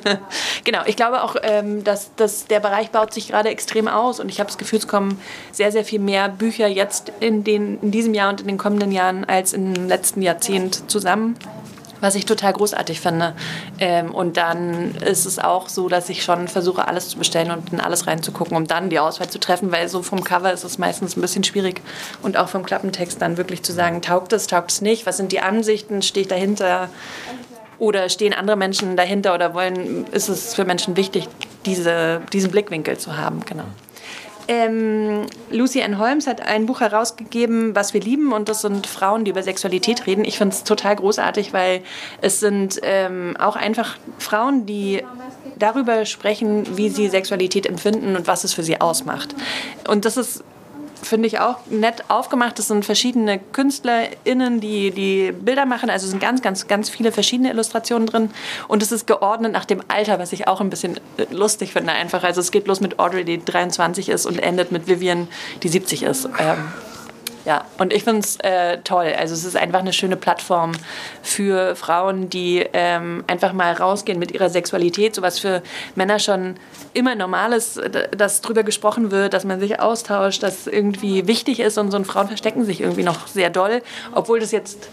genau, 0.64 0.80
ich 0.86 0.96
glaube 0.96 1.22
auch, 1.22 1.36
ähm, 1.42 1.84
dass, 1.84 2.14
dass 2.16 2.46
der 2.46 2.60
Bereich 2.60 2.90
baut 2.90 3.14
sich 3.14 3.28
gerade 3.28 3.48
extrem 3.48 3.88
aus 3.88 4.20
und 4.20 4.28
ich 4.28 4.40
habe 4.40 4.48
das 4.48 4.58
Gefühl, 4.58 4.80
es 4.80 4.88
kommen 4.88 5.20
sehr, 5.52 5.72
sehr 5.72 5.84
viel 5.84 6.00
mehr 6.00 6.28
Bücher 6.28 6.66
jetzt 6.66 7.12
in, 7.20 7.44
den, 7.44 7.78
in 7.80 7.90
diesem 7.90 8.14
Jahr 8.14 8.30
und 8.30 8.40
in 8.40 8.48
den 8.48 8.58
kommenden 8.58 8.92
Jahren 8.92 9.24
als 9.24 9.52
im 9.52 9.88
letzten 9.88 10.22
Jahrzehnt 10.22 10.90
zusammen 10.90 11.36
was 12.00 12.14
ich 12.14 12.26
total 12.26 12.52
großartig 12.52 13.00
finde. 13.00 13.34
Ähm, 13.78 14.14
und 14.14 14.36
dann 14.36 14.94
ist 14.96 15.26
es 15.26 15.38
auch 15.38 15.68
so, 15.68 15.88
dass 15.88 16.08
ich 16.08 16.22
schon 16.22 16.48
versuche, 16.48 16.88
alles 16.88 17.08
zu 17.08 17.18
bestellen 17.18 17.50
und 17.50 17.72
in 17.72 17.80
alles 17.80 18.06
reinzugucken, 18.06 18.56
um 18.56 18.66
dann 18.66 18.90
die 18.90 18.98
Auswahl 18.98 19.28
zu 19.28 19.38
treffen, 19.38 19.72
weil 19.72 19.88
so 19.88 20.02
vom 20.02 20.24
Cover 20.24 20.52
ist 20.52 20.64
es 20.64 20.78
meistens 20.78 21.16
ein 21.16 21.20
bisschen 21.20 21.44
schwierig 21.44 21.80
und 22.22 22.36
auch 22.36 22.48
vom 22.48 22.64
Klappentext 22.64 23.20
dann 23.20 23.36
wirklich 23.36 23.62
zu 23.62 23.72
sagen, 23.72 24.02
taugt 24.02 24.32
es, 24.32 24.46
taugt 24.46 24.70
es 24.70 24.80
nicht, 24.80 25.06
was 25.06 25.16
sind 25.16 25.32
die 25.32 25.40
Ansichten, 25.40 26.02
stehe 26.02 26.22
ich 26.22 26.28
dahinter, 26.28 26.88
oder 27.80 28.10
stehen 28.10 28.34
andere 28.34 28.56
Menschen 28.56 28.94
dahinter 28.94 29.34
oder 29.34 29.54
wollen, 29.54 30.06
ist 30.12 30.28
es 30.28 30.54
für 30.54 30.64
Menschen 30.64 30.96
wichtig, 30.96 31.26
diese, 31.64 32.20
diesen 32.32 32.50
Blickwinkel 32.50 32.98
zu 32.98 33.16
haben? 33.16 33.40
Genau. 33.46 33.64
Ähm, 34.48 35.26
Lucy 35.50 35.82
Ann 35.82 35.98
Holmes 35.98 36.26
hat 36.26 36.40
ein 36.40 36.66
Buch 36.66 36.80
herausgegeben, 36.80 37.74
was 37.74 37.94
wir 37.94 38.00
lieben, 38.00 38.32
und 38.32 38.48
das 38.48 38.62
sind 38.62 38.86
Frauen, 38.86 39.24
die 39.24 39.30
über 39.30 39.42
Sexualität 39.42 40.06
reden. 40.06 40.24
Ich 40.24 40.38
finde 40.38 40.54
es 40.54 40.64
total 40.64 40.96
großartig, 40.96 41.52
weil 41.52 41.82
es 42.20 42.40
sind 42.40 42.80
ähm, 42.82 43.36
auch 43.38 43.56
einfach 43.56 43.96
Frauen, 44.18 44.66
die 44.66 45.02
darüber 45.58 46.04
sprechen, 46.04 46.76
wie 46.76 46.88
sie 46.88 47.08
Sexualität 47.08 47.66
empfinden 47.66 48.16
und 48.16 48.26
was 48.26 48.44
es 48.44 48.52
für 48.52 48.62
sie 48.62 48.80
ausmacht. 48.80 49.34
Und 49.88 50.04
das 50.04 50.16
ist 50.16 50.42
finde 51.02 51.26
ich 51.26 51.40
auch 51.40 51.58
nett 51.68 52.04
aufgemacht. 52.08 52.58
Es 52.58 52.68
sind 52.68 52.84
verschiedene 52.84 53.38
KünstlerInnen, 53.38 54.60
die 54.60 54.90
die 54.90 55.32
Bilder 55.32 55.66
machen. 55.66 55.90
Also 55.90 56.04
es 56.04 56.10
sind 56.10 56.20
ganz, 56.20 56.42
ganz, 56.42 56.68
ganz 56.68 56.90
viele 56.90 57.12
verschiedene 57.12 57.50
Illustrationen 57.50 58.06
drin. 58.06 58.30
Und 58.68 58.82
es 58.82 58.92
ist 58.92 59.06
geordnet 59.06 59.52
nach 59.52 59.64
dem 59.64 59.82
Alter, 59.88 60.18
was 60.18 60.32
ich 60.32 60.48
auch 60.48 60.60
ein 60.60 60.70
bisschen 60.70 60.98
äh, 61.16 61.26
lustig 61.30 61.72
finde 61.72 61.92
einfach. 61.92 62.22
Also 62.22 62.40
es 62.40 62.50
geht 62.50 62.66
los 62.66 62.80
mit 62.80 62.98
Audrey, 62.98 63.24
die 63.24 63.44
23 63.44 64.08
ist 64.08 64.26
und 64.26 64.38
endet 64.38 64.72
mit 64.72 64.86
Vivian, 64.86 65.28
die 65.62 65.68
70 65.68 66.02
ist. 66.02 66.28
Ähm, 66.38 66.58
ja, 67.44 67.64
und 67.78 67.92
ich 67.92 68.04
finde 68.04 68.20
es 68.20 68.36
äh, 68.40 68.78
toll. 68.78 69.14
Also 69.18 69.34
es 69.34 69.44
ist 69.44 69.56
einfach 69.56 69.80
eine 69.80 69.92
schöne 69.92 70.16
Plattform 70.16 70.72
für 71.22 71.74
Frauen, 71.74 72.28
die 72.28 72.66
ähm, 72.72 73.24
einfach 73.26 73.52
mal 73.52 73.72
rausgehen 73.72 74.18
mit 74.18 74.32
ihrer 74.32 74.50
Sexualität, 74.50 75.14
so 75.14 75.22
was 75.22 75.38
für 75.38 75.62
Männer 75.94 76.18
schon 76.18 76.56
immer 76.92 77.14
normal 77.14 77.52
ist, 77.52 77.80
dass 78.16 78.42
drüber 78.42 78.62
gesprochen 78.62 79.10
wird, 79.10 79.32
dass 79.32 79.44
man 79.44 79.58
sich 79.60 79.80
austauscht, 79.80 80.42
dass 80.42 80.66
irgendwie 80.66 81.26
wichtig 81.26 81.60
ist 81.60 81.78
und 81.78 81.90
so 81.90 82.02
Frauen 82.04 82.28
verstecken 82.28 82.64
sich 82.64 82.80
irgendwie 82.80 83.02
noch 83.02 83.26
sehr 83.26 83.50
doll, 83.50 83.82
obwohl 84.14 84.40
das 84.40 84.50
jetzt 84.52 84.88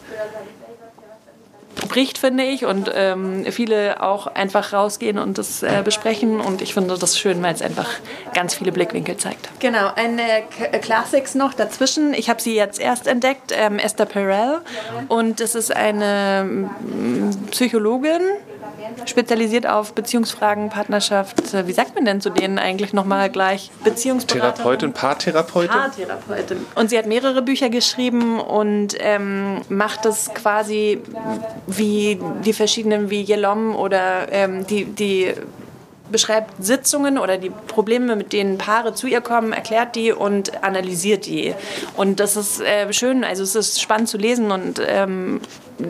bricht, 1.88 2.18
finde 2.18 2.44
ich, 2.44 2.66
und 2.66 2.92
ähm, 2.94 3.46
viele 3.52 4.02
auch 4.02 4.28
einfach 4.28 4.74
rausgehen 4.74 5.18
und 5.18 5.38
das 5.38 5.64
äh, 5.64 5.82
besprechen. 5.84 6.40
Und 6.40 6.62
ich 6.62 6.74
finde 6.74 6.98
das 6.98 7.18
schön, 7.18 7.42
weil 7.44 7.54
es 7.54 7.62
einfach 7.62 7.88
ganz 8.34 8.56
viele 8.56 8.72
Blickwinkel 8.72 9.18
zeigt. 9.18 9.50
Genau, 9.60 9.92
eine 9.96 10.44
K 10.58 10.78
Classics 10.80 11.36
noch 11.36 11.54
dazwischen. 11.54 12.14
Ich 12.14 12.30
habe 12.30 12.42
sie 12.42 12.56
jetzt 12.56 12.80
erst 12.80 13.08
entdeckt, 13.08 13.54
ähm, 13.56 13.80
Esther 13.80 14.06
Perel. 14.06 14.62
Und 15.08 15.40
das 15.40 15.56
ist 15.56 15.76
eine 15.76 16.46
mm, 16.46 17.48
Psychologin, 17.52 18.22
spezialisiert 19.06 19.68
auf 19.68 19.94
Beziehungsfragen, 19.94 20.70
Partnerschaft. 20.70 21.36
Wie 21.68 21.74
sagt 21.74 21.96
man 21.96 22.06
denn 22.06 22.22
zu 22.22 22.30
denen 22.30 22.60
eigentlich 22.60 22.94
nochmal 22.94 23.30
gleich? 23.30 23.72
Beziehungsberaterin? 23.84 24.56
Therapeutin, 24.56 24.94
Paartherapeutin? 24.94 25.70
Paartherapeutin. 25.70 26.66
Und 26.76 26.90
sie 26.90 26.98
hat 26.98 27.06
mehrere 27.06 27.42
Bücher 27.42 27.70
geschrieben 27.70 28.40
und 28.40 28.96
ähm, 29.00 29.62
macht 29.70 30.06
das 30.06 30.34
quasi 30.34 31.02
wie 31.66 32.20
die 32.46 32.54
verschiedenen, 32.54 33.10
wie 33.10 33.24
Yelom 33.24 33.76
oder 33.76 34.32
ähm, 34.32 34.66
die, 34.68 34.86
die 34.86 35.34
beschreibt 36.12 36.64
Sitzungen 36.64 37.18
oder 37.18 37.38
die 37.38 37.50
Probleme, 37.50 38.16
mit 38.16 38.34
denen 38.34 38.58
Paare 38.58 38.94
zu 38.94 39.08
ihr 39.08 39.22
kommen, 39.22 39.54
erklärt 39.54 39.96
die 39.96 40.12
und 40.12 40.64
analysiert 40.64 41.26
die. 41.26 41.54
Und 41.96 42.20
das 42.20 42.36
ist 42.36 42.62
äh, 42.62 42.92
schön, 42.94 43.24
also 43.24 43.44
es 43.44 43.56
ist 43.56 43.82
spannend 43.82 44.10
zu 44.10 44.18
lesen 44.18 44.52
und 44.52 44.82
ähm, 44.86 45.42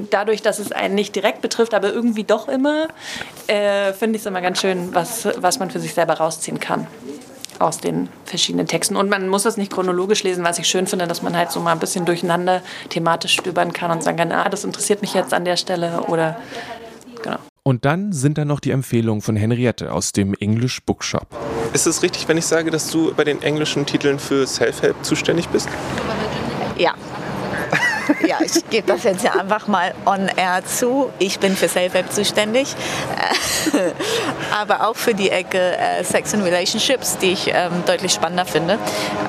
dadurch, 0.09 0.41
dass 0.41 0.59
es 0.59 0.71
einen 0.71 0.95
nicht 0.95 1.15
direkt 1.15 1.41
betrifft, 1.41 1.73
aber 1.73 1.91
irgendwie 1.91 2.23
doch 2.23 2.47
immer, 2.47 2.87
äh, 3.47 3.93
finde 3.93 4.17
ich 4.17 4.21
es 4.21 4.25
immer 4.25 4.41
ganz 4.41 4.59
schön, 4.59 4.93
was, 4.93 5.27
was 5.37 5.59
man 5.59 5.69
für 5.69 5.79
sich 5.79 5.93
selber 5.93 6.15
rausziehen 6.15 6.59
kann 6.59 6.87
aus 7.59 7.79
den 7.79 8.09
verschiedenen 8.25 8.67
Texten. 8.67 8.95
Und 8.95 9.09
man 9.09 9.29
muss 9.29 9.43
das 9.43 9.57
nicht 9.57 9.71
chronologisch 9.71 10.23
lesen, 10.23 10.43
was 10.43 10.59
ich 10.59 10.67
schön 10.67 10.87
finde, 10.87 11.07
dass 11.07 11.21
man 11.21 11.35
halt 11.35 11.51
so 11.51 11.59
mal 11.59 11.71
ein 11.71 11.79
bisschen 11.79 12.05
durcheinander 12.05 12.61
thematisch 12.89 13.33
stöbern 13.33 13.73
kann 13.73 13.91
und 13.91 14.03
sagen 14.03 14.17
kann, 14.17 14.31
ah, 14.31 14.49
das 14.49 14.63
interessiert 14.63 15.01
mich 15.01 15.13
jetzt 15.13 15.33
an 15.33 15.45
der 15.45 15.57
Stelle 15.57 16.03
oder 16.07 16.37
genau. 17.23 17.37
Und 17.63 17.83
dann 17.83 18.13
sind 18.13 18.37
da 18.37 18.45
noch 18.45 18.59
die 18.61 18.71
Empfehlungen 18.71 19.21
von 19.21 19.35
Henriette 19.35 19.91
aus 19.91 20.13
dem 20.13 20.33
English 20.35 20.81
Bookshop. 20.83 21.27
Ist 21.73 21.85
es 21.85 22.01
richtig, 22.01 22.27
wenn 22.29 22.37
ich 22.37 22.45
sage, 22.45 22.71
dass 22.71 22.89
du 22.91 23.13
bei 23.13 23.25
den 23.25 23.41
englischen 23.41 23.85
Titeln 23.85 24.19
für 24.19 24.47
Self-Help 24.47 25.03
zuständig 25.03 25.49
bist? 25.49 25.67
Ja, 28.25 28.37
ich 28.41 28.67
gebe 28.69 28.87
das 28.87 29.03
jetzt 29.03 29.23
ja 29.23 29.33
einfach 29.33 29.67
mal 29.67 29.93
on 30.05 30.27
air 30.35 30.63
zu. 30.65 31.11
Ich 31.19 31.39
bin 31.39 31.55
für 31.55 31.67
Self-Help 31.67 32.11
zuständig, 32.11 32.75
aber 34.59 34.87
auch 34.87 34.95
für 34.95 35.13
die 35.13 35.29
Ecke 35.29 35.77
äh, 35.77 36.03
Sex 36.03 36.33
and 36.33 36.43
Relationships, 36.43 37.17
die 37.17 37.33
ich 37.33 37.51
ähm, 37.53 37.83
deutlich 37.85 38.11
spannender 38.13 38.45
finde 38.45 38.79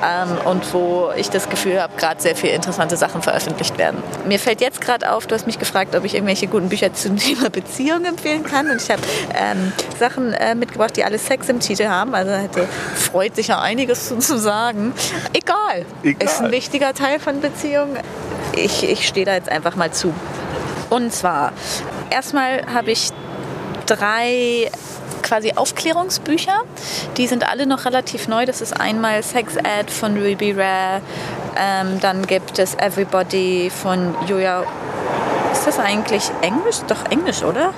ähm, 0.04 0.38
und 0.46 0.72
wo 0.72 1.10
ich 1.16 1.28
das 1.30 1.48
Gefühl 1.48 1.80
habe, 1.80 1.94
gerade 1.96 2.20
sehr 2.20 2.34
viele 2.34 2.54
interessante 2.54 2.96
Sachen 2.96 3.22
veröffentlicht 3.22 3.76
werden. 3.78 4.02
Mir 4.26 4.38
fällt 4.38 4.60
jetzt 4.60 4.80
gerade 4.80 5.12
auf, 5.12 5.26
du 5.26 5.34
hast 5.34 5.46
mich 5.46 5.58
gefragt, 5.58 5.94
ob 5.94 6.04
ich 6.04 6.14
irgendwelche 6.14 6.46
guten 6.46 6.68
Bücher 6.68 6.92
zum 6.94 7.16
Thema 7.18 7.50
Beziehung 7.50 8.04
empfehlen 8.04 8.44
kann 8.44 8.70
und 8.70 8.80
ich 8.80 8.90
habe 8.90 9.02
ähm, 9.34 9.72
Sachen 9.98 10.32
äh, 10.32 10.54
mitgebracht, 10.54 10.96
die 10.96 11.04
alle 11.04 11.18
Sex 11.18 11.48
im 11.48 11.60
Titel 11.60 11.88
haben. 11.88 12.14
Also 12.14 12.32
hätte 12.32 12.66
freut 12.94 13.36
sich 13.36 13.48
ja 13.48 13.60
einiges 13.60 14.08
zu, 14.08 14.18
zu 14.18 14.38
sagen. 14.38 14.94
Egal. 15.32 15.84
Egal. 16.02 16.26
Ist 16.26 16.40
ein 16.40 16.50
wichtiger 16.50 16.94
Teil 16.94 17.20
von 17.20 17.40
Beziehungen 17.40 17.98
ich, 18.52 18.88
ich 18.88 19.06
stehe 19.06 19.26
da 19.26 19.34
jetzt 19.34 19.48
einfach 19.48 19.76
mal 19.76 19.92
zu. 19.92 20.14
Und 20.90 21.12
zwar, 21.12 21.52
erstmal 22.10 22.64
habe 22.72 22.90
ich 22.90 23.10
drei 23.86 24.70
quasi 25.22 25.52
Aufklärungsbücher. 25.54 26.62
Die 27.16 27.26
sind 27.26 27.48
alle 27.48 27.66
noch 27.66 27.84
relativ 27.84 28.28
neu. 28.28 28.46
Das 28.46 28.60
ist 28.60 28.78
einmal 28.78 29.22
Sex 29.22 29.56
Ad 29.58 29.92
von 29.92 30.16
Ruby 30.16 30.52
Rare. 30.52 31.02
Ähm, 31.56 32.00
dann 32.00 32.26
gibt 32.26 32.58
es 32.58 32.74
Everybody 32.74 33.70
von 33.70 34.14
Julia. 34.26 34.64
Ist 35.52 35.66
das 35.66 35.78
eigentlich 35.78 36.30
Englisch? 36.40 36.78
Doch 36.86 37.04
Englisch, 37.10 37.42
oder? 37.42 37.74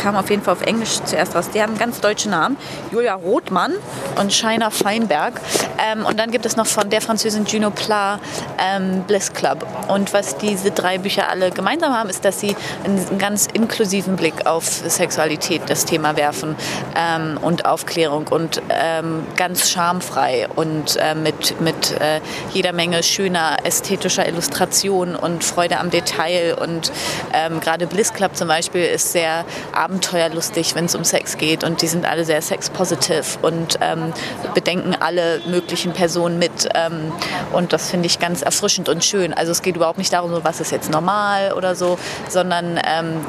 Kam 0.00 0.16
auf 0.16 0.30
jeden 0.30 0.42
Fall 0.42 0.54
auf 0.54 0.62
Englisch 0.62 1.00
zuerst 1.04 1.34
raus. 1.34 1.50
Die 1.54 1.62
haben 1.62 1.76
ganz 1.78 2.00
deutsche 2.00 2.28
Namen. 2.28 2.56
Julia 2.90 3.14
Rothmann 3.14 3.72
und 4.18 4.32
Shaina 4.32 4.70
Feinberg. 4.70 5.40
Ähm, 5.78 6.06
und 6.06 6.18
dann 6.18 6.30
gibt 6.30 6.46
es 6.46 6.56
noch 6.56 6.66
von 6.66 6.88
der 6.90 7.00
Französin 7.00 7.44
Juno 7.44 7.70
Pla 7.70 8.18
ähm, 8.58 9.02
Bliss 9.06 9.32
Club. 9.32 9.66
Und 9.88 10.12
was 10.12 10.36
diese 10.38 10.70
drei 10.70 10.98
Bücher 10.98 11.28
alle 11.28 11.50
gemeinsam 11.50 11.92
haben, 11.94 12.08
ist, 12.08 12.24
dass 12.24 12.40
sie 12.40 12.56
einen 12.84 13.18
ganz 13.18 13.46
inklusiven 13.52 14.16
Blick 14.16 14.46
auf 14.46 14.64
Sexualität 14.64 15.62
das 15.68 15.84
Thema 15.84 16.16
werfen 16.16 16.56
ähm, 16.96 17.38
und 17.40 17.64
Aufklärung 17.64 18.28
und 18.28 18.62
ähm, 18.70 19.26
ganz 19.36 19.70
schamfrei 19.70 20.48
und 20.54 20.96
äh, 20.96 21.14
mit, 21.14 21.60
mit 21.60 22.00
äh, 22.00 22.20
jeder 22.52 22.72
Menge 22.72 23.02
schöner 23.02 23.58
ästhetischer 23.64 24.26
Illustration 24.26 25.16
und 25.16 25.44
Freude 25.44 25.78
am 25.78 25.90
Detail. 25.90 26.54
Und 26.54 26.92
ähm, 27.32 27.60
gerade 27.60 27.86
Bliss 27.86 28.12
Club 28.12 28.36
zum 28.36 28.48
Beispiel 28.48 28.84
ist 28.84 29.12
sehr 29.12 29.44
abenteuerlustig, 29.90 30.76
wenn 30.76 30.84
es 30.84 30.94
um 30.94 31.02
Sex 31.02 31.36
geht. 31.36 31.64
Und 31.64 31.82
die 31.82 31.88
sind 31.88 32.06
alle 32.06 32.24
sehr 32.24 32.40
sex-positive 32.40 33.24
und 33.42 33.78
ähm, 33.80 34.12
bedenken 34.54 34.94
alle 34.98 35.40
möglichen 35.50 35.92
Personen 35.92 36.38
mit. 36.38 36.68
Ähm, 36.74 37.12
und 37.52 37.72
das 37.72 37.90
finde 37.90 38.06
ich 38.06 38.20
ganz 38.20 38.42
erfrischend 38.42 38.88
und 38.88 39.04
schön. 39.04 39.34
Also 39.34 39.50
es 39.50 39.62
geht 39.62 39.74
überhaupt 39.74 39.98
nicht 39.98 40.12
darum, 40.12 40.32
was 40.44 40.60
ist 40.60 40.70
jetzt 40.70 40.90
normal 40.90 41.52
oder 41.54 41.74
so, 41.74 41.98
sondern 42.28 42.78
ähm, 42.86 43.24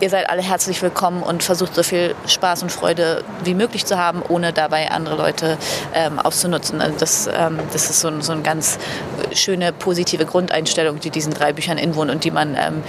ihr 0.00 0.10
seid 0.10 0.30
alle 0.30 0.42
herzlich 0.42 0.80
willkommen 0.82 1.22
und 1.22 1.42
versucht 1.42 1.74
so 1.74 1.82
viel 1.82 2.14
Spaß 2.26 2.62
und 2.62 2.70
Freude 2.70 3.24
wie 3.44 3.54
möglich 3.54 3.86
zu 3.86 3.98
haben, 3.98 4.22
ohne 4.28 4.52
dabei 4.52 4.90
andere 4.90 5.16
Leute 5.16 5.58
ähm, 5.94 6.18
auszunutzen. 6.18 6.80
Also 6.80 6.98
das, 6.98 7.28
ähm, 7.32 7.58
das 7.72 7.90
ist 7.90 8.00
so, 8.00 8.20
so 8.20 8.32
eine 8.32 8.42
ganz 8.42 8.78
schöne, 9.32 9.72
positive 9.72 10.24
Grundeinstellung, 10.24 11.00
die 11.00 11.10
diesen 11.10 11.32
drei 11.32 11.52
Büchern 11.52 11.78
inwohnt 11.78 12.10
und 12.10 12.24
die 12.24 12.30
man 12.30 12.56
ähm, 12.56 12.82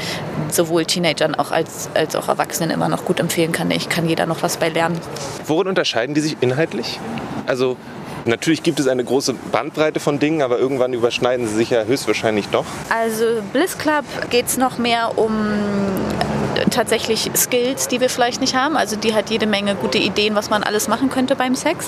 sowohl 0.52 0.86
Teenagern 0.86 1.36
auch 1.36 1.52
als, 1.52 1.90
als 1.94 2.16
auch 2.16 2.28
Erwachsenen 2.28 2.72
immer 2.72 2.89
noch 2.90 3.06
gut 3.06 3.20
empfehlen 3.20 3.52
kann. 3.52 3.72
Ich 3.72 3.90
kann 3.90 4.08
jeder 4.08 4.26
noch 4.26 4.44
was 4.44 4.58
bei 4.58 4.70
lernen. 4.70 5.00
Worin 5.46 5.68
unterscheiden 5.68 6.16
die 6.16 6.22
sich 6.22 6.38
inhaltlich? 6.42 7.00
Also 7.46 7.78
Natürlich 8.26 8.64
gibt 8.64 8.80
es 8.80 8.88
eine 8.88 9.04
große 9.04 9.34
Bandbreite 9.34 10.00
von 10.00 10.20
Dingen, 10.20 10.42
aber 10.42 10.60
irgendwann 10.60 10.94
überschneiden 10.94 11.48
sie 11.48 11.56
sich 11.56 11.70
ja 11.70 11.84
höchstwahrscheinlich 11.84 12.48
doch. 12.50 12.66
Also 12.90 13.42
Bliss 13.54 13.78
Club 13.78 14.04
geht 14.30 14.48
es 14.48 14.58
noch 14.58 14.78
mehr 14.78 15.18
um 15.18 15.32
tatsächlich 16.70 17.30
Skills, 17.36 17.88
die 17.88 18.02
wir 18.02 18.10
vielleicht 18.10 18.42
nicht 18.42 18.56
haben. 18.56 18.78
Also 18.78 18.96
die 18.96 19.14
hat 19.14 19.30
jede 19.30 19.48
Menge 19.48 19.76
gute 19.76 19.98
Ideen, 19.98 20.36
was 20.36 20.50
man 20.50 20.64
alles 20.64 20.88
machen 20.88 21.10
könnte 21.10 21.36
beim 21.36 21.56
Sex. 21.56 21.88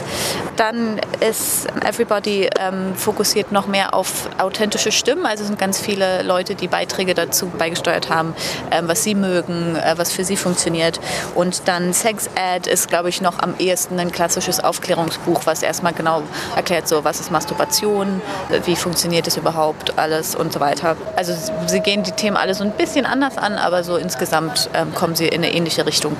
Dann 0.55 0.99
ist 1.19 1.67
Everybody 1.83 2.49
ähm, 2.59 2.95
fokussiert 2.95 3.51
noch 3.51 3.67
mehr 3.67 3.93
auf 3.93 4.29
authentische 4.37 4.91
Stimmen. 4.91 5.25
Also 5.25 5.43
es 5.43 5.47
sind 5.47 5.59
ganz 5.59 5.79
viele 5.79 6.23
Leute, 6.23 6.55
die 6.55 6.67
Beiträge 6.67 7.13
dazu 7.13 7.47
beigesteuert 7.47 8.09
haben, 8.09 8.35
ähm, 8.71 8.87
was 8.87 9.03
sie 9.03 9.15
mögen, 9.15 9.75
äh, 9.75 9.93
was 9.97 10.11
für 10.11 10.23
sie 10.23 10.37
funktioniert. 10.37 10.99
Und 11.35 11.67
dann 11.67 11.93
Sex 11.93 12.29
Ad 12.35 12.69
ist, 12.69 12.87
glaube 12.87 13.09
ich, 13.09 13.21
noch 13.21 13.39
am 13.39 13.55
ehesten 13.59 13.99
ein 13.99 14.11
klassisches 14.11 14.63
Aufklärungsbuch, 14.63 15.41
was 15.45 15.63
erstmal 15.63 15.93
genau 15.93 16.23
erklärt, 16.55 16.87
so 16.87 17.03
was 17.03 17.19
ist 17.19 17.31
Masturbation, 17.31 18.21
wie 18.65 18.75
funktioniert 18.75 19.27
es 19.27 19.37
überhaupt, 19.37 19.97
alles 19.97 20.35
und 20.35 20.53
so 20.53 20.59
weiter. 20.59 20.95
Also 21.15 21.33
sie 21.67 21.79
gehen 21.79 22.03
die 22.03 22.11
Themen 22.11 22.37
alle 22.37 22.53
so 22.53 22.63
ein 22.63 22.71
bisschen 22.71 23.05
anders 23.05 23.37
an, 23.37 23.53
aber 23.53 23.83
so 23.83 23.97
insgesamt 23.97 24.50
ähm, 24.73 24.93
kommen 24.93 25.15
sie 25.15 25.27
in 25.27 25.43
eine 25.43 25.53
ähnliche 25.53 25.85
Richtung. 25.85 26.15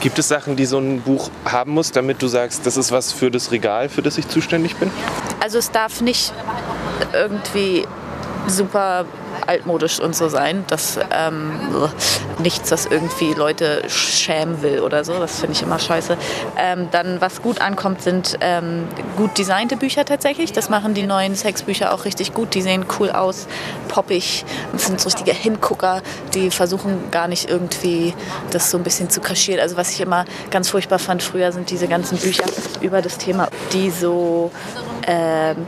Gibt 0.00 0.18
es 0.18 0.28
Sachen, 0.28 0.56
die 0.56 0.66
so 0.66 0.78
ein 0.78 1.00
Buch 1.00 1.30
haben 1.44 1.72
muss, 1.72 1.92
damit 1.92 2.22
du 2.22 2.28
sagst, 2.28 2.66
das 2.66 2.76
ist 2.76 2.92
was 2.92 3.12
für 3.12 3.30
das 3.30 3.50
Regal, 3.50 3.88
für 3.88 4.02
das 4.02 4.18
ich 4.18 4.28
zuständig 4.28 4.76
bin? 4.76 4.90
Also 5.40 5.58
es 5.58 5.70
darf 5.70 6.00
nicht 6.00 6.32
irgendwie 7.12 7.86
super 8.46 9.04
altmodisch 9.46 10.00
und 10.00 10.14
so 10.14 10.28
sein. 10.28 10.64
Das 10.68 10.98
ähm, 11.12 11.52
nichts, 12.38 12.70
das 12.70 12.86
irgendwie 12.86 13.34
Leute 13.34 13.82
schämen 13.88 14.62
will 14.62 14.80
oder 14.80 15.04
so. 15.04 15.18
Das 15.18 15.40
finde 15.40 15.52
ich 15.52 15.62
immer 15.62 15.78
scheiße. 15.78 16.16
Ähm, 16.56 16.88
dann, 16.90 17.20
was 17.20 17.42
gut 17.42 17.60
ankommt, 17.60 18.02
sind 18.02 18.38
ähm, 18.40 18.86
gut 19.16 19.36
designte 19.38 19.76
Bücher 19.76 20.04
tatsächlich. 20.04 20.52
Das 20.52 20.68
machen 20.68 20.94
die 20.94 21.04
neuen 21.04 21.34
Sexbücher 21.34 21.92
auch 21.92 22.04
richtig 22.04 22.34
gut. 22.34 22.54
Die 22.54 22.62
sehen 22.62 22.86
cool 22.98 23.10
aus, 23.10 23.46
poppig. 23.88 24.44
Das 24.72 24.86
sind 24.86 25.00
so 25.00 25.08
richtige 25.08 25.32
Hingucker. 25.32 26.02
Die 26.34 26.50
versuchen 26.50 27.10
gar 27.10 27.28
nicht 27.28 27.48
irgendwie 27.48 28.14
das 28.50 28.70
so 28.70 28.78
ein 28.78 28.84
bisschen 28.84 29.10
zu 29.10 29.20
kaschieren. 29.20 29.60
Also 29.60 29.76
was 29.76 29.90
ich 29.90 30.00
immer 30.00 30.24
ganz 30.50 30.68
furchtbar 30.68 30.98
fand 30.98 31.22
früher, 31.22 31.52
sind 31.52 31.70
diese 31.70 31.88
ganzen 31.88 32.18
Bücher 32.18 32.44
über 32.80 33.02
das 33.02 33.18
Thema, 33.18 33.48
die 33.72 33.90
so 33.90 34.50
ähm, 35.06 35.66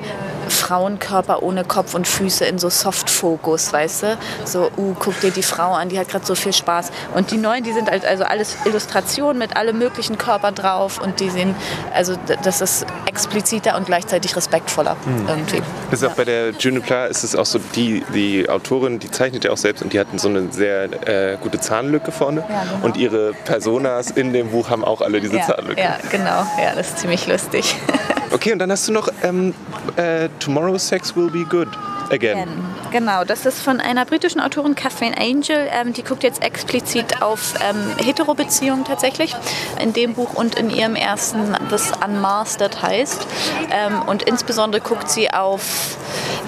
Frauenkörper 0.48 1.42
ohne 1.42 1.64
Kopf 1.64 1.94
und 1.94 2.06
Füße 2.06 2.44
in 2.44 2.58
so 2.58 2.68
Soft-Fokus, 2.68 3.72
weißt 3.72 4.02
du? 4.02 4.18
So, 4.44 4.70
uh, 4.76 4.94
guck 4.98 5.20
dir 5.20 5.30
die 5.30 5.42
Frau 5.42 5.72
an, 5.72 5.88
die 5.88 5.98
hat 5.98 6.08
gerade 6.08 6.24
so 6.24 6.34
viel 6.34 6.52
Spaß. 6.52 6.90
Und 7.14 7.30
die 7.30 7.38
neuen, 7.38 7.64
die 7.64 7.72
sind 7.72 7.90
halt 7.90 8.04
also 8.04 8.24
alles 8.24 8.56
Illustrationen 8.64 9.38
mit 9.38 9.56
allen 9.56 9.78
möglichen 9.78 10.18
Körpern 10.18 10.54
drauf 10.54 11.00
und 11.00 11.20
die 11.20 11.30
sehen, 11.30 11.54
also 11.92 12.14
das 12.42 12.60
ist 12.60 12.86
expliziter 13.06 13.76
und 13.76 13.86
gleichzeitig 13.86 14.36
respektvoller 14.36 14.96
mhm. 15.04 15.28
irgendwie. 15.28 15.62
Das 15.90 16.02
ist 16.02 16.08
auch 16.08 16.14
bei 16.14 16.24
der 16.24 16.50
Juniper 16.50 17.08
ist 17.08 17.24
es 17.24 17.34
auch 17.34 17.46
so, 17.46 17.58
die, 17.74 18.04
die 18.14 18.48
Autorin, 18.48 18.98
die 18.98 19.10
zeichnet 19.10 19.44
ja 19.44 19.50
auch 19.50 19.56
selbst 19.56 19.82
und 19.82 19.92
die 19.92 20.00
hatten 20.00 20.18
so 20.18 20.28
eine 20.28 20.52
sehr 20.52 20.84
äh, 21.08 21.36
gute 21.40 21.60
Zahnlücke 21.60 22.12
vorne 22.12 22.44
ja, 22.48 22.62
genau. 22.62 22.84
und 22.84 22.96
ihre 22.96 23.32
Personas 23.44 24.10
in 24.10 24.32
dem 24.32 24.50
Buch 24.50 24.70
haben 24.70 24.84
auch 24.84 25.00
alle 25.00 25.20
diese 25.20 25.36
ja, 25.36 25.46
Zahnlücke. 25.46 25.80
Ja, 25.80 25.98
genau, 26.10 26.46
ja, 26.62 26.74
das 26.74 26.88
ist 26.88 26.98
ziemlich 26.98 27.26
lustig. 27.26 27.76
okay, 28.34 28.52
und 28.52 28.58
dann 28.58 28.70
hast 28.70 28.86
du 28.88 28.92
noch 28.92 29.08
ähm, 29.22 29.54
äh, 29.96 30.28
Tomorrow's 30.40 30.88
Sex 30.88 31.16
Will 31.16 31.30
Be 31.30 31.44
Good. 31.44 31.68
Again. 32.10 32.48
Genau, 32.92 33.24
das 33.24 33.46
ist 33.46 33.60
von 33.60 33.80
einer 33.80 34.04
britischen 34.04 34.40
Autorin, 34.40 34.74
Catherine 34.74 35.16
Angel. 35.18 35.68
Ähm, 35.70 35.92
die 35.92 36.02
guckt 36.02 36.22
jetzt 36.22 36.42
explizit 36.42 37.22
auf 37.22 37.54
ähm, 37.60 37.76
Hetero-Beziehungen 37.96 38.84
tatsächlich 38.84 39.34
in 39.80 39.92
dem 39.92 40.14
Buch 40.14 40.34
und 40.34 40.54
in 40.54 40.70
ihrem 40.70 40.94
ersten, 40.94 41.56
das 41.70 41.92
Unmastered 42.04 42.82
heißt. 42.82 43.26
Ähm, 43.70 44.02
und 44.02 44.22
insbesondere 44.22 44.80
guckt 44.80 45.10
sie 45.10 45.30
auf 45.30 45.96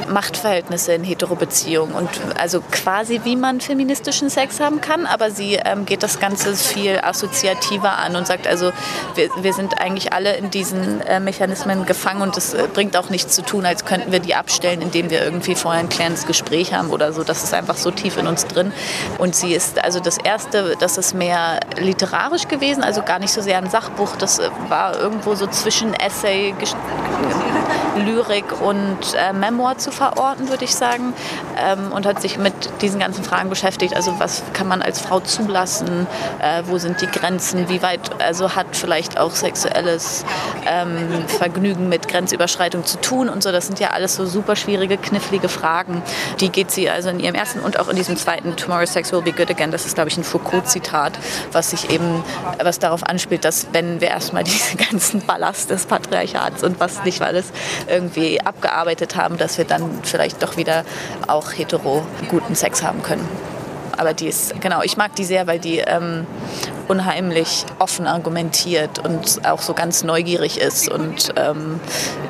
Machtverhältnisse 0.09 0.93
in 0.93 1.03
Hetero-Beziehungen 1.03 1.93
und 1.93 2.09
also 2.39 2.61
quasi 2.71 3.23
wie 3.25 3.35
man 3.35 3.61
feministischen 3.61 4.31
Sex 4.31 4.61
haben 4.61 4.81
kann, 4.81 5.07
aber 5.07 5.31
sie 5.31 5.55
ähm, 5.55 5.85
geht 5.85 6.03
das 6.03 6.21
Ganze 6.21 6.55
viel 6.55 7.01
assoziativer 7.03 7.99
an 7.99 8.15
und 8.15 8.27
sagt 8.27 8.47
also, 8.47 8.73
wir, 9.17 9.31
wir 9.41 9.53
sind 9.53 9.81
eigentlich 9.81 10.13
alle 10.13 10.37
in 10.37 10.51
diesen 10.51 11.01
äh, 11.01 11.19
Mechanismen 11.19 11.76
gefangen 11.85 12.23
und 12.23 12.37
es 12.37 12.55
äh, 12.55 12.69
bringt 12.73 12.97
auch 12.97 13.11
nichts 13.11 13.35
zu 13.35 13.43
tun, 13.43 13.67
als 13.67 13.85
könnten 13.85 14.13
wir 14.13 14.21
die 14.21 14.35
abstellen, 14.35 14.81
indem 14.81 15.11
wir 15.11 15.23
irgendwie 15.23 15.55
vorher 15.55 15.81
ein 15.81 15.89
klärendes 15.89 16.27
Gespräch 16.27 16.73
haben 16.73 16.91
oder 16.91 17.13
so. 17.13 17.25
Das 17.25 17.45
ist 17.45 17.53
einfach 17.53 17.77
so 17.77 17.91
tief 17.91 18.17
in 18.17 18.27
uns 18.27 18.47
drin. 18.47 18.73
Und 19.19 19.35
sie 19.35 19.53
ist 19.53 19.83
also 19.83 20.01
das 20.01 20.17
erste, 20.19 20.77
das 20.79 20.97
ist 20.97 21.15
mehr 21.15 21.61
literarisch 21.79 22.49
gewesen, 22.49 22.83
also 22.83 23.03
gar 23.03 23.19
nicht 23.19 23.33
so 23.33 23.43
sehr 23.43 23.59
ein 23.59 23.69
Sachbuch. 23.69 24.17
Das 24.17 24.39
äh, 24.39 24.49
war 24.69 24.99
irgendwo 24.99 25.35
so 25.35 25.47
zwischen 25.49 25.93
Essay, 25.93 26.55
Lyrik 27.99 28.61
und 28.61 28.99
äh, 29.17 29.33
Memoir 29.33 29.79
zu 29.79 29.91
verorten, 29.91 30.49
würde 30.49 30.65
ich 30.65 30.75
sagen. 30.75 31.15
Ähm, 31.59 31.93
und 31.93 32.07
hat 32.07 32.21
sich 32.21 32.39
mit 32.39 32.55
diesen 32.83 33.01
ganzen 33.01 33.25
Fragen 33.25 33.49
beschäftigt. 33.49 33.95
Also 33.95 34.15
was 34.19 34.43
kann 34.53 34.69
man 34.69 34.83
als 34.83 35.01
Frau 35.01 35.21
zulassen? 35.21 36.07
Äh, 36.41 36.63
wo 36.67 36.79
sind 36.79 37.01
die 37.01 37.07
Grenzen? 37.07 37.69
Wie 37.69 37.83
weit 37.83 38.21
also 38.23 38.55
hat 38.55 38.67
vielleicht 38.73 39.19
auch 39.19 39.33
sexuelles 39.33 40.25
ähm, 40.67 41.25
Vergnügen 41.27 41.89
mit 41.89 42.09
Grenzüberschreitung 42.09 42.85
zu 42.85 43.01
tun 43.01 43.29
und 43.29 43.43
so? 43.43 43.53
Das 43.53 43.67
sind 43.67 43.81
ja 43.81 43.91
alles 43.91 44.17
so 44.17 44.27
super 44.27 44.57
schwierige, 44.57 44.97
knifflige 44.97 45.49
Fragen. 45.49 46.03
Die 46.41 46.51
geht 46.51 46.71
sie 46.71 46.91
also 46.91 47.09
in 47.09 47.21
ihrem 47.21 47.35
ersten 47.35 47.61
und 47.61 47.79
auch 47.79 47.89
in 47.89 47.97
diesem 47.97 48.17
zweiten 48.17 48.57
Tomorrow 48.57 48.87
Sex 48.87 49.13
Will 49.13 49.23
Be 49.23 49.33
Good 49.33 49.51
Again. 49.51 49.71
Das 49.71 49.87
ist, 49.87 49.95
glaube 49.95 50.09
ich, 50.09 50.17
ein 50.17 50.25
Foucault-Zitat, 50.25 51.19
was 51.53 51.71
sich 51.71 51.91
eben 51.91 52.25
was 52.63 52.79
darauf 52.79 53.03
anspielt, 53.03 53.45
dass 53.45 53.69
wenn 53.73 54.01
wir 54.01 54.09
erstmal 54.09 54.45
diesen 54.45 54.79
ganzen 54.79 55.21
Ballast 55.21 55.71
des 55.71 55.87
Patriarchats 55.87 56.63
und 56.63 56.81
was 56.81 57.05
nicht 57.05 57.23
alles 57.23 57.47
irgendwie 57.89 58.41
abgearbeitet 58.41 59.17
haben, 59.17 59.37
dass 59.39 59.59
wir 59.59 59.65
dann 59.65 60.01
vielleicht 60.03 60.43
doch 60.43 60.57
wieder 60.57 60.85
auch 61.27 61.53
hetero 61.53 62.05
guten 62.29 62.55
Sex 62.55 62.83
haben 62.83 63.03
können. 63.03 63.27
Aber 63.97 64.13
die 64.13 64.27
ist, 64.27 64.61
genau, 64.61 64.83
ich 64.83 64.97
mag 64.97 65.15
die 65.15 65.25
sehr, 65.25 65.47
weil 65.47 65.59
die 65.59 65.79
ähm, 65.79 66.27
unheimlich 66.89 67.65
offen 67.79 68.07
argumentiert 68.07 68.99
und 68.99 69.47
auch 69.47 69.63
so 69.63 69.75
ganz 69.75 70.05
neugierig 70.05 70.61
ist 70.61 70.89
und 70.89 71.33
ähm, 71.37 71.81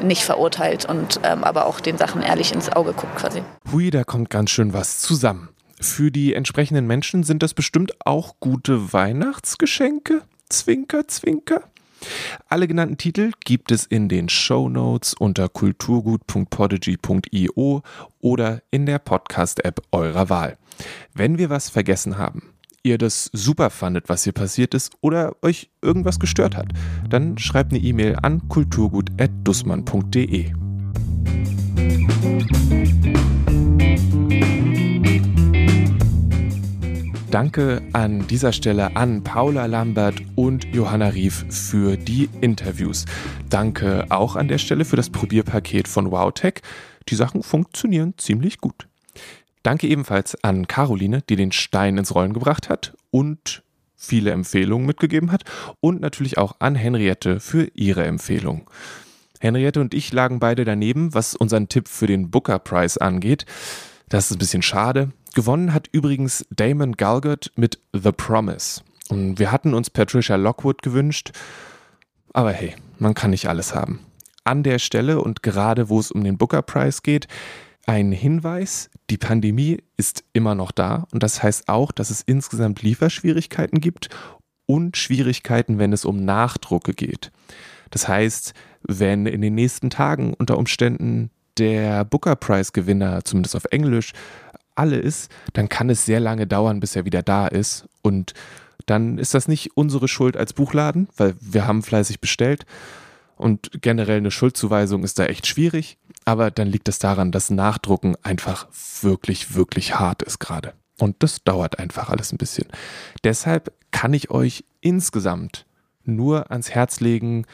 nicht 0.02 0.22
verurteilt 0.22 0.84
und 0.84 1.20
ähm, 1.24 1.44
aber 1.44 1.66
auch 1.66 1.80
den 1.80 1.98
Sachen 1.98 2.22
ehrlich 2.22 2.52
ins 2.52 2.70
Auge 2.70 2.92
guckt 2.92 3.16
quasi. 3.16 3.42
Hui, 3.72 3.90
da 3.90 4.04
kommt 4.04 4.30
ganz 4.30 4.50
schön 4.50 4.72
was 4.72 5.00
zusammen. 5.00 5.48
Für 5.80 6.11
die 6.11 6.34
entsprechenden 6.34 6.86
Menschen 6.86 7.22
sind 7.22 7.42
das 7.42 7.52
bestimmt 7.52 7.92
auch 8.04 8.36
gute 8.40 8.92
Weihnachtsgeschenke. 8.92 10.22
Zwinker, 10.48 11.07
zwinker. 11.09 11.62
Alle 12.48 12.68
genannten 12.68 12.98
Titel 12.98 13.32
gibt 13.44 13.72
es 13.72 13.84
in 13.84 14.09
den 14.09 14.28
Show 14.28 14.68
Notes 14.68 15.14
unter 15.14 15.48
kulturgut.podigy.io 15.48 17.82
oder 18.20 18.62
in 18.70 18.86
der 18.86 18.98
Podcast-App 18.98 19.80
eurer 19.92 20.28
Wahl. 20.28 20.59
Wenn 21.14 21.38
wir 21.38 21.48
was 21.50 21.70
vergessen 21.70 22.18
haben, 22.18 22.50
ihr 22.82 22.98
das 22.98 23.30
super 23.32 23.70
fandet, 23.70 24.09
was 24.09 24.24
hier 24.24 24.32
passiert 24.32 24.74
ist 24.74 24.94
oder 25.00 25.36
euch 25.42 25.70
irgendwas 25.82 26.18
gestört 26.18 26.57
hat, 26.57 26.72
dann 27.09 27.38
schreibt 27.38 27.72
eine 27.72 27.80
E-Mail 27.82 28.16
an 28.22 28.48
kulturgut.dussmann.de. 28.48 30.52
Danke 37.37 37.82
an 37.93 38.26
dieser 38.28 38.51
Stelle 38.51 38.97
an 38.97 39.22
Paula 39.22 39.66
Lambert 39.66 40.22
und 40.37 40.64
Johanna 40.74 41.09
Rief 41.09 41.45
für 41.51 41.99
die 41.99 42.30
Interviews. 42.41 43.05
Danke 43.51 44.07
auch 44.09 44.37
an 44.37 44.49
der 44.49 44.57
Stelle 44.57 44.87
für 44.87 44.97
das 44.97 45.11
Probierpaket 45.11 45.87
von 45.87 46.11
WowTech. 46.11 46.62
Die 47.11 47.14
Sachen 47.14 47.43
funktionieren 47.43 48.14
ziemlich 48.16 48.57
gut. 48.57 48.89
Danke 49.62 49.87
ebenfalls 49.87 50.43
an 50.43 50.66
Caroline, 50.66 51.20
die 51.28 51.37
den 51.37 51.53
Stein 51.53 51.99
ins 51.99 52.14
Rollen 52.14 52.32
gebracht 52.32 52.70
hat 52.70 52.95
und 53.11 53.62
viele 53.97 54.30
Empfehlungen 54.30 54.87
mitgegeben 54.87 55.30
hat 55.30 55.45
und 55.80 56.01
natürlich 56.01 56.39
auch 56.39 56.57
an 56.61 56.74
Henriette 56.74 57.39
für 57.41 57.68
ihre 57.74 58.07
Empfehlung. 58.07 58.70
Henriette 59.41 59.82
und 59.82 59.93
ich 59.93 60.11
lagen 60.11 60.41
beide 60.41 60.64
daneben, 60.64 61.12
was 61.12 61.34
unseren 61.34 61.68
Tipp 61.68 61.89
für 61.89 62.07
den 62.07 62.30
Booker 62.30 62.59
Prize 62.59 62.99
angeht. 62.99 63.45
Das 64.09 64.30
ist 64.30 64.37
ein 64.37 64.39
bisschen 64.39 64.62
schade. 64.62 65.12
Gewonnen 65.37 65.74
hat 65.74 65.91
übrigens 65.93 66.47
Damon 66.49 66.93
Galgut 66.93 67.53
mit 67.57 67.78
The 67.93 68.11
Promise. 68.11 68.80
Und 69.11 69.39
wir 69.39 69.53
hatten 69.53 69.74
uns 69.74 69.91
Patricia 69.91 70.37
Lockwood 70.37 70.80
gewünscht. 70.80 71.32
Aber 72.32 72.53
hey, 72.53 72.74
man 72.99 73.12
kann 73.12 73.32
nicht 73.32 73.47
alles 73.47 73.74
haben. 73.74 74.01
An 74.45 74.62
der 74.62 74.78
Stelle 74.78 75.20
und 75.20 75.43
gerade 75.43 75.91
wo 75.91 76.01
es 76.01 76.11
um 76.11 76.24
den 76.24 76.39
Booker 76.39 76.62
Prize 76.62 77.01
geht, 77.03 77.28
ein 77.84 78.12
Hinweis, 78.12 78.89
die 79.11 79.18
Pandemie 79.18 79.82
ist 79.99 80.24
immer 80.32 80.55
noch 80.55 80.70
da 80.70 81.07
und 81.12 81.22
das 81.22 81.43
heißt 81.43 81.68
auch, 81.68 81.93
dass 81.93 82.09
es 82.09 82.22
insgesamt 82.22 82.80
Lieferschwierigkeiten 82.80 83.80
gibt 83.80 84.09
und 84.64 84.97
Schwierigkeiten, 84.97 85.78
wenn 85.78 85.93
es 85.93 86.07
um 86.07 86.24
Nachdrucke 86.24 86.95
geht. 86.95 87.30
Das 87.91 88.09
heißt, 88.09 88.55
wenn 88.89 89.26
in 89.26 89.43
den 89.43 89.55
nächsten 89.55 89.91
Tagen 89.91 90.32
unter 90.32 90.57
Umständen 90.57 91.30
der 91.59 92.07
Booker 92.07 92.37
Prize 92.37 92.72
Gewinner, 92.72 93.22
zumindest 93.24 93.55
auf 93.55 93.66
Englisch, 93.66 94.12
alle 94.77 94.97
ist, 94.97 95.31
dann 95.53 95.68
kann 95.68 95.91
es 95.91 96.07
sehr 96.07 96.20
lange 96.20 96.47
dauern, 96.47 96.81
bis 96.81 96.97
er 96.97 97.05
wieder 97.05 97.22
da 97.22 97.47
ist. 97.47 97.87
Und 98.03 98.35
dann 98.87 99.18
ist 99.18 99.35
das 99.35 99.49
nicht 99.49 99.77
unsere 99.77 100.09
Schuld 100.09 100.37
als 100.37 100.53
Buchladen, 100.53 101.09
weil 101.16 101.35
wir 101.41 101.66
haben 101.66 101.83
fleißig 101.83 102.20
bestellt. 102.20 102.66
Und 103.37 103.70
generell 103.83 104.18
eine 104.18 104.31
Schuldzuweisung 104.31 105.05
ist 105.05 105.18
da 105.18 105.27
echt 105.27 105.47
schwierig. 105.47 105.99
Aber 106.24 106.51
dann 106.51 106.68
liegt 106.68 106.89
es 106.89 106.99
daran, 106.99 107.33
dass 107.33 107.51
Nachdrucken 107.51 108.16
einfach 108.22 108.66
wirklich, 109.03 109.55
wirklich 109.55 109.99
hart 109.99 110.22
ist 110.22 110.39
gerade. 110.39 110.72
Und 110.99 111.16
das 111.18 111.45
dauert 111.45 111.79
einfach 111.79 112.09
alles 112.09 112.33
ein 112.33 112.39
bisschen. 112.39 112.66
Deshalb 113.24 113.72
kann 113.91 114.14
ich 114.14 114.31
euch 114.31 114.64
insgesamt 114.81 115.66
nur 116.05 116.51
ans 116.51 116.70
Herz 116.70 117.01
legen, 117.01 117.45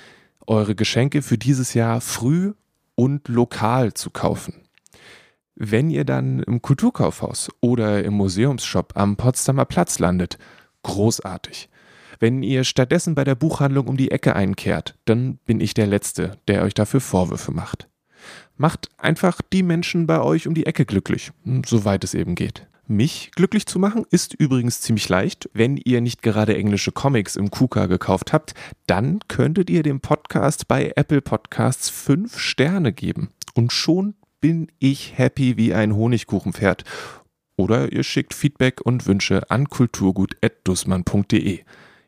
eure 0.47 0.75
Geschenke 0.75 1.23
für 1.23 1.39
dieses 1.39 1.75
Jahr 1.75 2.01
früh 2.01 2.53
und 2.95 3.29
lokal 3.29 3.95
zu 3.95 4.11
kaufen. 4.11 4.61
Wenn 5.55 5.90
ihr 5.90 6.05
dann 6.05 6.40
im 6.40 6.62
Kulturkaufhaus 6.62 7.50
oder 7.61 8.05
im 8.05 8.14
Museumsshop 8.14 8.96
am 8.96 9.16
Potsdamer 9.16 9.64
Platz 9.64 9.98
landet, 9.98 10.38
großartig. 10.82 11.68
Wenn 12.18 12.42
ihr 12.42 12.64
stattdessen 12.64 13.14
bei 13.14 13.24
der 13.24 13.34
Buchhandlung 13.34 13.88
um 13.88 13.96
die 13.96 14.11
Ecke 14.11 14.36
einkehrt, 14.36 14.96
dann 15.05 15.38
bin 15.44 15.61
ich 15.61 15.74
der 15.74 15.86
Letzte, 15.86 16.38
der 16.48 16.62
euch 16.62 16.74
dafür 16.74 17.00
Vorwürfe 17.00 17.53
macht. 17.53 17.88
Macht 18.57 18.88
einfach 18.96 19.40
die 19.53 19.62
Menschen 19.62 20.07
bei 20.07 20.20
euch 20.20 20.46
um 20.46 20.55
die 20.55 20.66
Ecke 20.66 20.84
glücklich, 20.84 21.32
soweit 21.66 22.05
es 22.05 22.14
eben 22.14 22.34
geht. 22.34 22.66
Mich 22.86 23.30
glücklich 23.34 23.66
zu 23.66 23.78
machen 23.78 24.05
ist 24.11 24.34
übrigens 24.34 24.80
ziemlich 24.80 25.09
leicht. 25.09 25.48
Wenn 25.53 25.76
ihr 25.76 26.00
nicht 26.00 26.22
gerade 26.22 26.57
englische 26.57 26.92
Comics 26.92 27.36
im 27.36 27.50
KUKA 27.50 27.86
gekauft 27.86 28.32
habt, 28.32 28.55
dann 28.86 29.20
könntet 29.28 29.70
ihr 29.70 29.82
dem 29.82 30.00
Podcast 30.00 30.68
bei 30.68 30.92
Apple 30.96 31.22
Podcasts 31.22 31.88
fünf 31.88 32.38
Sterne 32.38 32.92
geben. 32.92 33.30
Und 33.55 33.72
schon 33.72 34.14
bin 34.43 34.66
ich 34.78 35.16
happy 35.16 35.57
wie 35.57 35.72
ein 35.72 35.97
Honigkuchenpferd. 35.97 36.84
Oder 37.57 37.93
ihr 37.93 38.03
schickt 38.03 38.34
Feedback 38.34 38.82
und 38.82 39.07
Wünsche 39.07 39.51
an 39.51 39.70
kulturgut.dussmann.de. 39.70 41.60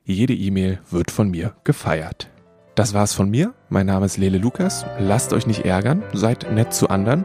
Jede 0.05 0.35
E-Mail 0.35 0.81
wird 0.91 1.11
von 1.11 1.31
mir 1.31 1.55
gefeiert. 1.65 2.31
Das 2.75 2.93
war's 2.93 3.15
von 3.15 3.31
mir. 3.31 3.55
Mein 3.71 3.87
Name 3.87 4.05
ist 4.05 4.19
Lele 4.19 4.39
Lukas. 4.39 4.85
Lasst 4.99 5.33
euch 5.33 5.47
nicht 5.47 5.65
ärgern, 5.65 6.03
seid 6.13 6.53
nett 6.53 6.75
zu 6.75 6.89
anderen. 6.89 7.25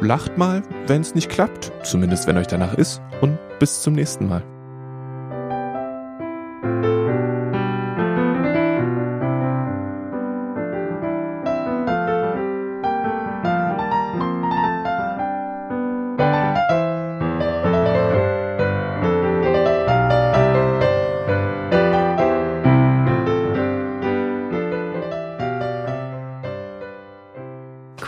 Lacht 0.00 0.38
mal, 0.38 0.62
wenn 0.86 1.02
es 1.02 1.14
nicht 1.14 1.28
klappt, 1.28 1.72
zumindest 1.82 2.26
wenn 2.26 2.38
euch 2.38 2.46
danach 2.46 2.74
ist. 2.74 3.02
Und 3.20 3.36
bis 3.58 3.82
zum 3.82 3.94
nächsten 3.94 4.28
Mal. 4.28 4.44